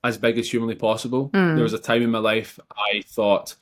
as 0.03 0.19
big 0.19 0.39
as 0.39 0.51
humanly 0.51 0.75
possible. 0.75 1.31
Mm. 1.31 1.55
There 1.55 1.63
was 1.63 1.73
a 1.73 1.79
time 1.79 2.03
in 2.03 2.11
my 2.11 2.19
life 2.19 2.61
I 2.77 3.03
thought 3.07 3.55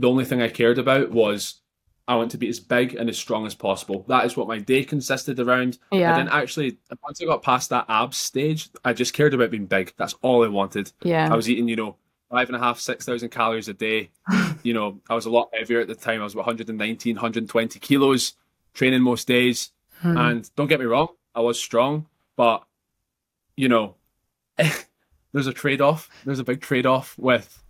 the 0.00 0.08
only 0.08 0.24
thing 0.24 0.40
I 0.40 0.48
cared 0.48 0.78
about 0.78 1.10
was 1.10 1.60
I 2.08 2.16
want 2.16 2.30
to 2.32 2.38
be 2.38 2.48
as 2.48 2.58
big 2.58 2.94
and 2.94 3.08
as 3.08 3.18
strong 3.18 3.46
as 3.46 3.54
possible. 3.54 4.04
That 4.08 4.24
is 4.24 4.36
what 4.36 4.48
my 4.48 4.58
day 4.58 4.82
consisted 4.82 5.38
around. 5.38 5.78
I 5.92 5.96
Yeah. 5.98 6.16
didn't 6.16 6.32
actually, 6.32 6.78
once 7.04 7.20
I 7.22 7.26
got 7.26 7.42
past 7.42 7.68
that 7.70 7.84
abs 7.88 8.16
stage, 8.16 8.70
I 8.84 8.94
just 8.94 9.12
cared 9.12 9.34
about 9.34 9.50
being 9.50 9.66
big. 9.66 9.92
That's 9.96 10.14
all 10.22 10.42
I 10.44 10.48
wanted. 10.48 10.90
Yeah. 11.04 11.32
I 11.32 11.36
was 11.36 11.48
eating, 11.48 11.68
you 11.68 11.76
know, 11.76 11.96
five 12.30 12.48
and 12.48 12.56
a 12.56 12.58
half, 12.58 12.80
six 12.80 13.04
thousand 13.04 13.28
calories 13.28 13.68
a 13.68 13.74
day. 13.74 14.10
you 14.62 14.72
know, 14.72 15.00
I 15.08 15.14
was 15.14 15.26
a 15.26 15.30
lot 15.30 15.50
heavier 15.52 15.80
at 15.80 15.86
the 15.88 15.94
time. 15.94 16.20
I 16.20 16.24
was 16.24 16.32
about 16.32 16.46
119, 16.46 17.16
120 17.16 17.78
kilos, 17.78 18.34
training 18.74 19.02
most 19.02 19.28
days. 19.28 19.70
Hmm. 20.00 20.16
And 20.16 20.50
don't 20.56 20.68
get 20.68 20.80
me 20.80 20.86
wrong, 20.86 21.08
I 21.34 21.40
was 21.40 21.60
strong, 21.60 22.06
but 22.36 22.64
you 23.56 23.68
know, 23.68 23.96
there's 25.32 25.46
a 25.46 25.52
trade 25.52 25.82
off. 25.82 26.08
There's 26.24 26.38
a 26.38 26.44
big 26.44 26.62
trade 26.62 26.86
off 26.86 27.16
with 27.18 27.62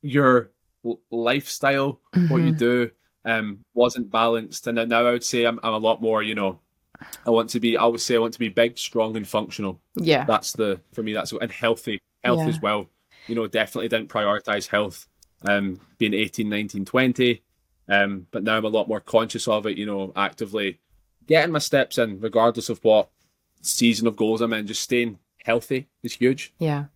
your 0.00 0.50
lifestyle, 1.10 2.00
what 2.28 2.38
you 2.42 2.52
Mhm. 2.52 2.58
do, 2.58 2.90
um, 3.24 3.60
wasn't 3.74 4.10
balanced. 4.10 4.66
And 4.66 4.76
now 4.88 5.06
I 5.06 5.10
would 5.12 5.24
say 5.24 5.44
I'm, 5.44 5.58
I'm 5.62 5.74
a 5.74 5.78
lot 5.78 6.02
more, 6.02 6.22
you 6.22 6.34
know, 6.34 6.60
I 7.26 7.30
want 7.30 7.50
to 7.50 7.60
be, 7.60 7.76
I 7.76 7.84
would 7.86 8.00
say 8.00 8.14
I 8.16 8.18
want 8.18 8.32
to 8.34 8.38
be 8.38 8.48
big, 8.48 8.78
strong, 8.78 9.16
and 9.16 9.26
functional. 9.26 9.80
Yeah. 9.96 10.24
That's 10.24 10.52
the, 10.52 10.80
for 10.92 11.02
me, 11.02 11.12
that's, 11.12 11.32
and 11.32 11.50
healthy, 11.50 12.00
health 12.22 12.40
Yeah. 12.40 12.48
as 12.48 12.60
well. 12.60 12.88
You 13.26 13.34
know, 13.34 13.46
definitely 13.46 13.88
didn't 13.88 14.08
prioritize 14.10 14.68
health, 14.68 15.06
um, 15.46 15.80
being 15.98 16.14
18, 16.14 16.48
19, 16.48 16.84
20. 16.84 17.42
Um, 17.88 18.26
but 18.30 18.42
now 18.44 18.56
I'm 18.56 18.64
a 18.64 18.68
lot 18.68 18.88
more 18.88 19.00
conscious 19.00 19.46
of 19.48 19.66
it, 19.66 19.76
you 19.76 19.86
know, 19.86 20.12
actively 20.16 20.80
getting 21.26 21.52
my 21.52 21.58
steps 21.58 21.98
in, 21.98 22.20
regardless 22.20 22.68
of 22.68 22.82
what 22.84 23.10
season 23.62 24.06
of 24.06 24.16
goals 24.16 24.40
I'm 24.40 24.52
in, 24.52 24.66
just 24.66 24.82
staying 24.82 25.18
healthy 25.44 25.88
is 26.02 26.14
huge. 26.14 26.52
Yeah. 26.58 26.86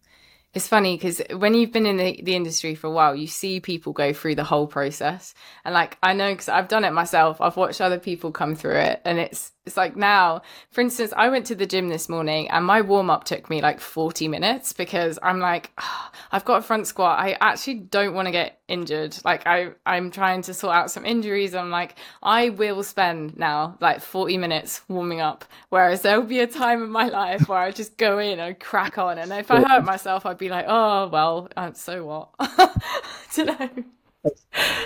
It's 0.54 0.66
funny 0.66 0.96
because 0.96 1.20
when 1.36 1.54
you've 1.54 1.72
been 1.72 1.86
in 1.86 1.98
the, 1.98 2.20
the 2.22 2.34
industry 2.34 2.74
for 2.74 2.86
a 2.86 2.90
while, 2.90 3.14
you 3.14 3.26
see 3.26 3.60
people 3.60 3.92
go 3.92 4.12
through 4.12 4.34
the 4.34 4.44
whole 4.44 4.66
process. 4.66 5.34
And 5.64 5.74
like, 5.74 5.98
I 6.02 6.14
know 6.14 6.32
because 6.32 6.48
I've 6.48 6.68
done 6.68 6.84
it 6.84 6.92
myself. 6.92 7.40
I've 7.40 7.56
watched 7.56 7.80
other 7.80 7.98
people 7.98 8.32
come 8.32 8.54
through 8.54 8.78
it. 8.78 9.02
And 9.04 9.18
it's, 9.18 9.52
it's 9.68 9.76
like 9.76 9.96
now, 9.96 10.42
for 10.70 10.80
instance, 10.80 11.12
I 11.16 11.28
went 11.28 11.46
to 11.46 11.54
the 11.54 11.66
gym 11.66 11.88
this 11.88 12.08
morning 12.08 12.50
and 12.50 12.64
my 12.64 12.80
warm 12.80 13.10
up 13.10 13.24
took 13.24 13.48
me 13.48 13.60
like 13.60 13.78
40 13.80 14.26
minutes 14.26 14.72
because 14.72 15.18
I'm 15.22 15.38
like, 15.38 15.70
oh, 15.78 16.10
I've 16.32 16.44
got 16.44 16.58
a 16.58 16.62
front 16.62 16.86
squat. 16.86 17.20
I 17.20 17.36
actually 17.40 17.74
don't 17.74 18.14
want 18.14 18.26
to 18.26 18.32
get 18.32 18.60
injured. 18.66 19.16
Like 19.24 19.46
I, 19.46 19.72
I'm 19.84 20.10
trying 20.10 20.42
to 20.42 20.54
sort 20.54 20.74
out 20.74 20.90
some 20.90 21.04
injuries. 21.04 21.54
I'm 21.54 21.70
like, 21.70 21.96
I 22.22 22.48
will 22.48 22.82
spend 22.82 23.36
now 23.38 23.76
like 23.80 24.00
40 24.00 24.38
minutes 24.38 24.80
warming 24.88 25.20
up. 25.20 25.44
Whereas 25.68 26.00
there'll 26.00 26.22
be 26.22 26.40
a 26.40 26.46
time 26.46 26.82
in 26.82 26.90
my 26.90 27.08
life 27.08 27.48
where 27.48 27.58
I 27.58 27.70
just 27.70 27.98
go 27.98 28.18
in 28.18 28.40
and 28.40 28.58
crack 28.58 28.96
on. 28.96 29.18
And 29.18 29.30
if 29.32 29.50
I 29.50 29.62
hurt 29.62 29.84
myself, 29.84 30.24
I'd 30.24 30.38
be 30.38 30.48
like, 30.48 30.64
oh, 30.66 31.08
well, 31.08 31.48
uh, 31.56 31.74
so 31.74 32.04
what? 32.04 32.30
don't 33.36 33.60
know 33.60 33.84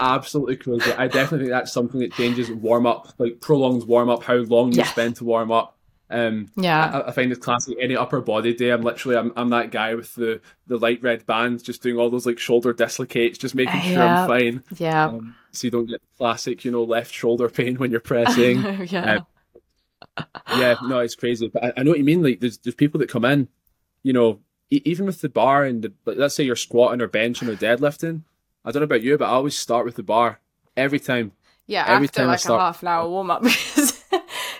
absolutely 0.00 0.56
crazy. 0.56 0.92
I 0.92 1.06
definitely 1.06 1.46
think 1.46 1.50
that's 1.50 1.72
something 1.72 2.00
that 2.00 2.12
changes 2.12 2.50
warm 2.50 2.86
up, 2.86 3.12
like 3.18 3.40
prolonged 3.40 3.84
warm 3.86 4.08
up, 4.08 4.22
how 4.22 4.34
long 4.34 4.72
you 4.72 4.84
spend 4.84 5.16
to 5.16 5.24
warm 5.24 5.50
up. 5.50 5.76
Um, 6.10 6.50
yeah, 6.56 7.02
I, 7.04 7.08
I, 7.08 7.12
find 7.12 7.32
it's 7.32 7.42
classic. 7.42 7.78
Any 7.80 7.96
upper 7.96 8.20
body 8.20 8.52
day, 8.52 8.70
I'm 8.70 8.82
literally 8.82 9.16
I'm, 9.16 9.32
I'm 9.34 9.48
that 9.48 9.70
guy 9.70 9.94
with 9.94 10.14
the 10.14 10.42
the 10.66 10.76
light 10.76 11.02
red 11.02 11.24
bands, 11.24 11.62
just 11.62 11.82
doing 11.82 11.96
all 11.96 12.10
those 12.10 12.26
like 12.26 12.38
shoulder 12.38 12.74
dislocates, 12.74 13.38
just 13.38 13.54
making 13.54 13.80
sure 13.80 13.92
yeah. 13.92 14.22
I'm 14.22 14.28
fine. 14.28 14.64
Yeah. 14.76 15.06
Um, 15.06 15.34
so 15.52 15.66
you 15.66 15.70
don't 15.70 15.86
get 15.86 16.02
classic, 16.18 16.66
you 16.66 16.70
know, 16.70 16.84
left 16.84 17.14
shoulder 17.14 17.48
pain 17.48 17.76
when 17.76 17.90
you're 17.90 18.00
pressing. 18.00 18.60
yeah. 18.88 19.20
Um, 20.18 20.26
yeah, 20.58 20.74
no, 20.82 20.98
it's 20.98 21.14
crazy. 21.14 21.48
But 21.48 21.64
I, 21.64 21.72
I, 21.78 21.82
know 21.82 21.92
what 21.92 21.98
you 21.98 22.04
mean. 22.04 22.22
Like, 22.22 22.40
there's 22.40 22.58
there's 22.58 22.74
people 22.74 23.00
that 23.00 23.08
come 23.08 23.24
in, 23.24 23.48
you 24.02 24.12
know, 24.12 24.40
e- 24.70 24.82
even 24.84 25.06
with 25.06 25.22
the 25.22 25.30
bar 25.30 25.64
and 25.64 25.80
the, 25.80 25.92
like, 26.04 26.18
let's 26.18 26.34
say 26.34 26.44
you're 26.44 26.56
squatting 26.56 27.00
or 27.00 27.08
benching 27.08 27.48
or 27.48 27.56
deadlifting 27.56 28.24
I 28.64 28.70
don't 28.70 28.80
know 28.80 28.84
about 28.84 29.02
you, 29.02 29.18
but 29.18 29.26
I 29.26 29.32
always 29.32 29.56
start 29.56 29.84
with 29.84 29.96
the 29.96 30.02
bar 30.02 30.40
every 30.76 31.00
time. 31.00 31.32
Yeah, 31.66 31.84
every 31.86 32.06
after 32.08 32.20
time 32.20 32.28
like 32.28 32.40
start... 32.40 32.60
a 32.60 32.64
half 32.64 32.82
an 32.82 32.88
hour 32.88 33.08
warm 33.08 33.30
up 33.30 33.42
because 33.42 34.02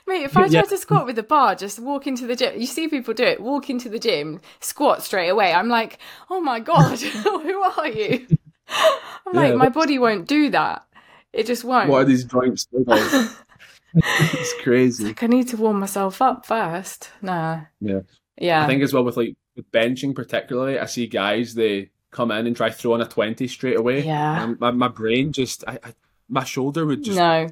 mate, 0.07 0.23
if 0.23 0.37
I 0.37 0.49
try 0.49 0.61
yeah. 0.61 0.63
to 0.63 0.79
squat 0.79 1.07
with 1.07 1.17
the 1.17 1.23
bar, 1.23 1.55
just 1.55 1.79
walk 1.79 2.07
into 2.07 2.27
the 2.27 2.37
gym. 2.37 2.59
You 2.59 2.67
see 2.67 2.89
people 2.89 3.15
do 3.15 3.25
it. 3.25 3.41
Walk 3.41 3.71
into 3.71 3.89
the 3.89 3.99
gym, 3.99 4.41
squat 4.61 5.03
straight 5.03 5.29
away. 5.29 5.53
I'm 5.53 5.69
like, 5.69 5.99
oh 6.31 6.41
my 6.41 6.61
god, 6.61 7.01
who 7.01 7.63
are 7.63 7.89
you? 7.89 8.27
I'm 8.69 9.35
yeah, 9.35 9.41
like, 9.41 9.55
my 9.57 9.69
body 9.69 9.99
won't 9.99 10.27
do 10.27 10.51
that. 10.51 10.87
It 11.33 11.47
just 11.47 11.65
won't. 11.65 11.89
What 11.89 12.03
are 12.03 12.05
these 12.05 12.25
joints? 12.25 12.67
it's 13.95 14.63
crazy. 14.63 15.05
It's 15.05 15.11
like 15.11 15.23
I 15.23 15.27
need 15.27 15.49
to 15.49 15.57
warm 15.57 15.81
myself 15.81 16.21
up 16.21 16.47
first. 16.47 17.11
Nah. 17.21 17.63
Yeah. 17.81 18.01
Yeah. 18.39 18.65
I 18.65 18.67
think 18.67 18.83
as 18.83 18.93
well 18.93 19.05
with 19.05 19.17
like 19.17 19.35
with 19.57 19.71
benching 19.71 20.15
particularly, 20.15 20.79
I 20.79 20.87
see 20.87 21.07
guys 21.07 21.55
they 21.55 21.91
come 22.13 22.31
in 22.31 22.47
and 22.47 22.55
try 22.55 22.71
throw 22.71 22.93
throwing 22.93 23.01
a 23.01 23.07
20 23.07 23.49
straight 23.49 23.77
away. 23.77 24.05
Yeah. 24.05 24.55
my, 24.61 24.71
my 24.71 24.89
brain 24.89 25.33
just, 25.33 25.65
I, 25.67 25.79
I, 25.83 25.95
my 26.29 26.45
shoulder 26.45 26.87
would 26.87 27.03
just. 27.03 27.19
No. 27.19 27.49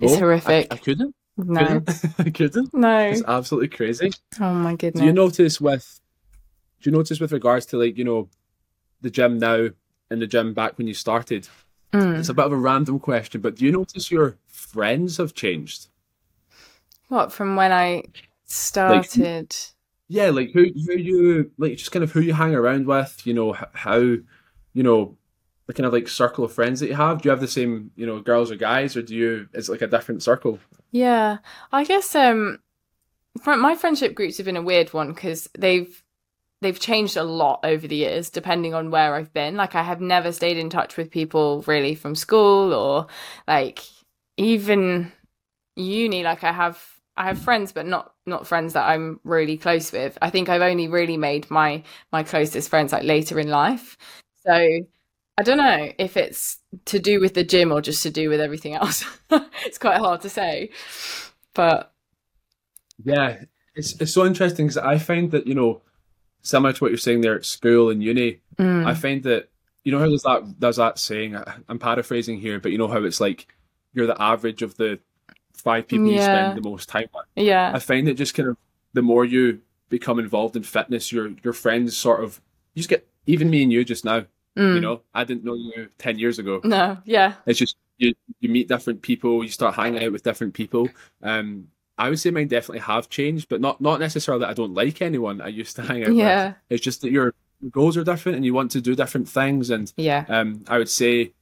It's 0.00 0.14
oh, 0.14 0.18
horrific. 0.18 0.68
I, 0.70 0.74
I, 0.74 0.78
couldn't. 0.78 1.14
No. 1.36 1.66
Couldn't. 1.66 2.04
I 2.18 2.30
couldn't. 2.30 2.74
No. 2.74 2.98
It's 2.98 3.22
absolutely 3.26 3.68
crazy. 3.68 4.12
Oh 4.40 4.54
my 4.54 4.76
goodness. 4.76 5.00
Do 5.00 5.06
you 5.06 5.12
notice 5.12 5.60
with, 5.60 6.00
do 6.80 6.90
you 6.90 6.96
notice 6.96 7.20
with 7.20 7.32
regards 7.32 7.66
to 7.66 7.76
like, 7.76 7.98
you 7.98 8.04
know, 8.04 8.28
the 9.02 9.10
gym 9.10 9.38
now 9.38 9.68
and 10.10 10.22
the 10.22 10.26
gym 10.26 10.54
back 10.54 10.78
when 10.78 10.86
you 10.86 10.94
started? 10.94 11.48
Mm. 11.92 12.18
It's 12.18 12.30
a 12.30 12.34
bit 12.34 12.46
of 12.46 12.52
a 12.52 12.56
random 12.56 12.98
question, 12.98 13.42
but 13.42 13.56
do 13.56 13.66
you 13.66 13.72
notice 13.72 14.10
your 14.10 14.38
friends 14.46 15.18
have 15.18 15.34
changed? 15.34 15.88
What, 17.08 17.32
from 17.32 17.56
when 17.56 17.72
I 17.72 18.04
started? 18.44 19.20
Like, 19.20 19.56
yeah, 20.12 20.28
like 20.28 20.52
who 20.52 20.66
who 20.86 20.92
you 20.98 21.50
like 21.56 21.78
just 21.78 21.90
kind 21.90 22.02
of 22.02 22.12
who 22.12 22.20
you 22.20 22.34
hang 22.34 22.54
around 22.54 22.86
with, 22.86 23.26
you 23.26 23.32
know, 23.32 23.56
how 23.72 23.96
you 23.96 24.82
know 24.82 25.16
the 25.66 25.72
kind 25.72 25.86
of 25.86 25.92
like 25.94 26.06
circle 26.06 26.44
of 26.44 26.52
friends 26.52 26.80
that 26.80 26.88
you 26.88 26.94
have. 26.94 27.22
Do 27.22 27.28
you 27.28 27.30
have 27.30 27.40
the 27.40 27.48
same, 27.48 27.92
you 27.96 28.04
know, 28.04 28.20
girls 28.20 28.50
or 28.50 28.56
guys, 28.56 28.94
or 28.94 29.00
do 29.00 29.16
you 29.16 29.48
is 29.54 29.70
it 29.70 29.72
like 29.72 29.80
a 29.80 29.86
different 29.86 30.22
circle? 30.22 30.58
Yeah, 30.90 31.38
I 31.72 31.84
guess 31.84 32.14
um, 32.14 32.58
my 33.46 33.74
friendship 33.74 34.14
groups 34.14 34.36
have 34.36 34.44
been 34.44 34.58
a 34.58 34.62
weird 34.62 34.92
one 34.92 35.14
because 35.14 35.48
they've 35.58 36.04
they've 36.60 36.78
changed 36.78 37.16
a 37.16 37.24
lot 37.24 37.60
over 37.64 37.88
the 37.88 37.96
years 37.96 38.28
depending 38.28 38.74
on 38.74 38.90
where 38.90 39.14
I've 39.14 39.32
been. 39.32 39.56
Like 39.56 39.74
I 39.74 39.82
have 39.82 40.02
never 40.02 40.30
stayed 40.30 40.58
in 40.58 40.68
touch 40.68 40.98
with 40.98 41.10
people 41.10 41.64
really 41.66 41.94
from 41.94 42.14
school 42.14 42.74
or 42.74 43.06
like 43.48 43.80
even 44.36 45.10
uni. 45.74 46.22
Like 46.22 46.44
I 46.44 46.52
have 46.52 46.91
I 47.16 47.26
have 47.26 47.38
friends, 47.38 47.72
but 47.72 47.86
not 47.86 48.14
not 48.26 48.46
friends 48.46 48.72
that 48.72 48.88
I'm 48.88 49.20
really 49.24 49.58
close 49.58 49.92
with. 49.92 50.16
I 50.22 50.30
think 50.30 50.48
I've 50.48 50.62
only 50.62 50.88
really 50.88 51.16
made 51.16 51.50
my 51.50 51.82
my 52.10 52.22
closest 52.22 52.70
friends 52.70 52.92
like 52.92 53.04
later 53.04 53.38
in 53.38 53.48
life. 53.48 53.98
So 54.46 54.52
I 54.52 55.42
don't 55.42 55.58
know 55.58 55.92
if 55.98 56.16
it's 56.16 56.58
to 56.86 56.98
do 56.98 57.20
with 57.20 57.34
the 57.34 57.44
gym 57.44 57.72
or 57.72 57.80
just 57.80 58.02
to 58.04 58.10
do 58.10 58.28
with 58.28 58.40
everything 58.40 58.74
else. 58.74 59.04
it's 59.66 59.78
quite 59.78 59.98
hard 59.98 60.22
to 60.22 60.30
say, 60.30 60.70
but 61.54 61.92
yeah, 63.04 63.44
it's 63.74 64.00
it's 64.00 64.12
so 64.12 64.24
interesting 64.24 64.66
because 64.66 64.78
I 64.78 64.98
find 64.98 65.30
that 65.32 65.46
you 65.46 65.54
know, 65.54 65.82
similar 66.40 66.72
to 66.72 66.84
what 66.84 66.90
you're 66.90 66.98
saying 66.98 67.20
there 67.20 67.36
at 67.36 67.44
school 67.44 67.90
and 67.90 68.02
uni, 68.02 68.40
mm. 68.58 68.86
I 68.86 68.94
find 68.94 69.22
that 69.24 69.50
you 69.84 69.92
know 69.92 69.98
how 69.98 70.08
there's 70.08 70.22
that 70.22 70.54
there's 70.58 70.76
that 70.76 70.98
saying. 70.98 71.36
I'm 71.68 71.78
paraphrasing 71.78 72.40
here, 72.40 72.58
but 72.58 72.72
you 72.72 72.78
know 72.78 72.88
how 72.88 73.04
it's 73.04 73.20
like 73.20 73.48
you're 73.92 74.06
the 74.06 74.20
average 74.20 74.62
of 74.62 74.76
the 74.76 74.98
five 75.54 75.88
people 75.88 76.06
yeah. 76.06 76.14
you 76.14 76.22
spend 76.22 76.64
the 76.64 76.68
most 76.68 76.88
time 76.88 77.06
with. 77.14 77.24
Yeah. 77.36 77.72
I 77.74 77.78
find 77.78 78.08
it 78.08 78.14
just 78.14 78.34
kind 78.34 78.48
of 78.48 78.56
the 78.92 79.02
more 79.02 79.24
you 79.24 79.60
become 79.88 80.18
involved 80.18 80.56
in 80.56 80.62
fitness, 80.62 81.12
your 81.12 81.32
your 81.42 81.52
friends 81.52 81.96
sort 81.96 82.22
of 82.22 82.40
you 82.74 82.80
just 82.80 82.88
get 82.88 83.06
even 83.26 83.50
me 83.50 83.62
and 83.62 83.72
you 83.72 83.84
just 83.84 84.04
now. 84.04 84.24
Mm. 84.56 84.74
You 84.74 84.80
know, 84.80 85.00
I 85.14 85.24
didn't 85.24 85.44
know 85.44 85.54
you 85.54 85.88
ten 85.98 86.18
years 86.18 86.38
ago. 86.38 86.60
No, 86.62 86.98
yeah. 87.04 87.34
It's 87.46 87.58
just 87.58 87.76
you 87.98 88.14
you 88.40 88.48
meet 88.48 88.68
different 88.68 89.02
people, 89.02 89.42
you 89.42 89.50
start 89.50 89.74
hanging 89.74 90.04
out 90.04 90.12
with 90.12 90.22
different 90.22 90.54
people. 90.54 90.88
Um 91.22 91.68
I 91.98 92.08
would 92.08 92.18
say 92.18 92.30
mine 92.30 92.48
definitely 92.48 92.80
have 92.80 93.08
changed, 93.08 93.48
but 93.48 93.60
not 93.60 93.80
not 93.80 94.00
necessarily 94.00 94.40
that 94.40 94.50
I 94.50 94.54
don't 94.54 94.74
like 94.74 95.00
anyone 95.00 95.40
I 95.40 95.48
used 95.48 95.76
to 95.76 95.82
hang 95.90 96.04
out 96.04 96.14
yeah. 96.14 96.46
with. 96.46 96.56
It's 96.70 96.84
just 96.84 97.02
that 97.02 97.12
your 97.12 97.34
goals 97.70 97.96
are 97.96 98.04
different 98.04 98.36
and 98.36 98.44
you 98.44 98.54
want 98.54 98.72
to 98.72 98.80
do 98.80 98.96
different 98.96 99.28
things 99.28 99.70
and 99.70 99.92
yeah. 99.96 100.24
um 100.28 100.64
I 100.68 100.78
would 100.78 100.88
say 100.88 101.32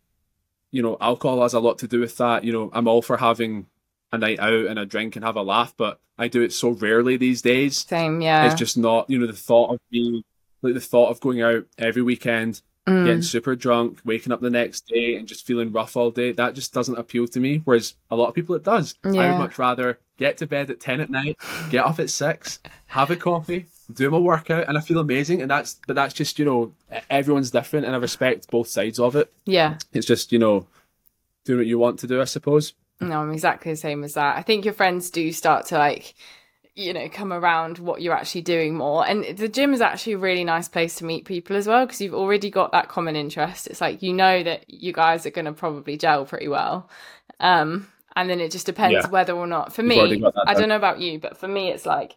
you 0.71 0.83
know, 0.83 0.97
alcohol 1.01 1.43
has 1.43 1.55
a 1.55 1.61
lot 1.61 1.79
to 1.79 1.89
do 1.89 2.01
with 2.01 2.17
that. 2.19 2.45
You 2.45 2.53
know, 2.53 2.71
I'm 2.73 2.87
all 2.87 3.03
for 3.03 3.17
having 3.17 3.67
a 4.13 4.19
night 4.19 4.39
out 4.41 4.67
and 4.67 4.79
a 4.79 4.87
drink 4.87 5.17
and 5.17 5.25
have 5.25 5.37
a 5.37 5.43
laugh, 5.43 5.75
but 5.77 6.01
I 6.19 6.29
do 6.29 6.43
it 6.43 6.53
so 6.53 6.71
rarely 6.71 7.17
these 7.17 7.43
days. 7.43 7.79
Same, 7.79 8.21
yeah. 8.21 8.47
It's 8.47 8.55
just 8.55 8.77
not, 8.77 9.09
you 9.09 9.19
know, 9.19 9.27
the 9.27 9.33
thought 9.33 9.73
of 9.73 9.81
being 9.91 10.23
like 10.63 10.75
the 10.75 10.81
thought 10.81 11.11
of 11.11 11.21
going 11.21 11.41
out 11.41 11.65
every 11.79 12.03
weekend, 12.03 12.61
mm. 12.87 13.07
getting 13.07 13.23
super 13.23 13.57
drunk, 13.57 14.01
waking 14.05 14.33
up 14.33 14.41
the 14.41 14.51
next 14.51 14.87
day 14.87 15.17
and 15.17 15.27
just 15.27 15.47
feeling 15.47 15.73
rough 15.73 15.97
all 15.97 16.11
day. 16.11 16.33
That 16.33 16.55
just 16.55 16.75
doesn't 16.75 16.99
appeal 16.99 17.27
to 17.29 17.41
me. 17.41 17.63
Whereas 17.65 17.95
a 18.11 18.17
lot 18.17 18.29
of 18.29 18.35
people 18.35 18.55
it 18.55 18.65
does. 18.65 18.95
Yeah. 19.05 19.21
I 19.21 19.31
would 19.31 19.39
much 19.39 19.59
rather 19.59 19.99
get 20.19 20.37
to 20.39 20.47
bed 20.47 20.71
at 20.71 20.81
ten 20.81 21.01
at 21.01 21.09
night, 21.09 21.39
get 21.71 21.87
up 21.87 21.99
at 21.99 22.11
six, 22.11 22.59
have 22.89 23.11
a 23.11 23.17
coffee, 23.17 23.67
do 23.91 24.11
my 24.11 24.19
workout, 24.19 24.69
and 24.69 24.77
I 24.77 24.83
feel 24.83 24.99
amazing. 24.99 25.41
And 25.41 25.51
that's 25.51 25.81
but 25.87 25.97
that's 25.97 26.13
just, 26.13 26.39
you 26.39 26.45
know, 26.45 26.75
everyone's 27.09 27.51
different 27.51 27.87
and 27.87 27.95
I 27.95 27.99
respect 27.99 28.51
both 28.51 28.69
sides 28.69 28.99
of 28.99 29.17
it. 29.17 29.33
Yeah. 29.47 29.79
It's 29.95 30.07
just, 30.07 30.33
you 30.33 30.39
know, 30.39 30.67
doing 31.47 31.61
what 31.61 31.67
you 31.67 31.79
want 31.79 31.99
to 32.01 32.07
do, 32.07 32.21
I 32.21 32.25
suppose. 32.25 32.75
No, 33.01 33.21
I'm 33.21 33.33
exactly 33.33 33.73
the 33.73 33.77
same 33.77 34.05
as 34.05 34.15
that. 34.15 34.37
I 34.37 34.43
think 34.43 34.65
your 34.65 34.75
friends 34.75 35.11
do 35.11 35.33
start 35.33 35.67
to 35.67 35.79
like, 35.79 36.15
you 36.75 36.93
know, 36.93 37.09
come 37.09 37.33
around 37.33 37.79
what 37.79 38.03
you're 38.03 38.15
actually 38.15 38.43
doing 38.43 38.75
more. 38.75 39.07
And 39.07 39.25
the 39.37 39.49
gym 39.49 39.73
is 39.73 39.81
actually 39.81 40.15
a 40.15 40.19
really 40.19 40.45
nice 40.45 40.69
place 40.69 40.97
to 40.97 41.05
meet 41.05 41.25
people 41.25 41.57
as 41.57 41.67
well 41.67 41.87
because 41.87 42.01
you've 42.01 42.15
already 42.15 42.51
got 42.51 42.73
that 42.73 42.89
common 42.89 43.17
interest. 43.17 43.67
It's 43.67 43.81
like 43.81 44.03
you 44.03 44.13
know 44.13 44.43
that 44.43 44.69
you 44.69 44.93
guys 44.93 45.25
are 45.25 45.31
going 45.31 45.47
to 45.47 45.53
probably 45.53 45.97
gel 45.97 46.27
pretty 46.27 46.49
well. 46.49 46.91
Um, 47.41 47.89
and 48.15 48.29
then 48.29 48.41
it 48.41 48.51
just 48.51 48.67
depends 48.67 49.05
yeah. 49.05 49.11
whether 49.11 49.33
or 49.33 49.47
not. 49.47 49.73
For 49.73 49.83
me, 49.83 50.23
I 50.47 50.55
don't 50.55 50.69
know 50.69 50.77
about 50.77 51.01
you, 51.01 51.19
but 51.19 51.39
for 51.39 51.49
me, 51.49 51.71
it's 51.71 51.87
like 51.87 52.17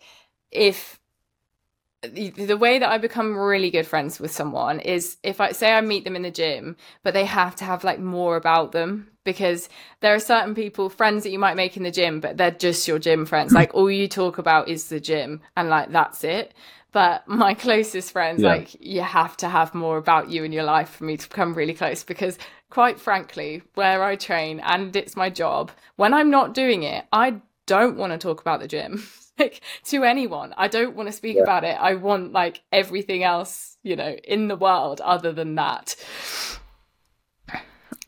if 0.51 0.99
the, 2.01 2.29
the 2.31 2.57
way 2.57 2.79
that 2.79 2.89
I 2.89 2.97
become 2.97 3.37
really 3.37 3.71
good 3.71 3.87
friends 3.87 4.19
with 4.19 4.31
someone 4.31 4.81
is 4.81 5.15
if 5.23 5.39
I 5.39 5.53
say 5.53 5.71
I 5.71 5.79
meet 5.79 6.03
them 6.03 6.17
in 6.17 6.23
the 6.23 6.31
gym, 6.31 6.75
but 7.03 7.13
they 7.13 7.23
have 7.23 7.55
to 7.57 7.63
have 7.63 7.85
like 7.85 7.99
more 7.99 8.35
about 8.35 8.73
them 8.73 9.12
because 9.23 9.69
there 10.01 10.13
are 10.13 10.19
certain 10.19 10.55
people, 10.55 10.89
friends 10.89 11.23
that 11.23 11.31
you 11.31 11.39
might 11.39 11.55
make 11.55 11.77
in 11.77 11.83
the 11.83 11.91
gym, 11.91 12.19
but 12.19 12.37
they're 12.37 12.51
just 12.51 12.87
your 12.87 12.99
gym 12.99 13.25
friends. 13.25 13.53
like 13.53 13.73
all 13.73 13.89
you 13.89 14.07
talk 14.07 14.37
about 14.37 14.67
is 14.67 14.89
the 14.89 14.99
gym 14.99 15.41
and 15.55 15.69
like 15.69 15.91
that's 15.91 16.23
it. 16.23 16.53
But 16.91 17.27
my 17.27 17.53
closest 17.65 18.11
friends, 18.11 18.41
yeah. 18.41 18.49
like 18.49 18.75
you 18.79 19.01
have 19.01 19.35
to 19.37 19.49
have 19.49 19.73
more 19.73 19.97
about 19.97 20.29
you 20.29 20.43
in 20.43 20.51
your 20.51 20.63
life 20.63 20.89
for 20.89 21.03
me 21.03 21.17
to 21.17 21.29
become 21.29 21.53
really 21.53 21.73
close 21.73 22.03
because 22.03 22.37
quite 22.69 22.99
frankly, 22.99 23.61
where 23.75 24.03
I 24.03 24.15
train 24.15 24.59
and 24.59 24.95
it's 24.95 25.15
my 25.15 25.29
job, 25.29 25.71
when 25.95 26.13
I'm 26.13 26.31
not 26.31 26.53
doing 26.53 26.83
it, 26.83 27.05
I 27.11 27.41
don't 27.65 27.97
want 27.97 28.13
to 28.13 28.17
talk 28.17 28.41
about 28.41 28.59
the 28.59 28.67
gym. 28.67 29.03
like 29.39 29.61
to 29.85 30.03
anyone. 30.03 30.53
I 30.57 30.67
don't 30.67 30.95
want 30.95 31.07
to 31.07 31.13
speak 31.13 31.37
yeah. 31.37 31.43
about 31.43 31.63
it. 31.63 31.77
I 31.79 31.95
want 31.95 32.31
like 32.31 32.61
everything 32.71 33.23
else, 33.23 33.77
you 33.83 33.95
know, 33.95 34.15
in 34.23 34.47
the 34.47 34.55
world 34.55 35.01
other 35.01 35.31
than 35.31 35.55
that. 35.55 35.95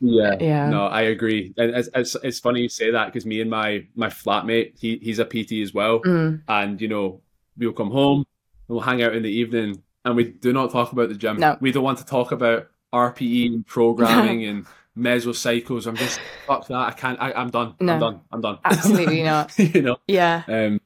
Yeah, 0.00 0.36
yeah. 0.40 0.68
No, 0.68 0.86
I 0.86 1.02
agree. 1.02 1.54
And 1.56 1.74
it's, 1.74 1.88
it's, 1.94 2.16
it's 2.22 2.40
funny 2.40 2.62
you 2.62 2.68
say 2.68 2.90
that 2.90 3.06
because 3.06 3.24
me 3.24 3.40
and 3.40 3.50
my 3.50 3.86
my 3.94 4.08
flatmate, 4.08 4.78
he 4.78 4.98
he's 4.98 5.18
a 5.18 5.24
PT 5.24 5.62
as 5.62 5.72
well, 5.72 6.00
mm. 6.00 6.42
and 6.48 6.80
you 6.80 6.88
know 6.88 7.20
we'll 7.56 7.72
come 7.72 7.90
home, 7.90 8.24
we'll 8.68 8.80
hang 8.80 9.02
out 9.02 9.14
in 9.14 9.22
the 9.22 9.30
evening, 9.30 9.82
and 10.04 10.16
we 10.16 10.24
do 10.24 10.52
not 10.52 10.70
talk 10.70 10.92
about 10.92 11.08
the 11.08 11.14
gym. 11.14 11.38
No. 11.38 11.56
We 11.60 11.72
don't 11.72 11.84
want 11.84 11.98
to 11.98 12.06
talk 12.06 12.32
about 12.32 12.68
RPE 12.92 13.46
and 13.46 13.66
programming 13.66 14.44
and 14.48 14.66
mesocycles. 14.96 15.86
I'm 15.86 15.96
just 15.96 16.20
fuck 16.46 16.66
that. 16.68 16.74
I 16.74 16.92
can't. 16.92 17.20
I, 17.20 17.32
I'm 17.32 17.50
done. 17.50 17.74
No. 17.80 17.94
I'm 17.94 18.00
done. 18.00 18.20
I'm 18.32 18.40
done. 18.40 18.58
Absolutely 18.64 19.22
not. 19.24 19.58
you 19.58 19.82
know. 19.82 19.96
Yeah. 20.06 20.42
Um, 20.48 20.80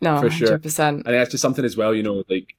No, 0.00 0.20
For 0.20 0.30
sure. 0.30 0.58
100%. 0.58 0.80
I 0.80 0.92
think 0.92 1.04
that's 1.04 1.30
just 1.30 1.42
something 1.42 1.64
as 1.64 1.76
well. 1.76 1.94
You 1.94 2.02
know, 2.02 2.24
like 2.28 2.54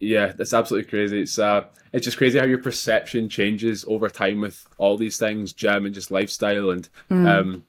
yeah, 0.00 0.32
that's 0.36 0.54
absolutely 0.54 0.88
crazy. 0.90 1.20
It's 1.22 1.38
uh, 1.38 1.64
it's 1.92 2.04
just 2.04 2.16
crazy 2.18 2.38
how 2.38 2.44
your 2.44 2.58
perception 2.58 3.28
changes 3.28 3.84
over 3.88 4.08
time 4.08 4.40
with 4.40 4.66
all 4.78 4.96
these 4.96 5.18
things, 5.18 5.52
gym 5.52 5.86
and 5.86 5.94
just 5.94 6.10
lifestyle. 6.10 6.70
And 6.70 6.88
Mm. 7.10 7.26
um, 7.28 7.64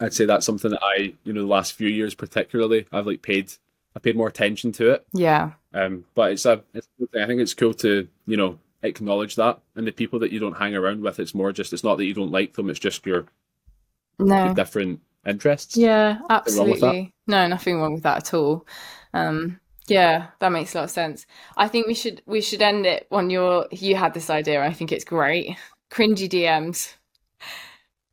I'd 0.00 0.12
say 0.12 0.26
that's 0.26 0.44
something 0.44 0.70
that 0.72 0.82
I, 0.82 1.14
you 1.24 1.32
know, 1.32 1.40
the 1.40 1.46
last 1.46 1.72
few 1.72 1.88
years 1.88 2.14
particularly, 2.14 2.86
I've 2.92 3.06
like 3.06 3.22
paid, 3.22 3.50
I 3.94 3.98
paid 3.98 4.14
more 4.16 4.28
attention 4.28 4.72
to 4.72 4.90
it. 4.90 5.06
yeah. 5.12 5.52
Um, 5.72 6.04
but 6.14 6.32
it's 6.32 6.44
a, 6.46 6.62
it's, 6.74 6.88
a. 7.14 7.22
I 7.22 7.26
think 7.26 7.40
it's 7.40 7.52
cool 7.54 7.74
to, 7.74 8.06
you 8.26 8.36
know, 8.36 8.58
acknowledge 8.82 9.36
that. 9.36 9.58
And 9.74 9.86
the 9.86 9.92
people 9.92 10.18
that 10.20 10.32
you 10.32 10.38
don't 10.38 10.56
hang 10.56 10.74
around 10.74 11.02
with, 11.02 11.18
it's 11.20 11.34
more 11.34 11.52
just, 11.52 11.72
it's 11.72 11.84
not 11.84 11.96
that 11.96 12.04
you 12.06 12.14
don't 12.14 12.30
like 12.30 12.54
them, 12.54 12.68
it's 12.70 12.78
just 12.78 13.04
your, 13.06 13.26
No. 14.18 14.44
your 14.46 14.54
different 14.54 15.00
interests. 15.26 15.76
Yeah, 15.76 16.18
wrong 16.18 16.18
with 16.20 16.28
that. 16.28 16.34
absolutely. 16.34 17.12
No, 17.26 17.46
nothing 17.46 17.78
wrong 17.80 17.94
with 17.94 18.02
that 18.04 18.18
at 18.18 18.34
all. 18.34 18.66
Um, 19.12 19.60
yeah, 19.88 20.28
that 20.40 20.50
makes 20.52 20.74
a 20.74 20.78
lot 20.78 20.84
of 20.84 20.90
sense. 20.90 21.26
I 21.56 21.68
think 21.68 21.86
we 21.86 21.94
should 21.94 22.22
we 22.26 22.40
should 22.40 22.62
end 22.62 22.86
it 22.86 23.06
on 23.10 23.30
your 23.30 23.66
you 23.70 23.96
had 23.96 24.14
this 24.14 24.30
idea. 24.30 24.62
I 24.64 24.72
think 24.72 24.92
it's 24.92 25.04
great. 25.04 25.56
Cringy 25.90 26.28
DMs. 26.28 26.94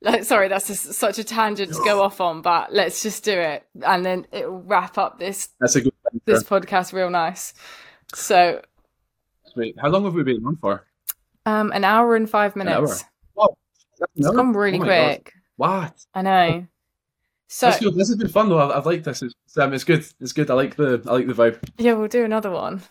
Like, 0.02 0.26
sorry, 0.26 0.50
that's 0.50 0.68
just 0.68 0.94
such 0.96 1.18
a 1.18 1.24
tangent 1.24 1.72
to 1.74 1.82
go 1.86 2.02
off 2.04 2.20
on, 2.20 2.42
but 2.42 2.74
let's 2.74 3.02
just 3.02 3.24
do 3.24 3.32
it, 3.40 3.66
and 3.86 4.06
then 4.06 4.28
it'll 4.34 4.62
wrap 4.62 4.98
up 4.98 5.18
this 5.18 5.48
That's 5.62 5.78
a 5.78 5.82
good 5.82 5.94
this 6.26 6.44
podcast 6.44 6.92
real 6.92 7.10
nice. 7.10 7.54
So, 8.14 8.62
Sweet. 9.46 9.76
How 9.82 9.88
long 9.88 10.04
have 10.04 10.14
we 10.14 10.24
been 10.24 10.46
on 10.46 10.58
for? 10.58 10.86
um, 11.46 11.72
an 11.72 11.86
hour 11.86 12.18
and 12.18 12.30
five 12.30 12.56
minutes. 12.58 13.02
An 13.02 13.08
hour? 13.38 13.50
Oh, 13.50 13.58
It's 14.16 14.30
gone 14.30 14.52
really 14.52 14.78
quick. 14.78 15.32
What? 15.56 16.06
I 16.14 16.22
know. 16.22 16.68
So 17.54 17.68
That's 17.68 17.84
good. 17.84 17.94
This 17.94 18.08
has 18.08 18.18
been 18.18 18.30
fun 18.30 18.50
though. 18.50 18.58
I've, 18.58 18.78
I've 18.78 18.86
liked 18.88 19.04
this. 19.04 19.22
It's, 19.22 19.58
um, 19.60 19.74
it's 19.74 19.84
good. 19.84 20.04
It's 20.20 20.34
good. 20.34 20.50
I 20.50 20.56
like 20.56 20.76
the 20.76 21.04
I 21.08 21.12
like 21.12 21.28
the 21.28 21.34
vibe. 21.34 21.60
Yeah, 21.78 21.94
we'll 21.94 22.08
do 22.08 22.26
another 22.26 22.50
one. 22.50 22.82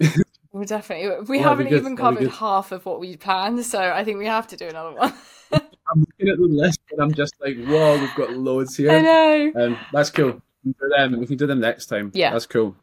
We'll 0.52 0.64
definitely. 0.64 1.26
We 1.28 1.38
haven't 1.38 1.68
even 1.68 1.96
covered 1.96 2.28
half 2.28 2.72
of 2.72 2.84
what 2.84 2.98
we 2.98 3.16
planned, 3.16 3.64
so 3.64 3.80
I 3.80 4.02
think 4.02 4.18
we 4.18 4.26
have 4.26 4.48
to 4.48 4.56
do 4.56 4.66
another 4.66 4.96
one. 4.96 5.14
I'm 5.52 6.00
looking 6.00 6.28
at 6.28 6.38
the 6.38 6.48
list 6.48 6.80
and 6.90 7.00
I'm 7.00 7.14
just 7.14 7.34
like, 7.40 7.56
whoa, 7.56 8.00
we've 8.00 8.14
got 8.16 8.32
loads 8.32 8.76
here. 8.76 8.90
I 8.90 9.00
know. 9.00 9.52
Um, 9.54 9.78
that's 9.92 10.10
cool. 10.10 10.42
We 10.64 10.72
can 10.72 10.74
do 10.80 10.88
them. 10.88 11.20
We 11.20 11.26
can 11.28 11.36
do 11.36 11.46
them 11.46 11.60
next 11.60 11.86
time. 11.86 12.10
Yeah. 12.14 12.32
that's 12.32 12.46
cool. 12.46 12.74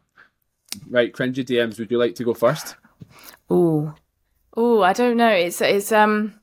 Right, 0.88 1.12
cringy 1.12 1.44
DMs. 1.44 1.78
Would 1.78 1.90
you 1.90 1.98
like 1.98 2.14
to 2.14 2.24
go 2.24 2.32
first? 2.32 2.76
Ooh, 3.52 3.92
ooh. 4.58 4.80
I 4.80 4.94
don't 4.94 5.18
know. 5.18 5.28
It's 5.28 5.60
it's 5.60 5.92
um. 5.92 6.40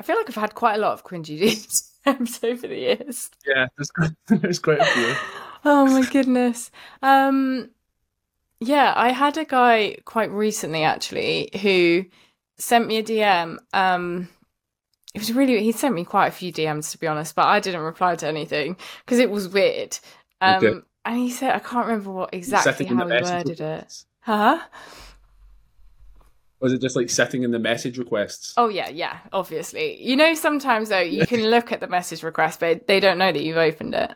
I 0.00 0.02
feel 0.02 0.16
like 0.16 0.28
I've 0.28 0.34
had 0.34 0.56
quite 0.56 0.74
a 0.74 0.78
lot 0.78 0.94
of 0.94 1.04
cringy 1.04 1.40
DMs 1.42 1.85
over 2.42 2.66
the 2.68 2.76
years. 2.76 3.30
Yeah, 3.46 3.66
there's 3.76 3.90
quite, 3.90 4.10
there's 4.28 4.58
quite 4.58 4.80
a 4.80 4.86
few. 4.86 5.14
Oh 5.64 5.86
my 5.86 6.02
goodness. 6.04 6.70
Um 7.02 7.70
yeah, 8.60 8.92
I 8.96 9.10
had 9.10 9.36
a 9.36 9.44
guy 9.44 9.98
quite 10.04 10.30
recently 10.30 10.82
actually 10.82 11.50
who 11.62 12.06
sent 12.58 12.86
me 12.86 12.98
a 12.98 13.02
DM. 13.02 13.58
Um 13.72 14.28
it 15.14 15.18
was 15.20 15.32
really 15.32 15.62
he 15.62 15.72
sent 15.72 15.94
me 15.94 16.04
quite 16.04 16.28
a 16.28 16.32
few 16.32 16.52
DMs 16.52 16.90
to 16.92 16.98
be 16.98 17.06
honest, 17.06 17.34
but 17.34 17.46
I 17.46 17.60
didn't 17.60 17.82
reply 17.82 18.16
to 18.16 18.26
anything 18.26 18.76
because 19.04 19.18
it 19.18 19.30
was 19.30 19.48
weird. 19.48 19.98
Um 20.40 20.64
Okay. 20.64 20.80
and 21.04 21.16
he 21.18 21.30
said 21.30 21.54
I 21.54 21.58
can't 21.58 21.86
remember 21.86 22.12
what 22.12 22.34
exactly 22.34 22.86
Sitting 22.86 22.98
how 22.98 23.06
he 23.06 23.12
worded 23.22 23.60
it. 23.60 23.60
requests. 23.60 24.06
Was 26.60 26.72
it 26.72 26.80
just 26.80 26.96
like 26.96 27.10
sitting 27.10 27.42
in 27.42 27.50
the 27.50 27.58
message 27.58 27.98
requests? 27.98 28.54
Oh 28.56 28.68
yeah, 28.68 28.88
yeah, 28.88 29.18
obviously. 29.32 30.02
You 30.02 30.16
know 30.16 30.34
sometimes 30.34 30.88
though 30.88 31.00
you 31.00 31.26
can 31.26 31.44
look 31.50 31.72
at 31.72 31.80
the 31.80 31.86
message 31.86 32.22
request 32.22 32.60
but 32.60 32.86
they 32.86 33.00
don't 33.00 33.18
know 33.18 33.30
that 33.30 33.42
you've 33.42 33.56
opened 33.56 33.94
it. 33.94 34.12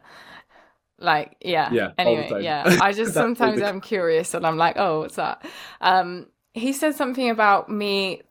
Like, 1.01 1.37
yeah. 1.41 1.73
Yeah, 1.73 1.93
Anyway, 1.99 2.43
yeah. 2.43 2.79
I 2.83 2.93
just 2.93 3.15
sometimes 3.15 3.63
I'm 3.63 3.81
curious 3.81 4.35
and 4.35 4.47
I'm 4.47 4.59
like, 4.59 4.77
oh, 4.79 5.01
what's 5.01 5.17
that? 5.17 5.45
Um, 5.81 6.27
he 6.53 6.73
said 6.73 6.95
something 6.95 7.31
about 7.31 7.69
me. 7.71 8.23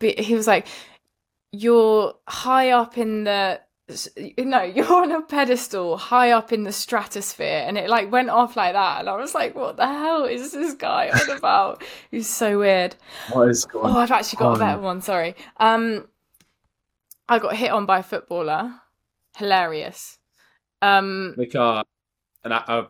He 0.00 0.34
was 0.34 0.46
like, 0.46 0.68
you're 1.52 2.14
high 2.28 2.70
up 2.70 2.96
in 2.96 3.24
the. 3.24 3.60
No, 4.38 4.62
you're 4.74 4.92
on 4.92 5.12
a 5.12 5.22
pedestal 5.22 5.96
high 5.96 6.32
up 6.32 6.52
in 6.52 6.64
the 6.64 6.72
stratosphere, 6.72 7.64
and 7.66 7.78
it 7.78 7.88
like 7.88 8.10
went 8.10 8.30
off 8.30 8.56
like 8.56 8.72
that, 8.72 9.00
and 9.00 9.08
I 9.08 9.16
was 9.16 9.34
like, 9.34 9.54
"What 9.54 9.76
the 9.76 9.86
hell 9.86 10.24
is 10.24 10.52
this 10.52 10.74
guy 10.74 11.10
on 11.10 11.36
about?" 11.36 11.82
He's 12.10 12.28
so 12.28 12.58
weird. 12.58 12.96
What 13.32 13.48
is 13.48 13.64
going 13.64 13.94
Oh, 13.94 13.98
I've 13.98 14.10
actually 14.10 14.38
got 14.38 14.56
a 14.56 14.58
better 14.58 14.80
one. 14.80 15.00
Sorry. 15.02 15.36
Um, 15.58 16.08
I 17.28 17.38
got 17.38 17.56
hit 17.56 17.70
on 17.70 17.86
by 17.86 18.00
a 18.00 18.02
footballer. 18.02 18.72
Hilarious. 19.36 20.18
Um, 20.82 21.34
Like 21.36 21.54
a, 21.54 21.84
an, 22.44 22.52
a, 22.52 22.64
a 22.68 22.88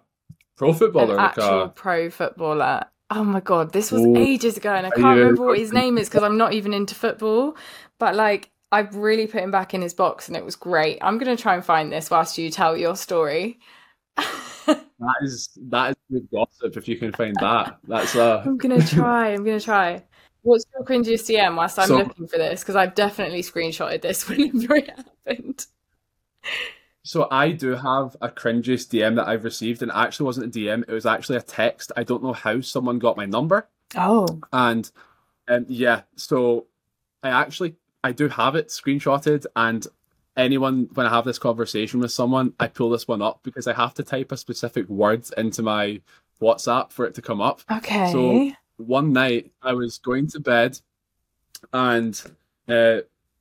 pro 0.57 0.73
footballer? 0.73 1.13
an 1.13 1.17
like 1.17 1.39
actual 1.39 1.63
a, 1.63 1.69
pro 1.69 2.11
footballer. 2.11 2.85
Oh 3.11 3.23
my 3.23 3.41
god, 3.41 3.73
this 3.73 3.93
was 3.93 4.03
Ooh. 4.03 4.17
ages 4.17 4.57
ago, 4.57 4.73
and 4.75 4.87
I 4.87 4.91
can't 4.91 5.19
remember 5.19 5.45
what 5.47 5.59
his 5.59 5.73
name 5.73 5.99
is 5.99 6.09
because 6.09 6.23
I'm 6.23 6.39
not 6.39 6.55
even 6.55 6.73
into 6.73 6.95
football. 6.95 7.57
But 7.99 8.15
like, 8.15 8.51
I 8.73 8.81
really 8.81 9.27
put 9.27 9.43
him 9.43 9.51
back 9.51 9.75
in 9.75 9.83
his 9.83 9.95
box, 9.95 10.29
and 10.29 10.37
it 10.37 10.45
was 10.45 10.57
great. 10.57 10.99
I'm 11.01 11.19
gonna 11.19 11.37
try 11.37 11.55
and 11.55 11.65
find 11.65 11.93
this 11.93 12.11
whilst 12.11 12.37
you 12.39 12.51
tell 12.51 12.77
your 12.77 12.97
story. 12.97 13.59
that 14.17 15.15
is 15.23 15.51
that 15.69 15.91
is 15.91 15.97
good 16.11 16.29
gossip 16.33 16.77
if 16.77 16.89
you 16.89 16.97
can 16.97 17.13
find 17.13 17.37
that. 17.41 17.79
That's 17.87 18.17
uh 18.17 18.43
I'm 18.47 18.57
gonna 18.59 18.85
try. 18.85 19.29
I'm 19.33 19.45
gonna 19.45 19.61
try. 19.61 20.03
What's 20.43 20.65
your 20.75 20.85
cringiest 20.85 21.29
DM 21.29 21.57
whilst 21.57 21.79
I'm 21.79 21.89
So- 21.89 21.97
looking 21.99 22.27
for 22.29 22.39
this? 22.39 22.61
Because 22.61 22.77
I've 22.77 22.95
definitely 22.95 23.43
screenshotted 23.43 24.03
this 24.03 24.29
whenever 24.29 24.77
it 24.77 24.91
happened. 24.91 25.67
So 27.03 27.29
I 27.31 27.53
do 27.53 27.77
have 27.77 28.17
a 28.21 28.29
cringiest 28.29 28.89
DM 28.93 29.15
that 29.17 29.29
I've 29.29 29.45
received, 29.45 29.83
and 29.83 29.91
it 29.93 29.97
actually 29.97 30.27
wasn't 30.27 30.57
a 30.57 30.59
DM. 30.59 30.83
It 30.89 30.93
was 30.93 31.07
actually 31.07 31.37
a 31.37 31.43
text. 31.43 31.93
I 31.97 32.03
don't 32.03 32.23
know 32.23 32.33
how 32.33 32.61
someone 32.61 32.99
got 32.99 33.17
my 33.17 33.27
number, 33.27 33.69
Oh, 33.97 34.27
and 34.53 34.91
um, 35.47 35.67
yeah. 35.69 36.03
So 36.17 36.67
I 37.23 37.29
actually 37.31 37.77
I 38.05 38.13
do 38.13 38.29
have 38.29 38.55
it 38.57 38.69
screenshotted, 38.69 39.47
and 39.57 39.87
anyone 40.37 40.89
when 40.95 41.07
I 41.07 41.11
have 41.11 41.25
this 41.25 41.39
conversation 41.39 42.01
with 42.01 42.13
someone, 42.13 42.53
I 42.61 42.69
pull 42.69 42.91
this 42.91 43.09
one 43.09 43.23
up 43.23 43.41
because 43.43 43.67
I 43.67 43.73
have 43.75 43.95
to 43.95 44.03
type 44.03 44.33
a 44.33 44.37
specific 44.37 44.89
word 44.89 45.25
into 45.37 45.63
my 45.63 46.01
WhatsApp 46.41 46.93
for 46.93 47.07
it 47.07 47.15
to 47.15 47.23
come 47.23 47.41
up. 47.41 47.63
okay. 47.71 48.13
So 48.13 48.53
one 48.77 49.13
night 49.13 49.51
I 49.63 49.73
was 49.73 49.99
going 49.99 50.27
to 50.29 50.41
bed 50.41 50.79
and 51.73 52.21
uh, 52.69 52.99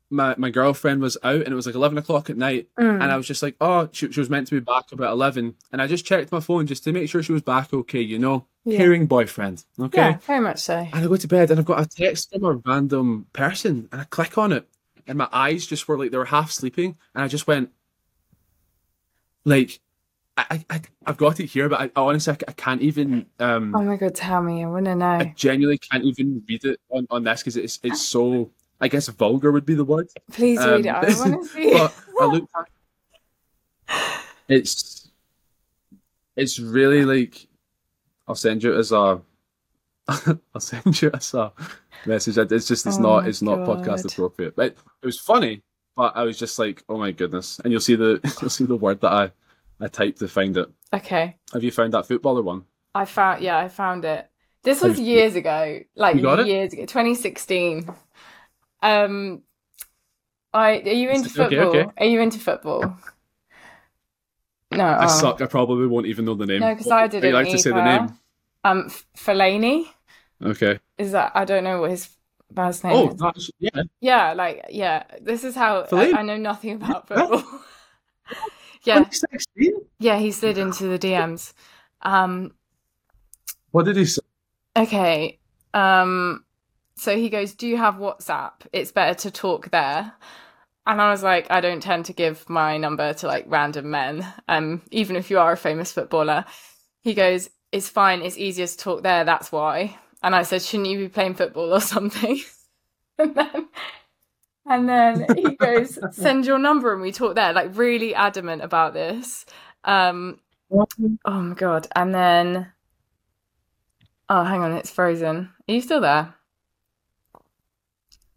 my 0.10 0.36
my 0.38 0.49
girlfriend 0.49 1.01
was 1.01 1.18
out 1.24 1.36
and 1.41 1.47
it 1.49 1.56
was 1.56 1.66
like 1.66 1.76
eleven 1.76 1.97
o'clock 1.97 2.30
at 2.30 2.38
night 2.38 2.70
Mm. 2.80 3.01
and 3.01 3.12
I 3.12 3.18
was 3.18 3.28
just 3.28 3.43
like, 3.43 3.56
oh, 3.60 3.89
she, 3.91 4.12
she 4.12 4.20
was 4.20 4.30
meant 4.30 4.47
to 4.47 4.56
be 4.56 4.60
back 4.62 4.86
about 4.91 5.12
eleven 5.12 5.56
and 5.72 5.82
I 5.82 5.88
just 5.88 6.06
checked 6.06 6.32
my 6.32 6.39
phone 6.39 6.68
just 6.68 6.84
to 6.86 6.93
make 6.93 7.10
sure 7.10 7.22
she 7.22 7.34
was 7.34 7.41
back 7.41 7.74
okay, 7.74 8.01
you 8.01 8.18
know, 8.20 8.47
Yeah. 8.66 8.78
caring 8.78 9.05
boyfriend, 9.05 9.63
okay. 9.80 9.97
Yeah, 9.97 10.18
very 10.18 10.39
much 10.39 10.59
so. 10.59 10.78
And 10.78 10.95
I 10.95 11.07
go 11.07 11.16
to 11.16 11.28
bed 11.28 11.51
and 11.51 11.59
I've 11.59 11.66
got 11.66 11.80
a 11.82 11.86
text 11.86 12.32
from 12.32 12.43
a 12.43 12.53
random 12.66 13.28
person 13.32 13.88
and 13.91 14.01
I 14.01 14.05
click 14.05 14.38
on 14.38 14.51
it 14.51 14.68
and 15.07 15.18
my 15.20 15.30
eyes 15.32 15.68
just 15.68 15.88
were 15.88 15.97
like 15.99 16.09
they 16.11 16.18
were 16.18 16.26
half 16.26 16.51
sleeping 16.51 16.97
and 17.13 17.24
I 17.24 17.28
just 17.28 17.47
went 17.47 17.70
like. 19.45 19.80
I, 20.38 20.66
I, 20.70 20.82
I've 21.05 21.16
got 21.16 21.39
it 21.39 21.45
here, 21.45 21.70
but 21.70 21.80
I, 21.80 21.89
honestly, 21.95 22.34
I, 22.34 22.38
I 22.49 22.51
can't 22.51 22.82
even. 22.82 23.26
Um, 23.39 23.74
Oh 23.74 23.82
my 23.84 23.95
god, 23.95 24.16
tell 24.16 24.41
me, 24.41 24.66
I 24.66 24.68
want 24.68 24.84
to 24.84 24.93
know. 24.93 25.05
I 25.05 25.34
genuinely 25.34 25.78
can't 25.78 26.03
even 26.03 26.43
read 26.45 26.66
it 26.66 26.78
on, 26.89 27.07
on 27.09 27.24
this 27.24 27.39
because 27.39 27.55
it's 27.55 27.80
it's 27.84 28.01
so 28.01 28.51
I 28.82 28.89
guess 28.89 29.07
vulgar 29.07 29.53
would 29.53 29.66
be 29.66 29.76
the 29.76 29.86
word. 29.86 30.09
Please 30.34 30.59
Um, 30.59 30.72
read 30.74 30.88
it. 30.88 30.89
I 30.89 30.99
want 31.20 31.41
to 31.41 31.47
see. 31.47 31.72
But 31.72 31.95
I 32.20 32.26
looked 32.34 32.49
at 32.53 32.66
it's 34.49 35.09
it's 36.36 36.59
really 36.59 37.05
like 37.05 37.47
I'll 38.28 38.36
send 38.36 38.64
you 38.64 38.76
as 38.78 38.92
a 38.92 39.22
I'll 40.08 40.60
send 40.60 41.02
you 41.02 41.12
as 41.14 41.34
a 41.34 41.52
message. 42.06 42.38
It's 42.38 42.68
just 42.68 42.86
it's 42.86 42.97
Oh 42.97 43.02
not 43.02 43.28
it's 43.28 43.42
not 43.42 43.60
podcast 43.60 44.06
appropriate. 44.06 44.56
But 44.56 44.76
it 45.02 45.06
was 45.06 45.20
funny, 45.20 45.64
but 45.96 46.16
I 46.16 46.24
was 46.24 46.38
just 46.38 46.60
like, 46.60 46.84
oh 46.89 46.97
my 46.97 47.12
goodness. 47.12 47.60
And 47.64 47.72
you'll 47.72 47.82
see 47.82 47.96
the 47.96 48.20
you'll 48.42 48.50
see 48.50 48.66
the 48.66 48.76
word 48.76 49.02
that 49.02 49.12
I 49.12 49.32
I 49.80 49.88
typed 49.88 50.20
to 50.20 50.28
find 50.28 50.56
it. 50.58 50.70
Okay, 50.93 51.36
Have 51.54 51.64
you 51.64 51.72
found 51.72 51.93
that 51.93 52.08
footballer 52.08 52.42
one? 52.42 52.64
I 52.93 53.06
found. 53.06 53.43
Yeah, 53.43 53.58
I 53.58 53.68
found 53.68 54.06
it. 54.06 54.30
This 54.64 54.82
was 54.82 54.97
Have 54.97 55.06
years 55.06 55.36
ago, 55.36 55.82
like 55.96 56.16
You 56.16 56.22
got 56.22 56.39
it? 56.39 56.47
years 56.47 56.74
ago, 56.74 56.86
2016. 56.86 57.89
Um, 58.82 59.42
I 60.54 60.78
are 60.80 60.89
you 60.89 61.10
into 61.10 61.30
Okay, 61.42 61.56
football? 61.58 61.76
okay. 61.82 61.92
Are 61.97 62.06
you 62.06 62.22
into 62.22 62.39
football? 62.39 62.97
No, 64.71 64.83
I 64.86 65.05
oh. 65.05 65.08
suck. 65.08 65.42
I 65.42 65.46
probably 65.46 65.87
won't 65.87 66.08
even 66.08 66.25
know 66.25 66.36
the 66.36 66.46
name. 66.46 66.59
No, 66.62 66.74
because 66.74 66.92
I 66.92 67.08
didn't. 67.08 67.29
You 67.29 67.36
like 67.36 67.50
to 67.50 67.58
say 67.58 67.70
the 67.71 67.83
name? 67.83 68.17
Um, 68.63 68.89
Fellaini. 69.17 69.86
Okay. 70.43 70.79
Is 70.97 71.12
that? 71.12 71.32
I 71.36 71.46
don't 71.46 71.63
know 71.63 71.82
what 71.82 71.92
his 71.92 72.09
first 72.54 72.83
name 72.83 72.93
Oh, 72.93 73.32
is. 73.36 73.51
yeah. 73.59 73.83
Yeah, 74.01 74.33
like 74.33 74.66
yeah. 74.70 75.04
This 75.21 75.43
is 75.43 75.55
how 75.55 75.86
I, 75.92 76.13
I 76.13 76.21
know 76.24 76.37
nothing 76.37 76.71
about 76.74 77.08
football. 77.08 77.43
yeah, 78.83 79.00
2016? 79.00 79.74
yeah. 80.00 80.17
He 80.17 80.32
slid 80.32 80.58
into 80.58 80.86
the 80.87 81.00
DMs. 81.00 81.54
Um, 82.01 82.54
What 83.71 83.86
did 83.86 83.97
he 83.97 84.05
say? 84.05 84.21
okay. 84.78 85.39
um, 85.74 86.43
so 86.97 87.16
he 87.17 87.29
goes, 87.29 87.54
"Do 87.54 87.67
you 87.67 87.78
have 87.78 87.96
WhatsApp? 87.96 88.54
It's 88.74 88.92
better 88.92 89.13
to 89.21 89.32
talk 89.32 89.70
there." 89.71 90.13
And 90.87 91.01
I 91.01 91.09
was 91.09 91.24
like, 91.24 91.47
I 91.49 91.62
don't 91.62 91.82
tend 91.82 92.05
to 92.05 92.13
give 92.13 92.47
my 92.49 92.78
number 92.78 93.13
to 93.13 93.28
like 93.28 93.45
random 93.47 93.89
men, 93.89 94.25
um, 94.47 94.82
even 94.91 95.16
if 95.16 95.32
you 95.32 95.39
are 95.39 95.53
a 95.53 95.57
famous 95.57 95.91
footballer. 95.91 96.45
He 97.01 97.13
goes, 97.13 97.49
It's 97.71 97.89
fine, 97.89 98.21
it's 98.21 98.37
easier 98.37 98.67
to 98.67 98.78
talk 98.78 99.03
there, 99.03 99.24
that's 99.24 99.51
why. 99.51 99.97
And 100.21 100.36
I 100.36 100.43
said, 100.43 100.62
Shouldn't 100.62 100.89
you 100.89 100.99
be 100.99 101.09
playing 101.09 101.36
football 101.36 101.74
or 101.74 101.82
something? 101.82 102.39
and 103.17 103.36
then 103.36 103.67
and 104.67 104.89
then 104.89 105.25
he 105.36 105.55
goes, 105.59 105.97
Send 106.12 106.45
your 106.45 106.59
number 106.59 106.93
and 106.93 107.01
we 107.01 107.12
talk 107.12 107.36
there, 107.36 107.53
like 107.53 107.75
really 107.75 108.13
adamant 108.13 108.62
about 108.62 108.93
this. 108.93 109.45
Um 109.83 110.39
oh 110.71 111.41
my 111.41 111.55
god. 111.55 111.87
And 111.95 112.13
then 112.13 112.71
Oh, 114.28 114.43
hang 114.43 114.62
on, 114.62 114.71
it's 114.74 114.89
frozen. 114.89 115.49
Are 115.67 115.74
you 115.74 115.82
still 115.82 116.01
there? 116.01 116.33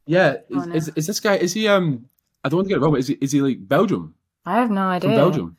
Yeah. 0.07 0.33
Is, 0.33 0.43
oh, 0.53 0.65
no. 0.65 0.75
is, 0.75 0.89
is 0.97 1.07
this 1.07 1.21
guy 1.21 1.37
is 1.37 1.53
he 1.55 1.69
um 1.69 2.09
I 2.45 2.49
don't 2.49 2.59
want 2.59 2.67
to 2.67 2.69
get 2.71 2.79
it 2.79 2.81
wrong, 2.81 2.93
but 2.93 3.01
is 3.01 3.09
he, 3.09 3.19
is 3.21 3.33
he 3.33 3.41
like 3.41 3.67
Belgium? 3.67 4.15
I 4.47 4.55
have 4.57 4.71
no 4.71 4.83
idea. 4.83 5.11
From 5.11 5.17
Belgium? 5.17 5.57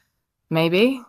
Maybe. 0.50 1.02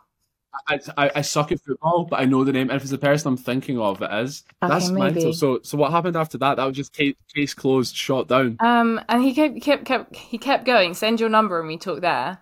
I, 0.68 0.80
I, 0.96 1.10
I, 1.16 1.20
suck 1.22 1.52
at 1.52 1.60
football, 1.60 2.04
but 2.04 2.20
I 2.20 2.24
know 2.24 2.44
the 2.44 2.52
name. 2.52 2.70
And 2.70 2.76
if 2.76 2.82
it's 2.82 2.90
the 2.90 2.98
person 2.98 3.28
I'm 3.28 3.36
thinking 3.36 3.78
of, 3.78 4.02
it 4.02 4.12
is. 4.12 4.44
Okay, 4.62 4.72
That's 4.72 4.90
maybe. 4.90 5.14
mental. 5.14 5.32
So, 5.32 5.60
so 5.62 5.78
what 5.78 5.92
happened 5.92 6.16
after 6.16 6.38
that? 6.38 6.56
That 6.56 6.64
was 6.64 6.76
just 6.76 6.92
case, 6.92 7.14
case 7.34 7.54
closed, 7.54 7.94
shot 7.94 8.28
down. 8.28 8.56
Um, 8.60 9.00
and 9.08 9.22
he 9.22 9.32
kept 9.32 9.62
kept 9.62 9.84
kept 9.84 10.16
he 10.16 10.38
kept 10.38 10.64
going. 10.64 10.94
Send 10.94 11.20
your 11.20 11.28
number, 11.28 11.58
and 11.60 11.68
we 11.68 11.78
talk 11.78 12.00
there. 12.00 12.38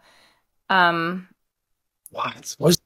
Um, 0.71 1.29
what 2.11 2.57
was? 2.59 2.81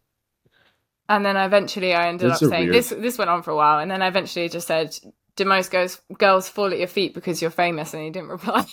And 1.09 1.24
then 1.24 1.36
eventually, 1.36 1.94
I 1.94 2.09
ended 2.09 2.31
up 2.31 2.39
saying 2.39 2.70
weird. 2.70 2.74
this. 2.74 2.89
This 2.90 3.19
went 3.19 3.31
on 3.31 3.43
for 3.43 3.52
a 3.52 3.56
while, 3.56 3.78
and 3.78 3.90
then 3.90 4.02
I 4.02 4.09
eventually 4.09 4.48
just 4.48 4.66
said, 4.66 4.97
"Do 5.36 5.44
most 5.44 5.70
girls 5.70 6.01
girls 6.19 6.48
fall 6.48 6.73
at 6.73 6.78
your 6.78 6.89
feet 6.89 7.14
because 7.14 7.40
you're 7.40 7.51
famous?" 7.51 7.94
And 7.94 8.02
he 8.02 8.10
didn't 8.10 8.28
reply 8.31 8.66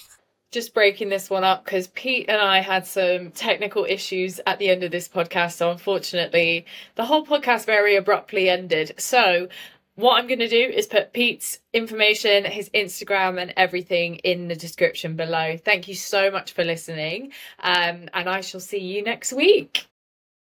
just 0.52 0.74
breaking 0.74 1.10
this 1.10 1.30
one 1.30 1.44
up 1.44 1.64
because 1.64 1.88
Pete 1.88 2.28
and 2.30 2.42
I 2.42 2.60
had 2.60 2.88
some 2.88 3.32
technical 3.32 3.86
issues 3.86 4.40
at 4.48 4.60
the 4.60 4.70
end 4.70 4.84
of 4.84 4.92
this 4.92 5.08
podcast. 5.08 5.54
So, 5.54 5.72
unfortunately, 5.72 6.66
the 6.96 7.06
whole 7.06 7.26
podcast 7.26 7.66
very 7.66 7.96
abruptly 7.96 8.50
ended. 8.50 8.94
So, 8.98 9.48
what 9.96 10.18
I'm 10.18 10.28
going 10.28 10.40
to 10.40 10.48
do 10.48 10.64
is 10.64 10.88
put 10.88 11.12
Pete's 11.12 11.60
information, 11.74 12.46
his 12.46 12.70
Instagram, 12.70 13.40
and 13.40 13.54
everything 13.58 14.16
in 14.18 14.48
the 14.48 14.56
description 14.56 15.18
below. 15.18 15.58
Thank 15.58 15.90
you 15.90 15.96
so 15.96 16.32
much 16.32 16.54
for 16.54 16.64
listening. 16.64 17.34
Um, 17.60 18.08
and 18.14 18.30
I 18.30 18.40
shall 18.40 18.62
see 18.62 18.80
you 18.80 19.04
next 19.04 19.34
week. 19.34 19.89